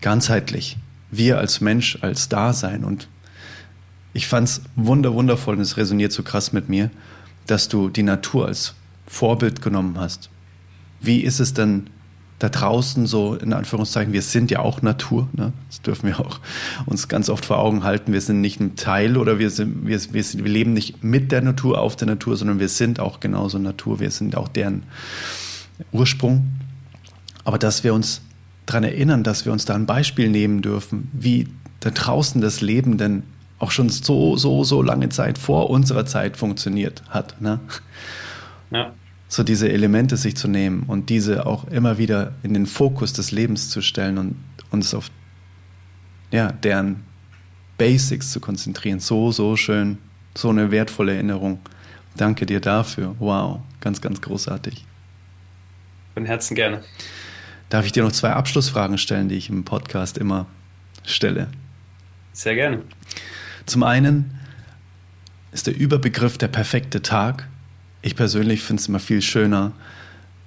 ganzheitlich. 0.00 0.76
Wir 1.10 1.38
als 1.38 1.60
Mensch, 1.60 1.98
als 2.02 2.28
Dasein. 2.28 2.84
Und 2.84 3.08
ich 4.12 4.26
fand 4.26 4.48
es 4.48 4.62
wunder, 4.76 5.14
wundervoll 5.14 5.56
und 5.56 5.62
es 5.62 5.76
resoniert 5.76 6.12
so 6.12 6.22
krass 6.22 6.52
mit 6.52 6.68
mir, 6.68 6.90
dass 7.46 7.68
du 7.68 7.88
die 7.88 8.02
Natur 8.02 8.46
als 8.46 8.74
Vorbild 9.06 9.62
genommen 9.62 9.98
hast. 9.98 10.30
Wie 11.00 11.20
ist 11.20 11.40
es 11.40 11.54
denn 11.54 11.88
da 12.42 12.48
draußen 12.48 13.06
so, 13.06 13.36
in 13.36 13.52
Anführungszeichen, 13.52 14.12
wir 14.12 14.20
sind 14.20 14.50
ja 14.50 14.58
auch 14.58 14.82
Natur, 14.82 15.28
ne? 15.32 15.52
das 15.68 15.80
dürfen 15.80 16.08
wir 16.08 16.18
auch 16.18 16.40
uns 16.86 17.06
ganz 17.06 17.30
oft 17.30 17.44
vor 17.44 17.60
Augen 17.60 17.84
halten, 17.84 18.12
wir 18.12 18.20
sind 18.20 18.40
nicht 18.40 18.58
ein 18.58 18.74
Teil 18.74 19.16
oder 19.16 19.38
wir, 19.38 19.48
sind, 19.48 19.86
wir, 19.86 20.00
wir, 20.12 20.24
sind, 20.24 20.42
wir 20.42 20.50
leben 20.50 20.72
nicht 20.72 21.04
mit 21.04 21.30
der 21.30 21.40
Natur, 21.40 21.80
auf 21.80 21.94
der 21.94 22.08
Natur, 22.08 22.36
sondern 22.36 22.58
wir 22.58 22.68
sind 22.68 22.98
auch 22.98 23.20
genauso 23.20 23.58
Natur, 23.58 24.00
wir 24.00 24.10
sind 24.10 24.36
auch 24.36 24.48
deren 24.48 24.82
Ursprung. 25.92 26.48
Aber 27.44 27.58
dass 27.58 27.84
wir 27.84 27.94
uns 27.94 28.22
daran 28.66 28.82
erinnern, 28.82 29.22
dass 29.22 29.44
wir 29.44 29.52
uns 29.52 29.64
da 29.64 29.76
ein 29.76 29.86
Beispiel 29.86 30.28
nehmen 30.28 30.62
dürfen, 30.62 31.10
wie 31.12 31.46
da 31.78 31.90
draußen 31.90 32.40
das 32.40 32.60
Leben 32.60 32.98
denn 32.98 33.22
auch 33.60 33.70
schon 33.70 33.88
so, 33.88 34.36
so, 34.36 34.64
so 34.64 34.82
lange 34.82 35.10
Zeit 35.10 35.38
vor 35.38 35.70
unserer 35.70 36.06
Zeit 36.06 36.36
funktioniert 36.36 37.04
hat. 37.08 37.40
Ne? 37.40 37.60
Ja 38.72 38.92
so 39.32 39.42
diese 39.42 39.72
Elemente 39.72 40.18
sich 40.18 40.36
zu 40.36 40.46
nehmen 40.46 40.82
und 40.82 41.08
diese 41.08 41.46
auch 41.46 41.66
immer 41.68 41.96
wieder 41.96 42.34
in 42.42 42.52
den 42.52 42.66
Fokus 42.66 43.14
des 43.14 43.32
Lebens 43.32 43.70
zu 43.70 43.80
stellen 43.80 44.18
und 44.18 44.36
uns 44.70 44.92
auf 44.92 45.10
ja, 46.30 46.52
deren 46.52 47.02
Basics 47.78 48.30
zu 48.30 48.40
konzentrieren. 48.40 49.00
So, 49.00 49.32
so 49.32 49.56
schön, 49.56 49.96
so 50.34 50.50
eine 50.50 50.70
wertvolle 50.70 51.14
Erinnerung. 51.14 51.60
Danke 52.14 52.44
dir 52.44 52.60
dafür. 52.60 53.16
Wow, 53.20 53.60
ganz, 53.80 54.02
ganz 54.02 54.20
großartig. 54.20 54.84
Von 56.12 56.26
Herzen 56.26 56.54
gerne. 56.54 56.82
Darf 57.70 57.86
ich 57.86 57.92
dir 57.92 58.02
noch 58.02 58.12
zwei 58.12 58.34
Abschlussfragen 58.34 58.98
stellen, 58.98 59.30
die 59.30 59.36
ich 59.36 59.48
im 59.48 59.64
Podcast 59.64 60.18
immer 60.18 60.44
stelle? 61.04 61.48
Sehr 62.34 62.54
gerne. 62.54 62.82
Zum 63.64 63.82
einen 63.82 64.38
ist 65.52 65.66
der 65.66 65.74
Überbegriff 65.74 66.36
der 66.36 66.48
perfekte 66.48 67.00
Tag 67.00 67.48
ich 68.02 68.16
persönlich 68.16 68.62
finde 68.62 68.80
es 68.80 68.88
immer 68.88 68.98
viel 68.98 69.22
schöner, 69.22 69.72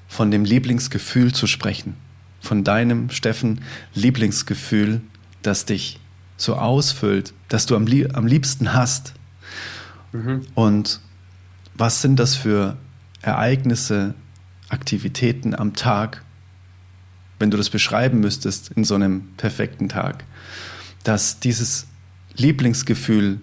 von 0.07 0.29
dem 0.29 0.45
Lieblingsgefühl 0.45 1.33
zu 1.33 1.47
sprechen. 1.47 1.95
Von 2.41 2.63
deinem, 2.63 3.09
Steffen, 3.09 3.61
Lieblingsgefühl, 3.93 5.01
das 5.41 5.65
dich 5.65 5.99
so 6.37 6.55
ausfüllt, 6.55 7.33
das 7.47 7.65
du 7.65 7.75
am, 7.75 7.87
am 8.13 8.27
liebsten 8.27 8.73
hast. 8.73 9.13
Mhm. 10.11 10.41
Und 10.53 10.99
was 11.73 12.01
sind 12.01 12.19
das 12.19 12.35
für 12.35 12.77
Ereignisse, 13.21 14.13
Aktivitäten 14.69 15.55
am 15.55 15.73
Tag, 15.73 16.23
wenn 17.39 17.51
du 17.51 17.57
das 17.57 17.69
beschreiben 17.69 18.19
müsstest 18.19 18.71
in 18.71 18.83
so 18.83 18.95
einem 18.95 19.29
perfekten 19.37 19.89
Tag, 19.89 20.23
dass 21.03 21.39
dieses 21.39 21.87
Lieblingsgefühl 22.35 23.39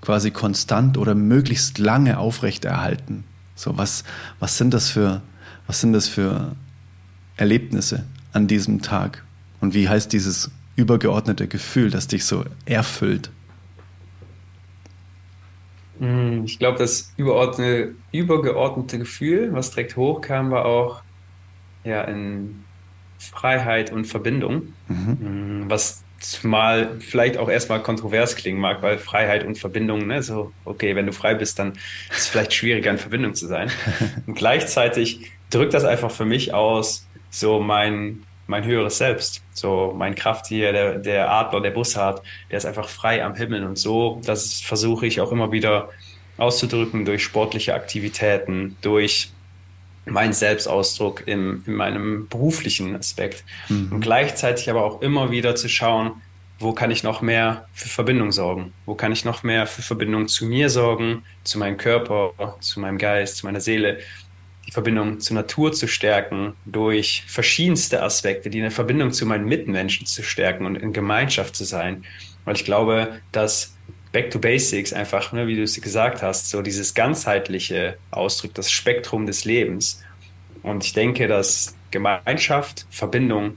quasi 0.00 0.30
konstant 0.30 0.98
oder 0.98 1.14
möglichst 1.14 1.78
lange 1.78 2.18
aufrechterhalten 2.18 3.24
so, 3.54 3.76
was, 3.76 4.04
was 4.40 4.58
sind 4.58 4.74
das 4.74 4.90
für, 4.90 5.22
was 5.66 5.80
sind 5.80 5.92
das 5.92 6.08
für 6.08 6.54
Erlebnisse 7.36 8.04
an 8.32 8.46
diesem 8.46 8.82
Tag? 8.82 9.24
Und 9.60 9.74
wie 9.74 9.88
heißt 9.88 10.12
dieses 10.12 10.50
übergeordnete 10.76 11.48
Gefühl, 11.48 11.90
das 11.90 12.06
dich 12.08 12.24
so 12.24 12.44
erfüllt? 12.66 13.30
Hm, 15.98 16.44
ich 16.44 16.58
glaube, 16.58 16.78
das 16.78 17.12
übergeordnete, 17.16 17.94
übergeordnete 18.12 18.98
Gefühl, 18.98 19.52
was 19.52 19.70
direkt 19.70 19.96
hochkam, 19.96 20.50
war 20.50 20.64
auch 20.64 21.02
ja, 21.84 22.02
in 22.02 22.64
Freiheit 23.18 23.92
und 23.92 24.06
Verbindung, 24.06 24.74
mhm. 24.88 25.18
Hm, 25.20 25.64
was 25.70 26.03
mal 26.42 26.96
vielleicht 27.00 27.36
auch 27.36 27.48
erstmal 27.48 27.82
kontrovers 27.82 28.36
klingen 28.36 28.60
mag, 28.60 28.82
weil 28.82 28.98
Freiheit 28.98 29.44
und 29.44 29.58
Verbindung, 29.58 30.06
ne, 30.06 30.22
so, 30.22 30.52
okay, 30.64 30.96
wenn 30.96 31.06
du 31.06 31.12
frei 31.12 31.34
bist, 31.34 31.58
dann 31.58 31.72
ist 32.10 32.18
es 32.18 32.26
vielleicht 32.28 32.54
schwieriger, 32.54 32.90
in 32.90 32.98
Verbindung 32.98 33.34
zu 33.34 33.46
sein. 33.46 33.70
Und 34.26 34.34
gleichzeitig 34.34 35.30
drückt 35.50 35.74
das 35.74 35.84
einfach 35.84 36.10
für 36.10 36.24
mich 36.24 36.54
aus, 36.54 37.06
so 37.30 37.60
mein, 37.60 38.22
mein 38.46 38.64
höheres 38.64 38.98
Selbst, 38.98 39.42
so 39.52 39.94
mein 39.96 40.14
Krafttier, 40.14 40.72
der, 40.72 40.98
der 40.98 41.30
Adler, 41.30 41.60
der 41.60 41.70
Bussard, 41.70 42.22
der 42.50 42.58
ist 42.58 42.66
einfach 42.66 42.88
frei 42.88 43.24
am 43.24 43.34
Himmel 43.34 43.64
und 43.64 43.76
so, 43.76 44.20
das 44.24 44.60
versuche 44.60 45.06
ich 45.06 45.20
auch 45.20 45.32
immer 45.32 45.52
wieder 45.52 45.90
auszudrücken 46.36 47.04
durch 47.04 47.22
sportliche 47.22 47.74
Aktivitäten, 47.74 48.76
durch 48.80 49.30
meinen 50.06 50.32
Selbstausdruck 50.32 51.26
im, 51.26 51.62
in 51.66 51.74
meinem 51.74 52.28
beruflichen 52.28 52.96
Aspekt. 52.96 53.44
Mhm. 53.68 53.92
Und 53.92 54.00
gleichzeitig 54.00 54.68
aber 54.70 54.84
auch 54.84 55.02
immer 55.02 55.30
wieder 55.30 55.54
zu 55.54 55.68
schauen, 55.68 56.22
wo 56.58 56.72
kann 56.72 56.90
ich 56.90 57.02
noch 57.02 57.20
mehr 57.20 57.68
für 57.72 57.88
Verbindung 57.88 58.32
sorgen? 58.32 58.72
Wo 58.86 58.94
kann 58.94 59.12
ich 59.12 59.24
noch 59.24 59.42
mehr 59.42 59.66
für 59.66 59.82
Verbindung 59.82 60.28
zu 60.28 60.46
mir 60.46 60.70
sorgen, 60.70 61.24
zu 61.42 61.58
meinem 61.58 61.76
Körper, 61.76 62.32
zu 62.60 62.80
meinem 62.80 62.98
Geist, 62.98 63.38
zu 63.38 63.46
meiner 63.46 63.60
Seele? 63.60 63.98
Die 64.66 64.72
Verbindung 64.72 65.20
zur 65.20 65.34
Natur 65.34 65.72
zu 65.72 65.86
stärken, 65.86 66.54
durch 66.64 67.24
verschiedenste 67.26 68.02
Aspekte, 68.02 68.48
die 68.48 68.60
eine 68.60 68.70
Verbindung 68.70 69.12
zu 69.12 69.26
meinen 69.26 69.44
Mitmenschen 69.44 70.06
zu 70.06 70.22
stärken 70.22 70.64
und 70.64 70.76
in 70.76 70.92
Gemeinschaft 70.92 71.54
zu 71.54 71.64
sein. 71.64 72.04
Weil 72.44 72.56
ich 72.56 72.64
glaube, 72.64 73.20
dass 73.30 73.73
Back 74.14 74.30
to 74.30 74.38
Basics 74.38 74.92
einfach, 74.92 75.32
ne, 75.32 75.48
wie 75.48 75.56
du 75.56 75.64
es 75.64 75.80
gesagt 75.80 76.22
hast, 76.22 76.48
so 76.48 76.62
dieses 76.62 76.94
ganzheitliche 76.94 77.98
Ausdruck, 78.12 78.54
das 78.54 78.70
Spektrum 78.70 79.26
des 79.26 79.44
Lebens. 79.44 80.00
Und 80.62 80.84
ich 80.84 80.92
denke, 80.92 81.26
dass 81.26 81.74
Gemeinschaft, 81.90 82.86
Verbindung 82.90 83.56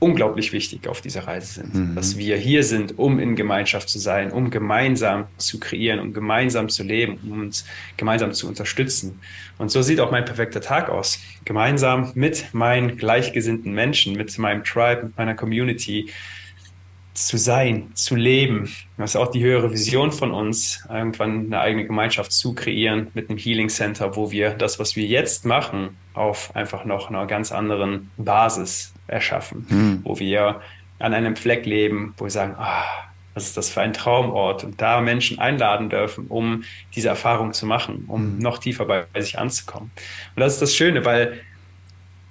unglaublich 0.00 0.52
wichtig 0.52 0.88
auf 0.88 1.02
dieser 1.02 1.28
Reise 1.28 1.54
sind. 1.60 1.74
Mhm. 1.74 1.94
Dass 1.94 2.16
wir 2.16 2.36
hier 2.36 2.64
sind, 2.64 2.98
um 2.98 3.20
in 3.20 3.36
Gemeinschaft 3.36 3.88
zu 3.88 4.00
sein, 4.00 4.32
um 4.32 4.50
gemeinsam 4.50 5.26
zu 5.36 5.60
kreieren, 5.60 6.00
um 6.00 6.12
gemeinsam 6.12 6.68
zu 6.68 6.82
leben, 6.82 7.20
um 7.22 7.42
uns 7.42 7.64
gemeinsam 7.96 8.32
zu 8.32 8.48
unterstützen. 8.48 9.20
Und 9.56 9.70
so 9.70 9.82
sieht 9.82 10.00
auch 10.00 10.10
mein 10.10 10.24
perfekter 10.24 10.60
Tag 10.60 10.88
aus. 10.88 11.20
Gemeinsam 11.44 12.10
mit 12.14 12.52
meinen 12.52 12.96
gleichgesinnten 12.96 13.72
Menschen, 13.72 14.16
mit 14.16 14.36
meinem 14.36 14.64
Tribe, 14.64 15.04
mit 15.04 15.16
meiner 15.16 15.34
Community 15.34 16.10
zu 17.26 17.36
sein, 17.36 17.90
zu 17.94 18.16
leben. 18.16 18.70
Das 18.96 19.10
ist 19.10 19.16
auch 19.16 19.30
die 19.30 19.42
höhere 19.42 19.72
Vision 19.72 20.12
von 20.12 20.32
uns, 20.32 20.84
irgendwann 20.88 21.46
eine 21.46 21.60
eigene 21.60 21.86
Gemeinschaft 21.86 22.32
zu 22.32 22.54
kreieren 22.54 23.08
mit 23.14 23.28
einem 23.28 23.38
Healing 23.38 23.68
Center, 23.68 24.16
wo 24.16 24.30
wir 24.30 24.50
das, 24.50 24.78
was 24.78 24.96
wir 24.96 25.06
jetzt 25.06 25.44
machen, 25.46 25.96
auf 26.14 26.54
einfach 26.54 26.84
noch 26.84 27.08
einer 27.08 27.26
ganz 27.26 27.52
anderen 27.52 28.10
Basis 28.16 28.92
erschaffen, 29.06 29.66
mhm. 29.68 30.00
wo 30.04 30.18
wir 30.18 30.60
an 30.98 31.14
einem 31.14 31.36
Fleck 31.36 31.66
leben, 31.66 32.14
wo 32.18 32.24
wir 32.24 32.30
sagen, 32.30 32.54
ah, 32.58 32.84
was 33.34 33.46
ist 33.46 33.56
das 33.56 33.70
für 33.70 33.80
ein 33.80 33.92
Traumort 33.92 34.64
und 34.64 34.80
da 34.80 35.00
Menschen 35.00 35.38
einladen 35.38 35.88
dürfen, 35.88 36.26
um 36.26 36.64
diese 36.94 37.08
Erfahrung 37.08 37.52
zu 37.52 37.64
machen, 37.64 38.04
um 38.08 38.34
mhm. 38.34 38.38
noch 38.38 38.58
tiefer 38.58 38.84
bei, 38.84 39.06
bei 39.12 39.20
sich 39.20 39.38
anzukommen. 39.38 39.90
Und 40.34 40.40
das 40.40 40.54
ist 40.54 40.62
das 40.62 40.74
Schöne, 40.74 41.04
weil 41.04 41.40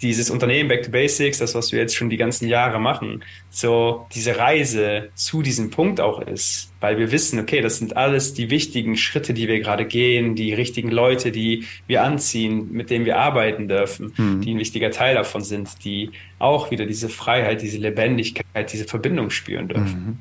dieses 0.01 0.29
Unternehmen 0.29 0.69
Back 0.69 0.83
to 0.83 0.91
Basics, 0.91 1.39
das, 1.39 1.55
was 1.55 1.71
wir 1.71 1.79
jetzt 1.79 1.95
schon 1.95 2.09
die 2.09 2.17
ganzen 2.17 2.47
Jahre 2.47 2.79
machen, 2.79 3.23
so 3.49 4.07
diese 4.13 4.37
Reise 4.37 5.09
zu 5.15 5.41
diesem 5.41 5.71
Punkt 5.71 5.99
auch 5.99 6.21
ist, 6.21 6.71
weil 6.79 6.97
wir 6.97 7.11
wissen, 7.11 7.39
okay, 7.39 7.61
das 7.61 7.79
sind 7.79 7.97
alles 7.97 8.33
die 8.33 8.49
wichtigen 8.49 8.95
Schritte, 8.95 9.33
die 9.33 9.47
wir 9.47 9.59
gerade 9.59 9.85
gehen, 9.85 10.35
die 10.35 10.53
richtigen 10.53 10.89
Leute, 10.89 11.31
die 11.31 11.65
wir 11.87 12.03
anziehen, 12.03 12.71
mit 12.71 12.89
denen 12.89 13.05
wir 13.05 13.17
arbeiten 13.17 13.67
dürfen, 13.67 14.13
mhm. 14.15 14.41
die 14.41 14.53
ein 14.53 14.59
wichtiger 14.59 14.91
Teil 14.91 15.15
davon 15.15 15.43
sind, 15.43 15.83
die 15.83 16.11
auch 16.39 16.71
wieder 16.71 16.85
diese 16.85 17.09
Freiheit, 17.09 17.61
diese 17.61 17.77
Lebendigkeit, 17.77 18.71
diese 18.71 18.85
Verbindung 18.85 19.29
spüren 19.29 19.67
dürfen. 19.67 20.05
Mhm. 20.05 20.17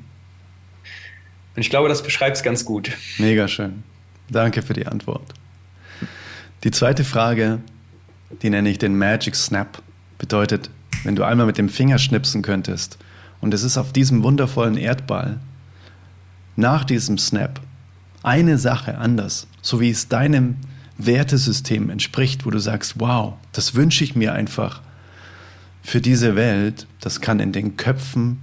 Und 1.55 1.61
ich 1.61 1.69
glaube, 1.69 1.89
das 1.89 2.03
beschreibt 2.03 2.37
es 2.37 2.43
ganz 2.43 2.65
gut. 2.65 2.91
Mega 3.17 3.47
schön. 3.47 3.83
Danke 4.29 4.61
für 4.61 4.73
die 4.73 4.85
Antwort. 4.85 5.33
Die 6.63 6.71
zweite 6.71 7.03
Frage, 7.03 7.59
die 8.41 8.49
nenne 8.49 8.69
ich 8.69 8.77
den 8.77 8.97
Magic 8.97 9.35
Snap. 9.35 9.81
Bedeutet, 10.17 10.69
wenn 11.03 11.15
du 11.15 11.23
einmal 11.23 11.45
mit 11.45 11.57
dem 11.57 11.69
Finger 11.69 11.97
schnipsen 11.97 12.41
könntest 12.41 12.97
und 13.41 13.53
es 13.53 13.63
ist 13.63 13.77
auf 13.77 13.93
diesem 13.93 14.23
wundervollen 14.23 14.77
Erdball 14.77 15.39
nach 16.55 16.83
diesem 16.83 17.17
Snap 17.17 17.61
eine 18.21 18.57
Sache 18.57 18.97
anders, 18.97 19.47
so 19.61 19.79
wie 19.79 19.89
es 19.89 20.09
deinem 20.09 20.57
Wertesystem 20.97 21.89
entspricht, 21.89 22.45
wo 22.45 22.49
du 22.49 22.59
sagst, 22.59 22.95
wow, 22.99 23.35
das 23.53 23.75
wünsche 23.75 24.03
ich 24.03 24.15
mir 24.15 24.33
einfach 24.33 24.81
für 25.81 26.01
diese 26.01 26.35
Welt. 26.35 26.87
Das 26.99 27.21
kann 27.21 27.39
in 27.39 27.53
den 27.53 27.77
Köpfen 27.77 28.41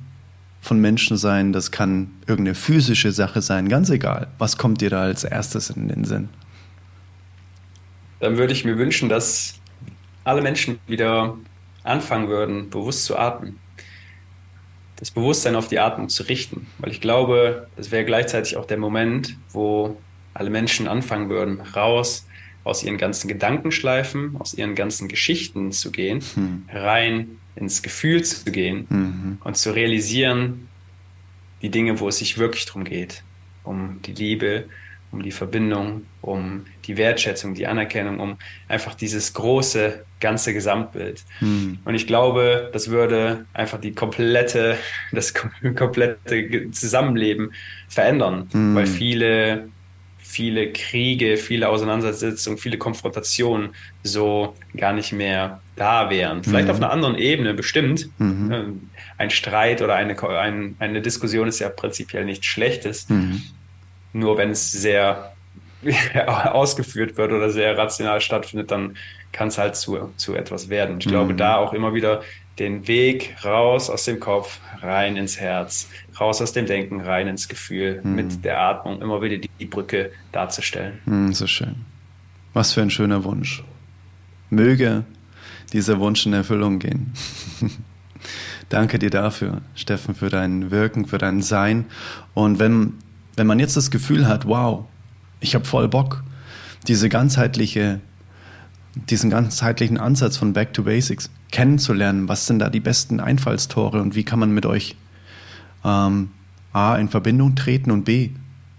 von 0.62 0.80
Menschen 0.80 1.16
sein, 1.18 1.52
das 1.52 1.70
kann 1.70 2.10
irgendeine 2.26 2.54
physische 2.54 3.12
Sache 3.12 3.42
sein, 3.42 3.68
ganz 3.68 3.90
egal. 3.90 4.28
Was 4.38 4.56
kommt 4.56 4.80
dir 4.80 4.90
da 4.90 5.02
als 5.02 5.22
erstes 5.22 5.70
in 5.70 5.88
den 5.88 6.04
Sinn? 6.04 6.30
Dann 8.20 8.38
würde 8.38 8.54
ich 8.54 8.64
mir 8.64 8.78
wünschen, 8.78 9.08
dass 9.10 9.55
alle 10.26 10.42
Menschen 10.42 10.80
wieder 10.86 11.36
anfangen 11.84 12.28
würden, 12.28 12.68
bewusst 12.68 13.04
zu 13.04 13.16
atmen. 13.16 13.58
Das 14.96 15.10
Bewusstsein 15.10 15.54
auf 15.54 15.68
die 15.68 15.78
Atmung 15.78 16.08
zu 16.08 16.24
richten. 16.24 16.66
Weil 16.78 16.90
ich 16.90 17.00
glaube, 17.00 17.68
das 17.76 17.90
wäre 17.90 18.04
gleichzeitig 18.04 18.56
auch 18.56 18.66
der 18.66 18.78
Moment, 18.78 19.36
wo 19.50 19.96
alle 20.34 20.50
Menschen 20.50 20.88
anfangen 20.88 21.28
würden, 21.28 21.60
raus 21.60 22.26
aus 22.64 22.82
ihren 22.82 22.98
ganzen 22.98 23.28
Gedankenschleifen, 23.28 24.36
aus 24.40 24.54
ihren 24.54 24.74
ganzen 24.74 25.06
Geschichten 25.06 25.70
zu 25.70 25.92
gehen, 25.92 26.20
hm. 26.34 26.68
rein 26.72 27.38
ins 27.54 27.82
Gefühl 27.82 28.24
zu 28.24 28.50
gehen 28.50 28.86
mhm. 28.88 29.38
und 29.42 29.56
zu 29.56 29.74
realisieren, 29.74 30.68
die 31.62 31.70
Dinge, 31.70 32.00
wo 32.00 32.08
es 32.08 32.18
sich 32.18 32.36
wirklich 32.36 32.66
darum 32.66 32.84
geht, 32.84 33.22
um 33.64 34.00
die 34.04 34.12
Liebe, 34.12 34.64
um 35.10 35.22
die 35.22 35.30
Verbindung, 35.30 36.02
um 36.26 36.66
die 36.86 36.96
Wertschätzung, 36.96 37.54
die 37.54 37.66
Anerkennung, 37.66 38.20
um 38.20 38.36
einfach 38.68 38.94
dieses 38.94 39.32
große, 39.32 40.04
ganze 40.20 40.52
Gesamtbild. 40.52 41.22
Hm. 41.38 41.78
Und 41.84 41.94
ich 41.94 42.06
glaube, 42.06 42.70
das 42.72 42.90
würde 42.90 43.46
einfach 43.52 43.80
die 43.80 43.92
komplette, 43.92 44.76
das 45.12 45.34
komplette 45.34 46.70
Zusammenleben 46.70 47.52
verändern, 47.88 48.48
hm. 48.52 48.74
weil 48.74 48.86
viele, 48.86 49.68
viele 50.18 50.72
Kriege, 50.72 51.36
viele 51.36 51.68
Auseinandersetzungen, 51.68 52.58
viele 52.58 52.78
Konfrontationen 52.78 53.70
so 54.02 54.54
gar 54.76 54.92
nicht 54.92 55.12
mehr 55.12 55.60
da 55.76 56.10
wären. 56.10 56.42
Vielleicht 56.42 56.64
mhm. 56.64 56.70
auf 56.70 56.76
einer 56.78 56.90
anderen 56.90 57.16
Ebene 57.16 57.54
bestimmt. 57.54 58.08
Mhm. 58.18 58.52
Ähm, 58.52 58.90
ein 59.18 59.30
Streit 59.30 59.82
oder 59.82 59.94
eine, 59.94 60.20
ein, 60.38 60.74
eine 60.78 61.00
Diskussion 61.00 61.48
ist 61.48 61.60
ja 61.60 61.68
prinzipiell 61.68 62.24
nichts 62.24 62.46
Schlechtes. 62.46 63.08
Mhm. 63.08 63.42
Nur 64.12 64.36
wenn 64.38 64.50
es 64.50 64.72
sehr 64.72 65.35
ausgeführt 66.26 67.16
wird 67.16 67.32
oder 67.32 67.50
sehr 67.50 67.76
rational 67.76 68.20
stattfindet, 68.20 68.70
dann 68.70 68.96
kann 69.32 69.48
es 69.48 69.58
halt 69.58 69.76
zu, 69.76 70.12
zu 70.16 70.34
etwas 70.34 70.68
werden. 70.68 70.98
Ich 70.98 71.06
mhm. 71.06 71.10
glaube, 71.10 71.34
da 71.34 71.56
auch 71.56 71.72
immer 71.72 71.94
wieder 71.94 72.22
den 72.58 72.88
Weg 72.88 73.36
raus 73.44 73.90
aus 73.90 74.04
dem 74.04 74.18
Kopf, 74.18 74.60
rein 74.80 75.16
ins 75.16 75.38
Herz, 75.38 75.88
raus 76.18 76.40
aus 76.40 76.52
dem 76.52 76.66
Denken, 76.66 77.02
rein 77.02 77.28
ins 77.28 77.48
Gefühl, 77.48 78.00
mhm. 78.02 78.14
mit 78.14 78.44
der 78.44 78.60
Atmung 78.60 79.02
immer 79.02 79.20
wieder 79.20 79.36
die, 79.36 79.50
die 79.60 79.66
Brücke 79.66 80.10
darzustellen. 80.32 81.00
Mhm, 81.04 81.34
so 81.34 81.46
schön. 81.46 81.84
Was 82.54 82.72
für 82.72 82.80
ein 82.80 82.90
schöner 82.90 83.24
Wunsch. 83.24 83.62
Möge 84.48 85.04
dieser 85.72 85.98
Wunsch 85.98 86.24
in 86.24 86.32
Erfüllung 86.32 86.78
gehen. 86.78 87.12
Danke 88.70 88.98
dir 88.98 89.10
dafür, 89.10 89.60
Steffen, 89.74 90.14
für 90.14 90.30
dein 90.30 90.70
Wirken, 90.70 91.06
für 91.06 91.18
dein 91.18 91.42
Sein. 91.42 91.84
Und 92.34 92.58
wenn 92.58 92.94
wenn 93.36 93.46
man 93.46 93.58
jetzt 93.58 93.76
das 93.76 93.90
Gefühl 93.90 94.26
hat, 94.26 94.48
wow, 94.48 94.86
ich 95.40 95.54
habe 95.54 95.64
voll 95.64 95.88
Bock, 95.88 96.22
diese 96.86 97.08
ganzheitliche, 97.08 98.00
diesen 98.94 99.30
ganzheitlichen 99.30 99.98
Ansatz 99.98 100.36
von 100.36 100.52
Back 100.52 100.72
to 100.72 100.84
Basics 100.84 101.30
kennenzulernen, 101.50 102.28
was 102.28 102.46
sind 102.46 102.58
da 102.58 102.68
die 102.68 102.80
besten 102.80 103.20
Einfallstore 103.20 104.00
und 104.00 104.14
wie 104.14 104.24
kann 104.24 104.38
man 104.38 104.52
mit 104.52 104.66
euch 104.66 104.96
ähm, 105.84 106.30
A 106.72 106.96
in 106.96 107.08
Verbindung 107.08 107.54
treten 107.54 107.90
und 107.90 108.04
B 108.04 108.30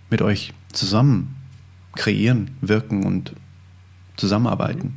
mit 0.10 0.22
euch 0.22 0.53
zusammen 0.72 1.36
kreieren, 1.95 2.51
wirken 2.62 3.05
und 3.05 3.34
zusammenarbeiten? 4.16 4.95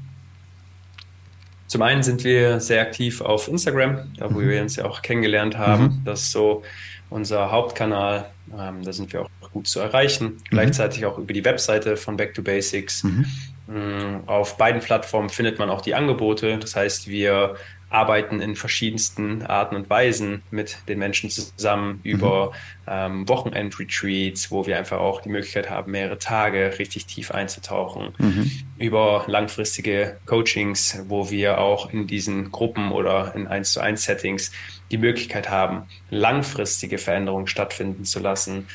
Zum 1.67 1.83
einen 1.83 2.03
sind 2.03 2.25
wir 2.25 2.59
sehr 2.59 2.83
aktiv 2.83 3.21
auf 3.21 3.47
Instagram, 3.47 4.13
da 4.17 4.35
wo 4.35 4.41
mhm. 4.41 4.49
wir 4.49 4.63
uns 4.63 4.77
ja 4.77 4.87
auch 4.87 5.03
kennengelernt 5.03 5.57
haben. 5.57 5.85
Mhm. 5.85 6.01
Das 6.05 6.23
ist 6.23 6.33
so 6.33 6.63
unser 7.11 7.53
Hauptkanal. 7.53 8.29
Ähm, 8.59 8.83
da 8.83 8.93
sind 8.93 9.13
wir 9.13 9.23
auch 9.23 9.31
gut 9.53 9.67
zu 9.67 9.81
erreichen. 9.81 10.25
Mhm. 10.27 10.41
Gleichzeitig 10.51 11.05
auch 11.07 11.19
über 11.19 11.33
die 11.33 11.45
Webseite 11.45 11.97
von 11.97 12.17
Back 12.17 12.35
to 12.35 12.43
Basics. 12.43 13.05
Mhm. 13.05 13.27
Mm, 13.67 14.29
auf 14.29 14.57
beiden 14.57 14.81
Plattformen 14.81 15.29
findet 15.29 15.59
man 15.59 15.71
auch 15.71 15.81
die 15.81 15.95
Angebote. 15.95 16.59
Das 16.59 16.75
heißt, 16.77 17.09
wir 17.09 17.57
arbeiten 17.91 18.41
in 18.41 18.55
verschiedensten 18.55 19.43
Arten 19.43 19.75
und 19.75 19.91
Weisen 19.91 20.43
mit 20.53 20.79
den 20.89 21.01
Menschen 21.01 21.29
zusammen 21.29 22.01
über 22.05 22.47
mhm. 22.47 22.53
ähm, 22.87 23.29
Wochenend-Retreats, 23.29 24.53
wo 24.53 24.67
wir 24.67 24.79
einfach 24.79 24.99
auch 24.99 25.21
die 25.21 25.29
Möglichkeit 25.29 25.69
haben, 25.69 25.91
mehrere 25.91 26.19
Tage 26.19 26.79
richtig 26.79 27.07
tief 27.07 27.33
einzutauchen, 27.33 28.15
mhm. 28.19 28.51
über 28.79 29.25
langfristige 29.27 30.19
Coachings, 30.25 31.03
wo 31.09 31.31
wir 31.31 31.59
auch 31.59 31.93
in 31.93 32.07
diesen 32.07 32.53
Gruppen 32.53 32.93
oder 32.93 33.35
in 33.35 33.49
1 33.49 33.73
zu 33.73 33.81
1 33.81 34.05
Settings 34.05 34.53
die 34.93 34.99
Möglichkeit 34.99 35.51
haben, 35.51 35.83
langfristige 36.11 36.99
Veränderungen 36.99 37.49
stattfinden 37.49 38.05
zu 38.05 38.21
lassen 38.21 38.69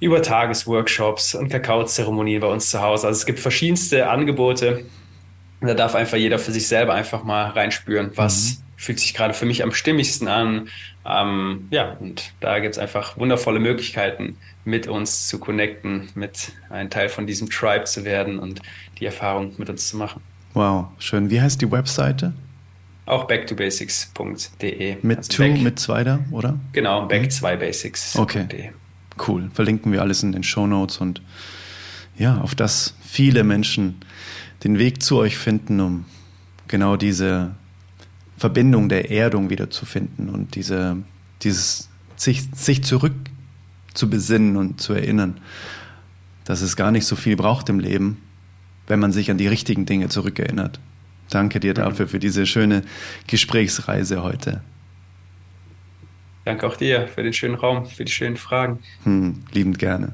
über 0.00 0.22
Tagesworkshops 0.22 1.34
und 1.34 1.48
Kakaozeremonien 1.48 2.40
bei 2.40 2.48
uns 2.48 2.70
zu 2.70 2.80
Hause. 2.80 3.06
Also 3.06 3.18
es 3.18 3.26
gibt 3.26 3.40
verschiedenste 3.40 4.08
Angebote. 4.08 4.84
Da 5.60 5.74
darf 5.74 5.94
einfach 5.94 6.18
jeder 6.18 6.38
für 6.38 6.52
sich 6.52 6.68
selber 6.68 6.94
einfach 6.94 7.24
mal 7.24 7.50
reinspüren, 7.50 8.10
was 8.14 8.58
mhm. 8.58 8.62
fühlt 8.76 9.00
sich 9.00 9.14
gerade 9.14 9.32
für 9.32 9.46
mich 9.46 9.62
am 9.62 9.72
stimmigsten 9.72 10.28
an. 10.28 10.68
Ähm, 11.06 11.68
ja, 11.70 11.96
und 12.00 12.32
da 12.40 12.58
gibt 12.58 12.74
es 12.74 12.78
einfach 12.78 13.16
wundervolle 13.16 13.58
Möglichkeiten, 13.58 14.36
mit 14.64 14.86
uns 14.86 15.28
zu 15.28 15.38
connecten, 15.38 16.08
mit 16.14 16.52
ein 16.68 16.90
Teil 16.90 17.08
von 17.08 17.26
diesem 17.26 17.48
Tribe 17.48 17.84
zu 17.84 18.04
werden 18.04 18.38
und 18.38 18.60
die 18.98 19.06
Erfahrung 19.06 19.54
mit 19.56 19.70
uns 19.70 19.88
zu 19.88 19.96
machen. 19.96 20.20
Wow, 20.52 20.86
schön. 20.98 21.30
Wie 21.30 21.40
heißt 21.40 21.60
die 21.62 21.70
Webseite? 21.70 22.32
Auch 23.06 23.24
backtobasics.de. 23.24 24.96
Mit 25.02 25.18
also 25.18 25.32
two, 25.32 25.42
back, 25.42 25.62
mit 25.62 25.78
zwei 25.78 26.02
da, 26.02 26.18
oder? 26.32 26.58
Genau, 26.72 27.06
back2basics.de. 27.06 28.20
Okay. 28.20 28.72
Cool. 29.24 29.50
Verlinken 29.52 29.92
wir 29.92 30.02
alles 30.02 30.22
in 30.22 30.32
den 30.32 30.42
Show 30.42 30.66
Notes 30.66 30.98
und 30.98 31.22
ja, 32.18 32.38
auf 32.38 32.54
das 32.54 32.94
viele 33.02 33.44
Menschen 33.44 33.96
den 34.64 34.78
Weg 34.78 35.02
zu 35.02 35.18
euch 35.18 35.36
finden, 35.36 35.80
um 35.80 36.04
genau 36.68 36.96
diese 36.96 37.54
Verbindung 38.36 38.88
der 38.88 39.10
Erdung 39.10 39.50
wieder 39.50 39.70
zu 39.70 39.86
finden 39.86 40.28
und 40.28 40.54
diese, 40.54 40.96
dieses 41.42 41.88
sich, 42.16 42.44
sich 42.54 42.84
zurück 42.84 43.14
zu 43.94 44.10
besinnen 44.10 44.56
und 44.56 44.80
zu 44.80 44.92
erinnern, 44.92 45.40
dass 46.44 46.60
es 46.60 46.76
gar 46.76 46.90
nicht 46.90 47.06
so 47.06 47.16
viel 47.16 47.36
braucht 47.36 47.68
im 47.68 47.80
Leben, 47.80 48.18
wenn 48.86 49.00
man 49.00 49.12
sich 49.12 49.30
an 49.30 49.38
die 49.38 49.48
richtigen 49.48 49.86
Dinge 49.86 50.08
zurückerinnert. 50.08 50.80
Danke 51.30 51.60
dir 51.60 51.74
dafür, 51.74 52.06
für 52.06 52.18
diese 52.18 52.46
schöne 52.46 52.82
Gesprächsreise 53.26 54.22
heute. 54.22 54.60
Danke 56.46 56.64
auch 56.64 56.76
dir 56.76 57.08
für 57.08 57.24
den 57.24 57.32
schönen 57.32 57.56
Raum, 57.56 57.86
für 57.86 58.04
die 58.04 58.12
schönen 58.12 58.36
Fragen. 58.36 58.78
Hm, 59.02 59.42
liebend 59.50 59.80
gerne. 59.80 60.12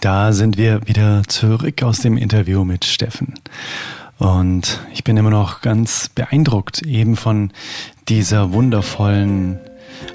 Da 0.00 0.32
sind 0.32 0.56
wir 0.56 0.86
wieder 0.86 1.24
zurück 1.26 1.82
aus 1.82 1.98
dem 1.98 2.16
Interview 2.16 2.64
mit 2.64 2.84
Steffen. 2.84 3.34
Und 4.18 4.80
ich 4.94 5.02
bin 5.02 5.16
immer 5.16 5.30
noch 5.30 5.62
ganz 5.62 6.08
beeindruckt 6.10 6.82
eben 6.82 7.16
von 7.16 7.50
dieser 8.06 8.52
wundervollen 8.52 9.58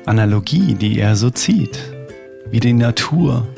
Analogie, 0.06 0.76
die 0.76 0.98
er 0.98 1.18
so 1.18 1.30
zieht. 1.30 1.78
Wie 2.50 2.62
die 2.62 2.72
Natur, 2.72 3.50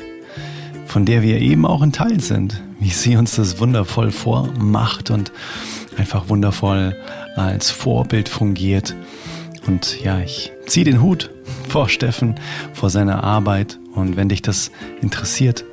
von 0.86 1.04
der 1.04 1.22
wir 1.22 1.38
eben 1.38 1.66
auch 1.66 1.82
ein 1.82 1.92
Teil 1.92 2.18
sind. 2.18 2.60
Wie 2.80 2.90
sie 2.90 3.16
uns 3.16 3.36
das 3.36 3.60
wundervoll 3.60 4.10
vormacht 4.10 5.12
und 5.12 5.30
einfach 5.96 6.28
wundervoll 6.28 6.96
als 7.36 7.70
Vorbild 7.70 8.28
fungiert. 8.28 8.96
Und 9.68 10.02
ja, 10.02 10.18
ich 10.18 10.50
ziehe 10.66 10.84
den 10.84 11.00
Hut 11.00 11.30
vor 11.74 11.88
Steffen, 11.88 12.36
vor 12.72 12.88
seiner 12.88 13.24
Arbeit. 13.24 13.80
Und 13.96 14.16
wenn 14.16 14.28
dich 14.28 14.42
das 14.42 14.70
interessiert, 15.02 15.64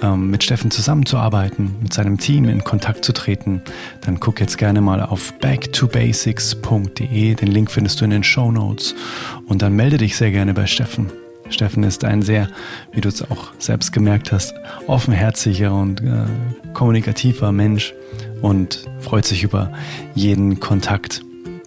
ähm, 0.00 0.30
mit 0.30 0.44
Steffen 0.44 0.70
zusammenzuarbeiten, 0.70 1.74
mit 1.82 1.92
seinem 1.92 2.18
Team 2.18 2.48
in 2.48 2.62
Kontakt 2.62 3.04
zu 3.04 3.12
treten, 3.12 3.60
dann 4.02 4.20
guck 4.20 4.38
jetzt 4.38 4.56
gerne 4.56 4.80
mal 4.80 5.00
auf 5.00 5.36
backtobasics.de. 5.40 7.34
Den 7.34 7.48
Link 7.48 7.72
findest 7.72 8.00
du 8.00 8.04
in 8.04 8.12
den 8.12 8.22
Show 8.22 8.52
Notes. 8.52 8.94
Und 9.48 9.62
dann 9.62 9.74
melde 9.74 9.96
dich 9.96 10.16
sehr 10.16 10.30
gerne 10.30 10.54
bei 10.54 10.66
Steffen. 10.66 11.10
Steffen 11.50 11.82
ist 11.82 12.04
ein 12.04 12.22
sehr, 12.22 12.46
wie 12.92 13.00
du 13.00 13.08
es 13.08 13.28
auch 13.28 13.50
selbst 13.58 13.92
gemerkt 13.92 14.30
hast, 14.30 14.54
offenherziger 14.86 15.74
und 15.74 16.02
äh, 16.02 16.22
kommunikativer 16.72 17.50
Mensch 17.50 17.94
und 18.42 18.84
freut 19.00 19.24
sich 19.24 19.42
über 19.42 19.72
jeden 20.14 20.60
Kontakt 20.60 21.20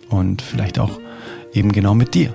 und 0.08 0.42
vielleicht 0.42 0.80
auch 0.80 0.98
eben 1.52 1.74
genau 1.74 1.94
mit 1.94 2.14
dir. 2.14 2.34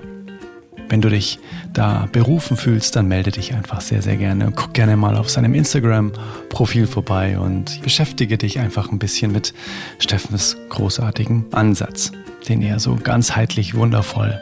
Wenn 0.91 0.99
du 0.99 1.07
dich 1.07 1.39
da 1.71 2.09
berufen 2.11 2.57
fühlst, 2.57 2.97
dann 2.97 3.07
melde 3.07 3.31
dich 3.31 3.53
einfach 3.53 3.79
sehr, 3.79 4.01
sehr 4.01 4.17
gerne. 4.17 4.51
Guck 4.53 4.73
gerne 4.73 4.97
mal 4.97 5.15
auf 5.15 5.29
seinem 5.29 5.53
Instagram-Profil 5.53 6.85
vorbei 6.85 7.39
und 7.39 7.81
beschäftige 7.81 8.37
dich 8.37 8.59
einfach 8.59 8.91
ein 8.91 8.99
bisschen 8.99 9.31
mit 9.31 9.53
Steffens 9.99 10.57
großartigem 10.67 11.45
Ansatz, 11.53 12.11
den 12.49 12.61
er 12.61 12.81
so 12.81 12.97
ganzheitlich 13.01 13.73
wundervoll 13.73 14.37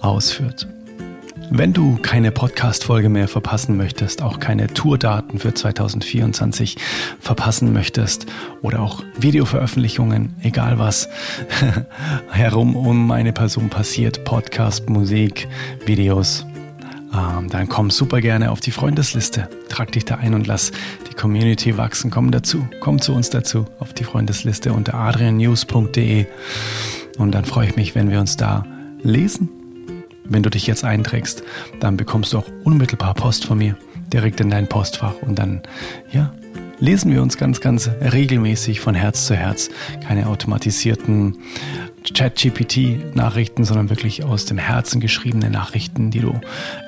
ausführt. 0.00 0.66
Wenn 1.50 1.72
du 1.72 1.96
keine 1.96 2.30
Podcast-Folge 2.32 3.08
mehr 3.08 3.28
verpassen 3.28 3.76
möchtest, 3.76 4.22
auch 4.22 4.40
keine 4.40 4.68
Tourdaten 4.68 5.38
für 5.38 5.54
2024 5.54 6.76
verpassen 7.20 7.72
möchtest 7.72 8.26
oder 8.62 8.80
auch 8.80 9.02
Videoveröffentlichungen, 9.18 10.34
egal 10.42 10.78
was 10.78 11.08
herum 12.30 12.76
um 12.76 13.06
meine 13.06 13.32
Person 13.32 13.68
passiert, 13.68 14.24
Podcast, 14.24 14.88
Musik, 14.88 15.46
Videos, 15.86 16.46
ähm, 17.12 17.48
dann 17.50 17.68
komm 17.68 17.90
super 17.90 18.20
gerne 18.20 18.50
auf 18.50 18.60
die 18.60 18.72
Freundesliste. 18.72 19.48
Trag 19.68 19.92
dich 19.92 20.04
da 20.04 20.16
ein 20.16 20.34
und 20.34 20.46
lass 20.46 20.72
die 21.10 21.14
Community 21.14 21.76
wachsen. 21.76 22.10
Komm 22.10 22.30
dazu, 22.30 22.66
komm 22.80 23.00
zu 23.00 23.12
uns 23.14 23.30
dazu 23.30 23.66
auf 23.78 23.92
die 23.92 24.04
Freundesliste 24.04 24.72
unter 24.72 24.94
adriannews.de 24.94 26.26
und 27.18 27.32
dann 27.32 27.44
freue 27.44 27.68
ich 27.68 27.76
mich, 27.76 27.94
wenn 27.94 28.10
wir 28.10 28.18
uns 28.18 28.36
da 28.36 28.64
lesen 29.02 29.63
wenn 30.24 30.42
du 30.42 30.50
dich 30.50 30.66
jetzt 30.66 30.84
einträgst, 30.84 31.42
dann 31.80 31.96
bekommst 31.96 32.32
du 32.32 32.38
auch 32.38 32.48
unmittelbar 32.64 33.14
Post 33.14 33.44
von 33.44 33.58
mir 33.58 33.76
direkt 34.12 34.40
in 34.40 34.50
dein 34.50 34.68
Postfach 34.68 35.14
und 35.22 35.38
dann, 35.38 35.62
ja, 36.10 36.32
lesen 36.80 37.12
wir 37.12 37.22
uns 37.22 37.36
ganz, 37.36 37.60
ganz 37.60 37.90
regelmäßig 38.00 38.80
von 38.80 38.94
Herz 38.94 39.26
zu 39.26 39.34
Herz. 39.34 39.70
Keine 40.06 40.28
automatisierten 40.28 41.38
Chat-GPT-Nachrichten, 42.04 43.64
sondern 43.64 43.88
wirklich 43.90 44.24
aus 44.24 44.44
dem 44.44 44.58
Herzen 44.58 45.00
geschriebene 45.00 45.50
Nachrichten, 45.50 46.10
die 46.10 46.20
du 46.20 46.38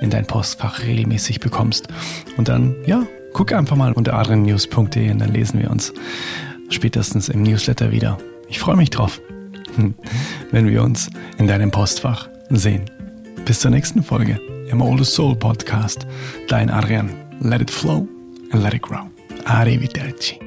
in 0.00 0.10
dein 0.10 0.26
Postfach 0.26 0.82
regelmäßig 0.82 1.40
bekommst. 1.40 1.88
Und 2.36 2.48
dann, 2.48 2.74
ja, 2.86 3.06
guck 3.32 3.52
einfach 3.52 3.76
mal 3.76 3.92
unter 3.92 4.14
adrennews.de 4.14 5.10
und 5.10 5.18
dann 5.18 5.32
lesen 5.32 5.60
wir 5.60 5.70
uns 5.70 5.92
spätestens 6.68 7.28
im 7.28 7.42
Newsletter 7.42 7.92
wieder. 7.92 8.18
Ich 8.48 8.58
freue 8.58 8.76
mich 8.76 8.90
drauf, 8.90 9.20
wenn 10.50 10.68
wir 10.68 10.82
uns 10.82 11.10
in 11.38 11.46
deinem 11.46 11.70
Postfach 11.70 12.28
sehen. 12.50 12.95
Bis 13.46 13.60
zur 13.60 13.70
nächsten 13.70 14.02
Folge 14.02 14.40
im 14.72 14.82
Oldest 14.82 15.14
Soul 15.14 15.36
Podcast. 15.36 16.04
Dein 16.48 16.68
Adrian. 16.68 17.10
Let 17.40 17.62
it 17.62 17.70
flow 17.70 18.08
and 18.50 18.60
let 18.60 18.74
it 18.74 18.82
grow. 18.82 19.08
Arrivederci. 19.44 20.40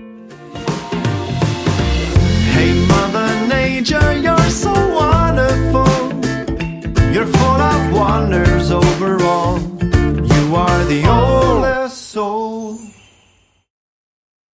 Hey 2.53 2.73
Mother 2.89 3.29
Nature, 3.47 4.17
you're 4.21 4.49
so 4.49 4.73
wonderful. 4.73 5.87
You're 7.13 7.25
full 7.25 7.61
of 7.61 7.93
wonders 7.93 8.69
overall. 8.69 9.59
You 9.81 10.55
are 10.57 10.83
the 10.85 11.07
only 11.07 11.39